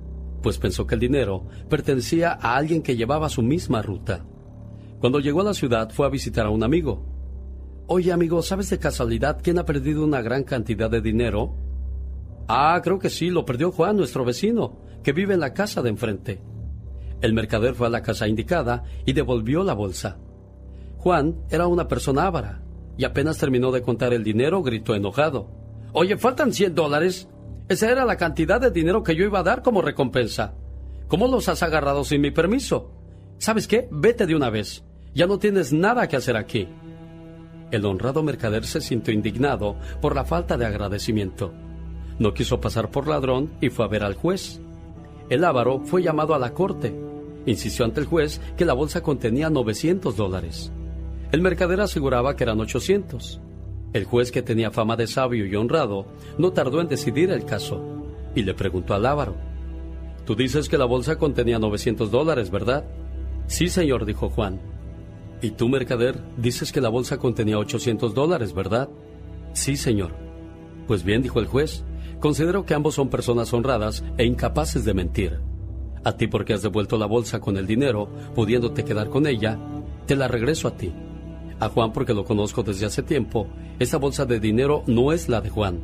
pues 0.41 0.57
pensó 0.57 0.87
que 0.87 0.95
el 0.95 1.01
dinero 1.01 1.47
pertenecía 1.69 2.31
a 2.31 2.55
alguien 2.55 2.81
que 2.81 2.95
llevaba 2.95 3.27
su 3.27 3.41
misma 3.41 3.81
ruta. 3.81 4.25
Cuando 5.01 5.19
llegó 5.19 5.41
a 5.41 5.45
la 5.45 5.53
ciudad 5.53 5.89
fue 5.89 6.07
a 6.07 6.09
visitar 6.09 6.45
a 6.45 6.49
un 6.49 6.63
amigo. 6.63 7.05
Oye 7.87 8.13
amigo, 8.13 8.41
¿sabes 8.41 8.69
de 8.69 8.79
casualidad 8.79 9.41
quién 9.43 9.59
ha 9.59 9.65
perdido 9.65 10.01
una 10.01 10.21
gran 10.21 10.45
cantidad 10.45 10.89
de 10.89 11.01
dinero? 11.01 11.57
Ah, 12.47 12.79
creo 12.81 12.99
que 12.99 13.09
sí, 13.09 13.31
lo 13.31 13.43
perdió 13.43 13.69
Juan, 13.73 13.97
nuestro 13.97 14.23
vecino, 14.23 14.79
que 15.03 15.11
vive 15.11 15.33
en 15.33 15.41
la 15.41 15.53
casa 15.53 15.81
de 15.81 15.89
enfrente. 15.89 16.50
El 17.21 17.33
mercader 17.33 17.75
fue 17.75 17.87
a 17.87 17.91
la 17.91 18.01
casa 18.01 18.27
indicada 18.27 18.83
y 19.05 19.13
devolvió 19.13 19.63
la 19.63 19.73
bolsa. 19.73 20.17
Juan 20.97 21.35
era 21.49 21.67
una 21.67 21.87
persona 21.87 22.25
avara 22.25 22.61
y 22.97 23.05
apenas 23.05 23.37
terminó 23.37 23.71
de 23.71 23.81
contar 23.81 24.13
el 24.13 24.23
dinero 24.23 24.61
gritó 24.61 24.95
enojado. 24.95 25.49
Oye, 25.93 26.17
faltan 26.17 26.53
100 26.53 26.75
dólares. 26.75 27.27
Esa 27.67 27.89
era 27.89 28.05
la 28.05 28.17
cantidad 28.17 28.59
de 28.59 28.71
dinero 28.71 29.03
que 29.03 29.15
yo 29.15 29.23
iba 29.23 29.39
a 29.39 29.43
dar 29.43 29.61
como 29.61 29.81
recompensa. 29.81 30.53
¿Cómo 31.07 31.27
los 31.27 31.49
has 31.49 31.63
agarrado 31.63 32.03
sin 32.03 32.21
mi 32.21 32.31
permiso? 32.31 32.91
¿Sabes 33.37 33.67
qué? 33.67 33.87
Vete 33.91 34.25
de 34.25 34.35
una 34.35 34.49
vez. 34.49 34.83
Ya 35.13 35.27
no 35.27 35.39
tienes 35.39 35.73
nada 35.73 36.07
que 36.07 36.15
hacer 36.15 36.37
aquí. 36.37 36.67
El 37.71 37.85
honrado 37.85 38.23
mercader 38.23 38.65
se 38.65 38.81
sintió 38.81 39.13
indignado 39.13 39.77
por 40.01 40.15
la 40.15 40.25
falta 40.25 40.57
de 40.57 40.65
agradecimiento. 40.65 41.53
No 42.19 42.33
quiso 42.33 42.61
pasar 42.61 42.91
por 42.91 43.07
ladrón 43.07 43.51
y 43.61 43.69
fue 43.69 43.85
a 43.85 43.87
ver 43.87 44.03
al 44.03 44.15
juez. 44.15 44.61
El 45.31 45.45
avaro 45.45 45.79
fue 45.85 46.03
llamado 46.03 46.35
a 46.35 46.39
la 46.39 46.53
corte. 46.53 46.93
Insistió 47.45 47.85
ante 47.85 48.01
el 48.01 48.05
juez 48.05 48.41
que 48.57 48.65
la 48.65 48.73
bolsa 48.73 49.01
contenía 49.01 49.49
900 49.49 50.17
dólares. 50.17 50.73
El 51.31 51.39
mercader 51.39 51.79
aseguraba 51.79 52.35
que 52.35 52.43
eran 52.43 52.59
800. 52.59 53.39
El 53.93 54.03
juez, 54.03 54.29
que 54.29 54.41
tenía 54.41 54.71
fama 54.71 54.97
de 54.97 55.07
sabio 55.07 55.45
y 55.45 55.55
honrado, 55.55 56.05
no 56.37 56.51
tardó 56.51 56.81
en 56.81 56.89
decidir 56.89 57.29
el 57.31 57.45
caso 57.45 57.81
y 58.35 58.43
le 58.43 58.53
preguntó 58.53 58.93
al 58.93 59.05
avaro. 59.05 59.37
Tú 60.25 60.35
dices 60.35 60.67
que 60.67 60.77
la 60.77 60.83
bolsa 60.83 61.17
contenía 61.17 61.59
900 61.59 62.11
dólares, 62.11 62.51
¿verdad? 62.51 62.83
Sí, 63.47 63.69
señor, 63.69 64.05
dijo 64.05 64.29
Juan. 64.29 64.59
¿Y 65.41 65.51
tú, 65.51 65.69
mercader, 65.69 66.19
dices 66.35 66.73
que 66.73 66.81
la 66.81 66.89
bolsa 66.89 67.19
contenía 67.19 67.57
800 67.57 68.13
dólares, 68.13 68.53
verdad? 68.53 68.89
Sí, 69.53 69.77
señor. 69.77 70.11
Pues 70.87 71.05
bien, 71.05 71.21
dijo 71.21 71.39
el 71.39 71.47
juez, 71.47 71.85
considero 72.21 72.65
que 72.65 72.73
ambos 72.73 72.95
son 72.95 73.09
personas 73.09 73.51
honradas 73.51 74.05
e 74.17 74.23
incapaces 74.23 74.85
de 74.85 74.93
mentir. 74.93 75.39
A 76.05 76.15
ti 76.15 76.27
porque 76.27 76.53
has 76.53 76.61
devuelto 76.61 76.97
la 76.97 77.07
bolsa 77.07 77.41
con 77.41 77.57
el 77.57 77.67
dinero, 77.67 78.07
pudiéndote 78.33 78.85
quedar 78.85 79.09
con 79.09 79.27
ella, 79.27 79.59
te 80.05 80.15
la 80.15 80.29
regreso 80.29 80.67
a 80.67 80.77
ti. 80.77 80.93
A 81.59 81.67
Juan 81.69 81.91
porque 81.91 82.13
lo 82.13 82.23
conozco 82.23 82.63
desde 82.63 82.85
hace 82.85 83.03
tiempo, 83.03 83.47
esa 83.79 83.97
bolsa 83.97 84.25
de 84.25 84.39
dinero 84.39 84.83
no 84.87 85.11
es 85.11 85.29
la 85.29 85.41
de 85.41 85.49
Juan. 85.49 85.81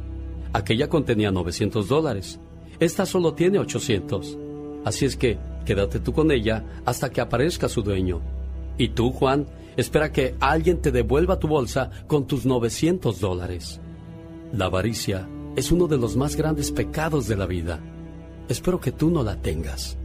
Aquella 0.54 0.88
contenía 0.88 1.32
900 1.32 1.88
dólares. 1.88 2.40
Esta 2.80 3.06
solo 3.06 3.34
tiene 3.34 3.60
800. 3.60 4.38
Así 4.86 5.06
es 5.06 5.18
que 5.18 5.38
quédate 5.66 6.00
tú 6.00 6.14
con 6.14 6.32
ella 6.32 6.64
hasta 6.86 7.10
que 7.10 7.22
aparezca 7.22 7.68
su 7.68 7.82
dueño. 7.82 8.22
Y 8.78 8.90
tú, 8.90 9.12
Juan, 9.12 9.48
espera 9.76 10.12
que 10.12 10.36
alguien 10.40 10.82
te 10.82 10.92
devuelva 10.92 11.40
tu 11.40 11.48
bolsa 11.48 11.90
con 12.08 12.28
tus 12.28 12.46
900 12.46 13.20
dólares. 13.20 13.82
La 14.54 14.66
avaricia 14.66 15.28
es 15.58 15.72
uno 15.72 15.88
de 15.88 15.98
los 15.98 16.16
más 16.16 16.36
grandes 16.36 16.72
pecados 16.72 17.28
de 17.28 17.36
la 17.36 17.48
vida. 17.48 17.80
Espero 18.48 18.80
que 18.80 18.92
tú 18.92 19.10
no 19.10 19.24
la 19.24 19.36
tengas. 19.36 19.98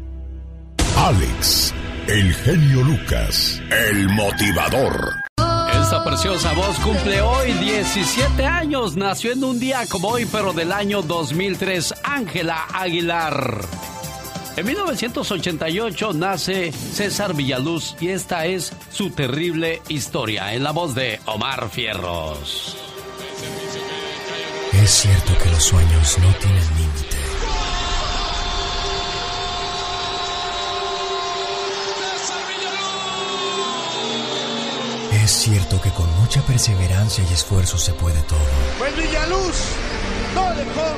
Alex, 0.97 1.75
el 2.09 2.33
genio 2.33 2.83
Lucas, 2.83 3.63
el 3.71 4.09
motivador. 4.09 5.13
Esta 5.39 6.03
preciosa 6.05 6.55
voz 6.55 6.79
cumple 6.79 7.21
hoy 7.21 7.53
17 7.53 8.47
años. 8.47 8.97
Nació 8.97 9.33
en 9.33 9.45
un 9.45 9.61
día 9.61 9.85
como 9.91 10.09
hoy, 10.09 10.27
pero 10.33 10.55
del 10.55 10.73
año 10.73 11.03
2003, 11.03 11.95
Ángela 12.03 12.65
Aguilar. 12.73 13.61
En 14.57 14.67
1988 14.67 16.13
nace 16.15 16.73
César 16.73 17.35
Villaluz 17.35 17.95
y 18.01 18.09
esta 18.09 18.47
es 18.47 18.73
su 18.91 19.11
terrible 19.11 19.83
historia 19.89 20.55
en 20.55 20.63
la 20.63 20.73
voz 20.73 20.95
de 20.95 21.21
Omar 21.27 21.69
Fierros. 21.69 22.92
Es 24.83 24.91
cierto 24.91 25.39
que 25.39 25.49
los 25.49 25.63
sueños 25.63 26.19
no 26.19 26.35
tienen 26.35 26.67
límite. 26.77 27.17
Es 35.23 35.31
cierto 35.31 35.81
que 35.81 35.91
con 35.91 36.13
mucha 36.21 36.43
perseverancia 36.43 37.25
y 37.31 37.33
esfuerzo 37.33 37.79
se 37.79 37.93
puede 37.93 38.21
todo. 38.23 38.41
Pues 38.79 38.97
Villaluz 38.97 39.57
no 40.35 40.53
dejó 40.57 40.97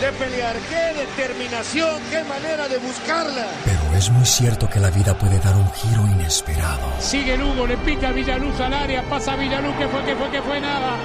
de 0.00 0.12
pelear, 0.12 0.54
qué 0.70 0.94
determinación, 1.00 2.00
qué 2.10 2.22
manera 2.22 2.68
de 2.68 2.78
buscarla. 2.78 3.46
Pero 3.64 3.96
es 3.96 4.10
muy 4.10 4.24
cierto 4.24 4.68
que 4.68 4.78
la 4.78 4.90
vida 4.90 5.14
puede 5.14 5.40
dar 5.40 5.56
un 5.56 5.70
giro 5.72 6.06
inesperado. 6.06 6.86
Sigue 7.00 7.36
Lugo, 7.36 7.66
le 7.66 7.76
pica 7.78 8.12
Villaluz 8.12 8.60
al 8.60 8.74
área, 8.74 9.02
pasa 9.08 9.34
Villaluz, 9.34 9.74
que 9.76 9.88
fue, 9.88 10.04
que 10.04 10.14
fue, 10.14 10.30
que 10.30 10.42
fue 10.42 10.60
nada. 10.60 10.96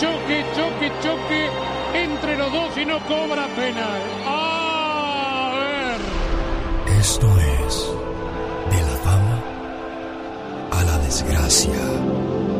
Choque, 0.00 0.46
choque, 0.56 0.92
choque 1.02 1.50
entre 1.94 2.38
los 2.38 2.50
dos 2.50 2.78
y 2.78 2.86
no 2.86 2.98
cobra 3.06 3.46
penal. 3.48 4.00
A 4.26 5.52
ver. 5.54 6.98
Esto 6.98 7.26
es 7.66 7.86
de 8.70 8.80
la 8.80 8.96
fama 9.04 9.42
a 10.72 10.84
la 10.84 10.98
desgracia. 10.98 12.57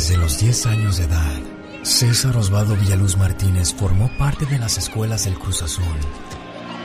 Desde 0.00 0.16
los 0.16 0.38
10 0.38 0.64
años 0.64 0.96
de 0.96 1.04
edad, 1.04 1.42
César 1.82 2.34
Osvaldo 2.38 2.74
Villaluz 2.74 3.18
Martínez 3.18 3.74
formó 3.74 4.08
parte 4.16 4.46
de 4.46 4.58
las 4.58 4.78
escuelas 4.78 5.24
del 5.24 5.38
Cruz 5.38 5.60
Azul. 5.60 5.84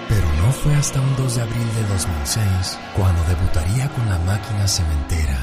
Pero 0.09 0.27
no 0.43 0.51
fue 0.51 0.75
hasta 0.75 0.99
un 0.99 1.15
2 1.15 1.35
de 1.35 1.41
abril 1.43 1.67
de 1.75 1.93
2006 1.93 2.77
cuando 2.93 3.23
debutaría 3.23 3.87
con 3.93 4.09
la 4.09 4.19
máquina 4.19 4.67
cementera. 4.67 5.39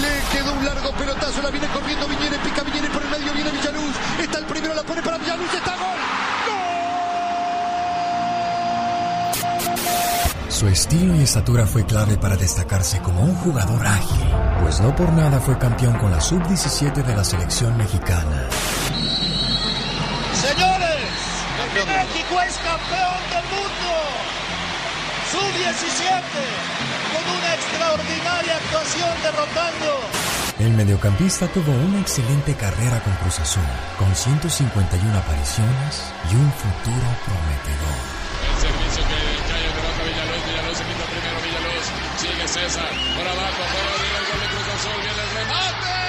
Le 0.00 0.38
quedó 0.38 0.52
un 0.52 0.64
largo 0.64 0.92
pelotazo, 0.92 1.42
la 1.42 1.50
viene 1.50 1.66
corriendo 1.66 2.06
Viñere, 2.06 2.38
pica 2.38 2.62
Viñere 2.62 2.90
por 2.90 3.02
el 3.02 3.10
medio, 3.10 3.32
viene 3.34 3.50
Villaluz. 3.50 3.96
Está 4.22 4.38
el 4.38 4.44
primero, 4.44 4.74
la 4.74 4.84
pone 4.84 5.02
para 5.02 5.18
Villaluz, 5.18 5.52
está 5.52 5.76
gol. 5.78 6.25
Su 10.48 10.68
estilo 10.68 11.14
y 11.16 11.22
estatura 11.22 11.66
fue 11.66 11.84
clave 11.84 12.16
para 12.16 12.36
destacarse 12.36 12.98
como 13.00 13.22
un 13.22 13.34
jugador 13.36 13.86
ágil, 13.86 14.24
pues 14.62 14.80
no 14.80 14.94
por 14.94 15.12
nada 15.12 15.40
fue 15.40 15.58
campeón 15.58 15.98
con 15.98 16.10
la 16.10 16.20
sub-17 16.20 17.04
de 17.04 17.16
la 17.16 17.24
selección 17.24 17.76
mexicana. 17.76 18.48
Señores, 20.32 20.86
México 21.84 22.40
es 22.40 22.56
campeón 22.58 23.20
del 23.30 23.44
mundo. 23.52 23.90
Sub-17, 25.30 26.14
con 27.12 27.24
una 27.36 27.54
extraordinaria 27.54 28.56
actuación 28.56 29.10
derrotando. 29.22 30.00
El 30.58 30.70
mediocampista 30.70 31.48
tuvo 31.48 31.72
una 31.72 32.00
excelente 32.00 32.54
carrera 32.54 33.02
con 33.02 33.12
Cruz 33.16 33.40
Azul, 33.40 33.62
con 33.98 34.14
151 34.14 35.18
apariciones 35.18 36.12
y 36.32 36.36
un 36.36 36.50
futuro 36.52 37.06
prometedor. 37.26 37.98
El 38.48 38.60
servicio 38.62 39.04
que 39.08 39.35
César, 42.56 42.88
por 43.14 43.28
abajo, 43.28 43.62
el 44.16 44.24
gol 44.32 44.40
de 44.40 44.48
Cruz 44.48 44.68
Azul, 44.76 45.00
remate. 45.34 46.06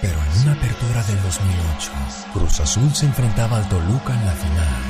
Pero 0.00 0.18
en 0.22 0.42
una 0.42 0.52
apertura 0.52 1.02
del 1.02 1.22
2008, 1.22 1.90
Cruz 2.32 2.60
Azul 2.60 2.94
se 2.94 3.06
enfrentaba 3.06 3.56
al 3.56 3.68
Toluca 3.68 4.14
en 4.14 4.24
la 4.24 4.32
final, 4.34 4.82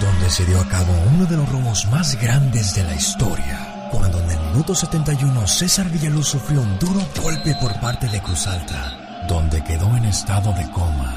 donde 0.00 0.30
se 0.30 0.46
dio 0.46 0.58
a 0.58 0.68
cabo 0.68 0.94
uno 1.14 1.26
de 1.26 1.36
los 1.36 1.48
robos 1.50 1.84
más 1.88 2.18
grandes 2.18 2.74
de 2.74 2.84
la 2.84 2.94
historia, 2.94 3.73
cuando 3.90 4.20
en 4.20 4.30
el 4.30 4.40
minuto 4.40 4.74
71 4.74 5.46
César 5.46 5.88
Villaluz 5.88 6.28
sufrió 6.28 6.60
un 6.60 6.78
duro 6.78 7.00
golpe 7.22 7.54
por 7.60 7.78
parte 7.80 8.08
de 8.08 8.20
Cruz 8.20 8.46
Alta, 8.46 9.24
donde 9.28 9.62
quedó 9.64 9.96
en 9.96 10.04
estado 10.04 10.52
de 10.52 10.70
coma. 10.70 11.14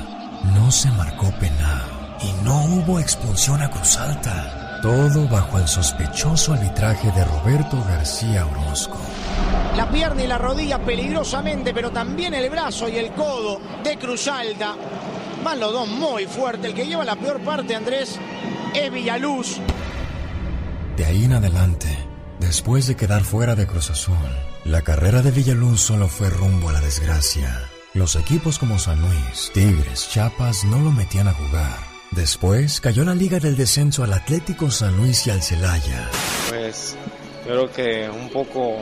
No 0.56 0.72
se 0.72 0.90
marcó 0.92 1.32
penal 1.40 2.18
y 2.22 2.44
no 2.44 2.64
hubo 2.66 3.00
expulsión 3.00 3.62
a 3.62 3.70
Cruz 3.70 3.98
Alta. 3.98 4.80
Todo 4.82 5.28
bajo 5.28 5.58
el 5.58 5.68
sospechoso 5.68 6.54
arbitraje 6.54 7.12
de 7.12 7.26
Roberto 7.26 7.84
García 7.88 8.46
Orozco. 8.46 8.98
La 9.76 9.90
pierna 9.90 10.24
y 10.24 10.28
la 10.28 10.38
rodilla 10.38 10.80
peligrosamente, 10.80 11.74
pero 11.74 11.92
también 11.92 12.34
el 12.34 12.50
brazo 12.50 12.88
y 12.88 12.98
el 12.98 13.12
codo 13.14 13.60
de 13.84 13.98
Cruzalda. 13.98 14.76
Van 15.44 15.60
los 15.60 15.74
dos 15.74 15.88
muy 15.88 16.26
fuerte. 16.26 16.68
El 16.68 16.74
que 16.74 16.86
lleva 16.86 17.06
la 17.06 17.16
peor 17.16 17.40
parte, 17.42 17.76
Andrés, 17.76 18.20
es 18.74 18.92
Villaluz. 18.92 19.58
De 20.96 21.06
ahí 21.06 21.26
en 21.26 21.34
adelante, 21.34 22.07
después 22.40 22.88
de 22.88 22.96
quedar 22.96 23.24
fuera 23.24 23.56
de 23.56 23.68
Cruz 23.68 23.90
Azul, 23.90 24.16
la 24.66 24.82
carrera 24.82 25.22
de 25.22 25.32
Villaluz 25.32 25.82
solo 25.82 26.08
fue 26.08 26.30
rumbo 26.30 26.70
a 26.70 26.74
la 26.74 26.82
desgracia. 26.82 27.70
Los 27.94 28.16
equipos 28.16 28.60
como 28.60 28.78
San 28.78 29.02
Luis, 29.02 29.52
Tigres, 29.54 30.10
Chiapas 30.10 30.66
no 30.66 30.80
lo 30.80 30.92
metían 30.92 31.28
a 31.28 31.34
jugar. 31.34 31.78
Después 32.12 32.80
cayó 32.80 33.04
la 33.04 33.16
liga 33.16 33.40
del 33.40 33.58
descenso 33.58 34.04
al 34.04 34.14
Atlético 34.14 34.72
San 34.72 34.96
Luis 34.98 35.26
y 35.28 35.32
al 35.32 35.42
Celaya. 35.42 36.10
Pues 36.50 36.96
creo 37.46 37.72
que 37.72 38.10
un 38.10 38.30
poco 38.30 38.78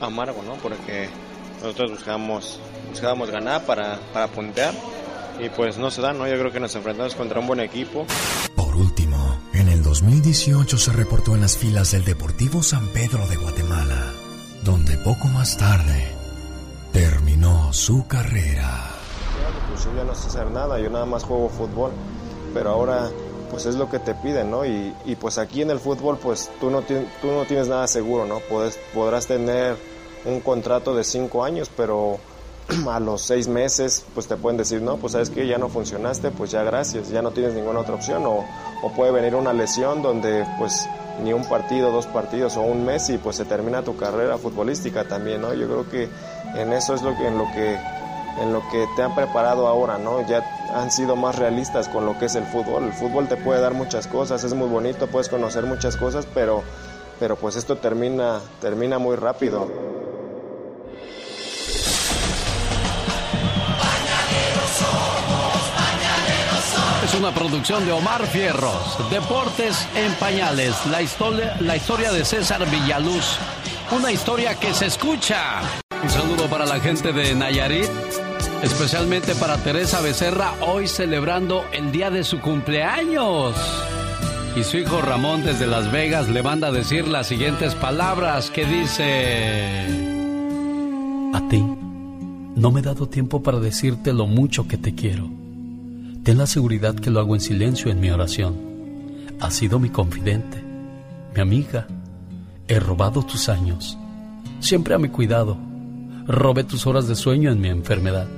amargo, 0.00 0.42
¿no? 0.42 0.54
Porque 0.54 1.08
nosotros 1.62 1.92
buscábamos, 1.92 2.60
buscábamos 2.90 3.30
ganar 3.30 3.64
para, 3.64 3.98
para 4.12 4.28
puntear 4.28 4.74
y 5.40 5.48
pues 5.50 5.78
no 5.78 5.90
se 5.90 6.00
da, 6.00 6.12
¿no? 6.12 6.26
Yo 6.26 6.38
creo 6.38 6.50
que 6.50 6.60
nos 6.60 6.74
enfrentamos 6.74 7.14
contra 7.14 7.40
un 7.40 7.46
buen 7.46 7.60
equipo. 7.60 8.06
Por 8.54 8.74
último, 8.74 9.27
2018 10.00 10.78
se 10.78 10.92
reportó 10.92 11.34
en 11.34 11.40
las 11.40 11.56
filas 11.56 11.90
del 11.90 12.04
Deportivo 12.04 12.62
San 12.62 12.86
Pedro 12.86 13.26
de 13.26 13.34
Guatemala, 13.34 14.12
donde 14.62 14.96
poco 14.98 15.26
más 15.26 15.56
tarde 15.56 16.14
terminó 16.92 17.72
su 17.72 18.06
carrera. 18.06 18.92
Pues 19.68 19.84
yo 19.84 19.96
ya 19.96 20.04
no 20.04 20.14
sé 20.14 20.28
hacer 20.28 20.52
nada, 20.52 20.78
yo 20.78 20.88
nada 20.88 21.04
más 21.04 21.24
juego 21.24 21.48
fútbol, 21.48 21.90
pero 22.54 22.70
ahora 22.70 23.10
pues 23.50 23.66
es 23.66 23.74
lo 23.74 23.90
que 23.90 23.98
te 23.98 24.14
piden, 24.14 24.52
¿no? 24.52 24.64
Y, 24.64 24.94
pues 25.20 25.36
aquí 25.36 25.62
en 25.62 25.70
el 25.70 25.80
fútbol 25.80 26.16
pues 26.16 26.48
tú 26.60 26.70
no, 26.70 26.82
tú 26.82 26.94
no 27.24 27.44
tienes 27.46 27.66
nada 27.66 27.88
seguro, 27.88 28.24
¿no? 28.24 28.38
Puedes, 28.38 28.78
podrás 28.94 29.26
tener 29.26 29.76
un 30.24 30.38
contrato 30.38 30.94
de 30.94 31.02
cinco 31.02 31.42
años, 31.42 31.72
pero 31.76 32.20
a 32.90 33.00
los 33.00 33.22
seis 33.22 33.48
meses 33.48 34.04
pues 34.14 34.26
te 34.28 34.36
pueden 34.36 34.56
decir, 34.56 34.82
no, 34.82 34.96
pues 34.96 35.12
sabes 35.12 35.30
que 35.30 35.46
ya 35.46 35.58
no 35.58 35.68
funcionaste, 35.68 36.30
pues 36.30 36.50
ya 36.50 36.62
gracias, 36.62 37.08
ya 37.10 37.22
no 37.22 37.30
tienes 37.30 37.54
ninguna 37.54 37.80
otra 37.80 37.94
opción, 37.94 38.24
o, 38.26 38.44
o 38.82 38.92
puede 38.94 39.12
venir 39.12 39.34
una 39.34 39.52
lesión 39.52 40.02
donde 40.02 40.46
pues 40.58 40.88
ni 41.22 41.32
un 41.32 41.44
partido, 41.44 41.90
dos 41.90 42.06
partidos 42.06 42.56
o 42.56 42.62
un 42.62 42.84
mes 42.84 43.08
y 43.10 43.18
pues 43.18 43.36
se 43.36 43.44
termina 43.44 43.82
tu 43.82 43.96
carrera 43.96 44.38
futbolística 44.38 45.04
también, 45.04 45.40
¿no? 45.40 45.52
Yo 45.54 45.66
creo 45.66 45.90
que 45.90 46.08
en 46.54 46.72
eso 46.72 46.94
es 46.94 47.02
lo 47.02 47.16
que, 47.16 47.26
en 47.26 47.38
lo 47.38 47.44
que 47.52 47.76
en 48.40 48.52
lo 48.52 48.60
que 48.68 48.86
te 48.94 49.02
han 49.02 49.14
preparado 49.14 49.66
ahora, 49.66 49.98
¿no? 49.98 50.24
Ya 50.26 50.44
han 50.74 50.90
sido 50.90 51.16
más 51.16 51.36
realistas 51.36 51.88
con 51.88 52.06
lo 52.06 52.18
que 52.18 52.26
es 52.26 52.34
el 52.36 52.44
fútbol. 52.44 52.84
El 52.84 52.92
fútbol 52.92 53.26
te 53.26 53.36
puede 53.36 53.60
dar 53.60 53.74
muchas 53.74 54.06
cosas, 54.06 54.44
es 54.44 54.54
muy 54.54 54.68
bonito, 54.68 55.08
puedes 55.08 55.28
conocer 55.28 55.64
muchas 55.64 55.96
cosas, 55.96 56.26
pero, 56.34 56.62
pero 57.18 57.34
pues 57.36 57.56
esto 57.56 57.78
termina, 57.78 58.40
termina 58.60 58.98
muy 58.98 59.16
rápido. 59.16 59.97
Es 67.08 67.14
una 67.14 67.32
producción 67.32 67.86
de 67.86 67.92
Omar 67.92 68.26
Fierros. 68.26 68.98
Deportes 69.10 69.88
en 69.96 70.12
pañales. 70.16 70.74
La 70.90 71.00
historia, 71.00 72.12
de 72.12 72.22
César 72.22 72.70
Villaluz. 72.70 73.38
Una 73.90 74.12
historia 74.12 74.54
que 74.56 74.74
se 74.74 74.86
escucha. 74.86 75.62
Un 76.02 76.10
saludo 76.10 76.48
para 76.48 76.66
la 76.66 76.78
gente 76.80 77.14
de 77.14 77.34
Nayarit. 77.34 77.88
Especialmente 78.62 79.34
para 79.36 79.56
Teresa 79.56 80.02
Becerra, 80.02 80.52
hoy 80.60 80.86
celebrando 80.86 81.64
el 81.72 81.92
día 81.92 82.10
de 82.10 82.24
su 82.24 82.40
cumpleaños. 82.40 83.54
Y 84.54 84.62
su 84.62 84.76
hijo 84.76 85.00
Ramón 85.00 85.44
desde 85.44 85.66
Las 85.66 85.90
Vegas 85.90 86.28
le 86.28 86.42
manda 86.42 86.68
a 86.68 86.72
decir 86.72 87.08
las 87.08 87.26
siguientes 87.26 87.74
palabras 87.74 88.50
que 88.50 88.66
dice... 88.66 89.86
A 91.32 91.48
ti, 91.48 91.64
no 92.54 92.70
me 92.70 92.80
he 92.80 92.82
dado 92.82 93.08
tiempo 93.08 93.42
para 93.42 93.60
decirte 93.60 94.12
lo 94.12 94.26
mucho 94.26 94.68
que 94.68 94.76
te 94.76 94.94
quiero. 94.94 95.47
Ten 96.28 96.36
la 96.36 96.46
seguridad 96.46 96.94
que 96.94 97.10
lo 97.10 97.20
hago 97.20 97.34
en 97.34 97.40
silencio 97.40 97.90
en 97.90 98.00
mi 98.00 98.10
oración. 98.10 98.54
Has 99.40 99.54
sido 99.54 99.78
mi 99.78 99.88
confidente, 99.88 100.62
mi 101.34 101.40
amiga. 101.40 101.86
He 102.68 102.78
robado 102.78 103.22
tus 103.22 103.48
años, 103.48 103.96
siempre 104.60 104.94
a 104.94 104.98
mi 104.98 105.08
cuidado. 105.08 105.56
Robé 106.26 106.64
tus 106.64 106.86
horas 106.86 107.08
de 107.08 107.14
sueño 107.14 107.50
en 107.50 107.62
mi 107.62 107.68
enfermedad. 107.68 108.28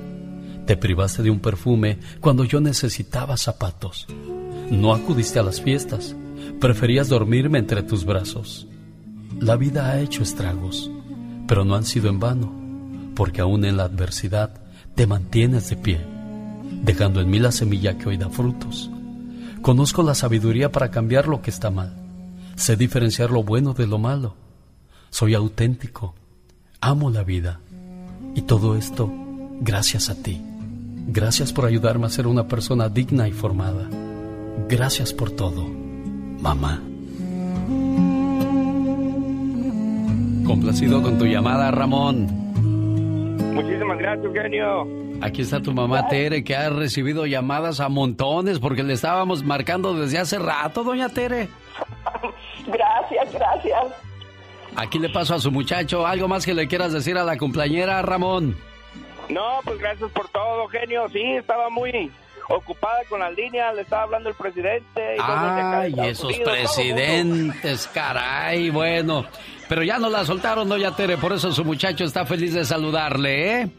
Te 0.65 0.77
privaste 0.77 1.21
de 1.21 1.31
un 1.31 1.41
perfume 1.41 1.99
cuando 2.21 2.45
yo 2.45 2.61
necesitaba 2.61 3.35
zapatos. 3.35 4.07
No 4.69 4.93
acudiste 4.93 5.39
a 5.39 5.43
las 5.43 5.59
fiestas. 5.59 6.15
Preferías 6.61 7.09
dormirme 7.09 7.59
entre 7.59 7.83
tus 7.83 8.05
brazos. 8.05 8.69
La 9.37 9.57
vida 9.57 9.89
ha 9.89 9.99
hecho 9.99 10.23
estragos, 10.23 10.89
pero 11.45 11.65
no 11.65 11.75
han 11.75 11.83
sido 11.83 12.07
en 12.07 12.21
vano, 12.21 12.53
porque 13.15 13.41
aún 13.41 13.65
en 13.65 13.75
la 13.75 13.83
adversidad 13.83 14.61
te 14.95 15.07
mantienes 15.07 15.69
de 15.69 15.75
pie, 15.75 16.10
dejando 16.83 17.21
en 17.21 17.29
mí 17.29 17.39
la 17.39 17.51
semilla 17.51 17.97
que 17.97 18.09
hoy 18.09 18.17
da 18.17 18.29
frutos. 18.29 18.89
Conozco 19.61 20.03
la 20.03 20.15
sabiduría 20.15 20.71
para 20.71 20.91
cambiar 20.91 21.27
lo 21.27 21.41
que 21.41 21.51
está 21.51 21.69
mal. 21.69 21.95
Sé 22.55 22.75
diferenciar 22.75 23.31
lo 23.31 23.43
bueno 23.43 23.73
de 23.73 23.87
lo 23.87 23.97
malo. 23.97 24.35
Soy 25.09 25.35
auténtico. 25.35 26.15
Amo 26.79 27.09
la 27.09 27.23
vida. 27.23 27.59
Y 28.35 28.43
todo 28.43 28.75
esto 28.75 29.11
gracias 29.59 30.09
a 30.09 30.15
ti. 30.15 30.41
Gracias 31.07 31.53
por 31.53 31.65
ayudarme 31.65 32.07
a 32.07 32.09
ser 32.09 32.27
una 32.27 32.47
persona 32.47 32.89
digna 32.89 33.27
y 33.27 33.31
formada. 33.31 33.87
Gracias 34.67 35.13
por 35.13 35.31
todo, 35.31 35.67
mamá. 36.41 36.81
Complacido 40.45 41.01
con 41.01 41.17
tu 41.17 41.25
llamada, 41.25 41.71
Ramón. 41.71 42.27
Muchísimas 43.53 43.97
gracias, 43.97 44.33
genio. 44.33 45.10
Aquí 45.21 45.41
está 45.43 45.61
tu 45.61 45.71
mamá 45.71 46.07
Tere, 46.07 46.43
que 46.43 46.55
ha 46.55 46.69
recibido 46.69 47.25
llamadas 47.25 47.79
a 47.79 47.89
montones 47.89 48.59
porque 48.59 48.83
le 48.83 48.93
estábamos 48.93 49.43
marcando 49.43 49.93
desde 49.93 50.17
hace 50.17 50.39
rato, 50.39 50.83
doña 50.83 51.09
Tere. 51.09 51.47
Gracias, 52.67 53.33
gracias. 53.33 53.83
Aquí 54.75 54.99
le 54.99 55.09
paso 55.09 55.35
a 55.35 55.39
su 55.39 55.51
muchacho. 55.51 56.05
¿Algo 56.05 56.27
más 56.27 56.45
que 56.45 56.53
le 56.53 56.67
quieras 56.67 56.93
decir 56.93 57.17
a 57.17 57.23
la 57.23 57.37
cumpleañera, 57.37 58.01
Ramón? 58.01 58.55
No, 59.29 59.59
pues 59.63 59.79
gracias 59.79 60.11
por 60.11 60.27
todo, 60.29 60.67
genio. 60.67 61.09
Sí, 61.09 61.21
estaba 61.21 61.69
muy 61.69 62.11
ocupada 62.49 62.99
con 63.09 63.19
las 63.21 63.33
líneas, 63.33 63.73
le 63.75 63.81
estaba 63.81 64.03
hablando 64.03 64.29
el 64.29 64.35
presidente. 64.35 65.15
Y 65.17 65.19
Ay, 65.21 65.95
esos 66.03 66.37
presidentes, 66.39 67.87
caray, 67.93 68.69
bueno. 68.69 69.25
Pero 69.67 69.83
ya 69.83 69.97
no 69.97 70.09
la 70.09 70.25
soltaron, 70.25 70.67
doña 70.69 70.95
Tere, 70.95 71.17
por 71.17 71.33
eso 71.33 71.51
su 71.51 71.63
muchacho 71.63 72.03
está 72.03 72.25
feliz 72.25 72.53
de 72.53 72.65
saludarle, 72.65 73.61
¿eh? 73.61 73.69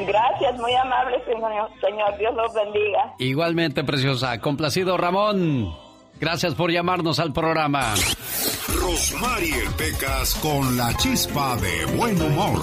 Gracias, 0.00 0.58
muy 0.58 0.74
amable, 0.74 1.22
señor. 1.24 1.70
Señor, 1.80 2.18
Dios 2.18 2.34
los 2.34 2.54
bendiga. 2.54 3.14
Igualmente, 3.18 3.84
preciosa. 3.84 4.40
Complacido, 4.40 4.96
Ramón. 4.96 5.74
Gracias 6.20 6.54
por 6.54 6.70
llamarnos 6.70 7.18
al 7.20 7.32
programa. 7.32 7.94
Rosmarie 8.80 9.70
Pecas 9.76 10.34
con 10.42 10.76
la 10.76 10.92
chispa 10.96 11.56
de 11.56 11.96
buen 11.96 12.20
humor. 12.20 12.60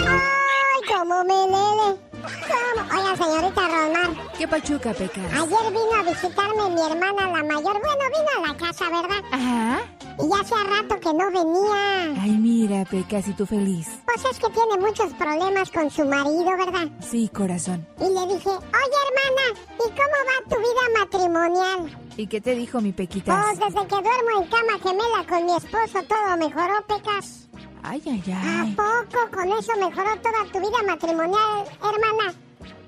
¡Ay, 0.00 0.94
cómo 0.94 1.24
me 1.24 1.46
lele! 1.46 2.05
Oiga, 2.26 3.16
señorita 3.16 3.68
Rosmar. 3.68 4.32
¿Qué 4.36 4.48
pachuca, 4.48 4.92
Pecas? 4.92 5.24
Ayer 5.32 5.70
vino 5.70 5.94
a 5.98 6.02
visitarme 6.02 6.70
mi 6.70 6.80
hermana 6.82 7.26
la 7.30 7.42
mayor. 7.44 7.80
Bueno, 7.80 8.04
vino 8.14 8.44
a 8.44 8.48
la 8.48 8.56
casa, 8.56 8.84
¿verdad? 8.90 9.22
Ajá. 9.32 9.80
Y 10.18 10.28
ya 10.28 10.40
hacía 10.40 10.64
rato 10.64 11.00
que 11.00 11.12
no 11.14 11.26
venía. 11.30 12.22
Ay, 12.22 12.30
mira, 12.38 12.84
Pecas, 12.84 13.28
y 13.28 13.32
tú 13.32 13.46
feliz. 13.46 13.88
Pues 14.06 14.24
es 14.24 14.38
que 14.38 14.50
tiene 14.50 14.78
muchos 14.78 15.12
problemas 15.14 15.70
con 15.70 15.90
su 15.90 16.04
marido, 16.04 16.44
¿verdad? 16.44 16.88
Sí, 17.00 17.28
corazón. 17.28 17.86
Y 17.98 18.04
le 18.04 18.34
dije, 18.34 18.48
oye, 18.48 18.98
hermana, 19.06 19.60
¿y 19.78 19.88
cómo 19.90 20.18
va 20.26 20.48
tu 20.48 20.56
vida 20.56 20.98
matrimonial? 20.98 21.98
¿Y 22.16 22.26
qué 22.26 22.40
te 22.40 22.54
dijo 22.54 22.80
mi 22.80 22.92
Pequitas? 22.92 23.44
Pues 23.44 23.58
desde 23.58 23.86
que 23.86 23.94
duermo 23.94 24.42
en 24.42 24.48
cama 24.48 24.78
gemela 24.82 25.26
con 25.28 25.44
mi 25.46 25.52
esposo 25.54 26.02
todo 26.08 26.36
mejoró, 26.38 26.86
Pecas. 26.86 27.45
Ay, 27.88 28.02
ay, 28.04 28.20
ay. 28.26 28.34
¿A 28.34 28.66
poco 28.74 29.30
con 29.32 29.48
eso 29.52 29.70
mejoró 29.76 30.16
toda 30.18 30.44
tu 30.52 30.58
vida 30.58 30.82
matrimonial, 30.84 31.64
hermana? 31.80 32.34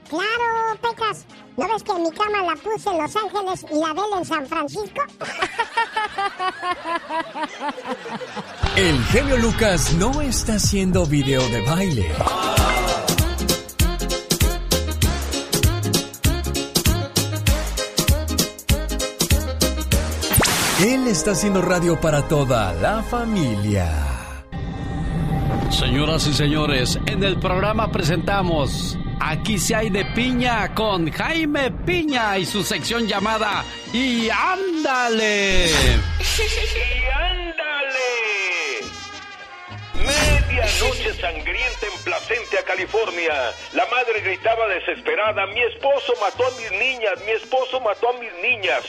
Claro, 0.09 0.77
Pecas. 0.83 1.25
¿No 1.57 1.69
ves 1.69 1.85
que 1.85 1.95
mi 1.95 2.11
cama 2.11 2.43
la 2.43 2.57
puse 2.57 2.91
en 2.91 2.99
Los 2.99 3.15
Ángeles 3.15 3.65
y 3.71 3.79
la 3.79 3.95
de 3.95 4.01
él 4.01 4.07
en 4.19 4.25
San 4.25 4.45
Francisco? 4.49 5.03
El 8.77 9.05
genio 9.05 9.37
Lucas 9.37 9.93
no 9.93 10.21
está 10.21 10.55
haciendo 10.55 11.07
video 11.07 11.49
de 11.49 11.63
baile. 11.63 12.11
Él 20.81 21.07
está 21.07 21.31
haciendo 21.33 21.61
radio 21.63 22.01
para 22.01 22.27
toda 22.27 22.73
la 22.73 23.05
familia. 23.05 24.18
Señoras 25.71 26.27
y 26.27 26.35
señores, 26.35 26.99
en 27.07 27.23
el 27.23 27.39
programa 27.39 27.91
presentamos 27.91 28.99
Aquí 29.21 29.59
se 29.59 29.75
hay 29.75 29.91
de 29.91 30.05
piña 30.05 30.75
con 30.75 31.11
Jaime 31.11 31.71
Piña 31.71 32.39
y 32.39 32.47
su 32.47 32.63
sección 32.63 33.07
llamada 33.07 33.65
Y 33.93 34.29
ándale. 34.31 35.67
¡Y 35.71 35.73
ándale! 37.13 37.38
Medianoche 40.69 41.15
sangrienta 41.15 41.87
en 41.87 42.05
Placentia, 42.05 42.63
California. 42.63 43.33
La 43.73 43.87
madre 43.87 44.21
gritaba 44.21 44.69
desesperada, 44.69 45.47
mi 45.47 45.63
esposo 45.63 46.13
mató 46.21 46.47
a 46.47 46.51
mis 46.61 46.71
niñas, 46.73 47.19
mi 47.25 47.33
esposo 47.33 47.81
mató 47.81 48.11
a 48.11 48.13
mis 48.15 48.33
niñas. 48.43 48.85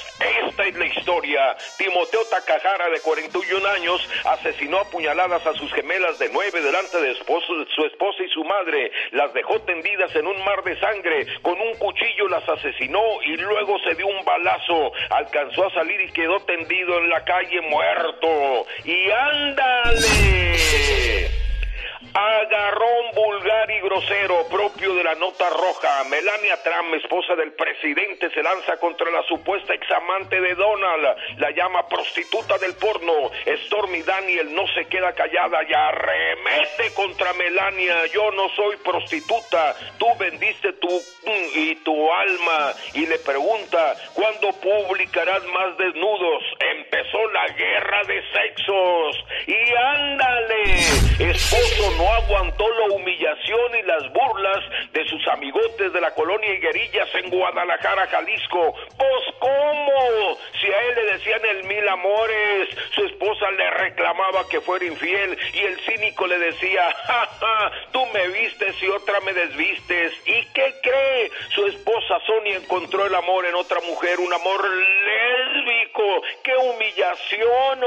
Esta 0.46 0.66
es 0.66 0.76
la 0.76 0.86
historia. 0.86 1.56
Timoteo 1.78 2.26
Takahara, 2.30 2.90
de 2.90 3.00
41 3.00 3.66
años, 3.70 4.02
asesinó 4.26 4.80
a 4.80 4.90
puñaladas 4.90 5.46
a 5.48 5.54
sus 5.54 5.72
gemelas 5.72 6.20
de 6.20 6.30
nueve 6.30 6.62
delante 6.62 7.00
de 7.00 7.16
su 7.16 7.86
esposa 7.86 8.24
y 8.24 8.30
su 8.30 8.44
madre. 8.44 8.92
Las 9.12 9.34
dejó 9.34 9.62
tendidas 9.62 10.14
en 10.16 10.28
un 10.28 10.44
mar 10.44 10.62
de 10.64 10.78
sangre. 10.82 11.28
Con 11.42 11.62
un 11.62 11.76
cuchillo 11.76 12.28
las 12.28 12.48
asesinó 12.50 13.02
y 13.24 13.38
luego 13.38 13.80
se 13.88 13.96
dio 13.96 14.08
un 14.08 14.26
balazo. 14.26 14.92
Alcanzó 15.12 15.68
a 15.68 15.74
salir 15.74 16.02
y 16.02 16.12
quedó 16.12 16.42
tendido 16.42 16.98
en 16.98 17.10
la 17.10 17.24
calle 17.24 17.62
muerto. 17.62 18.66
Y 18.84 19.10
ándale 19.12 20.60
agarrón 22.14 23.12
vulgar 23.14 23.70
y 23.72 23.80
grosero 23.82 24.48
propio 24.50 24.94
de 24.96 25.04
la 25.04 25.16
nota 25.16 25.50
roja. 25.50 26.04
Melania 26.06 26.58
Trump, 26.64 26.94
esposa 26.96 27.36
del 27.36 27.54
presidente, 27.54 28.30
se 28.32 28.42
lanza 28.42 28.78
contra 28.78 29.10
la 29.12 29.24
supuesta 29.24 29.74
examante 29.74 30.40
de 30.40 30.56
Donald. 30.56 31.18
La 31.38 31.52
llama 31.52 31.88
prostituta 31.88 32.58
del 32.58 32.74
porno. 32.76 33.32
Stormy 33.66 34.02
Daniel 34.02 34.54
no 34.54 34.68
se 34.74 34.86
queda 34.86 35.14
callada 35.14 35.60
y 35.68 35.74
arremete 35.74 36.94
contra 36.96 37.34
Melania. 37.34 38.06
Yo 38.08 38.32
no 38.32 38.50
soy 38.50 38.78
prostituta. 38.78 39.76
Tú 39.98 40.08
vendiste 40.18 40.74
tu 40.74 40.90
y 41.56 41.76
tu 41.84 42.12
alma. 42.12 42.74
Y 42.94 43.06
le 43.06 43.20
pregunta, 43.20 43.96
¿cuándo 44.14 44.50
publicarás 44.60 45.44
más 45.46 45.78
desnudos? 45.78 46.44
Empezó 46.60 47.28
la 47.32 47.48
guerra 47.54 48.04
de 48.04 48.22
sexos. 48.32 49.26
Y 49.48 49.76
ándale, 49.76 51.32
esposo 51.32 51.92
no 52.00 52.10
aguantó 52.14 52.66
la 52.76 52.96
humillación 52.96 53.76
y 53.78 53.82
las 53.82 54.04
burlas 54.14 54.64
de 54.94 55.06
sus 55.10 55.28
amigotes 55.28 55.92
de 55.92 56.00
la 56.00 56.14
colonia 56.16 56.54
Higuerillas 56.54 57.10
en 57.16 57.30
Guadalajara, 57.30 58.08
Jalisco. 58.08 58.74
Pues 58.98 59.36
cómo, 59.40 60.38
si 60.62 60.68
a 60.68 60.82
él 60.82 60.96
le 60.96 61.12
decían 61.12 61.46
el 61.46 61.64
mil 61.66 61.86
amores, 61.90 62.70
su 62.96 63.04
esposa 63.04 63.52
le 63.52 63.70
reclamaba 63.72 64.48
que 64.48 64.62
fuera 64.62 64.86
infiel 64.86 65.38
y 65.54 65.60
el 65.60 65.78
cínico 65.82 66.26
le 66.26 66.40
decía, 66.40 66.90
ja, 67.06 67.28
ja, 67.38 67.72
tú 67.92 68.06
me 68.14 68.30
vistes 68.30 68.82
y 68.82 68.88
otra 68.88 69.20
me 69.20 69.34
desvistes. 69.34 70.14
¿Y 70.26 70.46
qué 70.54 70.74
cree? 70.82 71.32
Su 71.50 71.66
esposa 71.66 72.18
Sonia 72.26 72.56
encontró 72.56 73.08
el 73.08 73.16
amor 73.16 73.46
en 73.46 73.56
otra 73.56 73.82
mujer, 73.82 74.22
un 74.22 74.34
amor 74.34 74.70
lésbico. 74.70 76.22
¡Qué 76.44 76.56
humillación! 76.56 77.80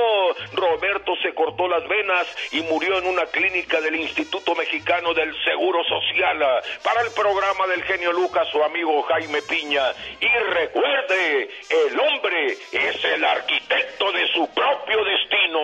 Roberto 0.53 1.15
se 1.23 1.35
cortó 1.35 1.67
las 1.67 1.87
venas 1.89 2.27
y 2.51 2.61
murió 2.63 2.99
en 2.99 3.07
una 3.07 3.25
clínica 3.27 3.81
del 3.81 4.02
Instituto 4.03 4.55
Mexicano 4.55 5.15
del 5.15 5.33
Seguro 5.45 5.83
Social. 5.85 6.39
Para 6.83 7.03
el 7.03 7.11
programa 7.13 7.67
del 7.67 7.83
genio 7.85 8.13
Lucas, 8.13 8.47
su 8.51 8.63
amigo 8.63 9.03
Jaime 9.05 9.43
Piña. 9.43 9.93
Y 10.21 10.29
recuerde, 10.53 11.51
el 11.71 11.99
hombre 11.99 12.59
es 12.73 13.05
el 13.05 13.25
arquitecto 13.25 14.13
de 14.13 14.27
su 14.35 14.49
propio 14.49 14.99
destino. 15.05 15.61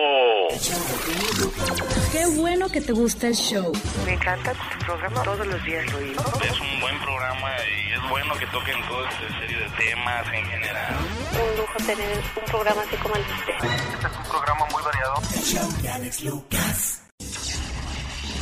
Qué 2.11 2.25
bueno 2.41 2.69
que 2.69 2.81
te 2.81 2.91
gusta 2.91 3.27
el 3.27 3.35
show. 3.35 3.71
Me 4.05 4.13
encanta 4.13 4.53
tu 4.53 4.85
programa, 4.85 5.23
todos 5.23 5.45
los 5.45 5.63
días 5.63 5.85
lo 5.91 5.97
oigo. 5.99 6.23
Es 6.43 6.59
un 6.59 6.79
buen 6.79 6.99
programa 6.99 7.51
y 7.67 7.93
es 7.93 8.09
bueno 8.09 8.33
que 8.35 8.47
toquen 8.47 8.81
toda 8.87 9.09
esta 9.09 9.39
serie 9.39 9.57
de 9.57 9.69
temas 9.77 10.33
en 10.33 10.45
general. 10.45 10.95
Un 11.33 11.57
lujo 11.57 11.77
tener 11.85 12.17
un 12.35 12.45
programa 12.45 12.81
así 12.81 12.95
como 12.97 13.15
el 13.15 13.23
de 13.25 13.33
usted. 13.33 13.53
Este 13.53 14.07
es 14.07 14.17
un 14.17 14.23
programa 14.23 14.65
muy 14.71 14.83
variado. 14.83 15.13
El 15.35 15.43
show 15.43 15.81
de 15.81 15.89
Alex 15.89 16.23
Lucas. 16.23 17.03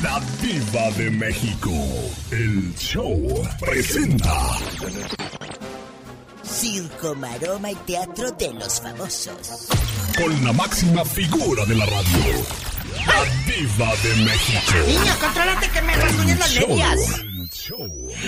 La 0.03 0.19
Diva 0.41 0.91
de 0.91 1.09
México. 1.09 1.71
El 2.31 2.75
show 2.75 3.17
presenta. 3.59 4.31
Circo, 6.43 7.15
maroma 7.15 7.71
y 7.71 7.75
teatro 7.75 8.31
de 8.31 8.53
los 8.53 8.79
famosos. 8.79 9.67
Con 10.15 10.45
la 10.45 10.53
máxima 10.53 11.03
figura 11.03 11.65
de 11.65 11.75
la 11.75 11.85
radio. 11.87 12.33
La 13.07 13.23
Diva 13.51 13.91
de 14.03 14.15
México. 14.23 14.77
Niña, 14.85 15.15
contrólate 15.19 15.69
que 15.69 15.81
me 15.81 15.95
rasguñan 15.95 16.39
las 16.39 16.55
medias. 16.55 17.23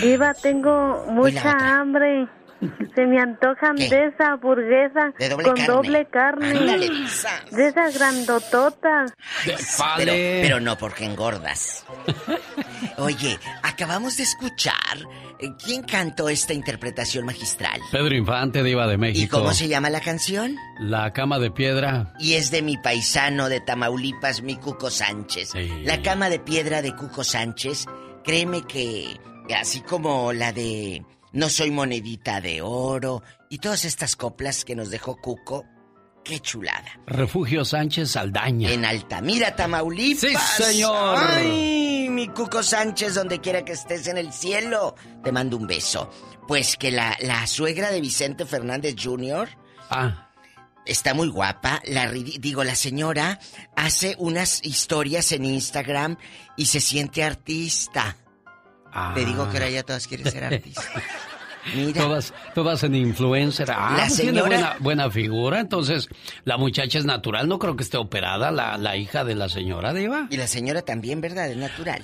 Diva, 0.01 0.33
tengo 0.33 1.05
mucha 1.11 1.79
hambre. 1.79 2.27
Se 2.95 3.05
me 3.05 3.19
antojan 3.19 3.75
de 3.77 4.07
esa 4.07 4.33
hamburguesa 4.33 5.13
De 5.17 5.29
doble 5.29 5.43
con 5.45 5.55
carne. 5.55 5.67
doble 5.73 6.05
carne. 6.11 6.49
Ándale. 6.51 6.89
De 7.51 7.67
esas 7.67 7.97
grandototas. 7.97 9.13
Pero, 9.97 10.11
pero 10.13 10.59
no 10.59 10.77
porque 10.77 11.05
engordas. 11.05 11.85
Oye, 12.97 13.39
acabamos 13.63 14.17
de 14.17 14.23
escuchar. 14.23 14.75
eh, 15.39 15.47
¿Quién 15.63 15.83
cantó 15.83 16.27
esta 16.29 16.53
interpretación 16.53 17.25
magistral? 17.25 17.79
Pedro 17.91 18.15
Infante, 18.15 18.61
Diva 18.63 18.87
de 18.87 18.97
México. 18.97 19.37
¿Y 19.37 19.39
cómo 19.39 19.53
se 19.53 19.67
llama 19.67 19.89
la 19.89 20.01
canción? 20.01 20.55
La 20.79 21.13
cama 21.13 21.39
de 21.39 21.51
piedra. 21.51 22.13
Y 22.19 22.33
es 22.33 22.51
de 22.51 22.61
mi 22.61 22.77
paisano 22.77 23.47
de 23.49 23.61
Tamaulipas, 23.61 24.41
mi 24.41 24.57
Cuco 24.57 24.89
Sánchez. 24.89 25.53
La 25.83 26.01
cama 26.01 26.29
de 26.29 26.39
piedra 26.39 26.81
de 26.81 26.93
Cuco 26.95 27.23
Sánchez, 27.23 27.85
créeme 28.23 28.63
que 28.63 29.17
así 29.57 29.81
como 29.81 30.33
la 30.33 30.51
de 30.51 31.03
No 31.31 31.49
soy 31.49 31.71
monedita 31.71 32.41
de 32.41 32.61
oro 32.61 33.21
y 33.49 33.59
todas 33.59 33.85
estas 33.85 34.15
coplas 34.15 34.65
que 34.65 34.75
nos 34.75 34.89
dejó 34.89 35.17
Cuco. 35.17 35.65
Qué 36.23 36.39
chulada. 36.39 36.99
Refugio 37.07 37.63
Sánchez 37.63 38.11
Saldaña. 38.11 38.71
En 38.71 38.85
Altamira, 38.85 39.55
Tamaulipas. 39.55 40.19
Sí, 40.57 40.63
señor. 40.63 41.17
Ay, 41.17 42.07
mi 42.09 42.27
Cuco 42.27 42.61
Sánchez, 42.61 43.15
donde 43.15 43.39
quiera 43.39 43.63
que 43.63 43.71
estés 43.71 44.07
en 44.07 44.17
el 44.17 44.33
cielo, 44.33 44.95
te 45.23 45.31
mando 45.31 45.57
un 45.57 45.65
beso. 45.65 46.09
Pues 46.47 46.77
que 46.77 46.91
la, 46.91 47.15
la 47.21 47.47
suegra 47.47 47.89
de 47.91 48.01
Vicente 48.01 48.45
Fernández 48.45 48.95
Jr. 49.01 49.49
Ah. 49.89 50.29
Está 50.85 51.13
muy 51.13 51.27
guapa, 51.29 51.81
la 51.85 52.11
digo, 52.11 52.63
la 52.63 52.73
señora 52.73 53.39
hace 53.75 54.15
unas 54.17 54.65
historias 54.65 55.31
en 55.31 55.45
Instagram 55.45 56.17
y 56.57 56.65
se 56.65 56.79
siente 56.79 57.23
artista. 57.23 58.17
Ah. 58.91 59.11
Te 59.15 59.25
digo 59.25 59.49
que 59.49 59.57
ahora 59.57 59.69
ya 59.69 59.83
todas 59.83 60.07
quieren 60.07 60.31
ser 60.31 60.43
artistas. 60.43 60.85
Mira. 61.75 62.01
Todas, 62.01 62.33
todas 62.55 62.81
en 62.83 62.95
influencer. 62.95 63.69
Ah, 63.69 63.91
La 63.97 64.05
pues 64.05 64.15
tiene 64.15 64.31
señora- 64.39 64.47
buena, 64.47 64.75
buena 64.79 65.11
figura. 65.11 65.59
Entonces, 65.59 66.07
la 66.45 66.57
muchacha 66.57 66.97
es 66.97 67.05
natural. 67.05 67.47
No 67.47 67.59
creo 67.59 67.75
que 67.75 67.83
esté 67.83 67.97
operada 67.97 68.49
la, 68.49 68.77
la 68.77 68.95
hija 68.95 69.23
de 69.23 69.35
la 69.35 69.49
señora 69.49 69.93
Diva. 69.93 70.27
Y 70.31 70.37
la 70.37 70.47
señora 70.47 70.81
también, 70.81 71.19
¿verdad? 71.21 71.49
Es 71.49 71.57
natural. 71.57 72.01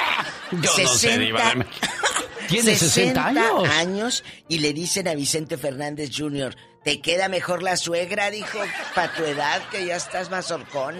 Yo 0.52 0.70
no 0.82 0.88
sé, 0.88 1.18
Diva. 1.18 1.42
Tiene 2.48 2.74
60 2.76 3.26
años. 3.26 3.68
años 3.70 4.24
y 4.48 4.58
le 4.58 4.72
dicen 4.72 5.08
a 5.08 5.14
Vicente 5.14 5.56
Fernández 5.58 6.10
Jr., 6.16 6.54
te 6.84 7.00
queda 7.00 7.28
mejor 7.28 7.62
la 7.62 7.76
suegra, 7.76 8.30
dijo, 8.30 8.58
para 8.94 9.12
tu 9.14 9.24
edad 9.24 9.62
que 9.70 9.86
ya 9.86 9.96
estás 9.96 10.30
más 10.30 10.50
horcón. 10.50 10.96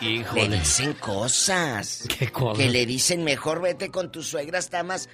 Híjole. 0.00 0.48
Le 0.48 0.58
dicen 0.58 0.92
cosas. 0.94 2.04
¿Qué 2.18 2.30
cosas? 2.32 2.58
Que 2.58 2.70
le 2.70 2.86
dicen, 2.86 3.22
mejor 3.24 3.60
vete 3.60 3.90
con 3.90 4.10
tu 4.10 4.22
suegra, 4.22 4.58
está 4.58 4.82
más... 4.82 5.08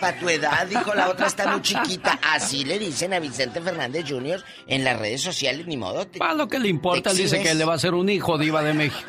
Para 0.00 0.18
tu 0.18 0.28
edad, 0.28 0.66
dijo 0.66 0.92
la 0.94 1.08
otra, 1.08 1.28
está 1.28 1.50
muy 1.50 1.62
chiquita. 1.62 2.18
Así 2.22 2.64
le 2.64 2.78
dicen 2.78 3.14
a 3.14 3.20
Vicente 3.20 3.60
Fernández 3.60 4.04
Jr. 4.06 4.44
en 4.66 4.84
las 4.84 4.98
redes 4.98 5.22
sociales, 5.22 5.66
ni 5.66 5.76
modo. 5.78 6.06
te- 6.06 6.18
A 6.22 6.34
lo 6.34 6.46
que 6.46 6.58
le 6.58 6.68
importa, 6.68 7.10
él 7.10 7.16
dice 7.16 7.40
que 7.42 7.54
le 7.54 7.64
va 7.64 7.72
a 7.72 7.76
hacer 7.76 7.94
un 7.94 8.08
hijo, 8.10 8.36
Diva 8.36 8.62
de 8.62 8.74
México. 8.74 9.08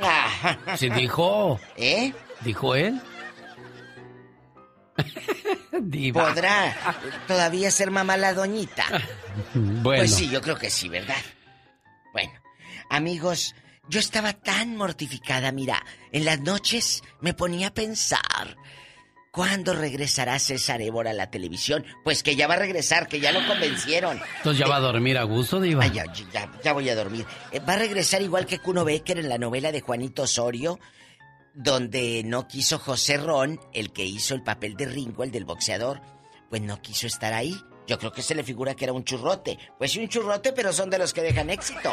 Sí, 0.78 0.90
dijo. 0.90 1.60
¿Eh? 1.76 2.14
¿Dijo 2.42 2.76
él? 2.76 3.02
Diva. 5.82 6.30
¿Podrá 6.30 6.76
todavía 7.28 7.72
ser 7.72 7.92
mamá 7.92 8.16
la 8.18 8.34
doñita? 8.34 8.86
Bueno. 9.54 10.02
Pues 10.02 10.14
sí, 10.16 10.30
yo 10.30 10.42
creo 10.42 10.58
que 10.58 10.70
sí, 10.70 10.90
¿verdad? 10.90 11.16
Bueno, 12.14 12.32
amigos, 12.90 13.56
yo 13.90 14.00
estaba 14.00 14.34
tan 14.34 14.78
mortificada, 14.78 15.52
mira, 15.52 15.84
en 16.12 16.26
las 16.26 16.40
noches 16.42 17.02
me 17.22 17.34
ponía 17.34 17.68
a 17.68 17.74
pensar, 17.74 18.56
¿cuándo 19.32 19.74
regresará 19.74 20.38
César 20.38 20.82
Évora 20.82 21.12
a 21.12 21.14
la 21.14 21.32
televisión? 21.32 21.84
Pues 22.04 22.22
que 22.22 22.36
ya 22.36 22.48
va 22.48 22.54
a 22.54 22.60
regresar, 22.60 23.08
que 23.08 23.20
ya 23.20 23.32
lo 23.32 23.46
convencieron. 23.48 24.22
Entonces 24.38 24.60
ya 24.60 24.68
va 24.68 24.78
a 24.78 24.82
dormir 24.82 25.18
a 25.18 25.24
gusto, 25.24 25.60
Diva. 25.60 25.84
Ay, 25.84 25.92
ya, 25.92 26.06
ya, 26.32 26.52
ya 26.64 26.74
voy 26.74 26.88
a 26.90 26.96
dormir. 26.96 27.26
Eh, 27.52 27.60
Va 27.60 27.74
a 27.74 27.78
regresar 27.78 28.22
igual 28.22 28.46
que 28.46 28.60
Kuno 28.60 28.86
Becker 28.86 29.18
en 29.18 29.30
la 29.30 29.38
novela 29.38 29.72
de 29.72 29.82
Juanito 29.82 30.24
Osorio, 30.24 30.80
donde 31.54 32.22
no 32.24 32.48
quiso 32.48 32.78
José 32.78 33.18
Ron, 33.18 33.60
el 33.74 33.92
que 33.92 34.06
hizo 34.06 34.36
el 34.36 34.44
papel 34.44 34.76
de 34.76 34.86
Ringo, 34.86 35.24
el 35.24 35.32
del 35.32 35.46
boxeador, 35.46 36.00
pues 36.50 36.62
no 36.62 36.82
quiso 36.82 37.08
estar 37.08 37.34
ahí. 37.34 37.60
Yo 37.88 37.98
creo 37.98 38.12
que 38.12 38.22
se 38.22 38.36
le 38.36 38.44
figura 38.44 38.76
que 38.76 38.86
era 38.86 38.94
un 38.94 39.04
churrote. 39.04 39.58
Pues 39.80 39.92
sí, 39.92 40.00
un 40.00 40.10
churrote, 40.10 40.54
pero 40.54 40.72
son 40.72 40.92
de 40.92 41.00
los 41.00 41.12
que 41.12 41.24
dejan 41.24 41.50
éxito. 41.50 41.92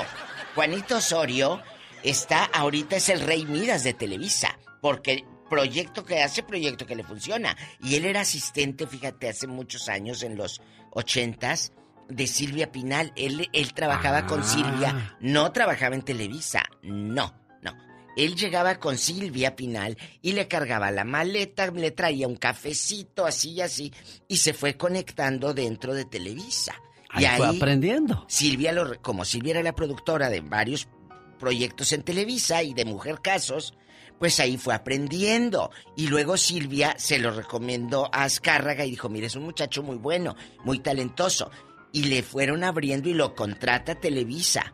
Juanito 0.55 0.99
Osorio 0.99 1.63
está, 2.03 2.45
ahorita 2.45 2.97
es 2.97 3.09
el 3.09 3.21
rey 3.21 3.45
Midas 3.45 3.85
de 3.85 3.95
Televisa, 3.95 4.59
porque 4.81 5.25
proyecto 5.49 6.05
que 6.05 6.23
hace, 6.23 6.43
proyecto 6.43 6.87
que 6.87 6.97
le 6.97 7.05
funciona. 7.05 7.57
Y 7.81 7.97
él 7.97 8.05
era 8.05 8.21
asistente, 8.23 8.87
fíjate, 8.87 9.29
hace 9.29 9.47
muchos 9.47 9.89
años, 9.89 10.23
en 10.23 10.37
los 10.37 10.61
ochentas, 10.93 11.73
de 12.09 12.27
Silvia 12.27 12.71
Pinal. 12.73 13.13
Él, 13.17 13.49
él 13.53 13.73
trabajaba 13.75 14.27
con 14.27 14.41
Ah. 14.41 14.45
Silvia, 14.45 15.17
no 15.21 15.53
trabajaba 15.53 15.95
en 15.95 16.03
Televisa, 16.03 16.63
no, 16.83 17.35
no. 17.63 17.75
Él 18.17 18.35
llegaba 18.37 18.77
con 18.77 18.97
Silvia 18.97 19.57
Pinal 19.57 19.97
y 20.23 20.33
le 20.33 20.49
cargaba 20.49 20.91
la 20.91 21.05
maleta, 21.05 21.71
le 21.71 21.91
traía 21.91 22.29
un 22.29 22.37
cafecito, 22.37 23.27
así 23.27 23.53
y 23.53 23.61
así, 23.61 23.93
y 24.29 24.39
se 24.39 24.55
fue 24.55 24.77
conectando 24.77 25.53
dentro 25.53 25.95
de 25.95 26.05
Televisa. 26.05 26.75
Ahí 27.11 27.25
y 27.25 27.37
fue 27.37 27.49
aprendiendo. 27.49 28.25
Silvia, 28.29 28.73
lo, 28.73 29.01
como 29.01 29.25
Silvia 29.25 29.53
era 29.53 29.63
la 29.63 29.75
productora 29.75 30.29
de 30.29 30.41
varios 30.41 30.89
proyectos 31.37 31.93
en 31.93 32.03
Televisa 32.03 32.63
y 32.63 32.75
de 32.75 32.85
Mujer 32.85 33.21
Casos, 33.23 33.75
pues 34.19 34.41
ahí 34.41 34.57
fue 34.57 34.75
aprendiendo. 34.75 35.71
Y 35.97 36.09
luego 36.09 36.37
Silvia 36.37 36.95
se 36.99 37.19
lo 37.19 37.31
recomendó 37.31 38.09
a 38.13 38.25
Azcárraga 38.25 38.85
y 38.85 38.91
dijo, 38.91 39.09
mire, 39.09 39.27
es 39.27 39.37
un 39.37 39.45
muchacho 39.45 39.83
muy 39.83 39.97
bueno, 39.97 40.37
muy 40.65 40.79
talentoso. 40.81 41.51
Y 41.93 42.05
le 42.05 42.23
fueron 42.23 42.65
abriendo 42.65 43.09
y 43.09 43.15
lo 43.15 43.35
contrata 43.35 43.95
Televisa 43.95 44.73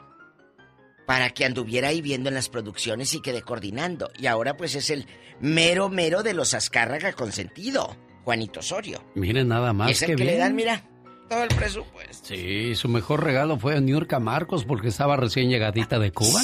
para 1.07 1.31
que 1.31 1.45
anduviera 1.45 1.89
ahí 1.89 2.01
viendo 2.01 2.29
en 2.29 2.35
las 2.35 2.49
producciones 2.49 3.15
y 3.15 3.21
quede 3.21 3.43
coordinando. 3.43 4.11
Y 4.19 4.27
ahora 4.27 4.57
pues 4.57 4.75
es 4.75 4.91
el 4.91 5.07
mero 5.41 5.89
mero 5.89 6.23
de 6.23 6.35
los 6.35 6.55
Azcárraga 6.55 7.13
consentido, 7.13 7.97
Juanito 8.25 8.61
Osorio. 8.61 9.05
Miren 9.15 9.49
nada 9.49 9.73
más 9.73 9.91
es 9.91 10.03
el 10.03 10.17
que 10.17 10.25
le 10.25 10.37
dan, 10.37 10.55
mira, 10.55 10.89
todo 11.33 11.43
el 11.45 11.49
presupuesto. 11.49 12.29
Sí, 12.29 12.75
su 12.75 12.89
mejor 12.89 13.25
regalo 13.25 13.59
fue 13.59 13.77
a 13.77 13.81
Niurka 13.81 14.19
Marcos 14.21 14.65
porque 14.65 14.89
estaba 14.89 15.17
recién 15.17 15.49
llegadita 15.49 15.99
de 15.99 16.13
Cuba. 16.13 16.41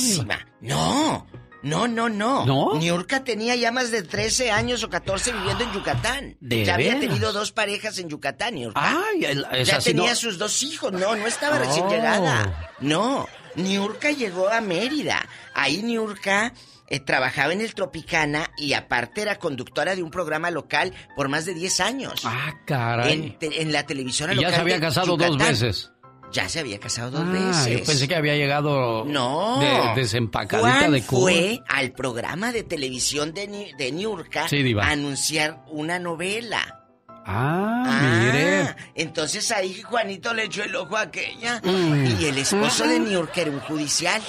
No, 0.61 1.27
no, 1.63 1.89
no, 1.89 2.09
no. 2.09 2.47
¿No? 2.47 2.75
Niurka 2.77 3.23
tenía 3.25 3.55
ya 3.57 3.71
más 3.71 3.91
de 3.91 4.03
13 4.03 4.51
años 4.51 4.83
o 4.85 4.89
14 4.89 5.33
viviendo 5.33 5.65
en 5.65 5.73
Yucatán. 5.73 6.37
¿De 6.41 6.65
ya 6.65 6.75
había 6.75 6.99
tenido 6.99 7.33
dos 7.33 7.53
parejas 7.53 7.99
en 7.99 8.09
Yucatán, 8.09 8.55
Niurka. 8.55 8.97
Ya 9.65 9.79
tenía 9.81 10.11
no- 10.11 10.17
sus 10.17 10.39
dos 10.39 10.63
hijos. 10.63 10.93
No, 10.93 11.15
no 11.17 11.27
estaba 11.27 11.59
recién 11.59 11.85
Oh. 11.87 11.91
llegada. 11.91 12.71
No, 12.81 13.27
Niurka 13.57 14.11
llegó 14.13 14.49
a 14.49 14.61
Mérida. 14.61 15.27
Ahí 15.55 15.83
Niurka 15.83 16.53
eh, 16.89 17.01
trabajaba 17.01 17.53
en 17.53 17.61
el 17.61 17.75
Tropicana 17.75 18.51
y 18.57 18.73
aparte 18.73 19.23
era 19.23 19.39
conductora 19.39 19.95
de 19.95 20.03
un 20.03 20.11
programa 20.11 20.51
local 20.51 20.93
por 21.17 21.29
más 21.29 21.45
de 21.45 21.55
10 21.55 21.81
años. 21.81 22.23
Ah, 22.25 22.55
caray. 22.65 23.13
En, 23.13 23.39
te- 23.39 23.63
en 23.63 23.73
la 23.73 23.85
televisora 23.85 24.33
Y 24.33 24.37
ya 24.37 24.43
local. 24.43 24.55
se 24.55 24.61
había 24.61 24.81
casado 24.81 25.17
dos 25.17 25.37
veces. 25.39 25.93
Ya 26.31 26.47
se 26.47 26.61
había 26.61 26.79
casado 26.79 27.11
dos 27.11 27.25
Ah, 27.27 27.33
veces. 27.65 27.81
yo 27.81 27.85
pensé 27.87 28.07
que 28.07 28.15
había 28.15 28.37
llegado 28.37 29.05
No. 29.07 29.61
de, 29.61 30.01
desempacadita 30.03 30.79
Juan 30.81 30.93
de 30.93 31.03
Cuba. 31.03 31.21
fue 31.23 31.61
al 31.69 31.93
programa 31.93 32.53
de 32.53 32.65
televisión 32.65 33.33
de, 33.33 33.73
de 33.79 33.93
Niurka 33.93 34.47
Sí, 34.47 34.75
a 34.79 34.91
anunciar 34.91 35.65
una 35.69 35.99
novela. 35.99 36.75
Ah, 37.31 38.01
mire. 38.33 38.75
Entonces 38.95 39.51
ahí 39.53 39.83
Juanito 39.83 40.33
le 40.35 40.45
echó 40.45 40.65
el 40.65 40.75
ojo 40.77 40.97
a 40.97 41.03
aquella. 41.03 41.61
Mm. 41.63 42.21
Y 42.21 42.25
el 42.27 42.39
esposo 42.39 42.87
de 42.87 42.99
Niurka 43.01 43.43
era 43.43 43.51
un 43.51 43.61
judicial. 43.61 44.23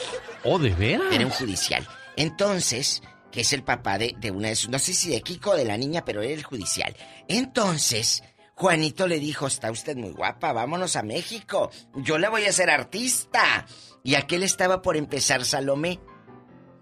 Oh, 0.44 0.60
de 0.60 0.69
veras. 0.72 1.07
Era 1.11 1.26
un 1.26 1.31
judicial. 1.31 1.88
Entonces, 2.19 3.01
que 3.31 3.41
es 3.41 3.53
el 3.53 3.63
papá 3.63 3.97
de, 3.97 4.13
de 4.19 4.29
una 4.29 4.49
de 4.49 4.55
sus, 4.55 4.69
no 4.69 4.77
sé 4.77 4.93
si 4.93 5.09
de 5.09 5.21
Kiko 5.21 5.51
o 5.51 5.55
de 5.55 5.63
la 5.63 5.77
niña, 5.77 6.03
pero 6.03 6.21
era 6.21 6.33
el 6.33 6.43
judicial. 6.43 6.93
Entonces, 7.29 8.21
Juanito 8.55 9.07
le 9.07 9.19
dijo, 9.19 9.47
está 9.47 9.71
usted 9.71 9.95
muy 9.95 10.11
guapa, 10.11 10.51
vámonos 10.51 10.97
a 10.97 11.01
México. 11.01 11.71
Yo 11.95 12.17
le 12.17 12.27
voy 12.27 12.43
a 12.43 12.51
ser 12.51 12.69
artista. 12.69 13.65
Y 14.03 14.15
aquel 14.15 14.43
estaba 14.43 14.81
por 14.81 14.97
empezar 14.97 15.45
Salomé. 15.45 16.01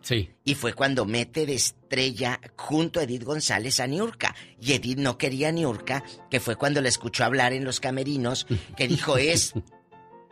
Sí. 0.01 0.31
Y 0.43 0.55
fue 0.55 0.73
cuando 0.73 1.05
mete 1.05 1.45
de 1.45 1.53
estrella 1.53 2.39
junto 2.55 2.99
a 2.99 3.03
Edith 3.03 3.23
González 3.23 3.80
a 3.80 3.85
Niurka. 3.85 4.35
Y 4.59 4.73
Edith 4.73 4.97
no 4.97 5.19
quería 5.19 5.49
a 5.49 5.51
Niurka, 5.51 6.03
que 6.31 6.39
fue 6.39 6.55
cuando 6.55 6.81
le 6.81 6.89
escuchó 6.89 7.26
hablar 7.26 7.53
en 7.53 7.64
los 7.64 7.80
camerinos, 7.80 8.47
que 8.76 8.88
dijo, 8.88 9.18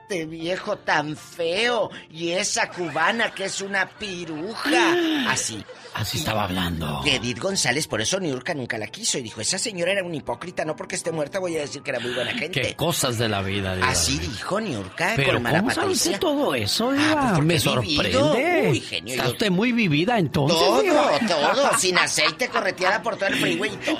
este 0.07 0.25
viejo 0.25 0.77
tan 0.77 1.17
feo 1.17 1.89
y 2.11 2.29
esa 2.29 2.69
cubana 2.69 3.33
que 3.33 3.45
es 3.45 3.59
una 3.61 3.89
piruja. 3.89 4.95
Así. 5.31 5.65
Así 5.95 6.17
estaba 6.17 6.43
hablando. 6.43 6.99
Que 7.05 7.15
Edith 7.15 7.39
González, 7.39 7.87
por 7.87 8.01
eso 8.01 8.19
Niurka 8.19 8.53
nunca 8.53 8.77
la 8.77 8.87
quiso. 8.87 9.17
Y 9.17 9.21
dijo, 9.21 9.39
esa 9.39 9.57
señora 9.57 9.93
era 9.93 10.03
una 10.03 10.17
hipócrita, 10.17 10.65
no 10.65 10.75
porque 10.75 10.95
esté 10.95 11.11
muerta 11.13 11.39
voy 11.39 11.55
a 11.55 11.61
decir 11.61 11.81
que 11.83 11.91
era 11.91 12.01
muy 12.01 12.13
buena 12.13 12.31
gente. 12.33 12.61
Qué 12.61 12.75
cosas 12.75 13.17
de 13.17 13.29
la 13.29 13.41
vida, 13.41 13.75
Diva. 13.75 13.87
Así 13.87 14.19
dijo 14.19 14.59
Niurka 14.59 15.13
Pero 15.15 15.33
con 15.35 15.43
mala 15.43 15.59
¿cómo 15.61 15.73
Patricia. 15.73 16.19
todo 16.19 16.53
eso, 16.53 16.91
Diva? 16.91 17.29
Ah, 17.29 17.31
pues 17.35 17.45
Me 17.45 17.59
sorprende. 17.59 18.67
Uy, 18.71 18.81
genio, 18.81 19.13
Está 19.15 19.29
usted 19.29 19.49
muy 19.49 19.71
vivida 19.71 20.19
entonces, 20.19 20.57
Todo, 20.57 20.81
Diva. 20.81 21.19
todo, 21.27 21.69
sin 21.79 21.97
aceite, 21.97 22.49
correteada 22.49 23.01
por 23.01 23.15
todo 23.15 23.27
el 23.29 23.35
freeway 23.37 23.71
y 23.73 23.77
todo. 23.77 23.97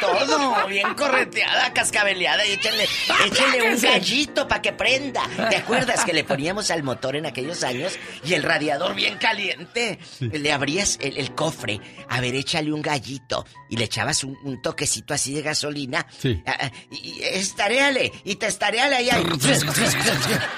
todo, 0.00 0.66
bien 0.66 0.92
correteada, 0.94 1.72
cascabeleada 1.72 2.44
y 2.46 2.52
échale, 2.52 2.84
échale 3.26 3.72
un 3.74 3.80
gallito 3.80 4.48
para 4.48 4.60
que 4.60 4.72
prenda. 4.72 5.22
¿Te 5.50 5.56
acuerdas 5.56 6.04
que 6.04 6.12
le 6.12 6.24
poníamos 6.24 6.70
al 6.72 6.82
motor 6.82 7.14
en 7.16 7.26
aquellos 7.26 7.62
años 7.62 7.96
y 8.24 8.34
el 8.34 8.42
radiador 8.42 8.94
bien 8.94 9.18
caliente? 9.18 9.98
Le 10.20 10.52
abrías 10.52 10.98
el, 11.00 11.11
el 11.16 11.34
cofre, 11.34 11.80
a 12.08 12.20
ver, 12.20 12.34
échale 12.34 12.72
un 12.72 12.82
gallito 12.82 13.44
y 13.70 13.76
le 13.76 13.84
echabas 13.84 14.24
un, 14.24 14.36
un 14.44 14.60
toquecito 14.62 15.14
así 15.14 15.32
de 15.32 15.42
gasolina. 15.42 16.06
Sí. 16.18 16.42
Ah, 16.46 16.56
ah, 16.60 16.70
y, 16.90 16.96
y 16.96 17.22
estaréale, 17.22 18.12
y 18.24 18.36
te 18.36 18.46
estaréale 18.46 18.96
ahí. 18.96 19.10
ahí. 19.10 19.24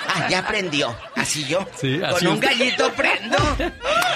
ah, 0.08 0.28
ya 0.30 0.46
prendió. 0.46 0.94
Así 1.16 1.44
yo. 1.44 1.60
Sí, 1.80 1.98
Con 1.98 2.04
así 2.14 2.26
un 2.26 2.34
usted. 2.34 2.46
gallito 2.48 2.92
prendo. 2.94 3.36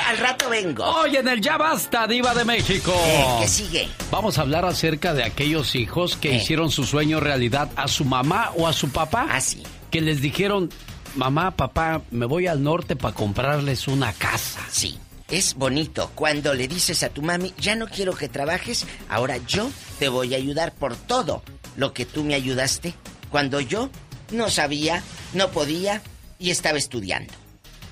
al 0.07 0.19
rato 0.19 0.49
vengo. 0.49 0.85
Hoy 0.85 1.17
en 1.17 1.29
el 1.29 1.41
Ya 1.41 1.57
Basta, 1.57 2.07
Diva 2.07 2.35
de 2.35 2.45
México. 2.45 2.93
Eh, 3.07 3.25
¿Qué 3.41 3.49
sigue? 3.49 3.89
Vamos 4.11 4.39
a 4.39 4.43
hablar 4.43 4.65
acerca 4.65 5.15
de 5.15 5.25
aquellos 5.25 5.75
hijos 5.75 6.17
que 6.17 6.33
Eh. 6.33 6.37
hicieron 6.37 6.71
su 6.71 6.85
sueño 6.85 7.21
realidad 7.21 7.69
a 7.77 7.89
su 7.89 8.05
mamá 8.05 8.53
o 8.57 8.67
a 8.67 8.73
su 8.73 8.91
papá. 8.91 9.27
Ah, 9.31 9.41
sí. 9.41 9.63
Que 9.91 10.01
les 10.01 10.21
dijeron, 10.21 10.71
mamá, 11.17 11.53
papá, 11.57 12.03
me 12.11 12.27
voy 12.27 12.47
al 12.47 12.63
norte 12.63 12.97
para 12.97 13.15
comprarles 13.15 13.89
una 13.89 14.13
casa. 14.13 14.61
Sí. 14.71 14.99
Es 15.31 15.55
bonito 15.57 16.11
cuando 16.15 16.55
le 16.55 16.69
dices 16.69 17.03
a 17.03 17.11
tu 17.11 17.21
mami, 17.21 17.53
ya 17.59 17.75
no 17.77 17.87
quiero 17.87 18.15
que 18.15 18.29
trabajes, 18.29 18.87
ahora 19.11 19.37
yo 19.37 19.71
te 19.99 20.09
voy 20.09 20.33
a 20.33 20.39
ayudar 20.39 20.73
por 20.75 20.97
todo 20.97 21.43
lo 21.77 21.93
que 21.93 22.07
tú 22.07 22.25
me 22.25 22.35
ayudaste 22.35 22.95
cuando 23.31 23.61
yo 23.61 23.91
no 24.33 24.49
sabía, 24.49 25.03
no 25.35 25.51
podía 25.51 26.01
y 26.39 26.51
estaba 26.51 26.79
estudiando. 26.79 27.35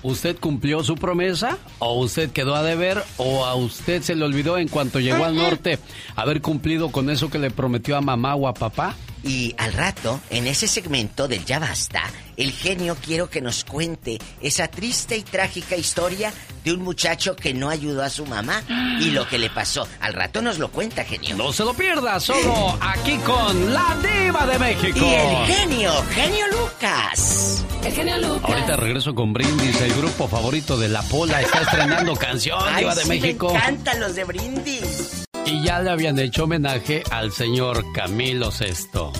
¿Usted 0.01 0.37
cumplió 0.39 0.83
su 0.83 0.95
promesa? 0.95 1.59
¿O 1.77 1.99
usted 1.99 2.31
quedó 2.31 2.55
a 2.55 2.63
deber? 2.63 3.03
¿O 3.17 3.45
a 3.45 3.53
usted 3.55 4.01
se 4.01 4.15
le 4.15 4.25
olvidó 4.25 4.57
en 4.57 4.67
cuanto 4.67 4.99
llegó 4.99 5.25
al 5.25 5.35
norte 5.35 5.77
haber 6.15 6.41
cumplido 6.41 6.91
con 6.91 7.09
eso 7.09 7.29
que 7.29 7.39
le 7.39 7.51
prometió 7.51 7.97
a 7.97 8.01
mamá 8.01 8.35
o 8.35 8.47
a 8.47 8.53
papá? 8.53 8.95
Y 9.27 9.53
al 9.57 9.73
rato, 9.73 10.21
en 10.29 10.47
ese 10.47 10.69
segmento 10.69 11.27
del 11.27 11.43
Ya 11.43 11.59
Basta, 11.59 12.03
el 12.37 12.51
genio 12.51 12.95
quiero 12.95 13.29
que 13.29 13.41
nos 13.41 13.65
cuente 13.65 14.19
esa 14.41 14.69
triste 14.69 15.17
y 15.17 15.21
trágica 15.23 15.75
historia 15.75 16.31
de 16.63 16.71
un 16.71 16.81
muchacho 16.81 17.35
que 17.35 17.53
no 17.53 17.69
ayudó 17.69 18.03
a 18.03 18.09
su 18.09 18.25
mamá 18.25 18.63
y 19.01 19.11
lo 19.11 19.27
que 19.27 19.37
le 19.37 19.49
pasó. 19.49 19.85
Al 19.99 20.13
rato 20.13 20.41
nos 20.41 20.59
lo 20.59 20.71
cuenta, 20.71 21.03
genio. 21.03 21.35
No 21.35 21.51
se 21.51 21.65
lo 21.65 21.73
pierda, 21.73 22.21
solo 22.21 22.77
aquí 22.79 23.17
con 23.17 23.73
la 23.73 23.97
diva 24.01 24.45
de 24.45 24.59
México. 24.59 24.99
Y 25.05 25.13
el 25.13 25.45
genio, 25.45 25.91
genio 26.11 26.45
Lucas. 26.51 27.65
El 27.83 27.91
genio 27.91 28.17
Lucas. 28.19 28.49
Ahorita 28.49 28.77
regreso 28.77 29.13
con 29.13 29.33
Brindis, 29.33 29.81
el 29.81 29.93
grupo 29.93 30.29
favorito 30.29 30.77
de 30.77 30.87
La 30.87 31.01
Pola. 31.01 31.41
Está 31.41 31.61
estrenando 31.63 32.15
canción, 32.17 32.59
Ay, 32.65 32.83
Diva 32.83 32.95
de 32.95 33.03
sí, 33.03 33.09
México. 33.09 33.49
Me 33.51 33.57
encantan 33.59 33.99
los 33.99 34.15
de 34.15 34.23
Brindis. 34.23 35.26
Y 35.47 35.63
ya 35.63 35.79
le 35.79 35.91
habían 35.91 36.19
hecho 36.19 36.43
homenaje 36.43 37.03
al 37.09 37.31
señor 37.31 37.93
Camilo 37.93 38.51
Sesto. 38.51 39.13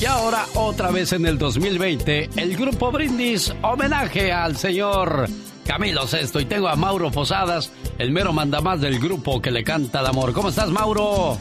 Y 0.00 0.04
ahora, 0.04 0.44
otra 0.54 0.92
vez 0.92 1.12
en 1.12 1.26
el 1.26 1.36
2020, 1.36 2.30
el 2.36 2.56
grupo 2.56 2.92
Brindis 2.92 3.52
homenaje 3.62 4.30
al 4.30 4.56
señor 4.56 5.26
Camilo 5.66 6.06
Sesto. 6.06 6.38
Y 6.38 6.44
tengo 6.44 6.68
a 6.68 6.76
Mauro 6.76 7.10
Posadas, 7.10 7.72
el 7.98 8.12
mero 8.12 8.32
mandamás 8.32 8.80
del 8.80 9.00
grupo 9.00 9.42
que 9.42 9.50
le 9.50 9.64
canta 9.64 9.98
el 9.98 10.06
amor. 10.06 10.32
¿Cómo 10.32 10.50
estás, 10.50 10.70
Mauro? 10.70 11.36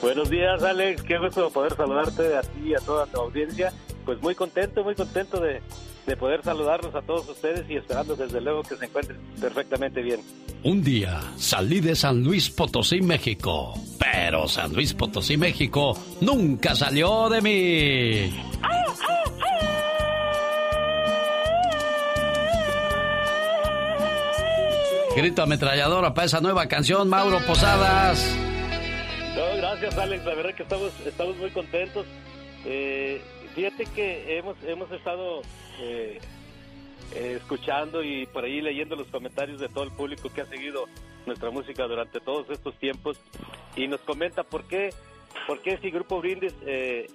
Buenos 0.00 0.30
días, 0.30 0.62
Alex. 0.62 1.02
Qué 1.02 1.18
gusto 1.18 1.50
poder 1.50 1.74
saludarte 1.74 2.36
a 2.36 2.42
ti 2.42 2.60
y 2.66 2.74
a 2.74 2.78
toda 2.78 3.06
tu 3.06 3.22
audiencia. 3.22 3.72
Pues 4.04 4.22
muy 4.22 4.36
contento, 4.36 4.84
muy 4.84 4.94
contento 4.94 5.40
de, 5.40 5.62
de 6.06 6.16
poder 6.16 6.42
saludarlos 6.42 6.94
a 6.94 7.02
todos 7.02 7.28
ustedes 7.28 7.68
y 7.68 7.76
esperando 7.76 8.14
desde 8.14 8.40
luego 8.40 8.62
que 8.62 8.76
se 8.76 8.84
encuentren 8.84 9.18
perfectamente 9.40 10.00
bien. 10.02 10.20
Un 10.62 10.82
día 10.82 11.20
salí 11.36 11.80
de 11.80 11.96
San 11.96 12.22
Luis 12.22 12.48
Potosí, 12.48 13.00
México. 13.00 13.74
Pero 13.98 14.48
San 14.48 14.72
Luis 14.72 14.94
Potosí, 14.94 15.36
México 15.36 15.98
nunca 16.20 16.74
salió 16.74 17.28
de 17.28 17.42
mí. 17.42 18.42
Grito 25.16 25.42
ametralladora 25.42 26.12
para 26.12 26.26
esa 26.26 26.40
nueva 26.40 26.66
canción, 26.66 27.08
Mauro 27.08 27.40
Posadas. 27.46 28.36
No, 29.34 29.56
gracias, 29.56 29.96
Alex. 29.96 30.24
La 30.24 30.34
verdad 30.34 30.54
que 30.54 30.62
estamos, 30.62 30.92
estamos 31.06 31.36
muy 31.38 31.50
contentos. 31.50 32.06
Eh, 32.66 33.22
fíjate 33.54 33.86
que 33.86 34.38
hemos, 34.38 34.56
hemos 34.64 34.90
estado 34.92 35.40
eh, 35.80 36.18
eh, 37.14 37.34
escuchando 37.36 38.02
y 38.02 38.26
por 38.26 38.44
ahí 38.44 38.60
leyendo 38.60 38.96
los 38.96 39.06
comentarios 39.08 39.60
de 39.60 39.68
todo 39.68 39.84
el 39.84 39.92
público 39.92 40.28
que 40.28 40.40
ha 40.40 40.46
seguido 40.46 40.86
nuestra 41.24 41.50
música 41.50 41.86
durante 41.86 42.20
todos 42.20 42.50
estos 42.50 42.74
tiempos 42.76 43.20
y 43.76 43.86
nos 43.86 44.00
comenta 44.00 44.42
por 44.42 44.64
qué, 44.64 44.92
por 45.46 45.60
qué 45.60 45.78
si 45.78 45.90
Grupo 45.90 46.20
Brindis 46.20 46.54
eh, 46.66 47.08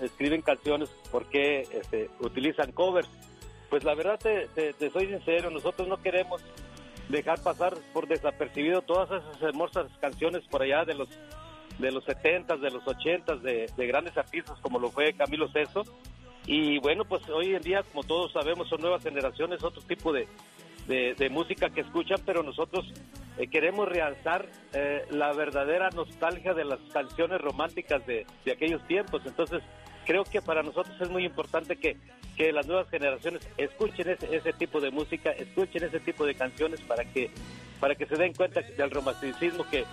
escriben 0.00 0.42
canciones, 0.42 0.88
por 1.10 1.26
qué 1.26 1.62
este, 1.72 2.08
utilizan 2.20 2.72
covers. 2.72 3.08
Pues 3.68 3.82
la 3.82 3.94
verdad 3.94 4.18
te, 4.20 4.90
soy 4.90 5.08
sincero, 5.08 5.50
nosotros 5.50 5.88
no 5.88 6.00
queremos 6.00 6.40
dejar 7.08 7.42
pasar 7.42 7.74
por 7.92 8.06
desapercibido 8.06 8.82
todas 8.82 9.10
esas 9.10 9.42
hermosas 9.42 9.90
canciones 10.00 10.44
por 10.48 10.62
allá 10.62 10.84
de 10.84 10.94
los 10.94 11.08
de 11.78 11.92
los 11.92 12.04
70 12.04 12.56
de 12.56 12.70
los 12.70 12.86
80 12.86 13.36
de, 13.36 13.70
de 13.76 13.86
grandes 13.86 14.16
artistas 14.16 14.58
como 14.60 14.78
lo 14.78 14.90
fue 14.90 15.12
Camilo 15.12 15.46
Sesto 15.48 15.84
y 16.46 16.78
bueno 16.78 17.04
pues 17.04 17.28
hoy 17.28 17.54
en 17.54 17.62
día 17.62 17.82
como 17.82 18.04
todos 18.04 18.32
sabemos 18.32 18.68
son 18.68 18.80
nuevas 18.80 19.02
generaciones 19.02 19.62
otro 19.64 19.82
tipo 19.82 20.12
de, 20.12 20.28
de, 20.86 21.30
música 21.30 21.70
que 21.70 21.80
escuchan 21.80 22.20
pero 22.24 22.42
nosotros 22.42 22.86
eh, 23.38 23.48
queremos 23.48 23.88
realzar 23.88 24.46
eh, 24.72 25.04
la 25.10 25.32
verdadera 25.32 25.90
nostalgia 25.90 26.54
de 26.54 26.64
las 26.64 26.80
canciones 26.92 27.40
románticas 27.40 28.06
de, 28.06 28.26
de 28.44 28.52
aquellos 28.52 28.86
tiempos. 28.86 29.22
Entonces 29.26 29.62
creo 30.06 30.24
que 30.24 30.40
para 30.40 30.62
nosotros 30.62 30.96
es 31.00 31.10
muy 31.10 31.26
importante 31.26 31.76
que, 31.76 31.96
que 32.36 32.52
las 32.52 32.66
nuevas 32.66 32.88
generaciones 32.88 33.46
escuchen 33.58 34.08
ese, 34.08 34.34
ese 34.34 34.52
tipo 34.54 34.80
de 34.80 34.90
música, 34.90 35.32
escuchen 35.32 35.84
ese 35.84 36.00
tipo 36.00 36.24
de 36.24 36.34
canciones 36.34 36.80
para 36.80 37.04
que, 37.04 37.30
para 37.78 37.94
que 37.94 38.06
se 38.06 38.16
den 38.16 38.32
cuenta 38.32 38.62
del 38.62 38.90
romanticismo 38.90 39.66
que, 39.70 39.84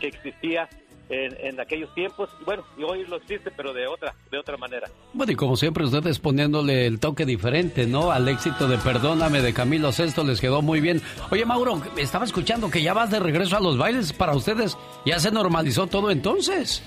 que 0.00 0.06
existía 0.06 0.68
en, 1.08 1.36
en 1.40 1.60
aquellos 1.60 1.92
tiempos. 1.94 2.28
Y 2.40 2.44
bueno, 2.44 2.64
y 2.76 2.82
hoy 2.82 3.04
lo 3.06 3.16
existe, 3.16 3.50
pero 3.50 3.72
de 3.72 3.86
otra, 3.86 4.14
de 4.30 4.38
otra 4.38 4.56
manera. 4.56 4.88
Bueno, 5.12 5.32
y 5.32 5.36
como 5.36 5.56
siempre 5.56 5.84
ustedes 5.84 6.18
poniéndole 6.18 6.86
el 6.86 7.00
toque 7.00 7.24
diferente, 7.24 7.86
¿no? 7.86 8.10
Al 8.10 8.28
éxito 8.28 8.68
de 8.68 8.78
Perdóname 8.78 9.40
de 9.42 9.52
Camilo 9.54 9.92
Sesto 9.92 10.24
les 10.24 10.40
quedó 10.40 10.62
muy 10.62 10.80
bien. 10.80 11.00
Oye, 11.30 11.44
Mauro, 11.44 11.80
estaba 11.96 12.24
escuchando 12.24 12.70
que 12.70 12.82
ya 12.82 12.94
vas 12.94 13.10
de 13.10 13.20
regreso 13.20 13.56
a 13.56 13.60
los 13.60 13.78
bailes 13.78 14.12
para 14.12 14.34
ustedes. 14.34 14.76
¿Ya 15.04 15.18
se 15.18 15.30
normalizó 15.30 15.86
todo 15.86 16.10
entonces? 16.10 16.82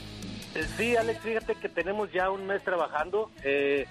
Eh, 0.55 0.65
Sí, 0.77 0.95
Alex, 0.95 1.21
fíjate 1.21 1.55
que 1.55 1.69
tenemos 1.69 2.11
ya 2.11 2.29
un 2.29 2.45
mes 2.47 2.63
trabajando. 2.63 3.29
Eh, 3.43 3.85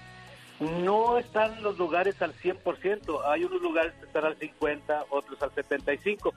no 0.59 1.17
están 1.17 1.63
los 1.63 1.77
lugares 1.77 2.21
al 2.21 2.33
100%. 2.33 3.21
Hay 3.27 3.43
unos 3.45 3.61
lugares 3.61 3.93
que 3.99 4.05
están 4.05 4.25
al 4.25 4.35
50, 4.37 5.05
otros 5.09 5.41
al 5.41 5.53
75. 5.53 6.33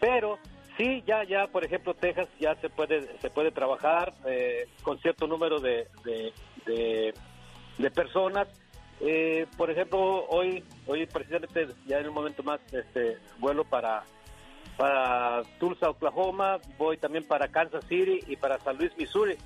Pero 0.00 0.38
sí, 0.76 1.02
ya, 1.06 1.24
ya, 1.24 1.46
por 1.46 1.64
ejemplo, 1.64 1.94
Texas 1.94 2.28
ya 2.38 2.54
se 2.56 2.68
puede, 2.68 3.18
se 3.20 3.30
puede 3.30 3.50
trabajar 3.50 4.14
eh, 4.26 4.68
con 4.82 4.98
cierto 4.98 5.26
número 5.26 5.60
de, 5.60 5.88
de, 6.04 7.90
personas. 7.90 8.48
Eh, 9.00 9.46
por 9.56 9.70
ejemplo, 9.70 10.26
hoy, 10.28 10.64
hoy 10.86 11.06
precisamente 11.06 11.68
ya 11.86 11.98
en 11.98 12.08
un 12.08 12.14
momento 12.14 12.42
más, 12.42 12.60
este, 12.72 13.18
vuelo 13.38 13.64
para 13.64 14.04
para 14.76 15.42
Tulsa, 15.58 15.88
Oklahoma, 15.88 16.58
voy 16.76 16.98
también 16.98 17.24
para 17.24 17.48
Kansas 17.48 17.84
City 17.86 18.20
y 18.26 18.36
para 18.36 18.58
San 18.58 18.76
Luis, 18.76 18.96
Missouri. 18.96 19.36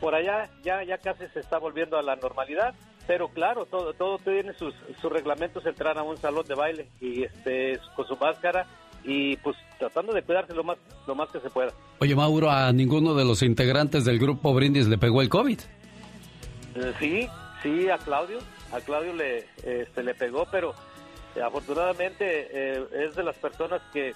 Por 0.00 0.14
allá 0.14 0.50
ya 0.62 0.82
ya 0.82 0.98
casi 0.98 1.28
se 1.28 1.40
está 1.40 1.58
volviendo 1.58 1.96
a 1.96 2.02
la 2.02 2.16
normalidad, 2.16 2.74
pero 3.06 3.28
claro, 3.28 3.66
todo 3.66 3.92
todo 3.94 4.18
tiene 4.18 4.52
sus, 4.54 4.74
sus 5.00 5.12
reglamentos 5.12 5.64
entrar 5.66 5.96
a 5.98 6.02
un 6.02 6.16
salón 6.16 6.46
de 6.46 6.54
baile 6.54 6.88
y 7.00 7.22
este 7.22 7.78
con 7.94 8.06
su 8.08 8.16
máscara 8.16 8.66
y 9.04 9.36
pues 9.38 9.56
tratando 9.78 10.12
de 10.12 10.22
cuidarse 10.22 10.54
lo 10.54 10.64
más 10.64 10.78
lo 11.06 11.14
más 11.14 11.28
que 11.30 11.40
se 11.40 11.50
pueda. 11.50 11.72
Oye, 12.00 12.14
Mauro, 12.14 12.50
a 12.50 12.72
ninguno 12.72 13.14
de 13.14 13.24
los 13.24 13.42
integrantes 13.42 14.04
del 14.04 14.18
grupo 14.18 14.52
Brindis 14.54 14.86
le 14.88 14.98
pegó 14.98 15.22
el 15.22 15.28
COVID. 15.28 15.58
Eh, 16.74 16.92
sí, 16.98 17.28
sí, 17.62 17.88
a 17.90 17.98
Claudio, 17.98 18.38
a 18.72 18.80
Claudio 18.80 19.12
le, 19.14 19.46
este, 19.64 20.02
le 20.02 20.14
pegó, 20.14 20.46
pero 20.50 20.74
eh, 21.36 21.42
afortunadamente 21.42 22.48
eh, 22.50 22.84
es 23.06 23.14
de 23.14 23.22
las 23.22 23.36
personas 23.36 23.80
que 23.92 24.14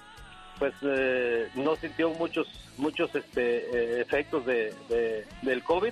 pues 0.59 0.73
eh, 0.81 1.47
no 1.55 1.75
sintió 1.75 2.09
muchos 2.11 2.47
muchos 2.77 3.13
este, 3.13 3.57
eh, 3.97 4.01
efectos 4.01 4.45
de, 4.45 4.73
de- 4.89 5.25
del 5.43 5.63
COVID 5.63 5.91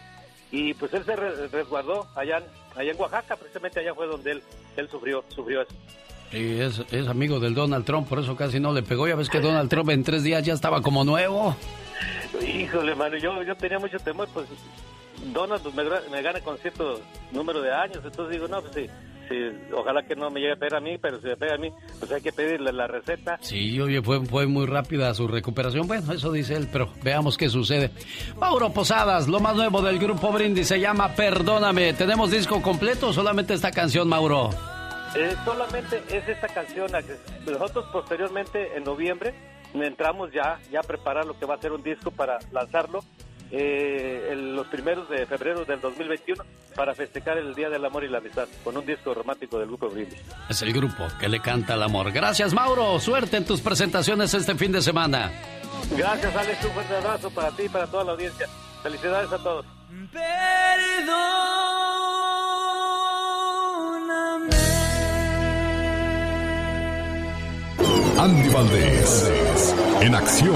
y 0.52 0.74
pues 0.76 0.94
él 0.94 1.04
se 1.04 1.16
re- 1.16 1.48
resguardó 1.50 2.08
allá 2.16 2.38
en, 2.38 2.44
allá 2.80 2.92
en 2.92 3.00
Oaxaca, 3.00 3.36
precisamente 3.36 3.80
allá 3.80 3.94
fue 3.94 4.08
donde 4.08 4.32
él, 4.34 4.44
él 4.78 4.90
sufrió, 4.90 5.24
sufrió 5.30 5.62
eso. 5.62 5.74
Y 6.36 6.60
es, 6.60 6.84
es 6.92 7.08
amigo 7.08 7.40
del 7.40 7.56
Donald 7.56 7.86
Trump, 7.86 8.08
por 8.10 8.20
eso 8.20 8.36
casi 8.36 8.60
no 8.60 8.74
le 8.74 8.84
pegó. 8.84 9.08
Ya 9.08 9.16
ves 9.16 9.30
que 9.30 9.40
Donald 9.40 9.70
Trump 9.70 9.90
en 9.90 10.04
tres 10.04 10.24
días 10.24 10.44
ya 10.44 10.54
estaba 10.54 10.82
como 10.82 11.04
nuevo. 11.06 11.56
Híjole, 12.46 12.94
mano, 12.96 13.18
yo, 13.18 13.42
yo 13.44 13.56
tenía 13.56 13.80
mucho 13.80 13.98
temor, 14.00 14.28
pues 14.34 14.48
Donald 15.34 15.62
pues, 15.64 15.74
me, 15.74 15.84
me 16.12 16.22
gana 16.22 16.42
con 16.42 16.58
cierto 16.58 17.00
número 17.32 17.62
de 17.62 17.74
años, 17.74 18.00
entonces 18.04 18.34
digo, 18.34 18.48
no, 18.50 18.62
pues 18.62 18.74
sí, 18.76 18.90
sí, 19.30 19.36
ojalá 19.74 20.04
que 20.04 20.16
no 20.16 20.30
me 20.30 20.42
llegue 20.42 20.54
a 20.54 20.56
pegar 20.58 20.76
a 20.76 20.82
mí, 20.82 20.98
pero 20.98 21.22
si 21.22 21.28
me 21.28 21.38
pega 21.38 21.56
a 21.56 21.58
mí, 21.58 21.72
pues 22.00 22.12
hay 22.12 22.22
que 22.22 22.34
pedirle 22.34 22.74
la 22.74 22.88
receta. 22.88 23.38
Sí, 23.42 23.80
oye, 23.80 24.02
fue, 24.02 24.26
fue 24.26 24.46
muy 24.46 24.66
rápida 24.66 25.14
su 25.14 25.30
recuperación. 25.30 25.88
Bueno, 25.88 26.12
eso 26.12 26.32
dice 26.34 26.56
él, 26.56 26.68
pero 26.70 26.92
veamos 27.02 27.38
qué 27.38 27.50
sucede. 27.50 27.92
Mauro 28.38 28.72
Posadas, 28.74 29.30
lo 29.30 29.40
más 29.40 29.56
nuevo 29.56 29.82
del 29.82 30.00
grupo 30.00 30.32
Brindis 30.34 30.68
se 30.68 30.80
llama 30.82 31.16
Perdóname. 31.16 31.94
¿Tenemos 31.94 32.32
disco 32.32 32.62
completo 32.62 33.08
o 33.08 33.14
solamente 33.14 33.54
esta 33.54 33.72
canción, 33.72 34.10
Mauro? 34.10 34.50
Eh, 35.16 35.36
solamente 35.46 36.04
es 36.10 36.28
esta 36.28 36.48
canción. 36.48 36.92
Nosotros 37.46 37.86
posteriormente, 37.92 38.76
en 38.76 38.84
noviembre, 38.84 39.34
entramos 39.74 40.32
ya, 40.34 40.60
ya 40.72 40.80
a 40.80 40.84
preparar 40.84 41.26
lo 41.26 41.38
que 41.40 41.46
va 41.46 41.56
a 41.56 41.60
ser 41.62 41.72
un 41.72 41.84
disco 41.84 42.12
para 42.12 42.38
lanzarlo. 42.52 43.04
eh, 43.52 44.30
el- 44.32 44.56
los 44.56 44.66
primeros 44.68 45.08
de 45.08 45.24
febrero 45.28 45.64
del 45.66 45.80
2021 45.80 46.44
para 46.76 46.96
festejar 46.96 47.38
el 47.38 47.54
Día 47.54 47.70
del 47.70 47.86
Amor 47.86 48.04
y 48.04 48.10
la 48.10 48.18
Amistad 48.18 48.48
con 48.64 48.76
un 48.76 48.84
disco 48.88 49.14
romántico 49.14 49.60
del 49.60 49.68
grupo 49.68 49.88
Brindis. 49.88 50.20
Es 50.50 50.64
el 50.64 50.74
grupo 50.74 51.08
que 51.20 51.30
le 51.30 51.40
canta 51.40 51.76
al 51.76 51.84
amor. 51.84 52.12
Gracias, 52.12 52.56
Mauro. 52.56 53.00
Suerte 53.00 53.38
en 53.38 53.46
tus 53.46 53.62
presentaciones 53.62 54.34
este 54.34 54.56
fin 54.56 54.72
de 54.72 54.82
semana. 54.82 55.32
Gracias, 55.96 56.36
Alex. 56.36 56.66
Un 56.66 56.72
fuerte 56.72 56.96
abrazo 56.98 57.30
para 57.30 57.52
ti 57.52 57.64
y 57.64 57.70
para 57.70 57.86
toda 57.86 58.04
la 58.04 58.12
audiencia. 58.14 58.48
Felicidades 58.82 59.32
a 59.32 59.38
todos. 59.38 59.66
Andy 68.18 68.50
Valdés, 68.50 69.30
en 70.00 70.16
acción. 70.16 70.56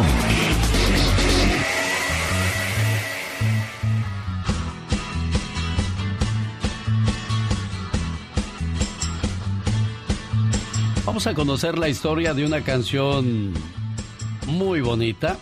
Vamos 11.06 11.28
a 11.28 11.34
conocer 11.34 11.78
la 11.78 11.90
historia 11.90 12.34
de 12.34 12.46
una 12.46 12.62
canción 12.62 13.54
muy 14.48 14.80
bonita 14.80 15.38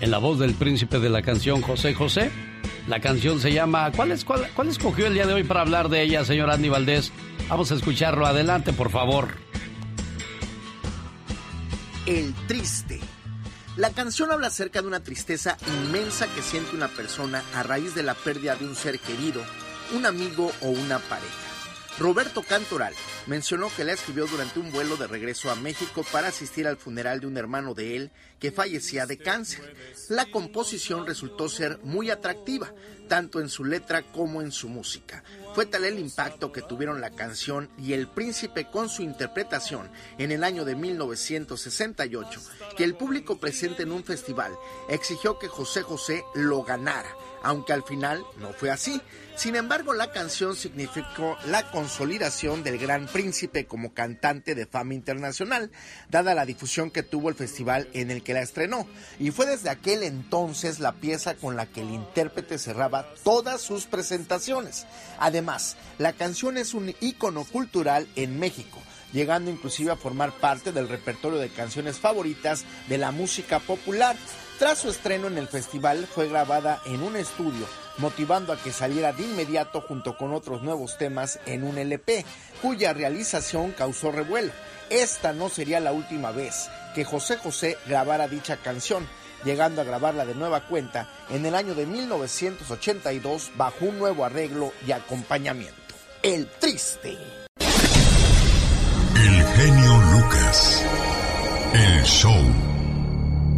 en 0.00 0.12
la 0.12 0.18
voz 0.18 0.38
del 0.38 0.54
príncipe 0.54 1.00
de 1.00 1.10
la 1.10 1.22
canción 1.22 1.62
José 1.62 1.94
José. 1.94 2.30
La 2.86 3.00
canción 3.00 3.40
se 3.40 3.52
llama 3.52 3.90
¿Cuál, 3.90 4.12
es, 4.12 4.24
cuál, 4.24 4.48
cuál 4.54 4.68
escogió 4.68 5.08
el 5.08 5.14
día 5.14 5.26
de 5.26 5.34
hoy 5.34 5.42
para 5.42 5.62
hablar 5.62 5.88
de 5.88 6.02
ella, 6.02 6.24
señor 6.24 6.48
Andy 6.48 6.68
Valdés? 6.68 7.12
Vamos 7.48 7.72
a 7.72 7.74
escucharlo. 7.74 8.24
Adelante, 8.24 8.72
por 8.72 8.90
favor. 8.90 9.49
El 12.06 12.34
triste. 12.46 12.98
La 13.76 13.90
canción 13.90 14.32
habla 14.32 14.46
acerca 14.46 14.80
de 14.80 14.88
una 14.88 15.02
tristeza 15.02 15.58
inmensa 15.84 16.26
que 16.34 16.40
siente 16.40 16.74
una 16.74 16.88
persona 16.88 17.44
a 17.54 17.62
raíz 17.62 17.94
de 17.94 18.02
la 18.02 18.14
pérdida 18.14 18.56
de 18.56 18.64
un 18.64 18.74
ser 18.74 18.98
querido, 18.98 19.42
un 19.94 20.06
amigo 20.06 20.50
o 20.62 20.68
una 20.70 20.98
pareja. 20.98 21.50
Roberto 21.98 22.42
Cantoral 22.42 22.94
mencionó 23.26 23.70
que 23.76 23.84
la 23.84 23.92
escribió 23.92 24.26
durante 24.26 24.58
un 24.58 24.72
vuelo 24.72 24.96
de 24.96 25.06
regreso 25.06 25.50
a 25.50 25.56
México 25.56 26.02
para 26.10 26.28
asistir 26.28 26.66
al 26.66 26.78
funeral 26.78 27.20
de 27.20 27.26
un 27.26 27.36
hermano 27.36 27.74
de 27.74 27.96
él 27.96 28.10
que 28.38 28.50
fallecía 28.50 29.04
de 29.04 29.18
cáncer. 29.18 29.76
La 30.08 30.24
composición 30.30 31.06
resultó 31.06 31.50
ser 31.50 31.78
muy 31.82 32.08
atractiva, 32.08 32.72
tanto 33.08 33.40
en 33.40 33.50
su 33.50 33.66
letra 33.66 34.02
como 34.10 34.40
en 34.40 34.52
su 34.52 34.70
música. 34.70 35.22
Fue 35.54 35.66
tal 35.66 35.84
el 35.84 35.98
impacto 35.98 36.52
que 36.52 36.62
tuvieron 36.62 37.00
la 37.00 37.10
canción 37.10 37.68
y 37.76 37.92
el 37.92 38.06
príncipe 38.06 38.70
con 38.70 38.88
su 38.88 39.02
interpretación 39.02 39.90
en 40.18 40.30
el 40.30 40.44
año 40.44 40.64
de 40.64 40.76
1968 40.76 42.40
que 42.76 42.84
el 42.84 42.94
público 42.94 43.38
presente 43.38 43.82
en 43.82 43.90
un 43.90 44.04
festival 44.04 44.52
exigió 44.88 45.38
que 45.38 45.48
José 45.48 45.82
José 45.82 46.24
lo 46.34 46.62
ganara, 46.62 47.10
aunque 47.42 47.72
al 47.72 47.82
final 47.82 48.24
no 48.38 48.52
fue 48.52 48.70
así. 48.70 49.00
Sin 49.40 49.56
embargo, 49.56 49.94
la 49.94 50.10
canción 50.10 50.54
significó 50.54 51.38
la 51.46 51.70
consolidación 51.70 52.62
del 52.62 52.76
gran 52.76 53.06
príncipe 53.06 53.64
como 53.64 53.94
cantante 53.94 54.54
de 54.54 54.66
fama 54.66 54.92
internacional, 54.92 55.70
dada 56.10 56.34
la 56.34 56.44
difusión 56.44 56.90
que 56.90 57.02
tuvo 57.02 57.30
el 57.30 57.34
festival 57.34 57.88
en 57.94 58.10
el 58.10 58.22
que 58.22 58.34
la 58.34 58.42
estrenó, 58.42 58.86
y 59.18 59.30
fue 59.30 59.46
desde 59.46 59.70
aquel 59.70 60.02
entonces 60.02 60.78
la 60.78 60.92
pieza 60.92 61.36
con 61.36 61.56
la 61.56 61.64
que 61.64 61.80
el 61.80 61.88
intérprete 61.88 62.58
cerraba 62.58 63.06
todas 63.24 63.62
sus 63.62 63.86
presentaciones. 63.86 64.86
Además, 65.18 65.78
la 65.96 66.12
canción 66.12 66.58
es 66.58 66.74
un 66.74 66.94
ícono 67.00 67.44
cultural 67.44 68.06
en 68.16 68.38
México, 68.38 68.78
llegando 69.14 69.50
inclusive 69.50 69.90
a 69.90 69.96
formar 69.96 70.32
parte 70.32 70.70
del 70.70 70.86
repertorio 70.86 71.38
de 71.38 71.48
canciones 71.48 71.98
favoritas 71.98 72.66
de 72.90 72.98
la 72.98 73.10
música 73.10 73.58
popular. 73.58 74.16
Tras 74.60 74.80
su 74.80 74.90
estreno 74.90 75.26
en 75.26 75.38
el 75.38 75.48
festival 75.48 76.06
fue 76.06 76.28
grabada 76.28 76.82
en 76.84 77.02
un 77.02 77.16
estudio, 77.16 77.66
motivando 77.96 78.52
a 78.52 78.58
que 78.58 78.72
saliera 78.72 79.10
de 79.10 79.22
inmediato 79.22 79.80
junto 79.80 80.18
con 80.18 80.34
otros 80.34 80.60
nuevos 80.60 80.98
temas 80.98 81.40
en 81.46 81.64
un 81.64 81.78
LP, 81.78 82.26
cuya 82.60 82.92
realización 82.92 83.72
causó 83.72 84.12
revuelo. 84.12 84.52
Esta 84.90 85.32
no 85.32 85.48
sería 85.48 85.80
la 85.80 85.92
última 85.92 86.30
vez 86.30 86.68
que 86.94 87.06
José 87.06 87.38
José 87.38 87.78
grabara 87.86 88.28
dicha 88.28 88.58
canción, 88.58 89.08
llegando 89.44 89.80
a 89.80 89.84
grabarla 89.84 90.26
de 90.26 90.34
nueva 90.34 90.68
cuenta 90.68 91.08
en 91.30 91.46
el 91.46 91.54
año 91.54 91.74
de 91.74 91.86
1982 91.86 93.52
bajo 93.56 93.86
un 93.86 93.98
nuevo 93.98 94.26
arreglo 94.26 94.74
y 94.86 94.92
acompañamiento. 94.92 95.94
El 96.22 96.46
triste. 96.60 97.16
El 99.16 99.42
genio 99.56 99.96
Lucas. 100.12 100.84
El 101.72 102.02
show. 102.02 102.79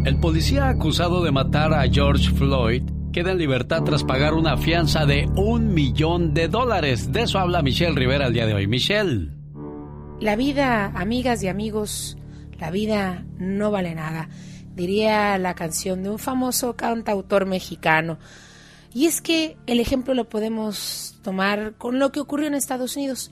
El 0.05 0.19
policía 0.19 0.67
acusado 0.67 1.23
de 1.23 1.31
matar 1.31 1.73
a 1.73 1.89
George 1.89 2.29
Floyd 2.31 2.83
queda 3.13 3.31
en 3.31 3.37
libertad 3.37 3.83
tras 3.83 4.03
pagar 4.03 4.33
una 4.33 4.57
fianza 4.57 5.05
de 5.05 5.29
un 5.37 5.73
millón 5.73 6.33
de 6.33 6.49
dólares. 6.49 7.13
De 7.13 7.21
eso 7.21 7.39
habla 7.39 7.61
Michelle 7.61 7.95
Rivera 7.95 8.27
el 8.27 8.33
día 8.33 8.45
de 8.45 8.53
hoy. 8.53 8.67
Michelle. 8.67 9.29
La 10.19 10.35
vida, 10.35 10.87
amigas 10.87 11.41
y 11.41 11.47
amigos, 11.47 12.17
la 12.59 12.69
vida 12.69 13.25
no 13.37 13.71
vale 13.71 13.95
nada, 13.95 14.27
diría 14.75 15.37
la 15.37 15.55
canción 15.55 16.03
de 16.03 16.09
un 16.09 16.19
famoso 16.19 16.75
cantautor 16.75 17.45
mexicano. 17.45 18.19
Y 18.93 19.05
es 19.05 19.21
que 19.21 19.55
el 19.67 19.79
ejemplo 19.79 20.13
lo 20.13 20.27
podemos 20.27 21.17
tomar 21.23 21.75
con 21.77 21.99
lo 21.99 22.11
que 22.11 22.19
ocurrió 22.19 22.47
en 22.47 22.55
Estados 22.55 22.97
Unidos. 22.97 23.31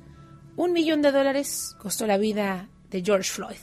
Un 0.55 0.71
millón 0.71 1.01
de 1.01 1.11
dólares 1.11 1.75
costó 1.79 2.07
la 2.07 2.17
vida 2.17 2.69
de 2.91 3.03
George 3.03 3.29
Floyd, 3.29 3.57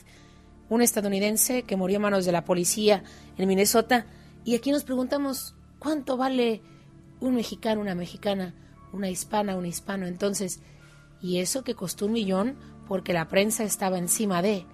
un 0.69 0.81
estadounidense 0.81 1.63
que 1.63 1.75
murió 1.75 1.97
a 1.97 2.01
manos 2.01 2.25
de 2.25 2.31
la 2.31 2.45
policía 2.45 3.03
en 3.37 3.47
Minnesota. 3.47 4.05
Y 4.45 4.55
aquí 4.55 4.71
nos 4.71 4.83
preguntamos, 4.83 5.55
¿cuánto 5.79 6.15
vale 6.15 6.61
un 7.19 7.35
mexicano, 7.35 7.81
una 7.81 7.95
mexicana, 7.95 8.53
una 8.93 9.09
hispana, 9.09 9.57
un 9.57 9.65
hispano? 9.65 10.07
Entonces, 10.07 10.61
¿y 11.21 11.39
eso 11.39 11.63
que 11.63 11.75
costó 11.75 12.05
un 12.05 12.13
millón? 12.13 12.55
porque 12.89 13.13
la 13.13 13.29
prensa 13.29 13.63
estaba 13.63 13.97
encima 13.99 14.41
de. 14.41 14.65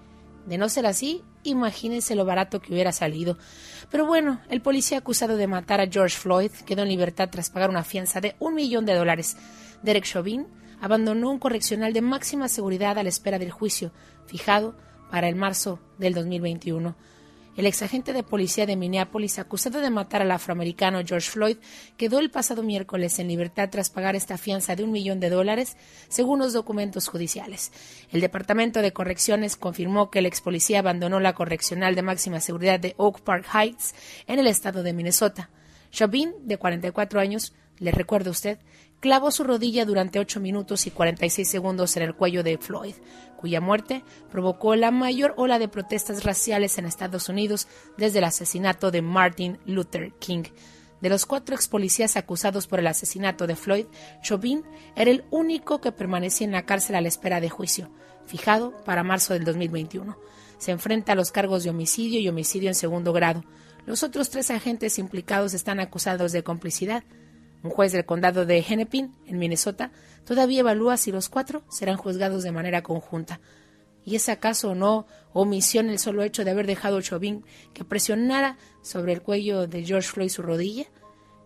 De 0.46 0.58
no 0.58 0.68
ser 0.68 0.86
así, 0.86 1.22
imagínense 1.42 2.14
lo 2.14 2.24
barato 2.24 2.60
que 2.60 2.72
hubiera 2.72 2.92
salido. 2.92 3.36
Pero 3.90 4.06
bueno, 4.06 4.40
el 4.48 4.62
policía 4.62 4.98
acusado 4.98 5.36
de 5.36 5.46
matar 5.46 5.80
a 5.80 5.88
George 5.88 6.16
Floyd 6.16 6.50
quedó 6.64 6.82
en 6.82 6.88
libertad 6.88 7.28
tras 7.30 7.50
pagar 7.50 7.68
una 7.68 7.84
fianza 7.84 8.20
de 8.20 8.36
un 8.38 8.54
millón 8.54 8.86
de 8.86 8.94
dólares. 8.94 9.36
Derek 9.82 10.04
Chauvin 10.04 10.46
abandonó 10.80 11.30
un 11.30 11.38
correccional 11.38 11.92
de 11.92 12.00
máxima 12.00 12.48
seguridad 12.48 12.96
a 12.96 13.02
la 13.02 13.08
espera 13.08 13.38
del 13.38 13.50
juicio, 13.50 13.92
fijado 14.26 14.76
para 15.10 15.28
el 15.28 15.36
marzo 15.36 15.78
del 15.98 16.14
2021. 16.14 16.96
El 17.56 17.64
exagente 17.64 18.12
de 18.12 18.22
policía 18.22 18.66
de 18.66 18.76
Minneapolis, 18.76 19.38
acusado 19.38 19.80
de 19.80 19.88
matar 19.88 20.20
al 20.20 20.30
afroamericano 20.30 21.00
George 21.06 21.30
Floyd, 21.30 21.56
quedó 21.96 22.18
el 22.18 22.30
pasado 22.30 22.62
miércoles 22.62 23.18
en 23.18 23.28
libertad 23.28 23.70
tras 23.70 23.88
pagar 23.88 24.14
esta 24.14 24.36
fianza 24.36 24.76
de 24.76 24.84
un 24.84 24.92
millón 24.92 25.20
de 25.20 25.30
dólares, 25.30 25.78
según 26.08 26.38
los 26.40 26.52
documentos 26.52 27.08
judiciales. 27.08 27.72
El 28.12 28.20
Departamento 28.20 28.82
de 28.82 28.92
Correcciones 28.92 29.56
confirmó 29.56 30.10
que 30.10 30.18
el 30.18 30.26
ex 30.26 30.42
policía 30.42 30.80
abandonó 30.80 31.18
la 31.18 31.34
correccional 31.34 31.94
de 31.94 32.02
máxima 32.02 32.40
seguridad 32.40 32.78
de 32.78 32.94
Oak 32.98 33.22
Park 33.22 33.46
Heights 33.54 33.94
en 34.26 34.38
el 34.38 34.48
estado 34.48 34.82
de 34.82 34.92
Minnesota. 34.92 35.48
Chauvin, 35.90 36.34
de 36.42 36.58
44 36.58 37.20
años, 37.20 37.54
le 37.78 37.90
recuerda 37.90 38.30
usted, 38.30 38.58
clavó 39.00 39.30
su 39.30 39.44
rodilla 39.44 39.84
durante 39.84 40.18
8 40.18 40.40
minutos 40.40 40.86
y 40.86 40.90
46 40.90 41.48
segundos 41.48 41.96
en 41.96 42.02
el 42.02 42.14
cuello 42.14 42.42
de 42.42 42.58
Floyd, 42.58 42.94
cuya 43.36 43.60
muerte 43.60 44.02
provocó 44.30 44.74
la 44.76 44.90
mayor 44.90 45.34
ola 45.36 45.58
de 45.58 45.68
protestas 45.68 46.24
raciales 46.24 46.78
en 46.78 46.86
Estados 46.86 47.28
Unidos 47.28 47.68
desde 47.96 48.18
el 48.18 48.24
asesinato 48.24 48.90
de 48.90 49.02
Martin 49.02 49.58
Luther 49.66 50.12
King. 50.18 50.44
De 51.00 51.10
los 51.10 51.26
cuatro 51.26 51.54
ex 51.54 51.68
policías 51.68 52.16
acusados 52.16 52.66
por 52.66 52.78
el 52.78 52.86
asesinato 52.86 53.46
de 53.46 53.54
Floyd, 53.54 53.86
Chauvin 54.22 54.64
era 54.96 55.10
el 55.10 55.24
único 55.30 55.80
que 55.80 55.92
permanecía 55.92 56.46
en 56.46 56.52
la 56.52 56.64
cárcel 56.64 56.96
a 56.96 57.02
la 57.02 57.08
espera 57.08 57.40
de 57.40 57.50
juicio, 57.50 57.90
fijado 58.24 58.72
para 58.84 59.04
marzo 59.04 59.34
del 59.34 59.44
2021. 59.44 60.16
Se 60.58 60.70
enfrenta 60.70 61.12
a 61.12 61.14
los 61.14 61.32
cargos 61.32 61.64
de 61.64 61.70
homicidio 61.70 62.18
y 62.18 62.28
homicidio 62.28 62.68
en 62.68 62.74
segundo 62.74 63.12
grado. 63.12 63.44
Los 63.84 64.02
otros 64.02 64.30
tres 64.30 64.50
agentes 64.50 64.98
implicados 64.98 65.52
están 65.52 65.80
acusados 65.80 66.32
de 66.32 66.42
complicidad. 66.42 67.04
Un 67.62 67.70
juez 67.70 67.92
del 67.92 68.04
condado 68.04 68.46
de 68.46 68.58
Hennepin, 68.58 69.14
en 69.26 69.38
Minnesota, 69.38 69.90
todavía 70.24 70.60
evalúa 70.60 70.96
si 70.96 71.12
los 71.12 71.28
cuatro 71.28 71.64
serán 71.68 71.96
juzgados 71.96 72.42
de 72.42 72.52
manera 72.52 72.82
conjunta. 72.82 73.40
¿Y 74.04 74.14
es 74.14 74.28
acaso 74.28 74.70
o 74.70 74.74
no 74.74 75.06
omisión 75.32 75.90
el 75.90 75.98
solo 75.98 76.22
hecho 76.22 76.44
de 76.44 76.52
haber 76.52 76.66
dejado 76.66 76.98
a 76.98 77.02
Chauvin 77.02 77.44
que 77.74 77.84
presionara 77.84 78.56
sobre 78.80 79.12
el 79.12 79.22
cuello 79.22 79.66
de 79.66 79.84
George 79.84 80.08
Floyd 80.08 80.28
su 80.28 80.42
rodilla? 80.42 80.86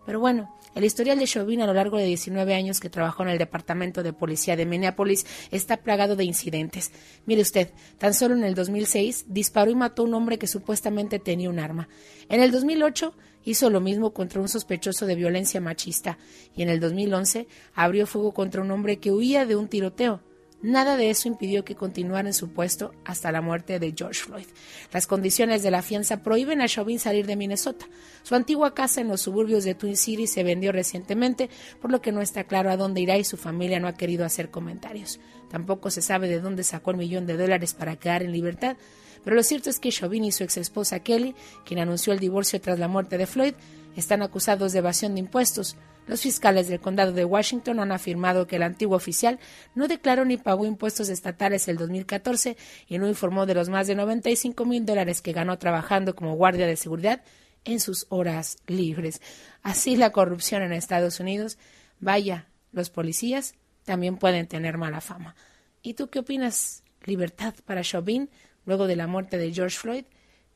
Pero 0.05 0.19
bueno, 0.19 0.55
el 0.73 0.85
historial 0.85 1.19
de 1.19 1.25
Chauvin 1.25 1.61
a 1.61 1.67
lo 1.67 1.73
largo 1.73 1.97
de 1.97 2.05
19 2.05 2.53
años 2.55 2.79
que 2.79 2.89
trabajó 2.89 3.23
en 3.23 3.29
el 3.29 3.37
Departamento 3.37 4.03
de 4.03 4.13
Policía 4.13 4.55
de 4.55 4.65
Minneapolis 4.65 5.25
está 5.51 5.77
plagado 5.77 6.15
de 6.15 6.23
incidentes. 6.23 6.91
Mire 7.25 7.41
usted, 7.41 7.71
tan 7.97 8.13
solo 8.13 8.35
en 8.35 8.43
el 8.43 8.55
2006 8.55 9.25
disparó 9.27 9.69
y 9.69 9.75
mató 9.75 10.03
a 10.03 10.05
un 10.05 10.13
hombre 10.13 10.39
que 10.39 10.47
supuestamente 10.47 11.19
tenía 11.19 11.49
un 11.49 11.59
arma. 11.59 11.89
En 12.29 12.41
el 12.41 12.51
2008 12.51 13.13
hizo 13.45 13.69
lo 13.69 13.81
mismo 13.81 14.13
contra 14.13 14.41
un 14.41 14.49
sospechoso 14.49 15.05
de 15.05 15.15
violencia 15.15 15.61
machista 15.61 16.17
y 16.55 16.63
en 16.63 16.69
el 16.69 16.79
2011 16.79 17.47
abrió 17.73 18.07
fuego 18.07 18.33
contra 18.33 18.61
un 18.61 18.71
hombre 18.71 18.99
que 18.99 19.11
huía 19.11 19.45
de 19.45 19.55
un 19.55 19.67
tiroteo. 19.67 20.21
Nada 20.63 20.95
de 20.95 21.09
eso 21.09 21.27
impidió 21.27 21.65
que 21.65 21.75
continuara 21.75 22.29
en 22.29 22.35
su 22.35 22.53
puesto 22.53 22.93
hasta 23.03 23.31
la 23.31 23.41
muerte 23.41 23.79
de 23.79 23.95
George 23.97 24.21
Floyd. 24.21 24.45
Las 24.93 25.07
condiciones 25.07 25.63
de 25.63 25.71
la 25.71 25.81
fianza 25.81 26.21
prohíben 26.21 26.61
a 26.61 26.67
Chauvin 26.67 26.99
salir 26.99 27.25
de 27.25 27.35
Minnesota. 27.35 27.87
Su 28.21 28.35
antigua 28.35 28.75
casa 28.75 29.01
en 29.01 29.07
los 29.07 29.21
suburbios 29.21 29.63
de 29.63 29.73
Twin 29.73 29.97
City 29.97 30.27
se 30.27 30.43
vendió 30.43 30.71
recientemente, 30.71 31.49
por 31.81 31.91
lo 31.91 31.99
que 31.99 32.11
no 32.11 32.21
está 32.21 32.43
claro 32.43 32.69
a 32.69 32.77
dónde 32.77 33.01
irá 33.01 33.17
y 33.17 33.23
su 33.23 33.37
familia 33.37 33.79
no 33.79 33.87
ha 33.87 33.97
querido 33.97 34.23
hacer 34.23 34.51
comentarios. 34.51 35.19
Tampoco 35.49 35.89
se 35.89 36.03
sabe 36.03 36.27
de 36.27 36.39
dónde 36.39 36.63
sacó 36.63 36.91
el 36.91 36.97
millón 36.97 37.25
de 37.25 37.37
dólares 37.37 37.73
para 37.73 37.95
quedar 37.95 38.21
en 38.21 38.31
libertad, 38.31 38.77
pero 39.23 39.35
lo 39.35 39.43
cierto 39.43 39.69
es 39.69 39.79
que 39.79 39.91
Chauvin 39.91 40.25
y 40.25 40.31
su 40.31 40.43
ex 40.43 40.57
esposa 40.57 40.99
Kelly, 41.01 41.35
quien 41.65 41.79
anunció 41.79 42.13
el 42.13 42.19
divorcio 42.19 42.59
tras 42.59 42.79
la 42.79 42.87
muerte 42.87 43.17
de 43.17 43.27
Floyd, 43.27 43.53
están 43.95 44.21
acusados 44.21 44.73
de 44.73 44.79
evasión 44.79 45.13
de 45.13 45.19
impuestos. 45.19 45.75
Los 46.07 46.21
fiscales 46.21 46.67
del 46.67 46.79
condado 46.79 47.11
de 47.11 47.25
Washington 47.25 47.79
han 47.79 47.91
afirmado 47.91 48.47
que 48.47 48.55
el 48.55 48.63
antiguo 48.63 48.97
oficial 48.97 49.39
no 49.75 49.87
declaró 49.87 50.25
ni 50.25 50.37
pagó 50.37 50.65
impuestos 50.65 51.09
estatales 51.09 51.67
el 51.67 51.77
2014 51.77 52.57
y 52.87 52.97
no 52.97 53.07
informó 53.07 53.45
de 53.45 53.53
los 53.53 53.69
más 53.69 53.87
de 53.87 53.95
95 53.95 54.65
mil 54.65 54.85
dólares 54.85 55.21
que 55.21 55.33
ganó 55.33 55.57
trabajando 55.57 56.15
como 56.15 56.35
guardia 56.35 56.65
de 56.65 56.75
seguridad 56.75 57.23
en 57.63 57.79
sus 57.79 58.07
horas 58.09 58.57
libres. 58.67 59.21
Así 59.61 59.95
la 59.95 60.11
corrupción 60.11 60.63
en 60.63 60.73
Estados 60.73 61.19
Unidos. 61.19 61.57
Vaya, 61.99 62.47
los 62.71 62.89
policías 62.89 63.53
también 63.83 64.17
pueden 64.17 64.47
tener 64.47 64.77
mala 64.77 65.01
fama. 65.01 65.35
¿Y 65.81 65.93
tú 65.93 66.09
qué 66.09 66.19
opinas? 66.19 66.83
¿Libertad 67.05 67.55
para 67.65 67.81
Chauvin 67.81 68.29
luego 68.65 68.87
de 68.87 68.95
la 68.95 69.07
muerte 69.07 69.37
de 69.37 69.53
George 69.53 69.77
Floyd? 69.77 70.05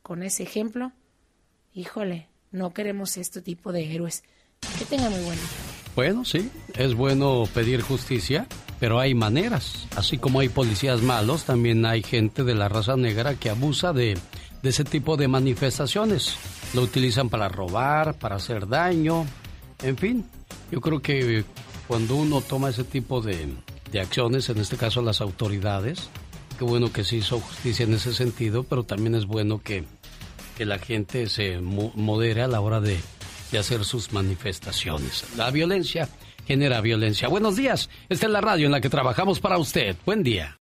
Con 0.02 0.22
ese 0.22 0.42
ejemplo, 0.42 0.92
híjole, 1.74 2.28
no 2.52 2.72
queremos 2.72 3.16
este 3.16 3.42
tipo 3.42 3.72
de 3.72 3.94
héroes. 3.94 4.22
Que 4.78 4.84
tenga 4.84 5.10
muy 5.10 5.20
bueno. 5.22 5.40
Bueno, 5.94 6.24
sí, 6.24 6.50
es 6.74 6.94
bueno 6.94 7.44
pedir 7.54 7.80
justicia, 7.80 8.46
pero 8.78 9.00
hay 9.00 9.14
maneras. 9.14 9.86
Así 9.96 10.18
como 10.18 10.40
hay 10.40 10.48
policías 10.48 11.02
malos, 11.02 11.44
también 11.44 11.84
hay 11.86 12.02
gente 12.02 12.44
de 12.44 12.54
la 12.54 12.68
raza 12.68 12.96
negra 12.96 13.34
que 13.34 13.50
abusa 13.50 13.92
de, 13.92 14.18
de 14.62 14.68
ese 14.68 14.84
tipo 14.84 15.16
de 15.16 15.28
manifestaciones. 15.28 16.36
Lo 16.74 16.82
utilizan 16.82 17.28
para 17.28 17.48
robar, 17.48 18.18
para 18.18 18.36
hacer 18.36 18.68
daño, 18.68 19.24
en 19.82 19.96
fin. 19.96 20.24
Yo 20.70 20.80
creo 20.80 21.00
que 21.00 21.44
cuando 21.88 22.16
uno 22.16 22.40
toma 22.40 22.70
ese 22.70 22.84
tipo 22.84 23.20
de, 23.20 23.48
de 23.90 24.00
acciones, 24.00 24.48
en 24.50 24.58
este 24.58 24.76
caso 24.76 25.00
las 25.02 25.20
autoridades, 25.20 26.10
qué 26.56 26.64
bueno 26.64 26.92
que 26.92 27.04
se 27.04 27.16
hizo 27.16 27.40
justicia 27.40 27.84
en 27.84 27.94
ese 27.94 28.12
sentido, 28.12 28.64
pero 28.64 28.82
también 28.82 29.14
es 29.14 29.26
bueno 29.26 29.60
que, 29.62 29.84
que 30.56 30.64
la 30.64 30.78
gente 30.78 31.28
se 31.28 31.60
modere 31.60 32.42
a 32.42 32.48
la 32.48 32.60
hora 32.60 32.80
de 32.80 32.98
de 33.50 33.58
hacer 33.58 33.84
sus 33.84 34.12
manifestaciones. 34.12 35.24
La 35.36 35.50
violencia 35.50 36.08
genera 36.46 36.80
violencia. 36.80 37.28
Buenos 37.28 37.56
días, 37.56 37.90
esta 38.08 38.26
es 38.26 38.32
la 38.32 38.40
radio 38.40 38.66
en 38.66 38.72
la 38.72 38.80
que 38.80 38.90
trabajamos 38.90 39.40
para 39.40 39.58
usted. 39.58 39.96
Buen 40.04 40.22
día. 40.22 40.58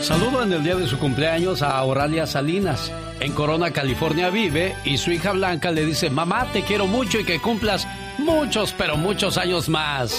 Saludo 0.00 0.42
en 0.42 0.52
el 0.52 0.62
día 0.62 0.76
de 0.76 0.86
su 0.86 0.98
cumpleaños 0.98 1.62
a 1.62 1.82
Oralia 1.82 2.26
Salinas. 2.26 2.92
En 3.20 3.32
Corona, 3.32 3.72
California 3.72 4.30
vive 4.30 4.74
y 4.84 4.96
su 4.96 5.10
hija 5.10 5.32
Blanca 5.32 5.72
le 5.72 5.84
dice, 5.84 6.08
mamá, 6.08 6.50
te 6.52 6.62
quiero 6.62 6.86
mucho 6.86 7.18
y 7.18 7.24
que 7.24 7.40
cumplas 7.40 7.86
muchos, 8.16 8.72
pero 8.78 8.96
muchos 8.96 9.36
años 9.36 9.68
más. 9.68 10.18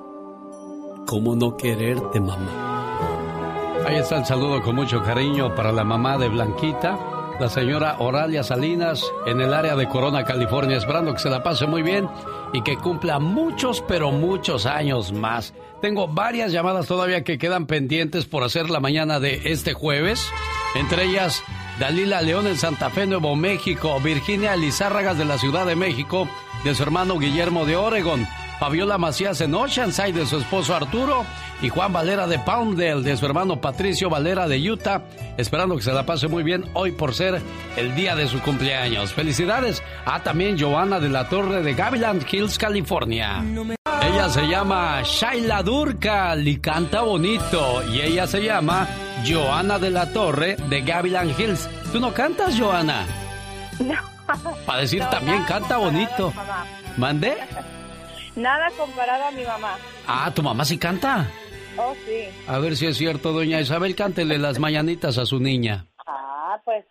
¿Cómo 1.05 1.35
no 1.35 1.57
quererte, 1.57 2.19
mamá? 2.19 2.71
Ahí 3.85 3.97
está 3.97 4.17
el 4.17 4.25
saludo 4.25 4.61
con 4.61 4.75
mucho 4.75 5.01
cariño 5.01 5.53
para 5.55 5.71
la 5.71 5.83
mamá 5.83 6.17
de 6.17 6.29
Blanquita, 6.29 6.97
la 7.39 7.49
señora 7.49 7.97
Oralia 7.99 8.43
Salinas, 8.43 9.03
en 9.25 9.41
el 9.41 9.53
área 9.53 9.75
de 9.75 9.87
Corona, 9.89 10.23
California, 10.23 10.77
esperando 10.77 11.13
que 11.13 11.19
se 11.19 11.29
la 11.29 11.43
pase 11.43 11.65
muy 11.65 11.81
bien 11.81 12.07
y 12.53 12.61
que 12.61 12.77
cumpla 12.77 13.19
muchos, 13.19 13.83
pero 13.87 14.11
muchos 14.11 14.65
años 14.65 15.11
más. 15.11 15.53
Tengo 15.81 16.07
varias 16.07 16.51
llamadas 16.51 16.85
todavía 16.87 17.23
que 17.23 17.37
quedan 17.37 17.65
pendientes 17.65 18.25
por 18.25 18.43
hacer 18.43 18.69
la 18.69 18.79
mañana 18.79 19.19
de 19.19 19.41
este 19.51 19.73
jueves, 19.73 20.29
entre 20.75 21.05
ellas 21.05 21.43
Dalila 21.79 22.21
León 22.21 22.45
en 22.47 22.57
Santa 22.57 22.91
Fe, 22.91 23.07
Nuevo 23.07 23.35
México, 23.35 23.99
Virginia 23.99 24.53
Elizárragas 24.53 25.17
de 25.17 25.25
la 25.25 25.39
Ciudad 25.39 25.65
de 25.65 25.75
México, 25.75 26.27
de 26.63 26.75
su 26.75 26.83
hermano 26.83 27.17
Guillermo 27.17 27.65
de 27.65 27.75
Oregon. 27.75 28.27
Fabiola 28.61 28.99
Macías 28.99 29.41
en 29.41 29.55
Oceanside 29.55 30.13
de 30.13 30.25
su 30.27 30.37
esposo 30.37 30.75
Arturo 30.75 31.25
y 31.63 31.69
Juan 31.69 31.91
Valera 31.91 32.27
de 32.27 32.37
Palmdale 32.37 33.01
de 33.01 33.17
su 33.17 33.25
hermano 33.25 33.59
Patricio 33.59 34.07
Valera 34.07 34.47
de 34.47 34.71
Utah, 34.71 35.01
esperando 35.35 35.75
que 35.75 35.81
se 35.81 35.91
la 35.91 36.05
pase 36.05 36.27
muy 36.27 36.43
bien 36.43 36.65
hoy 36.73 36.91
por 36.91 37.15
ser 37.15 37.41
el 37.75 37.95
día 37.95 38.15
de 38.15 38.27
su 38.27 38.39
cumpleaños. 38.39 39.13
Felicidades 39.13 39.81
a 40.05 40.21
también 40.21 40.59
Joana 40.59 40.99
de 40.99 41.09
la 41.09 41.27
Torre 41.27 41.63
de 41.63 41.73
Gaviland 41.73 42.23
Hills, 42.31 42.59
California. 42.59 43.43
Ella 44.03 44.29
se 44.29 44.47
llama 44.47 45.01
Shaila 45.03 45.63
Durcal 45.63 46.47
y 46.47 46.59
canta 46.59 47.01
bonito 47.01 47.81
y 47.91 48.01
ella 48.01 48.27
se 48.27 48.43
llama 48.43 48.87
Joana 49.27 49.79
de 49.79 49.89
la 49.89 50.13
Torre 50.13 50.55
de 50.69 50.81
Gaviland 50.81 51.33
Hills. 51.35 51.67
¿Tú 51.91 51.99
no 51.99 52.13
cantas, 52.13 52.59
Joana? 52.59 53.07
No. 53.79 53.95
Para 54.67 54.81
decir 54.81 55.03
también 55.09 55.43
canta 55.45 55.77
bonito. 55.77 56.31
¿Mande? 56.95 57.35
Nada 58.35 58.69
comparado 58.77 59.25
a 59.25 59.31
mi 59.31 59.43
mamá. 59.43 59.77
Ah, 60.07 60.31
¿tu 60.33 60.41
mamá 60.41 60.65
sí 60.65 60.77
canta? 60.77 61.27
Oh, 61.77 61.93
sí. 62.05 62.27
A 62.47 62.59
ver 62.59 62.75
si 62.75 62.85
es 62.85 62.97
cierto, 62.97 63.31
doña 63.31 63.59
Isabel, 63.59 63.95
cántele 63.95 64.37
las 64.37 64.59
mañanitas 64.59 65.17
a 65.17 65.25
su 65.25 65.39
niña. 65.39 65.85
Ah, 66.05 66.59
pues 66.65 66.85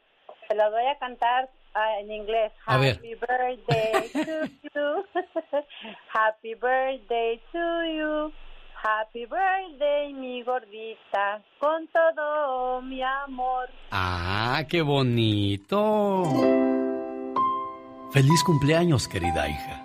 se 0.48 0.54
lo 0.54 0.70
voy 0.70 0.86
a 0.86 0.98
cantar 0.98 1.50
ah, 1.74 2.00
en 2.00 2.12
inglés. 2.12 2.52
A 2.66 2.76
ver. 2.78 2.96
Happy 2.96 3.14
birthday 3.14 4.08
to 4.12 4.46
you. 4.74 5.04
Happy 6.12 6.54
birthday 6.54 7.40
to 7.52 7.84
you. 7.96 8.32
Happy 8.82 9.26
birthday, 9.26 10.12
mi 10.14 10.42
gordita, 10.42 11.42
con 11.58 11.86
todo 11.88 12.80
mi 12.80 13.02
amor. 13.02 13.68
Ah, 13.90 14.62
qué 14.68 14.80
bonito. 14.80 16.24
Feliz 18.10 18.42
cumpleaños, 18.42 19.06
querida 19.06 19.48
hija. 19.48 19.84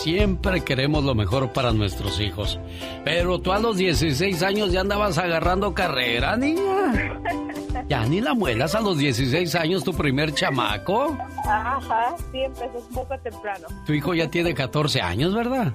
Siempre 0.00 0.62
queremos 0.62 1.04
lo 1.04 1.14
mejor 1.14 1.52
para 1.52 1.72
nuestros 1.72 2.18
hijos. 2.20 2.58
Pero 3.04 3.38
tú 3.40 3.52
a 3.52 3.58
los 3.60 3.76
16 3.76 4.42
años 4.42 4.72
ya 4.72 4.80
andabas 4.80 5.18
agarrando 5.18 5.74
carrera, 5.74 6.36
niña. 6.36 7.20
Ya 7.88 8.04
ni 8.06 8.20
la 8.20 8.32
muelas 8.34 8.74
a 8.74 8.80
los 8.80 8.96
16 8.98 9.54
años 9.54 9.82
tu 9.82 9.92
primer 9.92 10.32
chamaco. 10.34 11.16
Ajá, 11.46 12.14
sí, 12.30 12.38
empezó 12.42 12.78
un 12.78 12.94
poco 12.94 13.18
temprano. 13.18 13.66
Tu 13.86 13.94
hijo 13.94 14.14
ya 14.14 14.30
tiene 14.30 14.54
14 14.54 15.00
años, 15.00 15.34
¿verdad? 15.34 15.72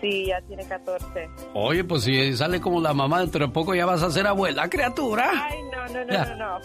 Sí, 0.00 0.26
ya 0.26 0.40
tiene 0.42 0.64
14. 0.66 1.28
Oye, 1.54 1.84
pues 1.84 2.02
si 2.04 2.36
sale 2.36 2.60
como 2.60 2.80
la 2.80 2.92
mamá, 2.92 3.20
dentro 3.20 3.46
de 3.46 3.52
poco 3.52 3.74
ya 3.74 3.86
vas 3.86 4.02
a 4.02 4.10
ser 4.10 4.26
abuela, 4.26 4.68
criatura. 4.68 5.30
Ay, 5.48 5.58
no, 5.70 5.86
no, 5.94 6.04
no, 6.04 6.12
Ya. 6.12 6.24
no, 6.24 6.36
no. 6.36 6.58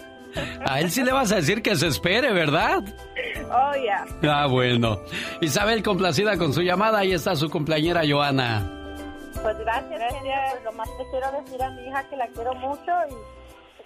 A 0.66 0.80
él 0.80 0.90
sí 0.92 1.04
le 1.04 1.12
vas 1.12 1.32
a 1.32 1.36
decir 1.36 1.62
que 1.62 1.76
se 1.76 1.88
espere, 1.88 2.32
¿verdad? 2.34 2.84
Oh, 3.52 3.72
ya. 3.84 4.06
Ah, 4.30 4.48
bueno. 4.48 5.00
Isabel, 5.42 5.84
complacida 5.84 6.38
con 6.38 6.54
su 6.54 6.62
llamada, 6.62 7.00
ahí 7.00 7.14
está 7.14 7.36
su 7.36 7.50
cumpleañera 7.50 8.02
Joana. 8.08 8.62
Pues 9.42 9.58
gracias, 9.60 10.00
gracias. 10.00 10.52
Pues 10.52 10.64
lo 10.64 10.72
más 10.74 10.90
que 10.90 11.04
quiero 11.12 11.42
decir 11.42 11.62
a 11.62 11.70
mi 11.72 11.88
hija 11.88 12.10
que 12.10 12.18
la 12.18 12.28
quiero 12.28 12.56
mucho 12.56 12.92
y 13.10 13.14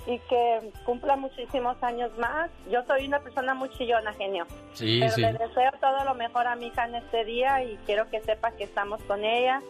y 0.08 0.20
que 0.20 0.72
cumpla 0.86 1.18
muchísimos 1.18 1.76
años 1.84 2.18
más. 2.18 2.50
Yo 2.72 2.82
soy 2.88 3.08
una 3.08 3.20
persona 3.20 3.54
muy 3.54 3.70
chillona, 3.72 4.14
genio. 4.14 4.48
Sí, 4.74 5.00
pero 5.02 5.14
sí. 5.14 5.22
le 5.22 5.34
deseo 5.34 5.72
todo 5.82 6.06
lo 6.06 6.16
mejor 6.16 6.48
a 6.48 6.56
mi 6.56 6.68
hija 6.68 6.86
en 6.86 6.96
este 6.96 7.26
día 7.26 7.64
y 7.64 7.78
quiero 7.86 8.10
que 8.10 8.22
sepa 8.22 8.52
que 8.52 8.64
estamos 8.64 9.02
con 9.04 9.24
ella 9.26 9.62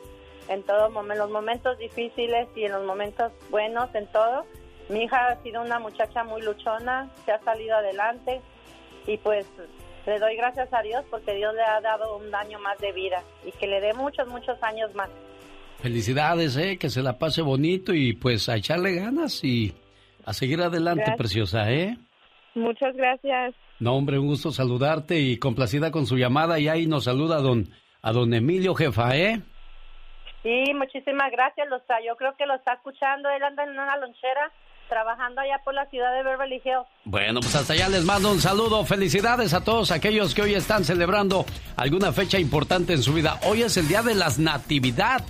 en 0.48 0.64
todos 0.64 0.94
los 0.94 1.30
momentos 1.30 1.78
difíciles 1.80 2.48
y 2.56 2.66
en 2.66 2.72
los 2.72 2.86
momentos 2.86 3.32
buenos, 3.50 3.94
en 3.96 4.06
todo. 4.08 4.46
Mi 4.90 5.04
hija 5.04 5.28
ha 5.28 5.44
sido 5.44 5.62
una 5.62 5.80
muchacha 5.80 6.24
muy 6.24 6.42
luchona, 6.42 7.10
se 7.26 7.32
ha 7.32 7.40
salido 7.40 7.76
adelante 7.76 8.42
y 9.06 9.18
pues 9.18 9.46
le 10.06 10.20
doy 10.20 10.38
gracias 10.38 10.74
a 10.74 10.82
Dios 10.82 11.04
porque 11.10 11.34
Dios 11.34 11.54
le 11.54 11.62
ha 11.62 11.82
dado 11.82 12.18
un 12.18 12.34
año 12.34 12.60
más 12.60 12.78
de 12.80 12.92
vida 12.94 13.22
y 13.46 13.52
que 13.52 13.68
le 13.68 13.82
dé 13.82 13.94
muchos, 13.94 14.28
muchos 14.30 14.62
años 14.64 14.94
más. 14.96 15.10
Felicidades, 15.80 16.56
¿eh? 16.58 16.78
Que 16.78 16.90
se 16.90 17.04
la 17.04 17.20
pase 17.20 17.42
bonito 17.42 17.94
y 17.94 18.14
pues 18.14 18.50
a 18.50 18.56
echarle 18.56 18.96
ganas 18.96 19.44
y 19.44 19.76
a 20.26 20.34
seguir 20.34 20.62
adelante, 20.62 21.02
Gracias. 21.02 21.18
preciosa, 21.18 21.72
¿eh? 21.72 21.98
Muchas 22.56 22.96
gracias. 22.96 23.54
No, 23.80 23.96
hombre, 23.96 24.18
un 24.18 24.26
gusto 24.28 24.52
saludarte 24.52 25.20
y 25.20 25.38
complacida 25.38 25.92
con 25.92 26.08
su 26.08 26.18
llamada. 26.18 26.60
Y 26.60 26.68
ahí 26.68 26.88
nos 26.88 27.04
saluda 27.04 27.38
a 27.38 27.42
don, 27.42 27.70
a 28.02 28.12
don 28.12 28.34
Emilio, 28.34 28.74
jefa, 28.74 29.16
¿eh? 29.16 29.42
Sí, 30.42 30.74
muchísimas 30.74 31.32
gracias. 31.32 31.68
Lo 31.70 31.76
está, 31.78 31.98
yo 32.04 32.16
creo 32.16 32.36
que 32.36 32.48
lo 32.48 32.56
está 32.56 32.74
escuchando. 32.74 33.30
Él 33.30 33.44
anda 33.44 33.64
en 33.64 33.72
una 33.72 33.98
lonchera 33.98 34.52
trabajando 34.88 35.42
allá 35.42 35.60
por 35.64 35.74
la 35.74 35.86
ciudad 35.88 36.14
de 36.14 36.24
Beverly 36.24 36.62
Hills. 36.64 36.88
Bueno, 37.06 37.40
pues 37.40 37.56
hasta 37.56 37.74
allá 37.74 37.90
les 37.90 38.04
mando 38.04 38.32
un 38.32 38.42
saludo. 38.42 38.86
Felicidades 38.86 39.54
a 39.54 39.64
todos 39.64 39.92
aquellos 39.92 40.34
que 40.34 40.42
hoy 40.42 40.54
están 40.54 40.84
celebrando 40.84 41.46
alguna 41.76 42.12
fecha 42.12 42.40
importante 42.40 42.94
en 42.94 43.04
su 43.04 43.14
vida. 43.14 43.40
Hoy 43.44 43.64
es 43.64 43.78
el 43.78 43.88
día 43.88 44.02
de 44.02 44.16
las 44.16 44.40
Natividad, 44.40 45.24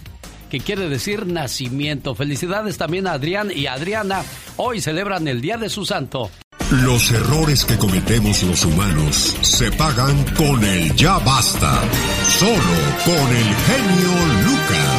que 0.49 0.59
quiere 0.59 0.89
decir 0.89 1.25
nacimiento. 1.25 2.15
Felicidades 2.15 2.77
también 2.77 3.07
a 3.07 3.13
Adrián 3.13 3.51
y 3.53 3.67
a 3.67 3.73
Adriana. 3.73 4.23
Hoy 4.57 4.81
celebran 4.81 5.27
el 5.27 5.41
día 5.41 5.57
de 5.57 5.69
su 5.69 5.85
santo. 5.85 6.29
Los 6.71 7.11
errores 7.11 7.63
que 7.63 7.77
cometemos 7.77 8.43
los 8.43 8.65
humanos 8.65 9.37
se 9.41 9.71
pagan 9.71 10.25
con 10.35 10.61
el 10.65 10.93
ya 10.95 11.17
basta. 11.19 11.81
Solo 12.27 12.77
con 13.05 13.35
el 13.35 13.55
genio 13.55 14.25
Lucas. 14.43 14.96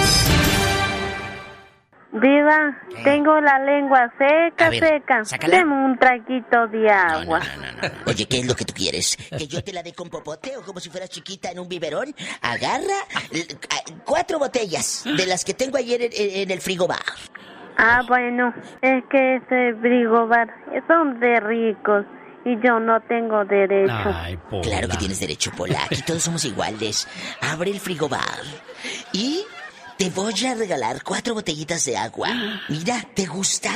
Diva, 2.10 2.74
tengo 3.04 3.38
la 3.38 3.58
lengua 3.58 4.10
seca, 4.16 4.70
ver, 4.70 4.80
seca. 4.80 5.24
sácala. 5.26 5.58
Deme 5.58 5.84
un 5.84 5.98
traguito 5.98 6.66
de 6.68 6.90
agua. 6.90 7.40
Oye, 8.06 8.26
¿qué 8.26 8.38
es 8.40 8.46
lo 8.46 8.54
que 8.54 8.64
tú 8.64 8.72
quieres? 8.72 9.16
¿Que 9.36 9.46
yo 9.46 9.62
te 9.62 9.74
la 9.74 9.82
dé 9.82 9.92
con 9.92 10.08
popote 10.08 10.56
o 10.56 10.62
como 10.62 10.80
si 10.80 10.88
fueras 10.88 11.10
chiquita 11.10 11.50
en 11.50 11.58
un 11.58 11.68
biberón? 11.68 12.14
Agarra 12.40 12.94
cuatro 14.06 14.38
botellas 14.38 15.04
de 15.04 15.26
las 15.26 15.44
que 15.44 15.52
tengo 15.52 15.76
ayer 15.76 16.00
en, 16.02 16.10
en 16.14 16.50
el 16.50 16.62
frigobar. 16.62 16.98
Ah, 17.76 18.02
bueno, 18.08 18.54
es 18.80 19.04
que 19.10 19.36
ese 19.36 19.74
frigobar 19.80 20.48
son 20.88 21.20
de 21.20 21.40
ricos 21.40 22.06
y 22.44 22.56
yo 22.66 22.80
no 22.80 23.00
tengo 23.02 23.44
derecho. 23.44 24.14
Claro 24.62 24.88
que 24.88 24.96
tienes 24.96 25.20
derecho, 25.20 25.50
Pola. 25.56 25.84
Aquí 25.84 26.02
todos 26.02 26.22
somos 26.22 26.44
iguales. 26.46 27.06
Abre 27.42 27.70
el 27.70 27.80
frigobar 27.80 28.40
y 29.12 29.44
te 29.98 30.10
voy 30.10 30.32
a 30.46 30.54
regalar 30.54 31.02
cuatro 31.02 31.34
botellitas 31.34 31.84
de 31.84 31.96
agua. 31.96 32.28
Mira, 32.68 33.02
¿te 33.14 33.26
gusta? 33.26 33.70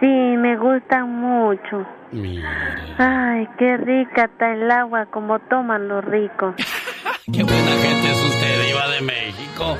Sí, 0.00 0.06
me 0.06 0.56
gustan 0.56 1.08
mucho. 1.10 1.86
Ay, 2.98 3.48
qué 3.58 3.76
rica 3.76 4.24
está 4.24 4.52
el 4.52 4.70
agua 4.70 5.06
como 5.10 5.38
toman 5.40 5.88
los 5.88 6.04
ricos. 6.04 6.54
Qué 7.32 7.42
buena 7.42 7.70
gente 7.82 8.10
es 8.12 8.22
usted, 8.22 8.68
Iba 8.68 8.88
de 8.90 9.00
México. 9.00 9.78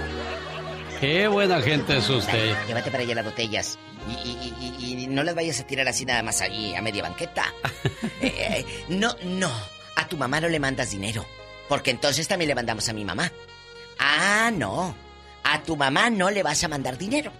Qué 0.98 1.28
buena 1.28 1.60
gente 1.60 1.98
es 1.98 2.08
usted. 2.08 2.54
Llévate 2.66 2.90
para 2.90 3.02
allá 3.02 3.14
las 3.16 3.24
botellas. 3.26 3.78
Y, 4.08 4.12
y- 4.30 4.54
y- 4.80 5.02
y 5.04 5.06
no 5.08 5.22
las 5.22 5.34
vayas 5.34 5.60
a 5.60 5.66
tirar 5.66 5.86
así 5.86 6.06
nada 6.06 6.22
más 6.22 6.40
ahí 6.40 6.74
a 6.74 6.80
media 6.80 7.02
banqueta. 7.02 7.44
Eh, 8.22 8.34
eh, 8.38 8.66
no, 8.88 9.10
no. 9.24 9.50
A 9.96 10.06
tu 10.08 10.16
mamá 10.16 10.40
no 10.40 10.48
le 10.48 10.58
mandas 10.58 10.90
dinero. 10.90 11.26
Porque 11.68 11.90
entonces 11.90 12.26
también 12.26 12.48
le 12.48 12.54
mandamos 12.54 12.88
a 12.88 12.94
mi 12.94 13.04
mamá. 13.04 13.30
Ah, 13.98 14.50
no. 14.54 14.94
A 15.44 15.62
tu 15.62 15.76
mamá 15.76 16.10
no 16.10 16.30
le 16.30 16.42
vas 16.42 16.64
a 16.64 16.68
mandar 16.68 16.98
dinero. 16.98 17.32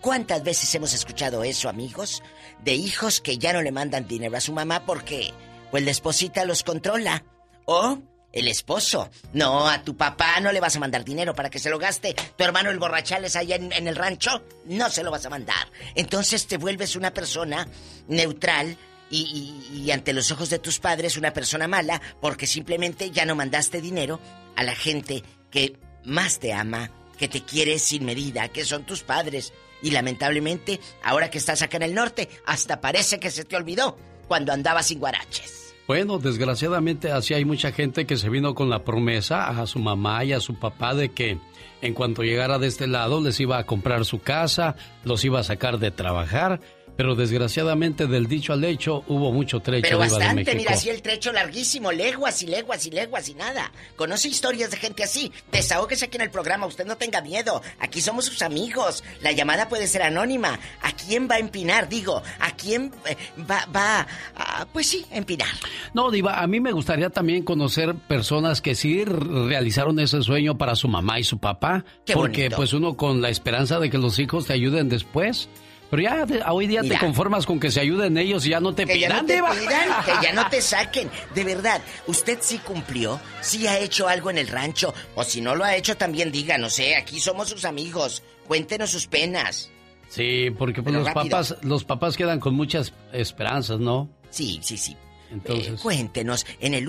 ¿Cuántas 0.00 0.42
veces 0.42 0.74
hemos 0.74 0.94
escuchado 0.94 1.44
eso, 1.44 1.68
amigos? 1.68 2.22
De 2.64 2.72
hijos 2.72 3.20
que 3.20 3.38
ya 3.38 3.52
no 3.52 3.60
le 3.60 3.72
mandan 3.72 4.08
dinero 4.08 4.36
a 4.36 4.40
su 4.40 4.52
mamá 4.52 4.86
porque, 4.86 5.32
pues 5.70 5.84
la 5.84 5.90
esposita 5.90 6.44
los 6.44 6.62
controla. 6.62 7.24
O 7.66 7.98
el 8.32 8.48
esposo. 8.48 9.10
No, 9.32 9.68
a 9.68 9.82
tu 9.82 9.96
papá 9.96 10.40
no 10.40 10.52
le 10.52 10.60
vas 10.60 10.76
a 10.76 10.80
mandar 10.80 11.04
dinero 11.04 11.34
para 11.34 11.50
que 11.50 11.58
se 11.58 11.68
lo 11.68 11.78
gaste. 11.78 12.14
Tu 12.36 12.44
hermano 12.44 12.70
el 12.70 12.78
borrachales 12.78 13.36
allá 13.36 13.56
en, 13.56 13.72
en 13.72 13.88
el 13.88 13.96
rancho, 13.96 14.42
no 14.66 14.88
se 14.88 15.02
lo 15.02 15.10
vas 15.10 15.26
a 15.26 15.30
mandar. 15.30 15.68
Entonces 15.94 16.46
te 16.46 16.56
vuelves 16.56 16.96
una 16.96 17.12
persona 17.12 17.66
neutral 18.08 18.78
y, 19.10 19.90
ante 19.90 20.12
los 20.12 20.30
ojos 20.30 20.50
de 20.50 20.58
tus 20.58 20.78
padres 20.78 21.16
una 21.16 21.32
persona 21.32 21.66
mala 21.66 22.00
porque 22.20 22.46
simplemente 22.46 23.10
ya 23.10 23.24
no 23.24 23.34
mandaste 23.34 23.80
dinero 23.80 24.20
a 24.56 24.62
la 24.62 24.74
gente 24.74 25.24
que 25.50 25.76
más 26.04 26.38
te 26.38 26.52
ama, 26.52 26.90
que 27.20 27.28
te 27.28 27.42
quiere 27.42 27.78
sin 27.78 28.06
medida, 28.06 28.48
que 28.48 28.64
son 28.64 28.84
tus 28.84 29.02
padres. 29.02 29.52
Y 29.82 29.90
lamentablemente, 29.90 30.80
ahora 31.04 31.30
que 31.30 31.36
estás 31.36 31.60
acá 31.60 31.76
en 31.76 31.82
el 31.82 31.94
norte, 31.94 32.30
hasta 32.46 32.80
parece 32.80 33.20
que 33.20 33.30
se 33.30 33.44
te 33.44 33.56
olvidó 33.56 33.98
cuando 34.26 34.54
andabas 34.54 34.86
sin 34.86 34.98
guaraches. 34.98 35.74
Bueno, 35.86 36.18
desgraciadamente 36.18 37.12
así 37.12 37.34
hay 37.34 37.44
mucha 37.44 37.72
gente 37.72 38.06
que 38.06 38.16
se 38.16 38.30
vino 38.30 38.54
con 38.54 38.70
la 38.70 38.84
promesa 38.84 39.48
a 39.48 39.66
su 39.66 39.80
mamá 39.80 40.24
y 40.24 40.32
a 40.32 40.40
su 40.40 40.54
papá 40.54 40.94
de 40.94 41.10
que 41.10 41.38
en 41.82 41.92
cuanto 41.92 42.22
llegara 42.22 42.58
de 42.58 42.68
este 42.68 42.86
lado 42.86 43.20
les 43.20 43.38
iba 43.38 43.58
a 43.58 43.66
comprar 43.66 44.06
su 44.06 44.20
casa, 44.20 44.76
los 45.04 45.22
iba 45.24 45.40
a 45.40 45.44
sacar 45.44 45.78
de 45.78 45.90
trabajar, 45.90 46.60
pero 47.00 47.14
desgraciadamente 47.14 48.06
del 48.06 48.26
dicho 48.26 48.52
al 48.52 48.62
hecho 48.62 49.04
hubo 49.08 49.32
mucho 49.32 49.60
trecho 49.60 49.80
Pero 49.84 50.00
de 50.00 50.10
bastante, 50.10 50.34
México. 50.34 50.54
mira, 50.58 50.72
así 50.74 50.90
el 50.90 51.00
trecho 51.00 51.32
larguísimo, 51.32 51.92
leguas 51.92 52.42
y 52.42 52.46
leguas 52.46 52.84
y 52.84 52.90
leguas 52.90 53.26
y 53.30 53.32
nada. 53.32 53.72
Conoce 53.96 54.28
historias 54.28 54.70
de 54.70 54.76
gente 54.76 55.02
así. 55.02 55.32
Desahógese 55.50 56.04
aquí 56.04 56.18
en 56.18 56.24
el 56.24 56.30
programa, 56.30 56.66
usted 56.66 56.84
no 56.84 56.98
tenga 56.98 57.22
miedo. 57.22 57.62
Aquí 57.78 58.02
somos 58.02 58.26
sus 58.26 58.42
amigos. 58.42 59.02
La 59.22 59.32
llamada 59.32 59.70
puede 59.70 59.86
ser 59.86 60.02
anónima. 60.02 60.60
¿A 60.82 60.92
quién 60.92 61.26
va 61.26 61.36
a 61.36 61.38
empinar? 61.38 61.88
Digo, 61.88 62.22
¿a 62.38 62.50
quién 62.54 62.92
eh, 63.06 63.16
va, 63.50 63.64
va, 63.74 64.06
a, 64.36 64.66
pues 64.66 64.86
sí, 64.88 65.06
empinar? 65.10 65.48
No, 65.94 66.10
Diva, 66.10 66.42
a 66.42 66.46
mí 66.46 66.60
me 66.60 66.72
gustaría 66.72 67.08
también 67.08 67.44
conocer 67.44 67.94
personas 67.94 68.60
que 68.60 68.74
sí 68.74 69.04
realizaron 69.06 69.98
ese 70.00 70.20
sueño 70.20 70.58
para 70.58 70.76
su 70.76 70.86
mamá 70.86 71.18
y 71.18 71.24
su 71.24 71.38
papá, 71.38 71.82
Qué 72.04 72.12
porque 72.12 72.42
bonito. 72.42 72.56
pues 72.56 72.74
uno 72.74 72.94
con 72.98 73.22
la 73.22 73.30
esperanza 73.30 73.78
de 73.78 73.88
que 73.88 73.96
los 73.96 74.18
hijos 74.18 74.44
te 74.44 74.52
ayuden 74.52 74.90
después. 74.90 75.48
Pero 75.90 76.02
ya 76.02 76.26
hoy 76.52 76.66
día 76.68 76.82
Mira. 76.82 76.98
te 76.98 77.04
conformas 77.04 77.46
con 77.46 77.58
que 77.58 77.70
se 77.70 77.80
ayuden 77.80 78.16
ellos 78.16 78.46
y 78.46 78.50
ya 78.50 78.60
no 78.60 78.74
te 78.74 78.86
Que 78.86 79.00
ya 79.00 79.08
pidan, 79.08 79.22
no 79.22 79.26
te 79.26 79.60
pidan, 79.60 79.88
que 80.04 80.12
ya 80.26 80.32
no 80.32 80.48
te 80.48 80.62
saquen. 80.62 81.10
De 81.34 81.42
verdad, 81.44 81.82
usted 82.06 82.38
sí 82.40 82.58
cumplió, 82.58 83.20
sí 83.40 83.66
ha 83.66 83.78
hecho 83.78 84.06
algo 84.06 84.30
en 84.30 84.38
el 84.38 84.46
rancho. 84.48 84.94
O 85.16 85.24
si 85.24 85.40
no 85.40 85.56
lo 85.56 85.64
ha 85.64 85.74
hecho, 85.74 85.96
también 85.96 86.30
diga, 86.30 86.58
no 86.58 86.70
sé, 86.70 86.94
aquí 86.96 87.18
somos 87.18 87.48
sus 87.48 87.64
amigos. 87.64 88.22
Cuéntenos 88.46 88.90
sus 88.90 89.06
penas. 89.08 89.70
Sí, 90.08 90.50
porque 90.56 90.82
pues, 90.82 90.94
los 90.94 91.04
rápido. 91.06 91.24
papás, 91.30 91.56
los 91.62 91.84
papás 91.84 92.16
quedan 92.16 92.40
con 92.40 92.54
muchas 92.54 92.92
esperanzas, 93.12 93.78
¿no? 93.80 94.08
Sí, 94.30 94.60
sí, 94.62 94.76
sí. 94.76 94.96
Entonces, 95.30 95.68
Eh, 95.68 95.76
cuéntenos 95.82 96.46
en 96.60 96.74
el 96.74 96.88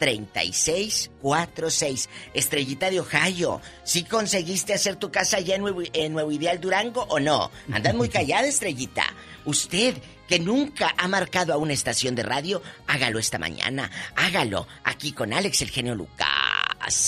1877-354-3646. 0.00 2.08
Estrellita 2.34 2.90
de 2.90 3.00
Ohio, 3.00 3.60
¿sí 3.84 4.04
conseguiste 4.04 4.74
hacer 4.74 4.96
tu 4.96 5.10
casa 5.10 5.36
allá 5.36 5.56
en 5.56 5.62
Nuevo, 5.62 5.82
en 5.92 6.12
Nuevo 6.12 6.32
Ideal 6.32 6.60
Durango 6.60 7.06
o 7.08 7.20
no? 7.20 7.50
Andan 7.72 7.96
muy 7.96 8.08
callada, 8.08 8.46
Estrellita. 8.46 9.04
Usted 9.44 9.96
que 10.26 10.38
nunca 10.38 10.94
ha 10.96 11.08
marcado 11.08 11.52
a 11.52 11.56
una 11.56 11.72
estación 11.72 12.14
de 12.14 12.22
radio, 12.22 12.62
hágalo 12.86 13.18
esta 13.18 13.38
mañana. 13.38 13.90
Hágalo 14.14 14.68
aquí 14.84 15.12
con 15.12 15.32
Alex 15.32 15.62
el 15.62 15.70
genio 15.70 15.96
Lucas. 15.96 16.28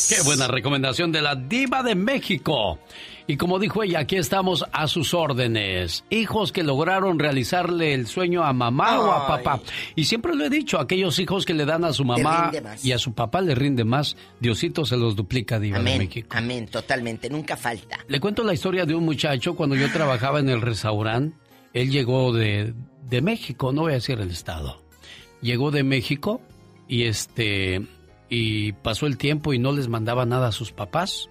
Qué 0.08 0.22
buena 0.22 0.48
recomendación 0.48 1.12
de 1.12 1.22
la 1.22 1.34
diva 1.34 1.82
de 1.82 1.94
México. 1.94 2.78
Y 3.26 3.36
como 3.36 3.58
dijo 3.58 3.82
ella, 3.82 4.00
aquí 4.00 4.16
estamos 4.16 4.64
a 4.72 4.88
sus 4.88 5.14
órdenes. 5.14 6.04
Hijos 6.10 6.52
que 6.52 6.62
lograron 6.62 7.18
realizarle 7.18 7.94
el 7.94 8.06
sueño 8.06 8.44
a 8.44 8.52
mamá 8.52 9.00
o 9.00 9.12
a 9.12 9.26
papá. 9.26 9.60
Y 9.94 10.04
siempre 10.04 10.34
lo 10.34 10.44
he 10.44 10.50
dicho, 10.50 10.80
aquellos 10.80 11.18
hijos 11.18 11.46
que 11.46 11.54
le 11.54 11.64
dan 11.64 11.84
a 11.84 11.92
su 11.92 12.04
mamá 12.04 12.50
y 12.82 12.92
a 12.92 12.98
su 12.98 13.14
papá 13.14 13.40
le 13.40 13.54
rinde 13.54 13.84
más, 13.84 14.16
Diosito 14.40 14.84
se 14.84 14.96
los 14.96 15.16
duplica, 15.16 15.58
diva 15.58 15.78
de 15.78 15.98
México. 15.98 16.28
amén, 16.32 16.66
totalmente, 16.66 17.30
nunca 17.30 17.56
falta. 17.56 18.00
Le 18.08 18.20
cuento 18.20 18.42
la 18.42 18.54
historia 18.54 18.84
de 18.86 18.94
un 18.94 19.04
muchacho 19.04 19.54
cuando 19.54 19.76
yo 19.76 19.90
trabajaba 19.92 20.40
en 20.40 20.48
el 20.48 20.60
restaurante. 20.60 21.36
Él 21.72 21.90
llegó 21.90 22.32
de, 22.32 22.74
de 23.08 23.22
México, 23.22 23.72
no 23.72 23.82
voy 23.82 23.92
a 23.92 23.94
decir 23.94 24.20
el 24.20 24.30
estado. 24.30 24.82
Llegó 25.40 25.70
de 25.70 25.84
México 25.84 26.40
y 26.86 27.04
este 27.04 27.80
y 28.34 28.72
pasó 28.72 29.06
el 29.06 29.18
tiempo 29.18 29.52
y 29.52 29.58
no 29.58 29.72
les 29.72 29.88
mandaba 29.88 30.24
nada 30.24 30.48
a 30.48 30.52
sus 30.52 30.72
papás. 30.72 31.28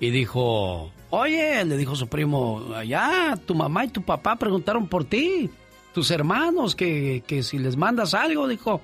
Y 0.00 0.08
dijo, 0.08 0.90
oye, 1.10 1.62
le 1.66 1.76
dijo 1.76 1.94
su 1.94 2.06
primo, 2.08 2.72
allá 2.74 3.38
tu 3.44 3.54
mamá 3.54 3.84
y 3.84 3.88
tu 3.88 4.00
papá 4.00 4.36
preguntaron 4.36 4.86
por 4.88 5.04
ti, 5.04 5.50
tus 5.92 6.10
hermanos, 6.10 6.74
que, 6.74 7.22
que 7.26 7.42
si 7.42 7.58
les 7.58 7.76
mandas 7.76 8.14
algo, 8.14 8.48
dijo. 8.48 8.80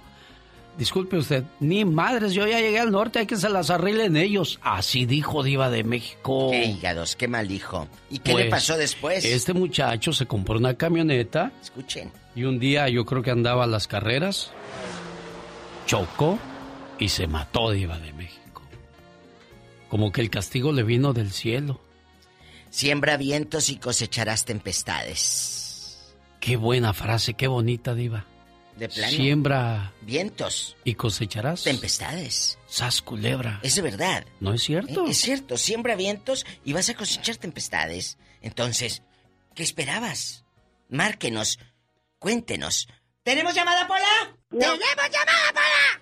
Disculpe 0.77 1.17
usted, 1.17 1.45
ni 1.61 1.85
madres, 1.85 2.35
yo 2.35 2.47
ya 2.49 2.59
llegué 2.61 2.81
al 2.81 2.91
norte, 2.91 3.21
hay 3.21 3.27
que 3.27 3.37
se 3.37 3.49
las 3.49 3.71
arreglen 3.71 4.17
ellos. 4.17 4.59
Así 4.61 5.07
dijo 5.07 5.43
Diva 5.45 5.71
de 5.71 5.85
México. 5.85 6.49
Qué 6.51 6.65
hígados, 6.67 7.15
qué 7.17 7.29
mal 7.29 7.47
dijo. 7.49 7.87
¿Y 8.11 8.19
qué 8.19 8.33
le 8.35 8.39
Pues, 8.41 8.51
pasó 8.51 8.77
después? 8.77 9.25
Este 9.25 9.55
muchacho 9.55 10.13
se 10.13 10.27
compró 10.27 10.59
una 10.59 10.75
camioneta. 10.75 11.53
Escuchen. 11.63 12.11
Y 12.35 12.43
un 12.43 12.59
día 12.59 12.89
yo 12.89 13.07
creo 13.07 13.23
que 13.23 13.31
andaba 13.31 13.65
a 13.65 13.67
las 13.69 13.87
carreras, 13.87 14.51
chocó 15.87 16.39
y 16.99 17.09
se 17.09 17.27
mató 17.27 17.71
Diva 17.71 17.99
de 17.99 18.13
México. 18.13 18.63
Como 19.89 20.13
que 20.13 20.21
el 20.21 20.31
castigo 20.31 20.73
le 20.73 20.83
vino 20.83 21.13
del 21.13 21.33
cielo. 21.33 21.81
Siembra 22.71 23.17
vientos 23.17 23.69
y 23.71 23.77
cosecharás 23.77 24.45
tempestades. 24.45 26.15
Qué 26.41 26.57
buena 26.57 26.93
frase, 26.93 27.35
qué 27.35 27.47
bonita 27.47 27.95
Diva. 27.95 28.27
De 28.77 28.89
plano. 28.89 29.13
Siembra 29.17 29.93
Vientos. 30.03 30.77
y 30.83 30.95
cosecharás. 30.95 31.63
Tempestades. 31.63 32.59
Sas 32.67 33.03
culebra. 33.03 33.61
Es 33.63 33.77
de 33.77 33.83
verdad. 33.83 34.27
¿No 34.41 34.53
es 34.53 34.65
cierto? 34.65 35.07
Eh, 35.07 35.11
Es 35.11 35.19
cierto, 35.19 35.57
siembra 35.57 35.95
vientos 35.95 36.45
y 36.65 36.73
vas 36.73 36.89
a 36.89 36.95
cosechar 36.95 37.37
tempestades. 37.37 38.19
Entonces, 38.43 39.03
¿qué 39.55 39.63
esperabas? 39.63 40.45
Márquenos, 40.89 41.61
cuéntenos. 42.19 42.89
¿Tenemos 43.23 43.55
llamada, 43.55 43.87
Pola? 43.87 44.37
¡Tenemos 44.51 44.79
llamada, 44.81 45.53
Pola! 45.53 46.01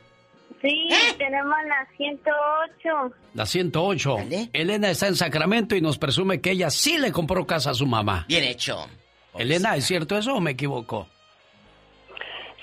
Sí, 0.63 0.89
tenemos 1.19 1.57
la 1.67 1.87
108. 1.97 3.15
La 3.35 3.45
108. 3.47 4.17
Elena 4.53 4.91
está 4.91 5.09
en 5.09 5.17
Sacramento 5.17 5.75
y 5.75 5.81
nos 5.81 5.99
presume 5.99 6.41
que 6.41 6.53
ella 6.53 6.71
sí 6.71 6.99
le 6.99 7.11
compró 7.13 7.45
casa 7.47 7.71
a 7.71 7.75
su 7.75 7.87
mamá. 7.87 8.25
Bien 8.29 8.45
hecho. 8.45 8.87
Elena, 9.37 9.75
¿es 9.77 9.85
cierto 9.87 10.17
eso 10.17 10.35
o 10.35 10.41
me 10.41 10.53
equivoco? 10.53 11.09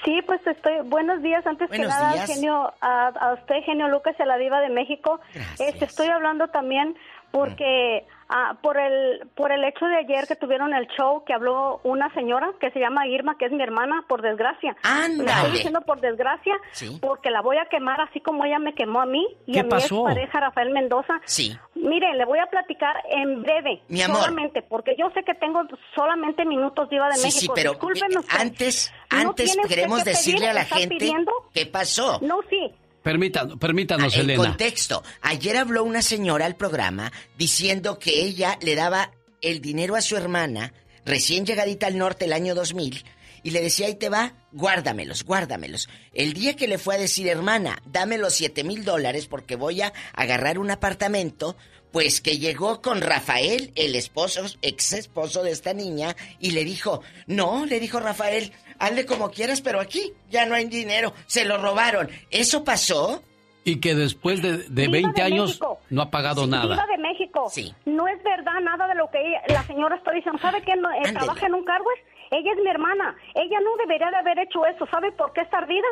Sí, 0.06 0.22
pues 0.26 0.40
estoy. 0.48 0.76
Buenos 0.86 1.22
días, 1.22 1.46
antes 1.46 1.68
Buenos 1.68 1.88
que 1.88 1.92
nada, 1.92 2.14
días. 2.14 2.30
genio, 2.34 2.74
a, 2.80 3.08
a 3.08 3.34
usted, 3.34 3.56
genio 3.66 3.90
Lucas, 3.90 4.16
a 4.20 4.26
la 4.26 4.38
Diva 4.38 4.62
de 4.62 4.70
México. 4.70 5.20
Este, 5.60 5.84
estoy 5.86 6.08
hablando 6.08 6.48
también 6.48 6.96
porque 7.32 8.06
ah, 8.30 8.58
por 8.62 8.78
el 8.78 9.28
por 9.36 9.52
el 9.52 9.64
hecho 9.64 9.86
de 9.86 9.98
ayer 9.98 10.28
que 10.28 10.36
tuvieron 10.36 10.74
el 10.74 10.88
show 10.88 11.24
que 11.26 11.34
habló 11.34 11.80
una 11.84 12.14
señora 12.14 12.52
que 12.60 12.72
se 12.72 12.80
llama 12.80 13.08
Irma, 13.08 13.38
que 13.38 13.46
es 13.46 13.52
mi 13.52 13.62
hermana, 13.64 14.04
por 14.08 14.22
desgracia. 14.22 14.76
Le 14.84 14.90
Ándale. 14.90 15.32
estoy 15.32 15.52
diciendo 15.52 15.82
por 15.82 16.00
desgracia 16.02 16.56
Sí. 16.72 16.98
porque 17.02 17.30
la 17.32 17.42
voy 17.42 17.58
a 17.58 17.66
quemar 17.66 18.02
así 18.02 18.20
como 18.22 18.46
ella 18.46 18.60
me 18.60 18.74
quemó 18.74 19.02
a 19.02 19.06
mí 19.06 19.26
y 19.46 19.54
¿Qué 19.54 19.60
a 19.60 19.64
mi 19.64 19.70
pasó? 19.70 20.04
pareja 20.04 20.40
Rafael 20.40 20.72
Mendoza. 20.72 21.20
Sí. 21.26 21.58
Mire, 21.76 22.14
le 22.16 22.26
voy 22.26 22.40
a 22.40 22.48
platicar 22.48 22.96
en 23.10 23.42
breve. 23.42 23.82
Mi 23.88 24.02
amor. 24.02 24.18
Solamente, 24.18 24.62
porque 24.62 24.96
yo 24.98 25.10
sé 25.12 25.24
que 25.24 25.34
tengo 25.34 25.62
solamente 25.96 26.44
minutos 26.46 26.90
Diva 26.90 27.08
de 27.08 27.14
Sí, 27.16 27.32
sí, 27.32 27.48
México. 27.48 27.54
pero 27.56 27.72
eh, 27.74 28.18
usted. 28.20 28.38
antes, 28.40 28.94
No 29.12 29.20
antes 29.30 29.58
queremos 29.68 30.04
que 30.04 30.10
decirle 30.10 30.50
a 30.50 30.54
la 30.54 30.66
gente 30.66 30.98
pidiendo. 30.98 31.32
qué 31.54 31.66
pasó. 31.66 32.20
No, 32.22 32.40
sí. 32.50 32.74
Permítanos, 33.04 33.58
permítanos, 33.58 34.14
El 34.16 34.22
Elena. 34.22 34.44
contexto. 34.50 35.04
Ayer 35.22 35.58
habló 35.58 35.84
una 35.84 36.02
señora 36.02 36.46
al 36.46 36.56
programa 36.56 37.12
diciendo 37.38 37.98
que 37.98 38.22
ella 38.22 38.58
le 38.62 38.76
daba 38.76 39.12
el 39.42 39.62
dinero 39.62 39.96
a 39.96 40.02
su 40.02 40.18
hermana, 40.18 40.74
recién 41.06 41.46
llegadita 41.46 41.88
al 41.88 41.98
norte 41.98 42.26
el 42.26 42.34
año 42.34 42.56
2000, 42.56 43.06
y 43.42 43.52
le 43.52 43.62
decía, 43.62 43.88
ahí 43.88 43.96
te 43.96 44.10
va, 44.10 44.34
guárdamelos, 44.52 45.24
guárdamelos. 45.24 45.88
El 46.14 46.34
día 46.34 46.56
que 46.56 46.68
le 46.68 46.78
fue 46.78 46.96
a 46.96 47.00
decir, 47.00 47.28
hermana, 47.28 47.82
dame 47.86 48.18
los 48.18 48.34
siete 48.34 48.64
mil 48.66 48.84
dólares 48.84 49.28
porque 49.28 49.56
voy 49.56 49.82
a 49.82 49.94
agarrar 50.14 50.60
un 50.60 50.72
apartamento, 50.72 51.56
pues 51.92 52.20
que 52.20 52.38
llegó 52.38 52.82
con 52.82 53.02
Rafael, 53.02 53.72
el 53.76 53.96
esposo, 53.96 54.44
ex 54.62 54.94
esposo 54.94 55.42
de 55.44 55.52
esta 55.52 55.74
niña, 55.74 56.18
y 56.40 56.52
le 56.52 56.66
dijo, 56.66 57.02
no, 57.28 57.66
le 57.66 57.80
dijo 57.80 58.00
Rafael, 58.02 58.52
hazle 58.80 59.06
como 59.06 59.30
quieras, 59.30 59.62
pero 59.62 59.80
aquí 59.80 60.14
ya 60.30 60.46
no 60.46 60.56
hay 60.56 60.66
dinero, 60.66 61.14
se 61.28 61.46
lo 61.46 61.58
robaron. 61.58 62.10
¿Eso 62.32 62.64
pasó? 62.64 63.22
Y 63.66 63.80
que 63.82 63.94
después 63.94 64.42
de, 64.42 64.58
de 64.60 64.84
Diva 64.84 64.92
20 64.94 65.22
de 65.22 65.22
años 65.22 65.50
México. 65.50 65.80
no 65.90 66.02
ha 66.02 66.10
pagado 66.10 66.48
nada. 66.48 66.86
de 66.88 66.98
México. 66.98 67.52
No 67.86 68.08
es 68.08 68.24
verdad 68.24 68.60
nada 68.64 68.88
de 68.88 68.96
lo 68.96 69.10
que 69.12 69.20
ella- 69.20 69.42
la 69.50 69.64
señora 69.64 69.96
está 69.98 70.12
diciendo. 70.12 70.40
¿Sabe 70.42 70.62
que 70.64 70.76
no, 70.76 70.90
eh, 70.92 71.12
trabaja 71.14 71.46
en 71.46 71.54
un 71.54 71.66
cargo? 71.66 71.86
Ella 72.32 72.52
es 72.52 72.64
mi 72.64 72.70
hermana. 72.70 73.16
Ella 73.36 73.60
no 73.60 73.76
debería 73.78 74.10
de 74.12 74.18
haber 74.18 74.40
hecho 74.40 74.66
eso. 74.66 74.88
¿Sabe 74.90 75.12
por 75.12 75.34
qué 75.34 75.42
está 75.42 75.58
ardida? 75.58 75.88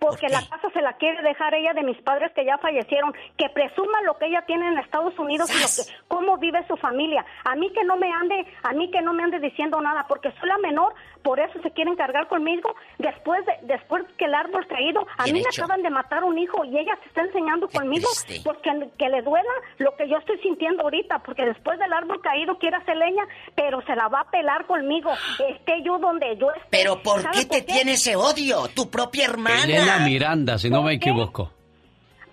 Porque 0.00 0.28
la 0.28 0.40
casa 0.48 0.68
se 0.72 0.80
la 0.80 0.94
quiere 0.94 1.22
dejar 1.22 1.54
ella 1.54 1.72
de 1.74 1.82
mis 1.82 1.98
padres 2.02 2.32
que 2.34 2.44
ya 2.44 2.56
fallecieron. 2.58 3.12
Que 3.36 3.48
presuma 3.50 4.00
lo 4.02 4.16
que 4.18 4.26
ella 4.26 4.42
tiene 4.46 4.66
en 4.68 4.78
Estados 4.78 5.16
Unidos 5.18 5.50
y 5.50 5.54
lo 5.54 5.66
que- 5.66 6.04
cómo 6.08 6.38
vive 6.38 6.66
su 6.66 6.76
familia. 6.78 7.24
A 7.44 7.54
mí 7.54 7.70
que 7.72 7.84
no 7.84 7.96
me 7.96 8.10
ande, 8.10 8.46
a 8.62 8.72
mí 8.72 8.90
que 8.90 9.02
no 9.02 9.12
me 9.12 9.22
ande 9.22 9.38
diciendo 9.40 9.80
nada, 9.80 10.06
porque 10.08 10.32
soy 10.40 10.48
la 10.48 10.58
menor, 10.58 10.94
por 11.22 11.38
eso 11.38 11.60
se 11.62 11.70
quieren 11.72 11.96
cargar 11.96 12.28
conmigo. 12.28 12.74
Después 12.98 13.44
de, 13.44 13.52
después 13.62 14.04
que 14.16 14.24
el 14.24 14.34
árbol 14.34 14.66
caído, 14.66 15.06
a 15.18 15.24
Bien 15.24 15.34
mí 15.36 15.42
me 15.42 15.48
hecho. 15.48 15.64
acaban 15.64 15.82
de 15.82 15.90
matar 15.90 16.24
un 16.24 16.38
hijo 16.38 16.64
y 16.64 16.78
ella 16.78 16.96
se 17.02 17.08
está 17.08 17.20
enseñando 17.20 17.68
conmigo, 17.68 18.08
triste. 18.24 18.40
pues 18.42 18.56
que, 18.62 18.88
que 18.98 19.08
le 19.10 19.20
duela 19.20 19.50
lo 19.78 19.94
que 19.96 20.08
yo 20.08 20.16
estoy 20.16 20.38
sintiendo 20.38 20.82
ahorita, 20.84 21.18
porque 21.18 21.44
después 21.44 21.78
del 21.78 21.92
árbol 21.92 22.22
caído 22.22 22.56
quiere 22.58 22.76
hacer 22.76 22.96
leña, 22.96 23.24
pero 23.54 23.82
se 23.82 23.94
la 23.94 24.08
va 24.08 24.20
a 24.20 24.30
pelar 24.30 24.64
conmigo, 24.66 25.12
esté 25.46 25.82
yo 25.82 25.98
donde 25.98 26.36
yo 26.38 26.50
esté. 26.52 26.68
Pero 26.70 27.02
¿por 27.02 27.20
¿Sabe 27.20 27.36
qué 27.36 27.44
te 27.44 27.60
tiene 27.62 27.92
ese 27.92 28.16
odio? 28.16 28.66
Tu 28.74 28.90
propia 28.90 29.26
hermana. 29.26 29.64
Elena 29.64 29.89
Miranda, 29.98 30.56
si 30.58 30.70
no 30.70 30.82
me 30.82 30.94
equivoco. 30.94 31.50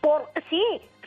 Por, 0.01 0.29
sí, 0.49 0.63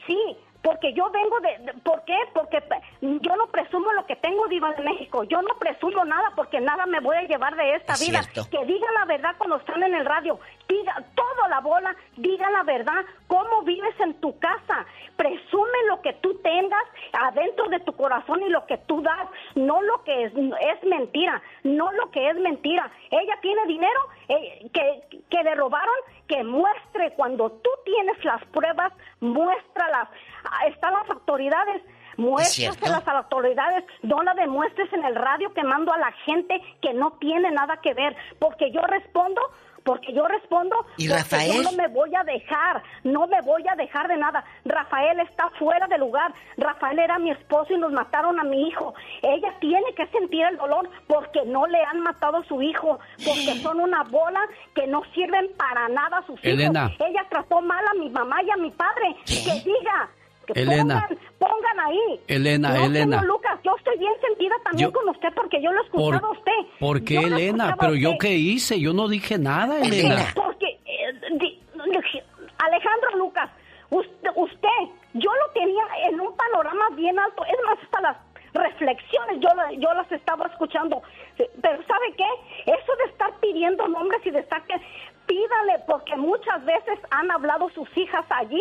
sí, 0.07 0.19
porque 0.63 0.93
yo 0.93 1.09
vengo 1.11 1.41
de, 1.41 1.59
de- 1.73 1.79
¿Por 1.81 2.05
qué? 2.05 2.17
Porque 2.35 2.63
yo 3.01 3.37
no 3.37 3.47
presumo 3.47 3.91
lo 3.93 4.05
que 4.07 4.17
tengo, 4.17 4.47
Diva 4.49 4.73
de 4.73 4.83
México. 4.83 5.25
Yo 5.25 5.41
no 5.41 5.55
presumo 5.59 6.05
nada 6.05 6.33
porque 6.37 6.61
nada 6.61 6.85
me 6.87 7.01
voy 7.01 7.17
a 7.17 7.23
llevar 7.23 7.57
de 7.57 7.77
esta 7.77 7.95
Es 7.95 8.01
vida. 8.07 8.23
cierto. 8.25 8.51
Que 8.51 8.65
digan 8.67 8.93
la 8.95 9.05
verdad 9.07 9.35
cuando 9.39 9.57
están 9.57 9.83
en 9.83 9.95
el 9.95 10.05
radio. 10.05 10.39
Diga, 10.71 11.05
toda 11.17 11.49
la 11.49 11.61
bola, 11.61 11.95
diga 12.17 12.49
la 12.51 12.63
verdad. 12.63 13.05
¿Cómo 13.27 13.63
vives 13.63 13.99
en 13.99 14.15
tu 14.21 14.39
casa? 14.39 14.87
Presume 15.17 15.79
lo 15.89 16.01
que 16.01 16.13
tú 16.15 16.35
tengas 16.43 16.85
adentro 17.13 17.69
de 17.69 17.81
tu 17.81 17.93
corazón 17.93 18.41
y 18.43 18.49
lo 18.49 18.65
que 18.67 18.79
tú 18.79 19.03
das. 19.03 19.29
No 19.57 19.83
lo 19.83 20.05
que 20.05 20.25
es, 20.25 20.33
es 20.33 20.85
mentira. 20.85 21.43
No 21.65 21.91
lo 21.93 22.11
que 22.13 22.31
es 22.31 22.37
mentira. 22.37 22.89
Ella 23.11 23.35
tiene 23.43 23.67
dinero 23.67 24.01
eh, 24.29 24.71
que, 24.73 25.19
que 25.29 25.43
le 25.43 25.55
robaron, 25.57 25.95
que 26.29 26.45
muestre 26.45 27.15
cuando 27.17 27.51
tú 27.51 27.71
tienes 27.85 28.25
las 28.25 28.45
pruebas, 28.47 28.93
muéstralas. 29.21 30.09
Ah, 30.45 30.67
Están 30.69 30.95
las 30.95 31.11
autoridades. 31.11 31.83
Muéstraselas 32.17 33.09
a 33.09 33.15
las 33.15 33.25
autoridades, 33.25 33.85
no 34.03 34.23
la 34.23 34.35
demuestres 34.35 34.93
en 34.93 35.05
el 35.07 35.15
radio 35.15 35.55
quemando 35.55 35.91
a 35.91 35.97
la 35.97 36.13
gente 36.27 36.61
que 36.83 36.93
no 36.93 37.13
tiene 37.13 37.51
nada 37.51 37.79
que 37.79 37.95
ver, 37.95 38.15
porque 38.39 38.71
yo 38.73 38.83
respondo, 38.83 39.41
porque 39.91 40.12
yo 40.12 40.25
respondo, 40.29 40.87
¿Y 40.99 41.09
Rafael? 41.09 41.51
yo 41.53 41.62
no 41.65 41.73
me 41.73 41.89
voy 41.89 42.15
a 42.15 42.23
dejar, 42.23 42.81
no 43.03 43.27
me 43.27 43.41
voy 43.41 43.65
a 43.69 43.75
dejar 43.75 44.07
de 44.07 44.17
nada. 44.17 44.45
Rafael 44.65 45.19
está 45.19 45.51
fuera 45.59 45.89
de 45.89 45.99
lugar, 45.99 46.33
Rafael 46.57 46.97
era 47.01 47.19
mi 47.19 47.33
esposo 47.33 47.75
y 47.75 47.77
nos 47.77 47.91
mataron 47.91 48.39
a 48.39 48.45
mi 48.45 48.69
hijo. 48.69 48.95
Ella 49.21 49.53
tiene 49.59 49.93
que 49.97 50.07
sentir 50.17 50.45
el 50.47 50.59
dolor 50.59 50.89
porque 51.09 51.41
no 51.45 51.67
le 51.67 51.83
han 51.83 52.03
matado 52.03 52.37
a 52.37 52.45
su 52.45 52.62
hijo, 52.62 53.01
porque 53.17 53.59
son 53.65 53.81
una 53.81 54.05
bola 54.05 54.39
que 54.77 54.87
no 54.87 55.03
sirven 55.12 55.51
para 55.57 55.89
nada 55.89 56.23
sus 56.25 56.39
Elena. 56.45 56.87
hijos. 56.95 57.09
Ella 57.09 57.27
trató 57.29 57.61
mal 57.61 57.85
a 57.89 57.95
mi 57.95 58.11
mamá 58.11 58.41
y 58.45 58.51
a 58.53 58.57
mi 58.59 58.71
padre. 58.71 59.17
Que 59.27 59.61
diga, 59.65 60.09
que 60.53 60.61
Elena. 60.63 61.07
pongan, 61.09 61.19
pongan 61.39 61.81
ahí. 61.81 62.21
Elena, 62.29 62.69
No, 62.71 62.85
Elena. 62.87 63.19
señor 63.19 63.25
Lucas, 63.25 63.59
yo 63.65 63.73
estoy 63.77 63.99
bien 63.99 64.13
sentida 64.21 64.55
también 64.65 64.89
Yo- 64.89 64.93
con 64.93 65.09
usted 65.09 65.29
porque 65.35 65.63
yo 65.63 65.73
lo 65.73 65.83
escuchaba 65.83 66.17
a 66.17 66.21
¿Por, 66.21 66.31
usted. 66.39 66.53
¿por 66.79 67.05
qué, 67.05 67.15
Yo 67.15 67.21
Elena? 67.27 67.71
a 67.71 67.77
Pero 67.77 67.95
yo 67.95 68.13
qué 68.19 68.33
hice, 68.35 68.81
yo 68.81 68.93
no 68.93 69.09
dije 69.09 69.39
nada, 69.39 69.79
Elena. 69.81 70.17
Porque, 70.35 70.67
eh, 70.87 71.13
di- 71.39 71.61
Alejandro 72.59 73.17
Lucas, 73.17 73.51
usted, 73.91 74.31
usted, 74.37 74.69
yo 75.15 75.31
lo 75.35 75.53
tenía 75.55 75.83
en 76.09 76.21
un 76.21 76.37
panorama 76.37 76.91
bien 76.95 77.19
alto. 77.19 77.45
Es 77.47 77.57
más, 77.67 77.79
hasta 77.83 78.01
las 78.03 78.17
reflexiones 78.53 79.41
yo, 79.41 79.49
yo 79.79 79.93
las 79.95 80.11
estaba 80.13 80.47
escuchando. 80.47 81.03
Pero 81.37 81.83
¿sabe 81.87 82.15
qué? 82.17 82.27
Eso 82.67 82.93
de 83.05 83.11
estar 83.11 83.33
pidiendo 83.41 83.87
nombres 83.89 84.21
y 84.27 84.31
de 84.31 84.41
estar 84.41 84.63
que... 84.65 84.75
Pídale, 85.27 85.79
porque 85.87 86.17
muchas 86.17 86.65
veces 86.65 86.99
han 87.11 87.31
hablado 87.31 87.71
sus 87.71 87.89
hijas 87.97 88.25
allí 88.31 88.61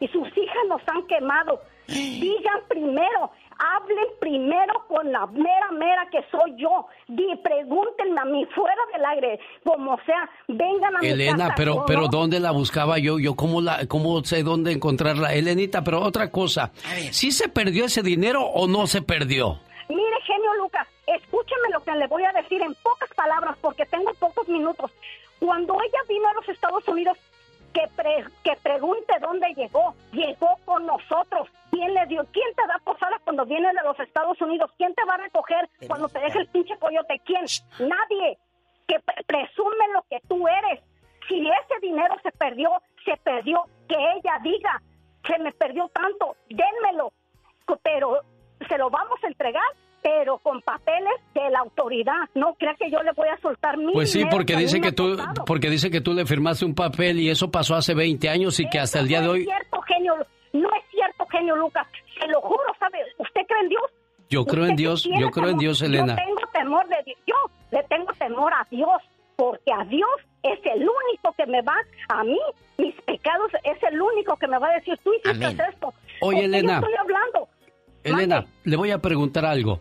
y 0.00 0.08
sus 0.08 0.26
hijas 0.36 0.64
nos 0.68 0.80
han 0.88 1.06
quemado. 1.06 1.60
Digan 1.86 2.60
primero, 2.68 3.32
hablen 3.58 4.06
primero 4.20 4.72
con 4.88 5.10
la 5.10 5.26
mera 5.26 5.70
mera 5.72 6.08
que 6.10 6.20
soy 6.30 6.54
yo. 6.56 6.86
Di, 7.08 7.36
pregúntenme 7.42 8.20
a 8.20 8.24
mí 8.24 8.46
fuera 8.54 8.80
del 8.92 9.04
aire, 9.04 9.40
como 9.64 9.98
sea, 10.04 10.28
vengan 10.48 10.96
a 10.96 11.00
mi 11.00 11.08
Elena, 11.08 11.36
casa. 11.48 11.54
pero, 11.56 11.74
¿no? 11.74 11.84
pero 11.86 12.08
¿dónde 12.08 12.38
la 12.40 12.52
buscaba 12.52 12.98
yo? 12.98 13.18
Yo 13.18 13.34
cómo 13.34 13.60
la, 13.60 13.86
cómo 13.86 14.22
sé 14.24 14.42
dónde 14.42 14.72
encontrarla, 14.72 15.34
Elenita. 15.34 15.82
Pero 15.82 16.00
otra 16.00 16.30
cosa, 16.30 16.70
¿sí 17.10 17.32
se 17.32 17.48
perdió 17.48 17.86
ese 17.86 18.02
dinero 18.02 18.42
o 18.42 18.66
no 18.68 18.86
se 18.86 19.02
perdió? 19.02 19.58
Mire, 19.88 20.20
genio 20.24 20.54
Lucas, 20.54 20.86
escúcheme 21.06 21.70
lo 21.72 21.82
que 21.82 21.92
le 21.92 22.06
voy 22.06 22.22
a 22.24 22.32
decir 22.32 22.62
en 22.62 22.74
pocas 22.82 23.10
palabras, 23.14 23.56
porque 23.60 23.84
tengo 23.86 24.14
pocos 24.14 24.48
minutos. 24.48 24.92
Cuando 25.40 25.74
ella 25.74 25.98
vino 26.08 26.28
a 26.28 26.34
los 26.34 26.48
Estados 26.48 26.86
Unidos, 26.86 27.18
que, 27.72 27.86
pre, 27.96 28.24
que 28.44 28.56
pregunte 28.62 29.14
dónde 29.20 29.52
llegó. 29.54 29.94
Llegó 30.12 30.58
con 30.64 30.86
nosotros. 30.86 31.48
¿Quién 31.70 31.94
le 31.94 32.06
dio? 32.06 32.24
¿Quién 32.32 32.54
te 32.54 32.66
da 32.66 32.78
posadas 32.84 33.20
cuando 33.24 33.44
vienes 33.44 33.74
de 33.74 33.82
los 33.82 33.98
Estados 34.00 34.40
Unidos? 34.40 34.70
¿Quién 34.76 34.94
te 34.94 35.04
va 35.04 35.14
a 35.14 35.18
recoger 35.18 35.68
cuando 35.86 36.08
te 36.08 36.18
deje 36.20 36.40
el 36.40 36.48
pinche 36.48 36.76
coyote? 36.78 37.20
¿Quién? 37.24 37.44
Nadie. 37.78 38.38
Que 38.86 38.98
presume 39.26 39.88
lo 39.94 40.02
que 40.10 40.20
tú 40.28 40.46
eres. 40.48 40.80
Si 41.28 41.48
ese 41.48 41.80
dinero 41.80 42.16
se 42.22 42.32
perdió, 42.32 42.70
se 43.04 43.16
perdió. 43.18 43.64
Que 43.88 43.94
ella 43.94 44.38
diga, 44.42 44.82
se 45.26 45.38
me 45.38 45.52
perdió 45.52 45.88
tanto, 45.88 46.36
dénmelo. 46.48 47.12
Pero 47.82 48.20
se 48.68 48.78
lo 48.78 48.90
vamos 48.90 49.22
a 49.22 49.28
entregar 49.28 49.62
crea 52.58 52.74
que 52.78 52.90
yo 52.90 53.02
le 53.02 53.12
voy 53.12 53.28
a 53.28 53.38
soltar 53.40 53.76
mi 53.76 53.92
Pues 53.92 54.10
sí, 54.12 54.24
porque 54.30 54.56
dice 54.56 54.80
que 54.80 54.92
tú, 54.92 55.16
porque 55.46 55.68
dice 55.70 55.90
que 55.90 56.00
tú 56.00 56.12
le 56.12 56.24
firmaste 56.26 56.64
un 56.64 56.74
papel 56.74 57.18
y 57.20 57.28
eso 57.30 57.50
pasó 57.50 57.74
hace 57.74 57.94
20 57.94 58.28
años 58.28 58.58
y 58.60 58.68
que 58.68 58.78
hasta 58.78 59.00
el 59.00 59.08
día 59.08 59.20
de 59.20 59.26
No 59.26 59.32
hoy 59.32 59.40
es 59.42 59.46
cierto, 59.46 59.80
genio. 59.82 60.14
No 60.52 60.68
es 60.68 60.84
cierto, 60.90 61.26
genio 61.26 61.56
Lucas. 61.56 61.86
Se 62.20 62.26
lo 62.28 62.40
juro, 62.40 62.64
¿sabe? 62.78 62.98
¿Usted 63.18 63.42
cree 63.46 63.60
en 63.62 63.68
Dios? 63.68 63.82
yo 64.30 64.44
creo 64.46 64.64
en 64.66 64.76
Dios, 64.76 65.08
yo 65.18 65.30
creo 65.30 65.48
en. 65.48 65.58
Dios, 65.58 65.82
Elena. 65.82 66.16
Yo 66.16 66.24
tengo 66.24 66.50
temor 66.52 66.88
de 66.88 66.96
Dios. 67.04 67.18
Yo 67.26 67.34
le 67.72 67.82
tengo 67.84 68.12
temor 68.14 68.52
a 68.54 68.66
Dios, 68.70 69.02
porque 69.36 69.72
a 69.72 69.84
Dios 69.84 70.08
es 70.42 70.58
el 70.64 70.80
único 70.82 71.32
que 71.36 71.46
me 71.46 71.60
va, 71.62 71.74
a 72.08 72.24
mí, 72.24 72.38
mis 72.78 72.94
pecados, 73.02 73.50
es 73.64 73.82
el 73.82 74.00
único 74.00 74.36
que 74.36 74.46
me 74.46 74.58
va 74.58 74.68
a 74.68 74.74
decir, 74.74 74.96
tú 75.02 75.12
hiciste 75.12 75.30
Amén. 75.46 75.58
esto. 75.68 75.92
Oye, 76.22 76.42
Porque 76.42 76.44
Elena. 76.44 76.80
Yo 76.80 76.86
estoy 76.86 76.94
hablando. 76.96 77.48
Elena, 78.02 78.46
le 78.64 78.76
voy 78.76 78.90
a 78.92 78.98
preguntar 78.98 79.44
algo. 79.44 79.80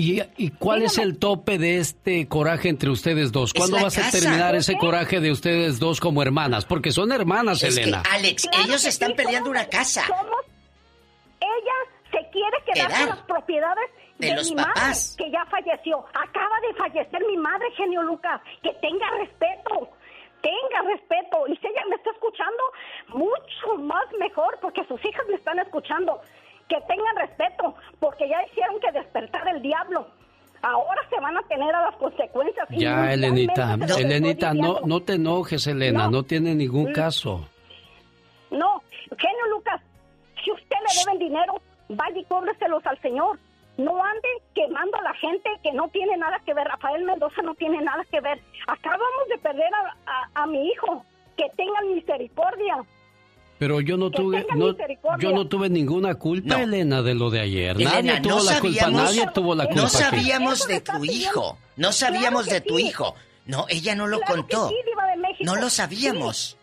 ¿Y, 0.00 0.22
y 0.38 0.50
cuál 0.52 0.80
es 0.82 0.96
el 0.96 1.18
tope 1.18 1.58
de 1.58 1.76
este 1.78 2.26
coraje 2.26 2.70
entre 2.70 2.88
ustedes 2.88 3.32
dos? 3.32 3.52
¿Cuándo 3.52 3.76
vas 3.82 3.98
a 3.98 4.10
terminar 4.10 4.52
¿Por 4.52 4.58
ese 4.58 4.78
coraje 4.78 5.20
de 5.20 5.30
ustedes 5.30 5.78
dos 5.78 6.00
como 6.00 6.22
hermanas? 6.22 6.64
Porque 6.64 6.90
son 6.90 7.12
hermanas, 7.12 7.62
Es 7.62 7.74
que, 7.76 7.82
Elena. 7.82 8.02
Alex, 8.10 8.48
ellos 8.64 8.84
están 8.86 9.12
peleando 9.14 9.50
una 9.50 9.66
casa. 9.66 10.06
Somos, 10.06 10.40
ella 11.40 11.76
se 12.12 12.30
quiere 12.30 12.56
quedar 12.72 12.88
Quedar. 12.88 13.00
con 13.08 13.16
las 13.16 13.26
propiedades 13.26 13.90
De 14.18 14.28
de, 14.28 14.34
los 14.36 14.50
mi 14.50 14.56
papás. 14.56 15.16
madre, 15.18 15.24
que 15.24 15.30
ya 15.32 15.44
falleció. 15.46 15.98
Acaba 16.14 16.56
de 16.66 16.74
fallecer 16.78 17.20
mi 17.26 17.36
madre, 17.36 17.66
genio 17.76 18.02
Lucas. 18.02 18.40
Que 18.62 18.72
tenga 18.80 19.06
respeto. 19.18 19.90
Tenga 20.40 20.82
respeto. 20.94 21.46
Y 21.48 21.56
si 21.56 21.66
ella 21.66 21.82
me 21.90 21.96
está 21.96 22.10
escuchando, 22.10 22.62
mucho 23.08 23.82
más 23.82 24.04
mejor, 24.18 24.58
porque 24.62 24.82
sus 24.86 24.98
hijas 25.04 25.22
me 25.28 25.34
están 25.36 25.58
escuchando. 25.58 26.22
Que 26.70 26.76
tengan 26.88 27.16
respeto, 27.16 27.74
porque 27.98 28.26
ya 28.30 28.42
hicieron 28.46 28.80
que 28.80 28.92
despertar 28.92 29.46
el 29.48 29.60
diablo. 29.60 30.06
Ahora 30.62 31.02
se 31.10 31.18
van 31.20 31.36
a 31.36 31.42
tener 31.42 31.74
a 31.74 31.82
las 31.82 31.96
consecuencias. 31.96 32.66
Ya, 32.70 33.12
Elenita, 33.12 33.74
Elenita, 33.98 34.54
no, 34.54 34.80
no 34.86 35.00
te 35.00 35.14
enojes, 35.14 35.66
Elena, 35.66 36.04
no, 36.04 36.10
No. 36.10 36.22
tiene 36.22 36.54
ningún 36.54 36.90
Mm. 36.90 36.92
caso. 36.94 37.46
No, 38.50 38.82
genio 39.18 39.46
Lucas, 39.50 39.80
si 40.44 40.50
usted 40.52 40.76
le 40.88 41.00
deben 41.04 41.18
dinero, 41.18 41.54
vaya 41.88 42.18
y 42.18 42.24
cóbreselos 42.24 42.84
al 42.86 42.98
Señor. 43.00 43.38
No 43.78 44.04
ande 44.04 44.28
quemando 44.54 44.98
a 44.98 45.02
la 45.02 45.14
gente 45.14 45.48
que 45.62 45.72
no 45.72 45.88
tiene 45.88 46.16
nada 46.18 46.38
que 46.44 46.52
ver. 46.52 46.66
Rafael 46.68 47.02
Mendoza 47.04 47.40
no 47.42 47.54
tiene 47.54 47.80
nada 47.80 48.04
que 48.10 48.20
ver. 48.20 48.38
Acabamos 48.66 49.28
de 49.30 49.38
perder 49.38 49.70
a, 49.74 49.96
a- 50.10 50.42
a 50.42 50.46
mi 50.46 50.68
hijo. 50.70 51.04
Que 51.36 51.48
tengan 51.56 51.94
misericordia. 51.94 52.76
Pero 53.60 53.80
yo 53.82 53.96
no 53.96 54.10
Que 54.10 54.16
tuve, 54.16 54.46
no, 54.56 54.68
misericordia. 54.68 55.28
yo 55.28 55.34
no 55.36 55.46
tuve 55.46 55.68
ninguna 55.68 56.14
culpa, 56.16 56.60
Elena, 56.62 57.02
de 57.02 57.14
lo 57.14 57.30
de 57.30 57.40
ayer. 57.42 57.76
Elena, 57.76 57.90
nadie 58.02 58.20
tuvo 58.22 58.36
no 58.38 58.42
la 58.44 58.60
culpa, 58.60 58.80
sabíamos- 58.80 59.02
nadie 59.04 59.26
tuvo 59.34 59.54
la 59.54 59.66
culpa. 59.66 59.80
No 59.82 59.86
aquí. 59.86 59.96
sabíamos 59.96 60.66
de 60.66 60.80
tu 60.80 61.04
hijo. 61.04 61.58
No 61.76 61.92
sabíamos 61.92 62.44
Claro 62.44 62.54
de 62.54 62.60
tu 62.66 62.76
sí. 62.78 62.86
hijo. 62.88 63.14
No, 63.46 63.66
ella 63.68 63.94
no 63.94 64.06
lo 64.08 64.18
Claro 64.20 64.34
contó. 64.36 64.68
sí, 64.70 64.74
Diva 64.86 65.06
de 65.06 65.16
México. 65.18 65.44
No 65.44 65.56
lo 65.56 65.70
sabíamos. 65.70 66.56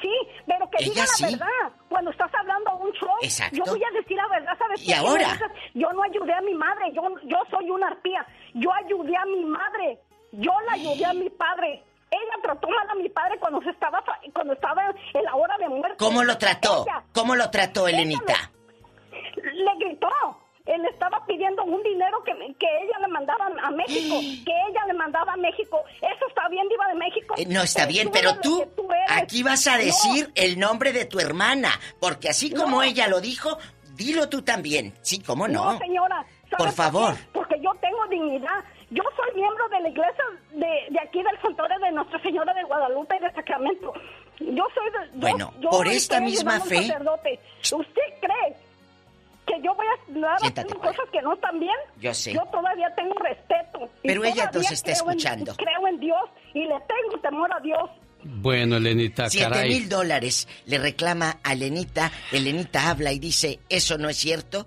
Sí, 0.00 0.10
pero 0.46 0.68
que 0.70 0.84
Ella 0.84 0.92
diga 0.92 1.02
la 1.02 1.06
sí. 1.08 1.24
verdad. 1.24 1.46
Cuando 1.88 2.10
estás 2.10 2.30
hablando 2.38 2.70
a 2.70 2.74
un 2.76 2.92
show, 2.92 3.08
Exacto. 3.22 3.56
yo 3.56 3.64
voy 3.72 3.82
a 3.82 3.90
decir 3.98 4.16
la 4.16 4.28
verdad, 4.28 4.52
¿sabes 4.58 4.82
¿Y 4.82 4.86
qué? 4.86 4.94
ahora? 4.94 5.38
Yo 5.74 5.92
no 5.92 6.02
ayudé 6.02 6.32
a 6.32 6.40
mi 6.42 6.54
madre, 6.54 6.92
yo, 6.94 7.02
yo 7.24 7.36
soy 7.50 7.70
una 7.70 7.88
arpía. 7.88 8.24
Yo 8.54 8.70
ayudé 8.72 9.16
a 9.16 9.24
mi 9.24 9.44
madre, 9.46 9.98
yo 10.32 10.52
la 10.66 10.72
ayudé 10.74 11.04
a 11.06 11.12
mi 11.12 11.28
padre. 11.30 11.82
Ella 12.14 12.42
trató 12.42 12.68
mal 12.68 12.88
a 12.90 12.94
mi 12.94 13.08
padre 13.08 13.38
cuando 13.38 13.60
se 13.62 13.70
estaba 13.70 14.02
cuando 14.32 14.52
estaba 14.52 14.82
en 15.14 15.24
la 15.24 15.34
hora 15.34 15.56
de 15.58 15.68
muerte. 15.68 15.96
¿Cómo 15.98 16.22
lo 16.22 16.38
trató? 16.38 16.84
Ella 16.86 17.02
¿Cómo 17.12 17.34
lo 17.34 17.50
trató, 17.50 17.88
Elenita? 17.88 18.50
le 19.36 19.84
gritó. 19.84 20.08
Él 20.66 20.82
estaba 20.86 21.22
pidiendo 21.26 21.62
un 21.64 21.82
dinero 21.82 22.22
que, 22.24 22.32
que 22.58 22.66
ella 22.82 22.98
le 23.00 23.08
mandaba 23.08 23.46
a 23.62 23.70
México, 23.72 24.14
que 24.46 24.52
ella 24.70 24.86
le 24.86 24.94
mandaba 24.94 25.34
a 25.34 25.36
México. 25.36 25.82
Eso 26.00 26.26
está 26.28 26.48
bien, 26.48 26.66
Diva 26.68 26.88
de 26.88 26.94
México. 26.94 27.34
Eh, 27.36 27.44
No 27.46 27.62
está 27.62 27.84
bien, 27.84 28.08
eres 28.08 28.20
pero 28.22 28.40
tú 28.40 28.64
tú 28.74 28.88
aquí 29.08 29.42
vas 29.42 29.66
a 29.66 29.72
No, 29.76 29.84
decir 29.84 30.30
el 30.34 30.58
nombre 30.58 30.92
de 30.94 31.04
tu 31.04 31.20
hermana, 31.20 31.68
porque 32.00 32.30
así 32.30 32.50
como 32.50 32.76
No. 32.78 32.82
ella 32.82 33.08
lo 33.08 33.20
dijo, 33.20 33.58
dilo 33.94 34.30
tú 34.30 34.40
también. 34.42 34.94
Sí, 35.02 35.20
¿cómo 35.22 35.46
no? 35.48 35.72
No, 35.74 35.78
señora. 35.78 36.24
¿sabe 36.48 36.56
Por 36.64 36.72
favor. 36.72 37.14
Porque 37.34 37.60
yo 37.60 37.70
tengo 37.82 38.06
dignidad. 38.08 38.64
Yo 38.90 39.02
soy 39.16 39.34
miembro 39.38 39.68
de 39.68 39.80
la 39.80 39.88
iglesia 39.90 40.24
de, 40.54 40.66
de 40.90 41.00
aquí 41.00 41.22
del 41.22 41.40
santuario 41.42 41.78
de 41.80 41.92
Nuestra 41.92 42.20
Señora 42.22 42.52
de 42.54 42.62
Guadalupe 42.64 43.16
y 43.16 43.24
de 43.24 43.32
Sacramento. 43.32 43.92
Yo 44.40 44.64
soy 44.74 44.90
de... 44.90 45.12
yo- 45.12 45.18
Bueno, 45.20 45.54
yo 45.60 45.70
por 45.70 45.86
esta 45.88 46.20
misma 46.20 46.56
un 46.56 46.68
fe- 46.68 46.76
sacerdote. 46.86 47.40
¿Usted 47.60 48.02
cree 48.20 48.56
que 49.46 49.62
yo 49.62 49.74
voy 49.74 49.86
a 49.86 50.38
Siéntate, 50.38 50.60
haciendo 50.68 50.80
cosas 50.80 51.04
que 51.12 51.22
no 51.22 51.34
están 51.34 51.60
bien? 51.60 51.74
Yo 52.00 52.14
sé. 52.14 52.32
Yo 52.32 52.42
todavía 52.50 52.92
tengo 52.94 53.14
respeto. 53.18 53.88
y 54.02 54.08
Pero 54.08 54.24
ella 54.24 54.48
todavía 54.50 54.70
nos 54.70 54.72
está 54.72 54.92
creo 54.92 55.04
en- 55.04 55.08
escuchando. 55.10 55.54
creo 55.56 55.88
en 55.88 56.00
Dios 56.00 56.30
y 56.54 56.60
le 56.64 56.74
tengo 56.80 57.20
temor 57.22 57.52
a 57.52 57.60
Dios. 57.60 57.90
Bueno, 58.26 58.76
Elenita, 58.78 59.28
Siete 59.28 59.50
caray. 59.50 59.68
mil 59.68 59.88
dólares 59.88 60.48
le 60.64 60.78
reclama 60.78 61.40
a 61.44 61.52
Elenita. 61.52 62.10
Elenita 62.32 62.88
habla 62.88 63.12
y 63.12 63.18
dice, 63.18 63.60
¿eso 63.68 63.98
no 63.98 64.08
es 64.08 64.16
cierto? 64.16 64.66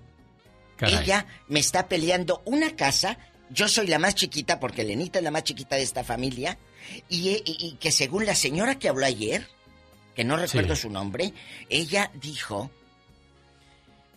Caray. 0.76 0.96
Ella 1.04 1.26
me 1.48 1.60
está 1.60 1.88
peleando 1.88 2.44
una 2.46 2.76
casa. 2.76 3.18
Yo 3.49 3.68
soy 3.68 3.88
la 3.88 3.99
más 3.99 4.15
chiquita 4.15 4.60
porque 4.60 4.82
Elenita 4.82 5.19
es 5.19 5.24
la 5.24 5.32
más 5.32 5.44
chiquita 5.44 5.76
de 5.76 5.84
esta 5.84 6.03
familia. 6.03 6.57
Y, 7.10 7.30
y- 7.30 7.44
y 7.45 7.72
que 7.80 7.91
según 7.91 8.26
la 8.26 8.36
señora 8.36 8.78
que 8.80 8.90
habló 8.90 9.06
ayer, 9.06 9.48
que 10.15 10.24
no 10.24 10.36
recuerdo 10.38 10.76
su 10.76 10.90
nombre, 10.90 11.34
ella 11.69 12.11
dijo 12.15 12.69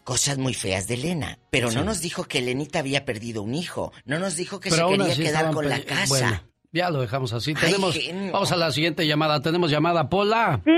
cosas 0.05 0.39
muy 0.39 0.55
feas 0.55 0.89
de 0.89 0.94
Elena. 0.94 1.39
Pero 1.51 1.70
Sí. 1.70 1.77
no 1.77 1.85
nos 1.85 2.01
dijo 2.01 2.24
que 2.24 2.39
Elenita 2.39 2.78
había 2.81 3.05
perdido 3.05 3.43
un 3.43 3.55
hijo. 3.55 3.93
No 4.05 4.19
nos 4.19 4.36
dijo 4.36 4.59
que 4.61 4.70
Pero 4.70 4.90
se 4.90 4.97
quería 4.98 5.15
quedar 5.16 5.52
con 5.52 5.69
la 5.69 5.81
casa. 5.82 6.07
Bueno, 6.09 6.43
ya 6.73 6.90
lo 6.90 7.01
dejamos 7.01 7.32
así. 7.32 7.52
Ay, 7.57 7.66
Tenemos, 7.66 7.94
genio. 7.94 8.32
vamos 8.32 8.51
a 8.52 8.57
la 8.57 8.73
siguiente 8.73 9.07
llamada. 9.07 9.40
Tenemos 9.40 9.70
llamada, 9.70 10.09
Pola. 10.09 10.61
Sí, 10.65 10.70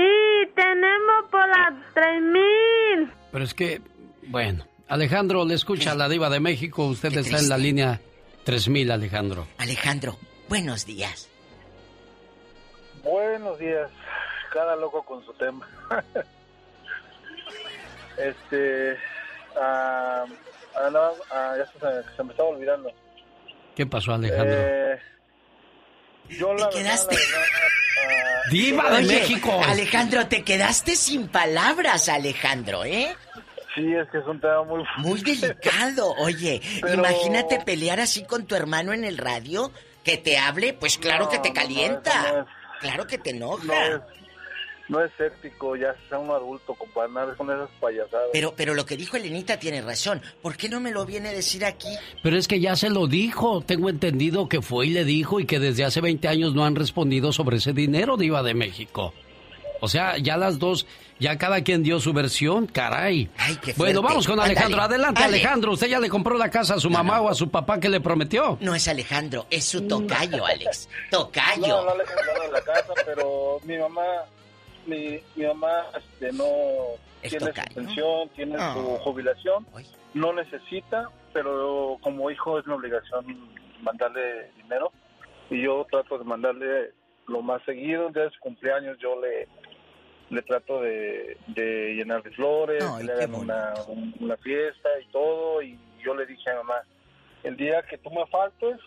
tenemos 0.55 1.29
por 1.31 1.47
las 1.47 1.93
3000. 1.95 3.11
Pero 3.31 3.43
es 3.43 3.53
que, 3.53 3.81
bueno, 4.27 4.67
Alejandro 4.87 5.45
le 5.45 5.55
escucha 5.55 5.93
a 5.93 5.95
la 5.95 6.09
diva 6.09 6.29
de 6.29 6.39
México. 6.39 6.85
Usted 6.85 7.09
Qué 7.11 7.19
está 7.21 7.39
en 7.39 7.49
la 7.49 7.57
línea 7.57 8.01
3000, 8.43 8.91
Alejandro. 8.91 9.47
Alejandro, 9.57 10.17
buenos 10.49 10.85
días. 10.85 11.29
Buenos 13.03 13.59
días. 13.59 13.89
Cada 14.51 14.75
loco 14.75 15.03
con 15.03 15.25
su 15.25 15.33
tema. 15.33 15.67
este. 18.17 18.97
ah, 19.59 20.25
ah, 20.75 20.89
no, 20.91 21.11
ah, 21.31 21.55
ya 21.57 21.65
se, 21.65 22.15
se 22.15 22.23
me 22.23 22.31
estaba 22.31 22.49
olvidando. 22.49 22.91
¿Qué 23.75 23.85
pasó, 23.85 24.13
Alejandro? 24.13 24.55
Eh, 24.55 24.99
yo 26.29 26.53
la 26.53 26.65
verdad, 26.65 26.69
quedaste? 26.71 27.15
la 27.15 27.39
verdad, 27.39 27.61
ah, 28.05 28.49
¡Diva 28.51 28.89
de 28.91 28.97
Oye, 28.97 29.19
México! 29.19 29.61
Alejandro, 29.65 30.27
te 30.27 30.43
quedaste 30.43 30.95
sin 30.95 31.27
palabras, 31.27 32.09
Alejandro, 32.09 32.83
¿eh? 32.85 33.15
Sí, 33.75 33.93
es 33.93 34.09
que 34.09 34.17
es 34.19 34.25
un 34.27 34.39
tema 34.39 34.63
muy. 34.63 34.83
Muy 34.97 35.21
delicado. 35.21 36.13
Oye, 36.19 36.61
Pero- 36.81 36.93
imagínate 36.95 37.59
pelear 37.65 37.99
así 37.99 38.23
con 38.23 38.45
tu 38.45 38.55
hermano 38.55 38.93
en 38.93 39.03
el 39.03 39.17
radio, 39.17 39.71
que 40.03 40.17
te 40.17 40.37
hable, 40.37 40.73
pues 40.73 40.97
claro 40.97 41.25
No, 41.25 41.29
que 41.31 41.39
te 41.39 41.49
no, 41.49 41.55
calienta. 41.55 42.11
eso 42.25 42.33
no 42.35 42.41
es- 42.41 42.47
Claro 42.81 43.07
que 43.07 43.17
te 43.17 43.29
enoja. 43.29 43.63
No 43.65 43.73
es, 43.73 44.01
no 44.89 45.01
es 45.05 45.11
ético, 45.17 45.77
ya 45.77 45.95
sea 46.09 46.19
un 46.19 46.29
adulto, 46.31 46.73
compadre, 46.75 47.33
con 47.37 47.49
esas 47.49 47.69
payasadas. 47.79 48.27
Pero, 48.33 48.53
pero 48.57 48.73
lo 48.73 48.85
que 48.85 48.97
dijo 48.97 49.15
Elenita 49.15 49.57
tiene 49.57 49.81
razón. 49.81 50.21
¿Por 50.41 50.57
qué 50.57 50.67
no 50.67 50.81
me 50.81 50.91
lo 50.91 51.05
viene 51.05 51.29
a 51.29 51.31
decir 51.31 51.63
aquí? 51.63 51.87
Pero 52.21 52.37
es 52.37 52.47
que 52.49 52.59
ya 52.59 52.75
se 52.75 52.89
lo 52.89 53.07
dijo. 53.07 53.61
Tengo 53.61 53.89
entendido 53.89 54.49
que 54.49 54.61
fue 54.61 54.87
y 54.87 54.89
le 54.89 55.05
dijo 55.05 55.39
y 55.39 55.45
que 55.45 55.59
desde 55.59 55.85
hace 55.85 56.01
20 56.01 56.27
años 56.27 56.53
no 56.53 56.65
han 56.65 56.75
respondido 56.75 57.31
sobre 57.31 57.57
ese 57.57 57.71
dinero, 57.71 58.17
Diva 58.17 58.43
de 58.43 58.53
México. 58.53 59.13
O 59.79 59.87
sea, 59.87 60.17
ya 60.17 60.35
las 60.35 60.59
dos, 60.59 60.85
ya 61.23 61.37
cada 61.37 61.63
quien 61.63 61.83
dio 61.83 61.99
su 62.01 62.11
versión, 62.11 62.67
caray. 62.67 63.29
Ay, 63.37 63.55
qué 63.63 63.73
bueno, 63.77 64.01
vamos 64.01 64.27
con 64.27 64.39
Alejandro. 64.41 64.81
Ándale, 64.81 64.95
Adelante. 65.03 65.23
Alejandro. 65.23 65.71
¿Usted 65.71 65.87
ya 65.87 65.99
le 66.01 66.09
compró 66.09 66.37
la 66.37 66.49
casa 66.49 66.75
a 66.75 66.79
su 66.79 66.89
mamá 66.89 67.21
o 67.21 67.29
a 67.29 67.33
su 67.33 67.49
papá 67.49 67.79
que 67.79 67.87
le 67.87 68.01
prometió? 68.01 68.57
No 68.59 68.75
es 68.75 68.85
Alejandro, 68.89 69.47
es 69.49 69.63
su 69.63 69.87
tocayo, 69.87 70.45
Alex. 70.45 70.89
Tocayo. 71.09 71.65
No, 71.67 71.85
no 71.85 71.95
le 71.97 72.03
he 72.03 72.07
comprado 72.07 72.51
la 72.51 72.61
casa, 72.61 72.93
pero 73.05 73.59
mi 73.63 73.77
mamá, 73.77 74.03
mi, 74.85 75.19
mi 75.35 75.45
mamá 75.45 75.85
este, 75.97 76.33
no 76.33 76.45
Es 77.21 77.29
tiene 77.31 77.47
tocayo. 77.47 77.67
su 77.69 77.73
pensión, 77.75 78.29
tiene 78.35 78.55
Ah. 78.59 78.73
su 78.75 78.81
jubilación, 78.97 79.65
Ay. 79.75 79.87
no 80.13 80.33
necesita, 80.33 81.09
pero 81.31 81.97
como 82.01 82.29
hijo 82.29 82.59
es 82.59 82.67
mi 82.67 82.73
obligación 82.73 83.25
mandarle 83.81 84.51
dinero 84.61 84.91
y 85.49 85.63
yo 85.63 85.85
trato 85.89 86.17
de 86.17 86.25
mandarle 86.25 86.91
lo 87.27 87.41
más 87.41 87.61
seguido, 87.63 88.09
día 88.09 88.23
de 88.23 88.31
su 88.31 88.39
cumpleaños 88.41 88.97
yo 88.99 89.19
le 89.21 89.47
le 90.29 90.41
trato 90.41 90.81
de, 90.81 91.37
de 91.47 91.93
llenar 91.95 92.23
de 92.23 92.31
flores, 92.31 92.83
que 92.97 93.03
le 93.03 93.13
hagan 93.13 93.35
una, 93.35 93.73
un- 93.87 94.15
una 94.19 94.37
fiesta 94.37 94.89
y 95.01 95.11
todo, 95.11 95.61
y 95.61 95.77
yo 96.03 96.15
le 96.15 96.25
dije 96.25 96.49
a 96.49 96.55
mamá, 96.55 96.81
el 97.43 97.55
día 97.57 97.81
que 97.83 97.97
tú 97.97 98.09
me 98.09 98.25
faltes, 98.27 98.77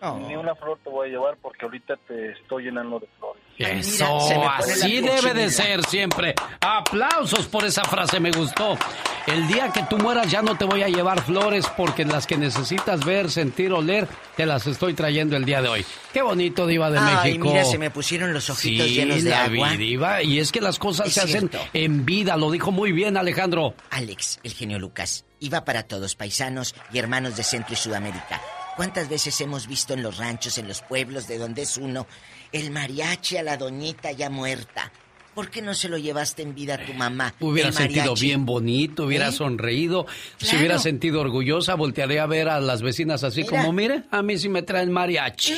Oh. 0.00 0.16
ni 0.18 0.36
una 0.36 0.54
flor 0.54 0.78
te 0.84 0.90
voy 0.90 1.08
a 1.08 1.10
llevar 1.10 1.36
porque 1.42 1.64
ahorita 1.64 1.94
te 2.06 2.32
estoy 2.32 2.64
llenando 2.64 2.98
de 3.00 3.08
flores. 3.18 3.42
Eso, 3.58 4.48
así 4.48 5.00
debe 5.00 5.34
de 5.34 5.50
ser 5.50 5.84
siempre. 5.84 6.34
Aplausos 6.60 7.46
por 7.48 7.64
esa 7.64 7.82
frase, 7.82 8.20
me 8.20 8.30
gustó. 8.30 8.78
El 9.26 9.48
día 9.48 9.70
que 9.72 9.82
tú 9.82 9.98
mueras 9.98 10.30
ya 10.30 10.40
no 10.42 10.56
te 10.56 10.64
voy 10.64 10.82
a 10.84 10.88
llevar 10.88 11.20
flores 11.22 11.66
porque 11.76 12.04
las 12.04 12.26
que 12.26 12.36
necesitas 12.38 13.04
ver, 13.04 13.30
sentir, 13.30 13.72
oler, 13.72 14.06
te 14.36 14.46
las 14.46 14.66
estoy 14.68 14.94
trayendo 14.94 15.36
el 15.36 15.44
día 15.44 15.60
de 15.60 15.68
hoy. 15.68 15.84
Qué 16.12 16.22
bonito, 16.22 16.66
Diva 16.66 16.90
de 16.90 16.98
Ay, 16.98 17.32
México. 17.32 17.48
mira, 17.48 17.64
se 17.64 17.78
me 17.78 17.90
pusieron 17.90 18.32
los 18.32 18.48
ojitos 18.48 18.86
Sí, 18.86 18.94
llenos 18.94 19.24
de 19.24 19.34
agua. 19.34 19.72
Diva, 19.72 20.22
y 20.22 20.38
es 20.38 20.52
que 20.52 20.60
las 20.60 20.78
cosas 20.78 21.08
Es 21.08 21.14
se 21.14 21.20
hacen 21.22 21.50
en 21.74 22.06
vida, 22.06 22.36
lo 22.36 22.50
dijo 22.52 22.70
muy 22.70 22.92
bien 22.92 23.16
Alejandro. 23.16 23.74
Alex, 23.90 24.38
el 24.44 24.52
genio 24.52 24.78
Lucas, 24.78 25.24
iba 25.40 25.64
para 25.64 25.82
todos, 25.82 26.14
paisanos 26.14 26.74
y 26.92 26.98
hermanos 26.98 27.36
de 27.36 27.42
Centro 27.42 27.74
y 27.74 27.76
Sudamérica. 27.76 28.40
¿Cuántas 28.78 29.08
veces 29.08 29.40
hemos 29.40 29.66
visto 29.66 29.94
en 29.94 30.04
los 30.04 30.18
ranchos, 30.18 30.56
en 30.56 30.68
los 30.68 30.82
pueblos 30.82 31.26
de 31.26 31.36
donde 31.36 31.62
es 31.62 31.76
uno, 31.76 32.06
el 32.52 32.70
mariachi 32.70 33.36
a 33.36 33.42
la 33.42 33.56
doñita 33.56 34.12
ya 34.12 34.30
muerta? 34.30 34.92
¿Por 35.34 35.50
qué 35.50 35.62
no 35.62 35.74
se 35.74 35.88
lo 35.88 35.98
llevaste 35.98 36.42
en 36.42 36.54
vida 36.54 36.74
a 36.74 36.84
tu 36.86 36.94
mamá? 36.94 37.34
Hubiera 37.40 37.72
sentido 37.72 38.14
bien 38.14 38.46
bonito, 38.46 39.06
hubiera 39.06 39.28
¿Eh? 39.28 39.32
sonreído, 39.32 40.06
se 40.36 40.44
Claro. 40.46 40.58
hubiera 40.60 40.78
sentido 40.78 41.20
orgullosa, 41.20 41.74
voltearía 41.74 42.22
a 42.22 42.26
ver 42.26 42.48
a 42.48 42.60
las 42.60 42.80
vecinas 42.82 43.24
así 43.24 43.42
Mira. 43.42 43.50
como, 43.62 43.72
mire, 43.72 44.04
a 44.12 44.22
mí 44.22 44.38
sí 44.38 44.48
me 44.48 44.62
traen 44.62 44.92
mariachi. 44.92 45.54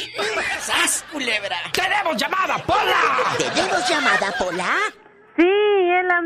¡Sas, 0.61 1.05
culebra! 1.13 1.57
¡Tenemos 1.75 2.17
llamada, 2.17 2.57
Pola! 2.65 3.03
¿Tenemos 3.39 3.87
llamada, 3.89 4.33
Pola? 4.39 4.77
Sí, 5.37 5.45
es 5.47 6.05
la, 6.07 6.23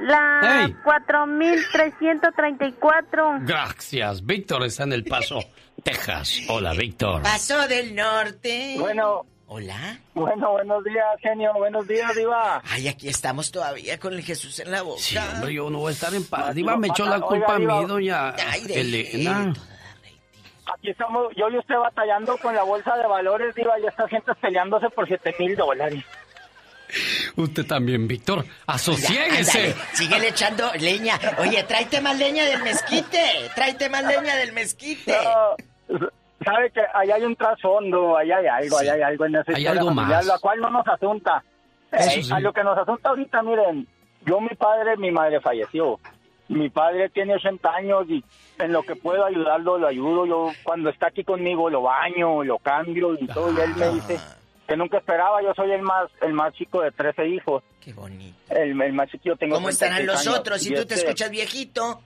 la 0.00 0.64
Ey. 0.66 0.74
4334. 0.84 3.38
Gracias, 3.42 4.26
Víctor 4.26 4.64
está 4.64 4.82
en 4.84 4.92
El 4.92 5.04
Paso, 5.04 5.38
Texas. 5.82 6.40
Hola, 6.48 6.72
Víctor. 6.74 7.22
Paso 7.22 7.66
del 7.68 7.94
norte. 7.94 8.76
Bueno. 8.78 9.26
Hola. 9.54 9.98
Bueno, 10.14 10.52
buenos 10.52 10.82
días, 10.84 11.04
genio. 11.20 11.52
Buenos 11.54 11.86
días, 11.86 12.14
Diva. 12.16 12.62
Ay, 12.70 12.88
aquí 12.88 13.08
estamos 13.08 13.50
todavía 13.52 13.98
con 14.00 14.14
el 14.14 14.22
Jesús 14.22 14.58
en 14.60 14.70
la 14.70 14.80
boca. 14.80 14.98
Sí, 15.02 15.16
hombre, 15.18 15.52
yo 15.52 15.68
no 15.68 15.78
voy 15.80 15.90
a 15.90 15.92
estar 15.92 16.14
en 16.14 16.24
paz. 16.24 16.54
Diva, 16.54 16.72
no 16.72 16.78
me 16.78 16.88
echó 16.88 17.04
la 17.04 17.20
culpa 17.20 17.56
a 17.56 17.58
mí, 17.58 17.66
doña 17.86 18.30
Ay, 18.48 18.62
de- 18.64 18.80
Elena. 18.80 19.52
Aquí 20.74 20.90
estamos, 20.90 21.26
yo 21.36 21.50
y 21.50 21.58
usted 21.58 21.74
batallando 21.76 22.38
con 22.38 22.54
la 22.54 22.62
bolsa 22.62 22.96
de 22.96 23.06
valores, 23.06 23.54
Diva, 23.54 23.78
y 23.78 23.86
esta 23.86 24.08
gente 24.08 24.32
peleándose 24.40 24.88
por 24.90 25.06
7 25.06 25.34
mil 25.38 25.54
dólares. 25.54 26.02
Usted 27.36 27.66
también, 27.66 28.06
Víctor. 28.08 28.44
Asociéguese. 28.66 29.74
Síguele 29.92 30.28
echando 30.28 30.70
leña. 30.78 31.18
Oye, 31.38 31.62
tráete 31.64 32.00
más 32.00 32.18
leña 32.18 32.44
del 32.44 32.62
mezquite. 32.62 33.50
Tráete 33.54 33.88
más 33.90 34.04
leña 34.04 34.36
del 34.36 34.52
mezquite. 34.52 35.12
No, 35.12 35.56
sabe 36.44 36.70
que 36.70 36.80
ahí 36.94 37.10
hay 37.10 37.22
un 37.24 37.36
trasfondo, 37.36 38.16
ahí 38.16 38.30
hay 38.32 38.46
algo, 38.46 38.78
ahí 38.78 38.88
hay 38.88 39.02
algo 39.02 39.24
en 39.26 39.36
esa 39.36 39.52
Hay 39.54 39.66
algo 39.66 39.86
familiar, 39.88 40.08
más. 40.18 40.26
la 40.26 40.38
cual 40.38 40.60
no 40.60 40.70
nos 40.70 40.86
asunta. 40.88 41.42
Eso 41.90 42.18
Eh, 42.18 42.22
sí. 42.22 42.32
A 42.32 42.40
lo 42.40 42.52
que 42.52 42.64
nos 42.64 42.76
asunta 42.78 43.10
ahorita, 43.10 43.42
miren, 43.42 43.86
yo 44.26 44.40
mi 44.40 44.48
padre, 44.56 44.96
mi 44.96 45.10
madre 45.10 45.40
falleció. 45.40 45.98
Mi 46.48 46.68
padre 46.68 47.08
tiene 47.10 47.34
80 47.36 47.70
años 47.70 48.04
y 48.08 48.22
en 48.58 48.72
lo 48.72 48.82
que 48.82 48.96
puedo 48.96 49.24
ayudarlo, 49.24 49.78
lo 49.78 49.86
ayudo. 49.88 50.26
Yo 50.26 50.50
cuando 50.64 50.90
está 50.90 51.06
aquí 51.08 51.24
conmigo 51.24 51.70
lo 51.70 51.82
baño, 51.82 52.42
lo 52.44 52.58
cambio 52.58 53.14
y 53.18 53.26
todo. 53.26 53.52
Y 53.52 53.60
él 53.60 53.74
me 53.76 53.88
dice 53.90 54.18
que 54.66 54.76
nunca 54.76 54.98
esperaba. 54.98 55.40
Yo 55.42 55.54
soy 55.54 55.70
el 55.72 55.80
más 55.82 56.10
el 56.20 56.32
más 56.34 56.52
chico 56.54 56.82
de 56.82 56.90
13 56.90 57.26
hijos. 57.28 57.62
Qué 57.80 57.92
bonito. 57.94 58.36
El, 58.50 58.80
el 58.82 58.92
más 58.92 59.08
chiquito 59.10 59.36
tengo 59.36 59.54
¿Cómo 59.54 59.68
estarán 59.70 59.96
36 59.98 60.06
los 60.26 60.26
años. 60.34 60.40
otros 60.40 60.60
si 60.62 60.68
Y 60.68 60.74
tú 60.74 60.84
te 60.86 60.94
este- 60.94 61.06
escuchas 61.06 61.30
viejito? 61.30 62.00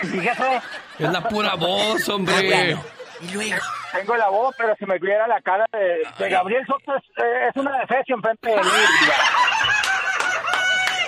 Fíjese. 0.00 0.60
Es 0.98 1.10
la 1.10 1.20
pura 1.28 1.54
voz, 1.54 2.08
hombre. 2.08 2.76
Y 3.20 3.32
luego. 3.32 3.56
Tengo 3.92 4.16
la 4.16 4.28
voz, 4.28 4.54
pero 4.58 4.74
si 4.78 4.84
me 4.86 4.98
viera 4.98 5.26
la 5.26 5.40
cara 5.40 5.64
de, 5.72 6.02
de 6.18 6.30
Gabriel 6.30 6.66
Soto 6.66 6.94
es, 6.96 7.02
eh, 7.16 7.48
es 7.50 7.56
una 7.56 7.78
defecio 7.78 8.16
enfrente 8.16 8.50
de 8.50 8.56
mí. 8.56 8.62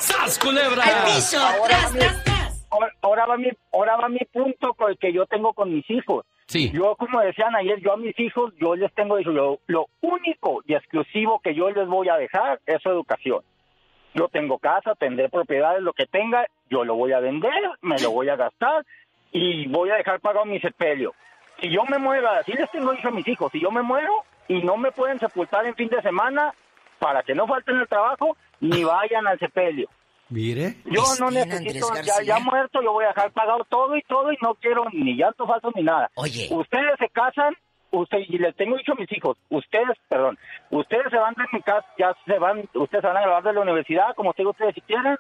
¡Sas, 0.01 0.39
culebra! 0.39 0.83
¡Al 0.85 1.05
piso! 1.05 1.39
Ahora 1.39 1.67
¡Tras, 1.69 1.85
va 1.87 1.91
mi- 1.91 1.99
tras, 2.01 2.25
tras! 2.25 2.67
ahora- 2.71 2.93
Ahora 3.03 3.27
va 3.27 3.37
mi, 3.37 3.49
ahora 3.73 3.97
va 3.97 4.09
mi 4.09 4.21
punto 4.33 4.75
con 4.75 4.91
el 4.91 4.99
que 4.99 5.13
yo 5.13 5.27
tengo 5.27 5.53
con 5.53 5.73
mis 5.73 5.89
hijos. 5.91 6.25
Sí. 6.47 6.71
Yo, 6.73 6.97
como 6.97 7.21
decían 7.21 7.55
ayer, 7.57 7.79
yo 7.81 7.93
a 7.93 7.97
mis 7.99 8.19
hijos, 8.19 8.53
yo 8.61 8.75
les 8.75 8.93
tengo 8.95 9.17
dicho, 9.17 9.31
lo, 9.31 9.61
lo 9.67 9.87
único 10.01 10.63
y 10.67 10.75
exclusivo 10.75 11.41
que 11.43 11.55
yo 11.55 11.69
les 11.71 11.87
voy 11.87 12.09
a 12.09 12.17
dejar 12.17 12.61
es 12.67 12.81
su 12.83 12.89
educación. 12.89 13.41
Yo 14.15 14.29
tengo 14.29 14.59
casa, 14.59 14.95
tendré 14.95 15.29
propiedades, 15.29 15.83
lo 15.83 15.93
que 15.93 16.07
tenga, 16.07 16.47
yo 16.71 16.85
lo 16.85 16.95
voy 16.95 17.13
a 17.13 17.21
vender, 17.21 17.53
me 17.83 17.99
lo 18.01 18.11
voy 18.11 18.29
a 18.29 18.37
gastar 18.37 18.85
y 19.33 19.67
voy 19.69 19.91
a 19.91 19.97
dejar 19.97 20.21
pagado 20.21 20.45
mi 20.47 20.59
sepelio. 20.61 21.15
Si 21.61 21.71
yo 21.71 21.85
me 21.85 21.99
muero, 21.99 22.29
así 22.31 22.53
les 22.53 22.71
tengo 22.71 22.93
dicho 22.93 23.09
a 23.09 23.13
mis 23.13 23.27
hijos, 23.29 23.53
si 23.53 23.61
yo 23.61 23.71
me 23.71 23.83
muero 23.83 24.13
y 24.49 24.63
no 24.63 24.77
me 24.77 24.93
pueden 24.93 25.19
sepultar 25.19 25.67
en 25.67 25.75
fin 25.75 25.89
de 25.89 26.01
semana, 26.03 26.55
para 26.99 27.23
que 27.23 27.35
no 27.35 27.47
falten 27.47 27.77
el 27.77 27.89
trabajo, 27.89 28.37
ni 28.61 28.85
vayan 28.85 29.27
al 29.27 29.39
sepelio. 29.39 29.89
Mire. 30.31 30.77
Yo 30.85 31.03
no 31.19 31.31
necesito, 31.31 31.89
ya, 32.03 32.23
ya 32.23 32.39
muerto, 32.39 32.83
yo 32.83 32.93
voy 32.93 33.05
a 33.05 33.09
dejar 33.09 33.33
pagado 33.33 33.65
todo 33.69 33.97
y 33.97 34.03
todo 34.03 34.33
y 34.33 34.37
no 34.43 34.55
quiero 34.55 34.85
ni 34.93 35.17
llanto 35.17 35.47
falso 35.47 35.71
ni 35.75 35.83
nada. 35.83 36.11
Oye. 36.17 36.49
Ustedes 36.51 36.99
se 36.99 37.09
casan, 37.09 37.55
usted, 37.91 38.19
y 38.29 38.39
les 38.39 38.55
tengo 38.57 38.77
dicho 38.77 38.93
a 38.93 38.97
mis 38.97 39.11
hijos, 39.13 39.37
ustedes, 39.51 39.97
perdón, 40.09 40.39
ustedes 40.71 41.07
se 41.11 41.17
van 41.19 41.35
de 41.35 41.45
mi 41.53 41.63
casa, 41.63 41.87
ya 41.99 42.15
se 42.27 42.39
van, 42.39 42.69
ustedes 42.75 43.03
se 43.03 43.07
van 43.09 43.17
a 43.17 43.21
graduar 43.23 43.43
de 43.45 43.53
la 43.55 43.61
universidad, 43.61 44.15
como 44.15 44.33
digo 44.37 44.51
ustedes 44.51 44.75
si 44.75 44.81
quieren, 44.83 45.17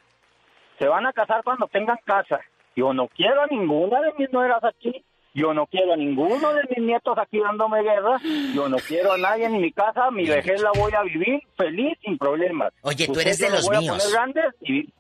se 0.78 0.86
van 0.88 1.06
a 1.06 1.12
casar 1.12 1.42
cuando 1.44 1.66
tengan 1.68 1.98
casa. 2.04 2.40
Yo 2.76 2.92
no 2.92 3.08
quiero 3.08 3.42
a 3.42 3.46
ninguna 3.46 4.00
de 4.00 4.12
mis 4.18 4.32
nueras 4.32 4.62
aquí, 4.62 5.04
yo 5.34 5.52
no 5.52 5.66
quiero 5.66 5.92
a 5.92 5.96
ninguno 5.96 6.52
de 6.54 6.62
mis 6.70 6.78
nietos 6.86 7.18
aquí 7.18 7.38
dándome 7.40 7.82
guerra, 7.82 8.18
yo 8.54 8.68
no 8.68 8.76
quiero 8.76 9.12
a 9.12 9.18
nadie 9.18 9.46
en 9.46 9.60
mi 9.60 9.72
casa, 9.72 10.10
mi 10.10 10.26
vejez 10.28 10.60
la 10.62 10.70
voy 10.78 10.92
a 10.94 11.02
vivir 11.02 11.40
feliz, 11.56 11.98
sin 12.02 12.16
problemas. 12.18 12.72
Oye, 12.82 13.06
tú 13.06 13.12
Ustedes 13.12 13.40
eres 13.40 13.50
de 13.50 13.56
los 13.56 13.66
voy 13.66 13.76
a 13.76 13.80
míos. 13.80 13.98
poner 13.98 14.12
grandes 14.12 14.54
y, 14.62 14.92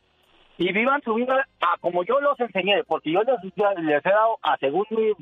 y 0.58 0.72
vivan 0.72 1.00
su 1.02 1.14
vida 1.14 1.46
ah, 1.60 1.76
como 1.80 2.02
yo 2.04 2.20
los 2.20 2.38
enseñé, 2.40 2.82
porque 2.84 3.12
yo 3.12 3.22
les, 3.22 3.36
les 3.84 4.04
he 4.04 4.08
dado, 4.08 4.38
a 4.42 4.56
según 4.58 4.84
mi, 4.90 5.12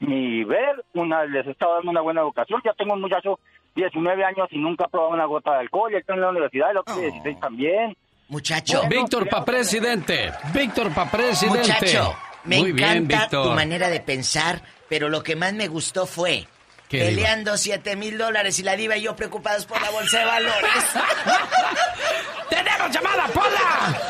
mi 0.00 0.44
ver, 0.44 0.84
una, 0.94 1.24
les 1.24 1.46
he 1.46 1.50
estado 1.50 1.74
dando 1.74 1.90
una 1.90 2.00
buena 2.00 2.20
educación. 2.20 2.60
Ya 2.64 2.72
tengo 2.74 2.94
un 2.94 3.00
muchacho 3.00 3.38
19 3.74 4.24
años 4.24 4.48
y 4.50 4.58
nunca 4.58 4.84
ha 4.84 4.88
probado 4.88 5.12
una 5.14 5.24
gota 5.26 5.52
de 5.52 5.58
alcohol, 5.60 5.92
él 5.92 6.00
está 6.00 6.14
en 6.14 6.20
la 6.20 6.30
universidad, 6.30 6.70
el 6.70 6.78
otro 6.78 6.94
tiene 6.94 7.12
16 7.12 7.40
también. 7.40 7.96
Muchacho. 8.28 8.82
Víctor 8.88 9.28
pa' 9.28 9.44
presidente. 9.44 10.32
Víctor 10.52 10.92
pa' 10.92 11.10
presidente. 11.10 11.60
Muchacho, 11.60 12.14
me 12.44 12.58
Muy 12.58 12.72
bien, 12.72 12.88
encanta 12.88 13.20
Víctor. 13.22 13.44
tu 13.44 13.52
manera 13.52 13.88
de 13.88 14.00
pensar, 14.00 14.60
pero 14.88 15.08
lo 15.08 15.22
que 15.22 15.36
más 15.36 15.52
me 15.54 15.68
gustó 15.68 16.06
fue 16.06 16.46
¿Qué, 16.88 16.98
peleando 16.98 17.56
7 17.56 17.96
mil 17.96 18.18
dólares 18.18 18.58
y 18.58 18.62
la 18.64 18.76
diva 18.76 18.96
y 18.96 19.02
yo 19.02 19.16
preocupados 19.16 19.64
por 19.64 19.80
la 19.80 19.90
bolsa 19.90 20.18
de 20.18 20.24
valores. 20.24 20.84
¡Tenemos 22.50 22.90
llamada, 22.90 23.26
Pola! 23.28 24.00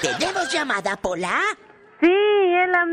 ¿Tenemos 0.00 0.52
llamada, 0.52 0.96
Pola? 0.96 1.40
Sí, 2.00 2.06
es 2.06 2.68
la, 2.68 2.84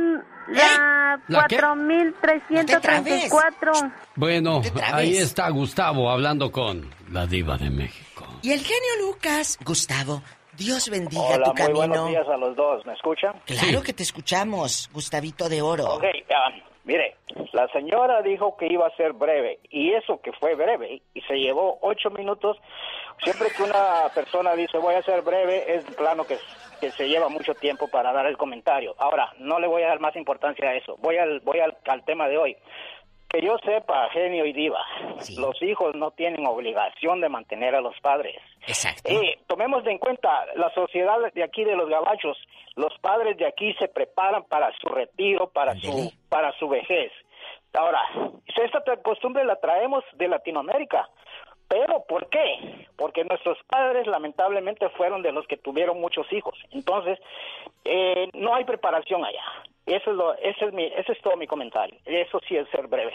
la 0.49 1.19
¿La 1.27 1.45
qué? 1.47 1.57
4334. 1.57 3.71
Bueno, 4.15 4.61
ahí 4.91 5.17
está 5.17 5.49
Gustavo 5.49 6.09
hablando 6.09 6.51
con 6.51 6.89
la 7.11 7.25
diva 7.25 7.57
de 7.57 7.69
México. 7.69 8.25
Y 8.41 8.51
el 8.51 8.59
genio 8.59 9.07
Lucas. 9.07 9.57
Gustavo, 9.63 10.21
Dios 10.57 10.89
bendiga 10.89 11.21
Hola, 11.21 11.43
tu 11.45 11.51
muy 11.51 11.57
camino. 11.57 11.77
buenos 11.80 12.09
días 12.09 12.27
a 12.27 12.38
los 12.38 12.55
dos, 12.55 12.85
¿me 12.85 12.93
escuchan? 12.93 13.34
Claro 13.45 13.81
que 13.81 13.93
te 13.93 14.03
escuchamos, 14.03 14.89
Gustavito 14.93 15.49
de 15.49 15.61
Oro. 15.61 15.85
Ok, 15.95 16.03
ah, 16.35 16.51
mire, 16.84 17.15
la 17.53 17.67
señora 17.69 18.21
dijo 18.21 18.55
que 18.57 18.67
iba 18.67 18.85
a 18.85 18.95
ser 18.95 19.13
breve, 19.13 19.59
y 19.69 19.93
eso 19.93 20.19
que 20.21 20.31
fue 20.34 20.55
breve, 20.55 21.01
y 21.13 21.21
se 21.21 21.35
llevó 21.35 21.80
ocho 21.81 22.09
minutos. 22.11 22.57
Siempre 23.23 23.47
que 23.55 23.63
una 23.63 24.09
persona 24.13 24.53
dice 24.55 24.77
voy 24.77 24.95
a 24.95 25.03
ser 25.03 25.21
breve, 25.21 25.75
es 25.75 25.85
plano 25.95 26.25
que, 26.25 26.38
que 26.84 26.91
se 26.91 27.07
lleva 27.07 27.30
mucho 27.30 27.53
tiempo 27.55 27.88
para 27.88 28.11
dar 28.11 28.26
el 28.26 28.35
comentario. 28.35 28.93
Ahora, 28.97 29.31
no 29.39 29.57
le 29.57 29.68
voy 29.68 29.84
a 29.84 29.88
dar 29.88 30.01
más 30.01 30.14
importancia 30.18 30.68
a 30.69 30.76
eso. 30.76 30.97
Voy 30.99 31.18
al, 31.18 31.39
voy 31.39 31.60
al, 31.61 31.77
al 31.85 32.03
tema 32.03 32.27
de 32.27 32.38
hoy. 32.38 32.57
Que 33.30 33.41
yo 33.41 33.57
sepa, 33.64 34.10
genio 34.10 34.45
y 34.45 34.51
diva, 34.51 34.84
los 35.38 35.60
hijos 35.64 35.95
no 35.95 36.11
tienen 36.11 36.45
obligación 36.45 37.22
de 37.22 37.30
mantener 37.30 37.73
a 37.73 37.81
los 37.81 37.97
padres. 38.01 38.35
Exacto. 38.68 39.11
Y 39.11 39.38
tomemos 39.47 39.88
en 39.88 39.97
cuenta 39.97 40.45
la 40.55 40.69
sociedad 40.73 41.15
de 41.34 41.43
aquí 41.43 41.64
de 41.64 41.76
los 41.76 41.89
gabachos. 41.89 42.38
Los 42.76 42.93
padres 42.99 43.38
de 43.38 43.47
aquí 43.47 43.73
se 43.80 43.88
preparan 43.88 44.43
para 44.43 44.69
su 44.80 44.89
retiro, 44.89 45.49
para 45.49 45.73
su 45.76 46.11
para 46.27 46.51
su 46.60 46.68
vejez. 46.68 47.11
Ahora, 47.73 48.01
esta 48.45 48.84
costumbre 48.97 49.45
la 49.45 49.55
traemos 49.55 50.03
de 50.14 50.27
Latinoamérica. 50.27 51.10
Pero 51.68 52.03
¿por 52.07 52.30
qué? 52.30 52.88
Porque 52.95 53.23
nuestros 53.23 53.57
padres 53.68 54.06
lamentablemente 54.07 54.90
fueron 54.98 55.22
de 55.23 55.31
los 55.31 55.48
que 55.48 55.57
tuvieron 55.57 55.99
muchos 55.99 56.26
hijos. 56.31 56.56
Entonces, 56.72 57.18
eh, 57.85 58.30
no 58.34 58.53
hay 58.56 58.64
preparación 58.65 59.23
allá. 59.26 59.41
Eso 59.85 60.11
es 60.11 60.15
lo, 60.18 60.34
ese, 60.38 60.65
es 60.65 60.73
mi, 60.73 60.85
ese 60.85 61.11
es 61.14 61.22
todo 61.22 61.35
mi 61.35 61.48
comentario. 61.48 61.98
Eso 62.06 62.40
sí 62.48 62.56
es 62.56 62.68
ser 62.69 62.88
breve. 62.88 63.14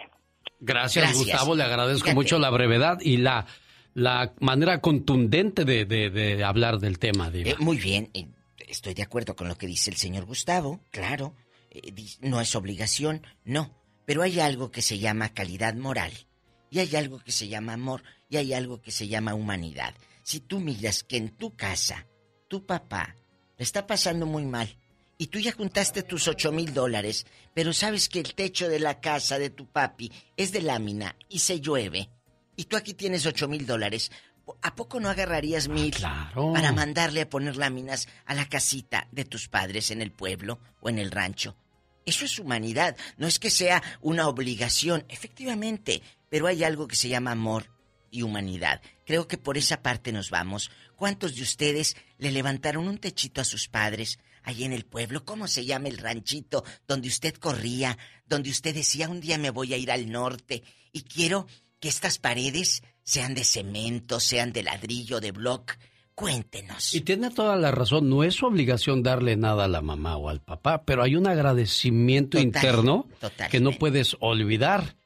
Gracias, 0.61 1.05
Gracias. 1.05 1.27
Gustavo, 1.27 1.55
le 1.55 1.63
agradezco 1.63 2.07
Fíjate. 2.07 2.15
mucho 2.15 2.39
la 2.39 2.51
brevedad 2.51 2.99
y 3.01 3.19
la, 3.19 3.47
la 3.95 4.33
manera 4.41 4.81
contundente 4.81 5.65
de, 5.65 5.85
de- 5.85 6.11
de 6.11 6.43
hablar 6.45 6.79
del 6.79 6.99
tema. 6.99 7.31
Eh, 7.33 7.55
muy 7.61 7.77
bien, 7.79 8.11
eh, 8.13 8.27
estoy 8.67 8.95
de 8.95 9.03
acuerdo 9.05 9.37
con 9.37 9.47
lo 9.49 9.55
que 9.57 9.67
dice 9.69 9.91
el 9.91 9.97
señor 9.97 10.25
Gustavo, 10.27 10.81
claro. 10.91 11.35
Eh, 11.71 11.93
no 12.23 12.41
es 12.41 12.57
obligación, 12.57 13.23
no. 13.45 13.71
Pero 14.05 14.23
hay 14.23 14.41
algo 14.41 14.71
que 14.71 14.83
se 14.83 14.99
llama 14.99 15.33
calidad 15.33 15.75
moral 15.75 16.11
Y 16.71 16.81
hay 16.81 16.97
algo 16.97 17.19
que 17.19 17.33
se 17.33 17.49
llama 17.49 17.75
amor 17.75 18.03
y 18.29 18.37
hay 18.37 18.53
algo 18.53 18.81
que 18.81 18.91
se 18.91 19.09
llama 19.09 19.35
humanidad. 19.35 19.95
Si 20.23 20.41
tú 20.41 20.61
miras 20.61 21.03
que 21.03 21.17
en 21.17 21.31
tu 21.31 21.57
casa, 21.57 22.07
tu 22.49 22.67
papá 22.67 23.17
le 23.57 23.65
está 23.65 23.87
pasando 23.87 24.27
muy 24.27 24.45
mal 24.45 24.77
y 25.19 25.27
tú 25.27 25.41
ya 25.41 25.53
juntaste 25.53 26.05
tus 26.05 26.29
ocho 26.29 26.53
mil 26.53 26.73
dólares, 26.73 27.27
pero 27.53 27.73
sabes 27.73 28.09
que 28.09 28.21
el 28.21 28.35
techo 28.35 28.69
de 28.69 28.79
la 28.79 29.01
casa 29.01 29.39
de 29.39 29.51
tu 29.51 29.67
papi 29.67 30.13
es 30.37 30.53
de 30.53 30.63
lámina 30.63 31.17
y 31.29 31.41
se 31.41 31.61
llueve, 31.61 32.09
y 32.57 32.65
tú 32.65 32.77
aquí 32.77 32.95
tienes 32.95 33.27
ocho 33.27 33.49
mil 33.49 33.67
dólares, 33.67 34.13
¿a 34.63 34.75
poco 34.75 35.01
no 35.01 35.11
agarrarías 35.11 35.69
mil 35.69 35.95
para 36.35 36.73
mandarle 36.73 37.23
a 37.23 37.29
poner 37.29 37.57
láminas 37.57 38.09
a 38.27 38.35
la 38.35 38.49
casita 38.49 39.09
de 39.11 39.25
tus 39.25 39.49
padres 39.49 39.91
en 39.91 40.01
el 40.01 40.13
pueblo 40.13 40.61
o 40.81 40.89
en 40.89 40.99
el 40.99 41.11
rancho? 41.11 41.57
Eso 42.07 42.25
es 42.25 42.39
humanidad, 42.39 42.97
no 43.19 43.27
es 43.27 43.39
que 43.39 43.51
sea 43.51 43.83
una 44.01 44.29
obligación, 44.29 45.05
efectivamente, 45.09 46.01
pero 46.29 46.47
hay 46.47 46.65
algo 46.65 46.89
que 46.89 46.97
se 46.97 47.09
llama 47.09 47.33
amor 47.33 47.67
y 48.11 48.23
humanidad. 48.23 48.81
Creo 49.05 49.29
que 49.29 49.39
por 49.39 49.59
esa 49.59 49.83
parte 49.83 50.13
nos 50.13 50.31
vamos. 50.31 50.71
¿Cuántos 50.97 51.37
de 51.37 51.43
ustedes 51.43 51.97
le 52.19 52.33
levantaron 52.33 52.89
un 52.89 52.99
techito 52.99 53.41
a 53.41 53.45
sus 53.45 53.69
padres 53.69 54.19
allí 54.43 54.65
en 54.65 54.73
el 54.73 54.85
pueblo? 54.85 55.25
¿Cómo 55.25 55.49
se 55.49 55.65
llama 55.65 55.89
el 55.89 55.99
ranchito 55.99 56.65
donde 56.87 57.09
usted 57.09 57.35
corría, 57.35 57.99
donde 58.27 58.51
usted 58.51 58.75
decía 58.75 59.09
un 59.09 59.21
día 59.21 59.39
me 59.39 59.51
voy 59.51 59.75
a 59.75 59.77
ir 59.77 59.91
al 59.91 60.11
norte 60.11 60.63
y 60.93 61.03
quiero 61.03 61.47
que 61.81 61.89
estas 61.89 62.19
paredes 62.19 62.83
sean 63.03 63.35
de 63.35 63.45
cemento, 63.45 64.21
sean 64.21 64.53
de 64.53 64.63
ladrillo, 64.63 65.21
de 65.21 65.33
bloc? 65.33 65.77
Cuéntenos. 66.15 66.95
Y 66.95 67.03
tiene 67.03 67.31
toda 67.31 67.55
la 67.55 67.71
razón, 67.71 68.11
no 68.11 68.25
es 68.25 68.35
su 68.35 68.47
obligación 68.47 69.05
darle 69.05 69.37
nada 69.37 69.67
a 69.67 69.69
la 69.69 69.83
mamá 69.83 70.17
o 70.17 70.29
al 70.29 70.41
papá, 70.41 70.83
pero 70.83 71.05
hay 71.05 71.15
un 71.15 71.29
agradecimiento 71.29 72.41
interno 72.41 73.07
que 73.53 73.61
no 73.61 73.71
puedes 73.71 74.17
olvidar. 74.19 74.98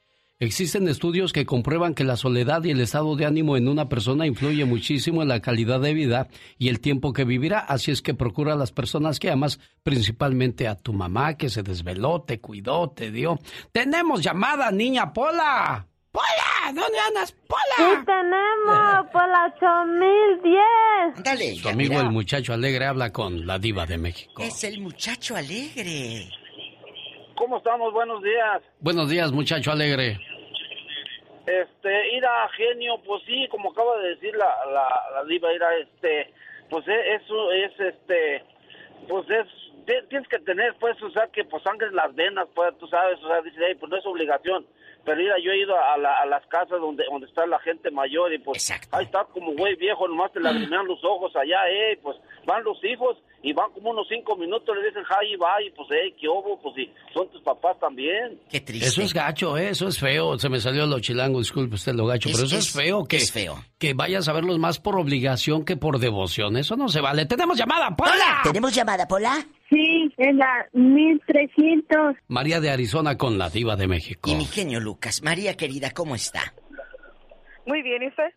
Existen 0.43 0.89
estudios 0.89 1.33
que 1.33 1.47
comprueban 1.47 1.95
que 1.95 2.03
la 2.03 2.17
soledad 2.17 2.65
y 2.65 2.73
el 2.73 2.81
estado 2.81 3.15
de 3.15 3.27
ánimo 3.27 3.57
en 3.57 3.69
una 3.69 3.89
persona 3.89 4.27
influye 4.27 4.65
muchísimo 4.65 5.23
en 5.23 5.29
la 5.29 5.39
calidad 5.39 5.79
de 5.79 5.95
vida 5.95 6.27
y 6.59 6.69
el 6.69 6.81
tiempo 6.81 7.13
que 7.13 7.23
vivirá, 7.23 7.61
así 7.61 7.93
es 7.93 8.03
que 8.03 8.13
procura 8.13 8.55
a 8.55 8.57
las 8.57 8.73
personas 8.73 9.21
que 9.21 9.31
amas, 9.31 9.61
principalmente 9.85 10.67
a 10.67 10.75
tu 10.75 10.95
mamá 10.95 11.37
que 11.37 11.49
se 11.49 11.63
desveló, 11.63 12.23
te 12.23 12.41
cuidó, 12.41 12.91
te 12.91 13.13
dio. 13.13 13.39
Tenemos 13.71 14.21
llamada, 14.21 14.73
niña 14.73 15.13
Pola. 15.13 15.87
¡Pola! 16.11 16.73
¿Dónde 16.75 16.99
andas, 16.99 17.33
Pola? 17.47 17.77
Sí 17.77 18.05
tenemos, 18.05 19.11
Pola 19.13 19.55
8010. 19.61 21.23
Dale. 21.23 21.55
Su 21.55 21.69
amigo 21.69 22.01
el 22.01 22.11
muchacho 22.11 22.53
alegre 22.53 22.87
habla 22.87 23.13
con 23.13 23.47
la 23.47 23.61
diva 23.61 23.87
de 23.87 23.97
México. 23.97 24.43
Es 24.43 24.65
el 24.65 24.81
muchacho 24.81 25.37
alegre. 25.37 26.29
¿Cómo 27.37 27.59
estamos? 27.59 27.93
Buenos 27.93 28.21
días. 28.25 28.61
Buenos 28.81 29.09
días, 29.09 29.31
muchacho 29.31 29.71
alegre. 29.71 30.19
Este, 31.47 32.15
ir 32.17 32.25
a 32.25 32.49
genio, 32.51 32.99
pues 33.05 33.23
sí, 33.25 33.49
como 33.49 33.71
acaba 33.73 33.99
de 33.99 34.11
decir 34.11 34.35
la, 34.37 34.65
la, 34.67 34.89
la 35.15 35.25
diva, 35.25 35.53
ir 35.53 35.63
a 35.63 35.77
este, 35.77 36.33
pues 36.71 36.87
e- 36.87 37.15
eso 37.15 37.53
es 37.53 37.73
este, 37.81 38.45
pues 39.09 39.29
es, 39.29 39.47
ti- 39.87 40.07
tienes 40.09 40.29
que 40.29 40.39
tener, 40.39 40.75
pues, 40.79 41.01
o 41.03 41.11
sea, 41.11 41.27
que 41.29 41.45
pues 41.45 41.63
sangre 41.65 41.89
en 41.89 41.97
las 41.97 42.15
venas, 42.15 42.47
pues, 42.55 42.77
tú 42.79 42.87
sabes, 42.87 43.23
o 43.25 43.27
sea, 43.29 43.43
dice, 43.43 43.65
"Ey, 43.67 43.75
pues 43.75 43.91
no 43.91 43.97
es 43.99 44.07
obligación. 44.07 44.65
Pero 45.05 45.17
mira, 45.19 45.35
yo 45.43 45.51
he 45.51 45.61
ido 45.63 45.75
a, 45.77 45.97
la- 45.99 46.15
a 46.23 46.27
las 46.27 46.47
casas 46.47 46.81
donde 46.81 47.05
donde 47.11 47.27
está 47.27 47.45
la 47.47 47.59
gente 47.61 47.91
mayor 47.91 48.33
y 48.33 48.39
pues 48.39 48.71
ahí 48.93 49.05
está 49.05 49.25
como 49.25 49.53
güey 49.55 49.75
viejo, 49.77 50.07
nomás 50.09 50.33
te 50.33 50.41
lagrimean 50.41 50.87
los 50.87 51.03
ojos 51.05 51.35
allá, 51.37 51.59
eh, 51.69 51.99
pues 52.03 52.17
van 52.47 52.63
los 52.65 52.79
hijos 52.85 53.17
y 53.45 53.53
van 53.53 53.73
como 53.73 53.91
unos 53.91 54.07
cinco 54.09 54.37
minutos, 54.37 54.77
le 54.77 54.87
dicen 54.87 55.03
hi, 55.03 55.35
bye, 55.37 55.67
y 55.67 55.71
pues, 55.71 55.89
eh, 55.91 56.15
qué 56.21 56.29
obo, 56.29 56.61
pues 56.63 56.77
sí, 56.77 56.89
son 57.13 57.29
tus 57.31 57.43
papás 57.43 57.77
también. 57.81 58.39
Qué 58.49 58.61
triste. 58.61 58.87
Eso 58.87 59.03
es 59.03 59.13
gacho, 59.13 59.59
¿eh? 59.59 59.71
eso 59.71 59.89
es 59.89 59.99
feo. 59.99 60.39
Se 60.39 60.49
me 60.49 60.61
salió 60.61 60.87
lo 60.87 61.01
chilango, 61.01 61.41
disculpe 61.41 61.75
usted 61.75 61.93
lo 61.95 62.07
gacho, 62.07 62.29
Es- 62.29 62.37
pero 62.37 62.47
eso 62.47 62.57
es- 62.59 62.69
es, 62.69 62.73
feo 62.73 63.05
que, 63.05 63.17
es 63.17 63.33
feo. 63.33 63.57
que 63.81 63.95
vayas 63.95 64.29
a 64.29 64.33
verlos 64.33 64.61
más 64.61 64.79
por 64.79 64.97
obligación 64.97 65.65
que 65.65 65.77
por 65.77 65.99
devoción. 65.99 66.57
Eso 66.57 66.77
no 66.77 66.89
se 66.89 67.01
vale. 67.01 67.27
¡Tenemos 67.27 67.59
llamada, 67.59 67.91
Pola! 67.97 68.43
¿Tenemos 68.45 68.73
llamada, 68.73 69.09
Pola? 69.09 69.45
Sí, 69.69 70.13
es 70.19 70.35
la 70.37 70.69
1300. 70.73 72.17
María 72.29 72.61
de 72.61 72.71
Arizona 72.71 73.17
con 73.17 73.39
la 73.39 73.49
diva 73.51 73.75
de 73.77 73.89
México. 73.89 74.31
Y 74.31 74.35
mi 74.37 74.45
genio 74.45 74.81
Lucas. 74.93 75.23
María 75.23 75.55
querida, 75.57 75.91
¿cómo 75.91 76.15
está? 76.15 76.53
Muy 77.65 77.81
bien, 77.83 78.03
¿y 78.03 78.09
usted? 78.09 78.31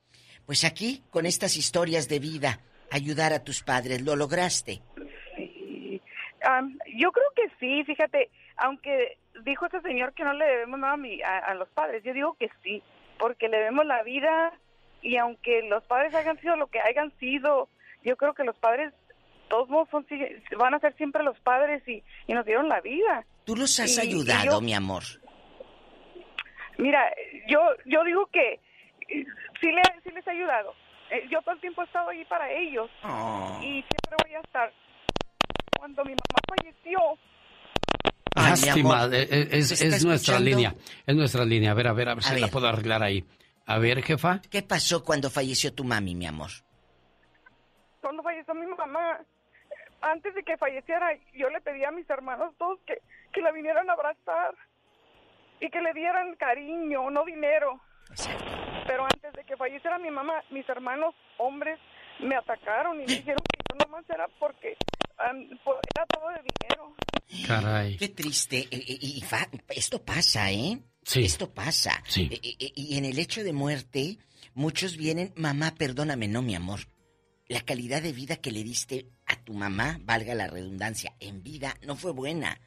Pues 0.46 0.64
aquí, 0.64 1.04
con 1.10 1.26
estas 1.26 1.58
historias 1.58 2.08
de 2.08 2.20
vida, 2.20 2.62
ayudar 2.92 3.34
a 3.34 3.44
tus 3.44 3.62
padres, 3.62 4.02
¿lo 4.04 4.16
lograste? 4.16 4.82
Am, 6.44 6.78
yo 6.96 7.12
creo 7.12 7.26
que 7.36 7.50
sí, 7.60 7.84
fíjate, 7.84 8.30
aunque 8.56 9.18
dijo 9.44 9.66
ese 9.66 9.82
señor 9.82 10.14
que 10.14 10.24
no 10.24 10.32
le 10.34 10.46
debemos 10.46 10.80
nada 10.80 10.94
a, 10.94 10.98
mi- 10.98 11.22
a, 11.22 11.40
a 11.40 11.54
los 11.56 11.68
padres, 11.70 12.04
yo 12.06 12.14
digo 12.14 12.38
que 12.40 12.50
sí, 12.64 12.82
porque 13.20 13.50
le 13.50 13.58
debemos 13.58 13.86
la 13.86 14.02
vida 14.04 14.54
y 15.02 15.18
aunque 15.18 15.62
los 15.64 15.84
padres 15.84 16.14
hayan 16.16 16.40
sido 16.40 16.56
lo 16.56 16.68
que 16.68 16.80
hayan 16.80 17.12
sido, 17.20 17.68
yo 18.04 18.16
creo 18.16 18.34
que 18.34 18.44
los 18.46 18.56
padres, 18.60 18.94
todos 19.50 19.68
modos, 19.70 19.90
son, 19.90 20.06
van 20.58 20.74
a 20.76 20.80
ser 20.80 20.96
siempre 20.96 21.22
los 21.24 21.38
padres 21.42 21.86
y, 21.88 22.02
y 22.28 22.34
nos 22.34 22.46
dieron 22.46 22.70
la 22.70 22.80
vida. 22.80 23.26
Tú 23.44 23.56
los 23.58 23.78
has 23.82 23.98
Y- 23.98 24.00
y 24.00 24.08
ayudado, 24.08 24.46
yo- 24.46 24.62
mi 24.62 24.74
amor. 24.74 25.04
Mira, 26.78 27.12
yo 27.48 27.60
yo 27.86 28.04
digo 28.04 28.26
que 28.28 28.54
eh, 29.10 29.26
sí, 29.62 29.72
le, 29.72 29.82
sí 30.04 30.12
les 30.14 30.26
he 30.28 30.32
ayudado. 30.32 30.74
Eh, 31.12 31.28
Yo 31.30 31.40
todo 31.44 31.54
el 31.54 31.62
tiempo 31.62 31.82
he 31.84 31.86
estado 31.86 32.10
ahí 32.10 32.26
para 32.26 32.52
ellos 32.52 32.90
Oh. 33.04 33.60
y 33.62 33.82
siempre 33.84 34.16
voy 34.26 34.34
a 34.36 34.40
estar. 34.40 34.72
Cuando 35.78 36.04
mi 36.04 36.12
mamá 36.12 36.40
falleció, 36.58 37.00
Ay, 38.38 38.50
Lástima, 38.52 39.06
eh, 39.14 39.48
es, 39.52 39.68
¿Se 39.70 39.74
está 39.86 39.96
es 39.96 40.06
nuestra 40.06 40.34
escuchando? 40.36 40.50
línea. 40.50 40.76
Es 41.06 41.16
nuestra 41.16 41.46
línea. 41.46 41.72
A 41.72 41.74
ver, 41.74 41.88
a 41.88 41.94
ver, 41.94 42.10
a 42.10 42.16
ver 42.16 42.24
A 42.26 42.28
si 42.28 42.40
la 42.40 42.48
puedo 42.48 42.68
arreglar 42.68 43.02
ahí. 43.04 43.24
A 43.68 43.78
ver, 43.80 44.02
jefa. 44.04 44.42
¿Qué 44.52 44.62
pasó 44.62 45.04
cuando 45.04 45.30
falleció 45.30 45.74
tu 45.74 45.84
mami, 45.84 46.16
mi 46.16 46.26
amor? 46.28 46.50
cuando 48.02 48.22
falleció 48.22 48.54
mi 48.54 48.68
mamá, 48.68 49.20
antes 50.02 50.36
de 50.36 50.44
que 50.44 50.58
falleciera, 50.58 51.08
yo 51.34 51.50
le 51.50 51.60
pedí 51.62 51.84
a 51.84 51.90
mis 51.92 52.08
hermanos 52.08 52.54
todos 52.60 52.80
que, 52.86 53.02
que 53.34 53.42
la 53.42 53.52
vinieran 53.52 53.90
a 53.90 53.94
abrazar 53.94 54.54
y 55.66 55.70
que 55.70 55.82
le 55.82 55.94
dieran 55.94 56.36
cariño, 56.36 57.10
no 57.10 57.26
dinero. 57.26 57.82
Pero 58.88 59.04
antes 59.04 59.34
de 59.34 59.44
que 59.46 59.58
falleciera 59.58 59.98
mi 59.98 60.12
mamá, 60.12 60.44
mis 60.52 60.68
hermanos 60.70 61.16
hombres 61.38 61.80
me 62.20 62.36
atacaron 62.36 62.96
y 63.02 63.06
me 63.06 63.16
dijeron 63.16 63.44
que 63.52 63.62
yo 63.70 63.86
nomás 63.86 64.06
era 64.10 64.28
porque 64.40 64.78
por- 65.64 65.80
era 65.96 66.06
todo 66.08 66.30
de 66.30 66.42
dinero. 66.42 66.96
Caray. 67.48 67.98
Qué 67.98 68.10
triste. 68.10 68.60
eh, 68.60 68.68
eh, 68.72 68.98
Y, 69.02 69.22
fa- 69.22 69.50
esto 69.70 70.04
pasa, 70.04 70.52
¿eh? 70.52 70.80
Sí. 71.04 71.26
Esto 71.26 71.54
pasa. 71.54 72.02
Sí. 72.08 72.30
Eh, 72.32 72.40
eh, 72.60 72.72
Y 72.76 72.98
en 72.98 73.06
el 73.06 73.18
hecho 73.20 73.44
de 73.44 73.54
muerte, 73.54 74.18
muchos 74.54 74.98
vienen, 74.98 75.34
mamá, 75.36 75.74
perdóname, 75.78 76.28
no, 76.28 76.42
mi 76.42 76.56
amor. 76.56 76.82
La 77.48 77.62
calidad 77.62 78.02
de 78.02 78.14
vida 78.14 78.38
que 78.38 78.52
le 78.52 78.64
diste 78.64 79.08
a 79.28 79.36
tu 79.44 79.54
mamá, 79.54 79.98
valga 80.02 80.34
la 80.36 80.48
redundancia, 80.48 81.14
en 81.20 81.44
vida, 81.44 81.76
no 81.86 81.96
fue 81.96 82.12
buena. 82.12 82.60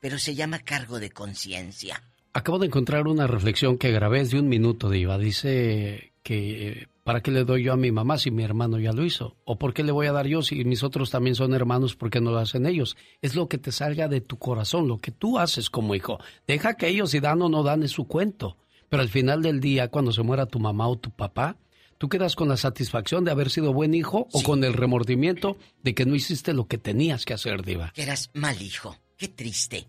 Pero 0.00 0.18
se 0.18 0.34
llama 0.34 0.58
cargo 0.60 0.98
de 1.00 1.10
conciencia. 1.10 2.02
Acabo 2.36 2.58
de 2.58 2.66
encontrar 2.66 3.08
una 3.08 3.26
reflexión 3.26 3.78
que 3.78 3.90
grabé 3.92 4.22
de 4.26 4.38
un 4.38 4.46
minuto, 4.46 4.90
Diva. 4.90 5.16
Dice 5.16 6.12
que 6.22 6.86
¿para 7.02 7.22
qué 7.22 7.30
le 7.30 7.44
doy 7.44 7.62
yo 7.62 7.72
a 7.72 7.78
mi 7.78 7.92
mamá 7.92 8.18
si 8.18 8.30
mi 8.30 8.42
hermano 8.42 8.78
ya 8.78 8.92
lo 8.92 9.06
hizo? 9.06 9.38
¿O 9.46 9.58
por 9.58 9.72
qué 9.72 9.82
le 9.82 9.90
voy 9.90 10.06
a 10.06 10.12
dar 10.12 10.26
yo 10.26 10.42
si 10.42 10.62
mis 10.66 10.82
otros 10.82 11.10
también 11.10 11.34
son 11.34 11.54
hermanos? 11.54 11.96
¿Por 11.96 12.10
qué 12.10 12.20
no 12.20 12.32
lo 12.32 12.38
hacen 12.38 12.66
ellos? 12.66 12.94
Es 13.22 13.36
lo 13.36 13.48
que 13.48 13.56
te 13.56 13.72
salga 13.72 14.06
de 14.08 14.20
tu 14.20 14.36
corazón, 14.36 14.86
lo 14.86 14.98
que 14.98 15.12
tú 15.12 15.38
haces 15.38 15.70
como 15.70 15.94
hijo. 15.94 16.18
Deja 16.46 16.74
que 16.74 16.88
ellos 16.88 17.12
si 17.12 17.20
dan 17.20 17.40
o 17.40 17.48
no 17.48 17.62
dan 17.62 17.82
es 17.82 17.92
su 17.92 18.06
cuento. 18.06 18.58
Pero 18.90 19.00
al 19.00 19.08
final 19.08 19.40
del 19.40 19.58
día, 19.58 19.88
cuando 19.88 20.12
se 20.12 20.22
muera 20.22 20.44
tu 20.44 20.58
mamá 20.58 20.88
o 20.88 20.98
tu 20.98 21.12
papá, 21.12 21.56
tú 21.96 22.10
quedas 22.10 22.36
con 22.36 22.50
la 22.50 22.58
satisfacción 22.58 23.24
de 23.24 23.30
haber 23.30 23.48
sido 23.48 23.72
buen 23.72 23.94
hijo 23.94 24.28
o 24.30 24.42
con 24.42 24.62
el 24.62 24.74
remordimiento 24.74 25.56
de 25.82 25.94
que 25.94 26.04
no 26.04 26.14
hiciste 26.14 26.52
lo 26.52 26.66
que 26.66 26.76
tenías 26.76 27.24
que 27.24 27.32
hacer, 27.32 27.62
Diva. 27.62 27.92
Que 27.94 28.02
eras 28.02 28.28
mal 28.34 28.60
hijo. 28.60 28.94
Qué 29.16 29.28
triste. 29.28 29.88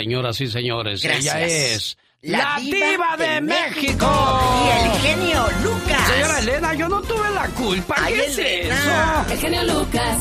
Señoras 0.00 0.38
y 0.42 0.46
señores, 0.48 1.02
Gracias. 1.02 1.34
ella 1.36 1.46
es 1.46 1.98
La 2.20 2.38
la, 2.38 2.56
diva 2.60 2.86
diva, 2.90 3.16
de 3.16 3.26
de, 3.28 3.40
México. 3.40 3.80
México. 3.80 4.62
Y 4.62 4.84
el 4.84 5.00
genio 5.00 5.46
Lucas. 5.64 6.06
Señora 6.08 6.38
Elena, 6.40 6.74
yo 6.74 6.88
no 6.90 7.00
tuve 7.00 7.30
la 7.30 7.46
culpa. 7.48 7.94
Ay, 7.96 8.12
¿Qué 8.12 8.26
es 8.26 8.36
Elena. 8.38 8.74
eso? 9.24 9.32
El 9.32 9.38
genio 9.40 9.62
Lucas. 9.64 10.18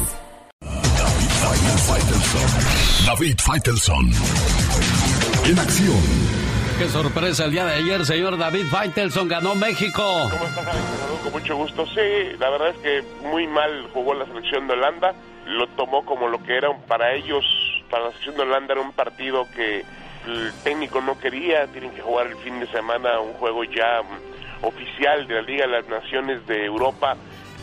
David 3.05 3.35
Faitelson. 3.37 4.11
En 5.45 5.59
acción. 5.59 6.01
Qué 6.79 6.87
sorpresa 6.87 7.43
el 7.45 7.51
día 7.51 7.65
de 7.65 7.73
ayer, 7.75 8.05
señor 8.05 8.37
David 8.37 8.65
Faitelson 8.71 9.27
ganó 9.27 9.55
México. 9.55 10.29
¿Cómo 10.31 10.45
estás, 10.45 10.67
Alex? 10.67 10.83
Con 11.23 11.31
mucho 11.33 11.55
gusto. 11.57 11.85
Sí, 11.87 12.37
la 12.39 12.49
verdad 12.49 12.69
es 12.69 12.77
que 12.77 13.03
muy 13.27 13.45
mal 13.47 13.89
jugó 13.93 14.13
la 14.13 14.25
selección 14.25 14.67
de 14.67 14.73
Holanda. 14.73 15.13
Lo 15.45 15.67
tomó 15.75 16.05
como 16.05 16.27
lo 16.29 16.41
que 16.43 16.55
era 16.57 16.69
un- 16.69 16.81
para 16.83 17.13
ellos, 17.13 17.43
para 17.89 18.05
la 18.05 18.09
selección 18.11 18.35
de 18.35 18.41
Holanda 18.43 18.73
era 18.73 18.81
un 18.81 18.93
partido 18.93 19.47
que 19.55 19.83
el 20.25 20.53
técnico 20.63 21.01
no 21.01 21.19
quería. 21.19 21.67
Tienen 21.67 21.91
que 21.91 22.01
jugar 22.01 22.27
el 22.27 22.37
fin 22.37 22.59
de 22.59 22.67
semana 22.67 23.19
un 23.19 23.33
juego 23.33 23.63
ya 23.63 24.01
mm, 24.01 24.65
oficial 24.65 25.27
de 25.27 25.35
la 25.35 25.41
Liga 25.41 25.67
de 25.67 25.71
las 25.71 25.87
Naciones 25.87 26.45
de 26.47 26.65
Europa 26.65 27.15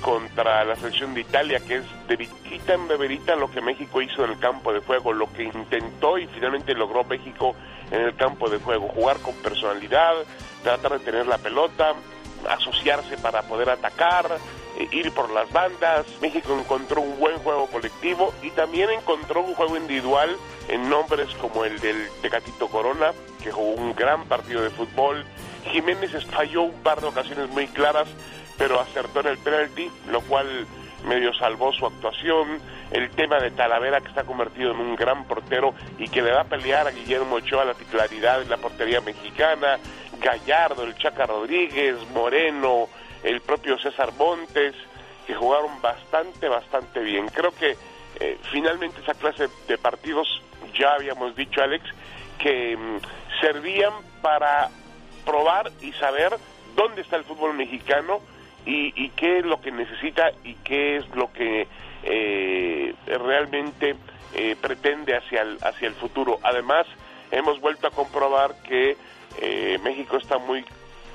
contra 0.03 0.65
la 0.65 0.75
selección 0.77 1.15
de 1.15 1.21
Italia, 1.21 1.61
que 1.61 1.77
es 1.77 1.85
de 2.09 2.17
verita 2.17 2.75
en 2.75 2.89
beberita 2.89 3.37
lo 3.37 3.51
que 3.51 3.61
México 3.61 4.03
hizo 4.03 4.25
en 4.25 4.33
el 4.33 4.39
campo 4.39 4.73
de 4.73 4.81
juego, 4.81 5.13
lo 5.13 5.33
que 5.33 5.45
intentó 5.45 6.19
y 6.19 6.27
finalmente 6.27 6.75
logró 6.75 7.05
México 7.05 7.55
en 7.91 8.01
el 8.01 8.17
campo 8.17 8.51
de 8.51 8.59
juego, 8.59 8.89
jugar 8.89 9.19
con 9.19 9.35
personalidad, 9.37 10.15
tratar 10.63 10.99
de 10.99 10.99
tener 11.05 11.27
la 11.27 11.39
pelota, 11.39 11.93
asociarse 12.49 13.17
para 13.19 13.43
poder 13.43 13.71
atacar, 13.71 14.27
ir 14.91 15.13
por 15.13 15.31
las 15.31 15.51
bandas. 15.53 16.07
México 16.21 16.57
encontró 16.59 17.01
un 17.01 17.19
buen 17.19 17.39
juego 17.39 17.67
colectivo 17.67 18.33
y 18.43 18.51
también 18.51 18.91
encontró 18.91 19.43
un 19.43 19.55
juego 19.55 19.77
individual 19.77 20.37
en 20.69 20.89
nombres 20.89 21.29
como 21.41 21.65
el 21.65 21.79
del 21.81 22.09
Tecatito 22.23 22.69
Corona, 22.69 23.13
que 23.43 23.53
jugó 23.53 23.73
un 23.73 23.95
gran 23.95 24.25
partido 24.25 24.63
de 24.63 24.71
fútbol. 24.71 25.25
Jiménez 25.71 26.11
falló 26.27 26.63
un 26.63 26.83
par 26.83 27.01
de 27.01 27.09
ocasiones 27.09 27.49
muy 27.51 27.67
claras, 27.69 28.09
pero 28.59 28.81
acertó 28.81 29.21
en 29.21 29.29
el 29.29 29.39
penalti, 29.39 29.91
lo 30.09 30.21
cual 30.23 30.67
medio 31.07 31.33
salvó 31.35 31.73
su 31.73 31.87
actuación. 31.87 32.61
El 32.91 33.11
tema 33.11 33.39
de 33.39 33.51
Talavera, 33.51 34.01
que 34.01 34.09
está 34.09 34.25
convertido 34.25 34.73
en 34.73 34.79
un 34.79 34.97
gran 34.97 35.25
portero 35.25 35.75
y 35.99 36.09
que 36.09 36.21
le 36.21 36.33
va 36.33 36.43
a 36.43 36.45
pelear 36.45 36.87
a 36.87 36.91
Guillermo 36.91 37.37
Ochoa 37.37 37.65
la 37.65 37.75
titularidad 37.75 38.43
en 38.43 38.51
la 38.51 38.59
portería 38.59 39.01
mexicana. 39.01 39.79
Gallardo, 40.21 40.85
el 40.85 40.95
Chaca 40.97 41.27
Rodríguez, 41.27 41.97
Moreno, 42.13 42.89
el 43.23 43.41
propio 43.41 43.79
César 43.79 44.13
Montes, 44.19 44.75
que 45.27 45.35
jugaron 45.35 45.81
bastante, 45.81 46.49
bastante 46.49 47.01
bien. 47.01 47.29
Creo 47.29 47.53
que 47.53 47.77
eh, 48.21 48.39
finalmente 48.51 49.01
esa 49.01 49.15
clase 49.15 49.49
de 49.69 49.79
partidos, 49.79 50.43
ya 50.75 50.95
habíamos 50.95 51.35
dicho 51.37 51.63
Alex, 51.63 51.85
que 52.39 52.77
mm, 52.77 52.99
servían 53.41 53.93
para 54.21 54.71
probar 55.25 55.71
y 55.81 55.93
saber 55.93 56.37
dónde 56.77 57.03
está 57.03 57.17
el 57.17 57.25
fútbol 57.25 57.55
mexicano 57.55 58.21
y, 58.65 59.09
qué 59.11 59.39
es 59.39 59.45
lo 59.45 59.61
que 59.61 59.73
necesita 59.73 60.31
y 60.45 60.55
qué 60.55 60.97
es 60.97 61.09
lo 61.17 61.33
que 61.33 61.67
eh, 62.05 62.95
realmente 63.07 63.97
eh, 64.35 64.57
pretende 64.61 65.17
hacia 65.17 65.43
el, 65.43 65.59
hacia 65.63 65.89
el 65.89 65.95
futuro. 65.95 66.39
Además, 66.45 66.87
hemos 67.33 67.61
vuelto 67.61 67.89
a 67.89 67.91
comprobar 67.91 68.55
que 68.63 68.97
México 69.83 70.19
está 70.19 70.39
muy 70.39 70.65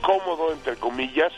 cómodo, 0.02 0.52
entre 0.52 0.76
comillas, 0.76 1.32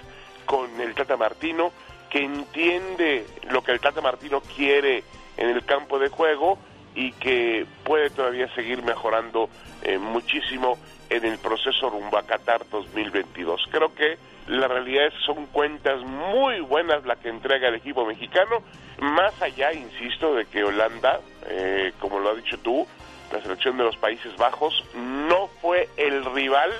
con 0.49 0.81
el 0.81 0.95
Tata 0.95 1.15
Martino, 1.15 1.71
que 2.09 2.23
entiende 2.23 3.23
lo 3.51 3.63
que 3.63 3.71
el 3.71 3.79
Tata 3.79 4.01
Martino 4.01 4.41
quiere 4.41 5.03
en 5.37 5.47
el 5.47 5.63
campo 5.63 5.99
de 5.99 6.09
juego 6.09 6.57
y 6.95 7.11
que 7.11 7.67
puede 7.83 8.09
todavía 8.09 8.51
seguir 8.55 8.81
mejorando 8.81 9.47
eh, 9.83 9.99
muchísimo 9.99 10.79
en 11.11 11.23
el 11.23 11.37
proceso 11.37 11.91
rumbo 11.91 12.17
a 12.17 12.23
Qatar 12.23 12.67
2022. 12.67 13.67
Creo 13.69 13.93
que 13.93 14.17
la 14.47 14.67
realidad 14.67 15.05
es 15.05 15.13
son 15.23 15.45
cuentas 15.45 16.01
muy 16.01 16.61
buenas 16.61 17.05
la 17.05 17.17
que 17.17 17.29
entrega 17.29 17.67
el 17.67 17.75
equipo 17.75 18.03
mexicano, 18.07 18.63
más 18.97 19.39
allá, 19.43 19.71
insisto, 19.71 20.33
de 20.33 20.47
que 20.47 20.63
Holanda, 20.63 21.19
eh, 21.45 21.93
como 21.99 22.17
lo 22.17 22.31
ha 22.31 22.33
dicho 22.33 22.57
tú, 22.57 22.87
la 23.31 23.39
selección 23.43 23.77
de 23.77 23.83
los 23.83 23.97
Países 23.97 24.35
Bajos 24.35 24.83
no 24.95 25.47
fue 25.61 25.89
el 25.95 26.25
rival 26.25 26.71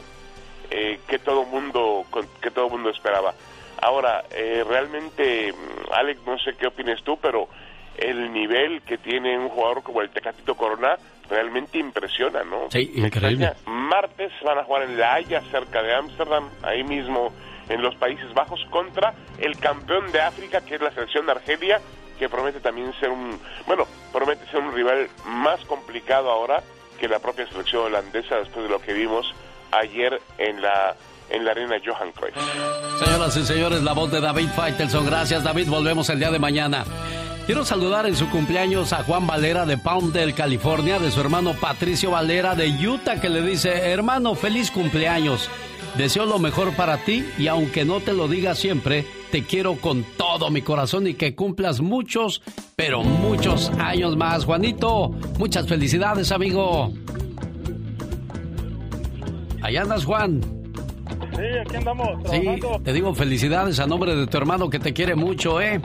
eh, 0.71 0.99
que 1.07 1.19
todo 1.19 1.45
mundo 1.45 2.05
que 2.41 2.49
todo 2.49 2.67
mundo 2.67 2.89
esperaba. 2.89 3.35
Ahora, 3.81 4.23
eh, 4.31 4.63
realmente, 4.67 5.53
mm, 5.53 5.93
Alex, 5.93 6.21
no 6.25 6.37
sé 6.39 6.53
qué 6.55 6.67
opinas 6.67 7.01
tú, 7.03 7.17
pero 7.21 7.47
el 7.97 8.31
nivel 8.31 8.81
que 8.81 8.97
tiene 8.97 9.37
un 9.37 9.49
jugador 9.49 9.83
como 9.83 10.01
el 10.01 10.09
Tecatito 10.09 10.55
Corona 10.55 10.97
realmente 11.29 11.77
impresiona, 11.77 12.43
¿no? 12.43 12.69
Sí, 12.71 12.91
increíble. 12.95 13.53
Martes 13.65 14.31
van 14.43 14.57
a 14.57 14.63
jugar 14.63 14.83
en 14.83 14.97
La 14.97 15.13
Haya, 15.15 15.41
cerca 15.51 15.83
de 15.83 15.93
Ámsterdam, 15.93 16.49
ahí 16.63 16.83
mismo 16.83 17.31
en 17.67 17.81
los 17.81 17.95
Países 17.95 18.33
Bajos, 18.33 18.65
contra 18.69 19.13
el 19.37 19.57
campeón 19.59 20.11
de 20.11 20.21
África, 20.21 20.61
que 20.61 20.75
es 20.75 20.81
la 20.81 20.91
selección 20.91 21.25
de 21.25 21.33
Argelia, 21.33 21.79
que 22.17 22.29
promete 22.29 22.59
también 22.59 22.93
ser 22.99 23.09
un, 23.09 23.39
bueno, 23.67 23.85
promete 24.11 24.45
ser 24.47 24.59
un 24.59 24.73
rival 24.73 25.07
más 25.25 25.63
complicado 25.65 26.31
ahora 26.31 26.63
que 26.99 27.07
la 27.07 27.19
propia 27.19 27.47
selección 27.47 27.83
holandesa 27.85 28.37
después 28.37 28.65
de 28.65 28.69
lo 28.69 28.79
que 28.79 28.93
vimos 28.93 29.33
ayer 29.71 30.19
en 30.37 30.61
la 30.61 30.95
en 31.29 31.45
la 31.45 31.51
arena 31.51 31.75
Johan 31.85 32.11
Cruyff. 32.11 32.35
Señoras 33.03 33.37
y 33.37 33.45
señores, 33.45 33.83
la 33.83 33.93
voz 33.93 34.11
de 34.11 34.21
David 34.21 34.49
Faitelson. 34.55 35.05
Gracias, 35.05 35.43
David. 35.43 35.67
Volvemos 35.69 36.09
el 36.09 36.19
día 36.19 36.31
de 36.31 36.39
mañana. 36.39 36.85
Quiero 37.45 37.65
saludar 37.65 38.05
en 38.05 38.15
su 38.15 38.29
cumpleaños 38.29 38.93
a 38.93 39.03
Juan 39.03 39.25
Valera 39.25 39.65
de 39.65 39.77
Poundale, 39.77 40.33
California, 40.33 40.99
de 40.99 41.09
su 41.09 41.19
hermano 41.19 41.55
Patricio 41.59 42.11
Valera 42.11 42.53
de 42.53 42.69
Utah, 42.87 43.19
que 43.19 43.27
le 43.27 43.41
dice, 43.41 43.89
hermano, 43.89 44.35
feliz 44.35 44.69
cumpleaños. 44.69 45.49
Deseo 45.97 46.25
lo 46.25 46.37
mejor 46.37 46.75
para 46.75 46.97
ti 46.97 47.25
y 47.39 47.47
aunque 47.47 47.85
no 47.85 48.01
te 48.01 48.13
lo 48.13 48.27
diga 48.27 48.53
siempre, 48.53 49.03
te 49.31 49.43
quiero 49.45 49.77
con 49.77 50.03
todo 50.15 50.51
mi 50.51 50.61
corazón 50.61 51.07
y 51.07 51.15
que 51.15 51.33
cumplas 51.33 51.81
muchos, 51.81 52.43
pero 52.75 53.01
muchos 53.01 53.71
años 53.79 54.15
más. 54.15 54.45
Juanito, 54.45 55.09
muchas 55.39 55.67
felicidades, 55.67 56.31
amigo. 56.31 56.93
Allá 59.61 59.81
andas, 59.81 60.05
Juan. 60.05 60.58
Sí, 61.35 61.43
aquí 61.61 61.75
andamos. 61.75 62.29
Sí, 62.29 62.41
te 62.83 62.93
digo 62.93 63.13
felicidades 63.13 63.79
a 63.79 63.87
nombre 63.87 64.15
de 64.15 64.27
tu 64.27 64.37
hermano 64.37 64.69
que 64.69 64.79
te 64.79 64.93
quiere 64.93 65.15
mucho, 65.15 65.61
¿eh? 65.61 65.81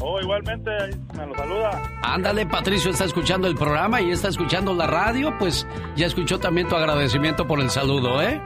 Oh, 0.00 0.20
igualmente, 0.20 0.70
me 1.16 1.26
lo 1.26 1.34
saluda. 1.34 1.82
Ándale, 2.02 2.46
Patricio 2.46 2.90
está 2.90 3.04
escuchando 3.04 3.48
el 3.48 3.54
programa 3.54 4.00
y 4.00 4.10
está 4.10 4.28
escuchando 4.28 4.74
la 4.74 4.86
radio, 4.86 5.34
pues 5.38 5.66
ya 5.96 6.06
escuchó 6.06 6.38
también 6.38 6.68
tu 6.68 6.76
agradecimiento 6.76 7.46
por 7.46 7.60
el 7.60 7.70
saludo, 7.70 8.20
¿eh? 8.22 8.40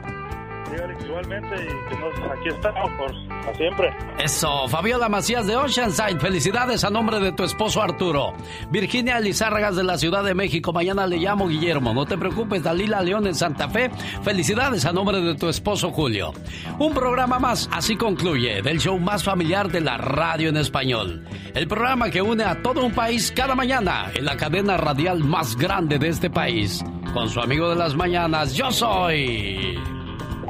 Y 0.71 1.89
que 1.89 1.95
nos, 1.99 2.31
aquí 2.31 2.49
estamos 2.49 2.89
por 2.97 3.55
siempre. 3.55 3.93
Eso, 4.19 4.67
Fabiola 4.67 5.09
Macías 5.09 5.45
de 5.47 5.55
Oceanside, 5.55 6.19
felicidades 6.19 6.83
a 6.83 6.89
nombre 6.89 7.19
de 7.19 7.31
tu 7.31 7.43
esposo 7.43 7.81
Arturo. 7.81 8.33
Virginia 8.69 9.19
Lizárragas 9.19 9.75
de 9.75 9.83
la 9.83 9.97
Ciudad 9.97 10.23
de 10.23 10.33
México, 10.33 10.71
mañana 10.71 11.07
le 11.07 11.17
llamo 11.17 11.47
Guillermo, 11.47 11.93
no 11.93 12.05
te 12.05 12.17
preocupes, 12.17 12.63
Dalila 12.63 13.01
León 13.01 13.27
en 13.27 13.35
Santa 13.35 13.69
Fe, 13.69 13.91
felicidades 14.23 14.85
a 14.85 14.93
nombre 14.93 15.19
de 15.21 15.35
tu 15.35 15.49
esposo 15.49 15.91
Julio. 15.91 16.33
Un 16.79 16.93
programa 16.93 17.39
más, 17.39 17.69
así 17.71 17.95
concluye, 17.95 18.61
del 18.61 18.79
show 18.79 18.97
más 18.97 19.23
familiar 19.23 19.69
de 19.69 19.81
la 19.81 19.97
radio 19.97 20.49
en 20.49 20.57
español. 20.57 21.25
El 21.53 21.67
programa 21.67 22.09
que 22.09 22.21
une 22.21 22.43
a 22.43 22.61
todo 22.61 22.83
un 22.83 22.93
país 22.93 23.31
cada 23.35 23.55
mañana 23.55 24.11
en 24.13 24.25
la 24.25 24.37
cadena 24.37 24.77
radial 24.77 25.19
más 25.19 25.55
grande 25.55 25.99
de 25.99 26.09
este 26.09 26.29
país. 26.29 26.83
Con 27.13 27.29
su 27.29 27.41
amigo 27.41 27.69
de 27.69 27.75
las 27.75 27.95
mañanas, 27.95 28.53
yo 28.53 28.71
soy... 28.71 29.77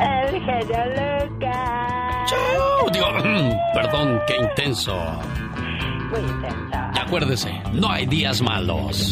El 0.02 0.42
genio 0.44 0.86
Lucas. 1.30 2.32
Digo, 2.92 3.08
perdón, 3.74 4.20
qué 4.28 4.38
intenso. 4.38 4.98
Muy 6.10 6.20
intenso. 6.20 6.78
Acuérdese, 7.00 7.62
no 7.74 7.90
hay 7.92 8.06
días 8.06 8.42
malos. 8.42 9.10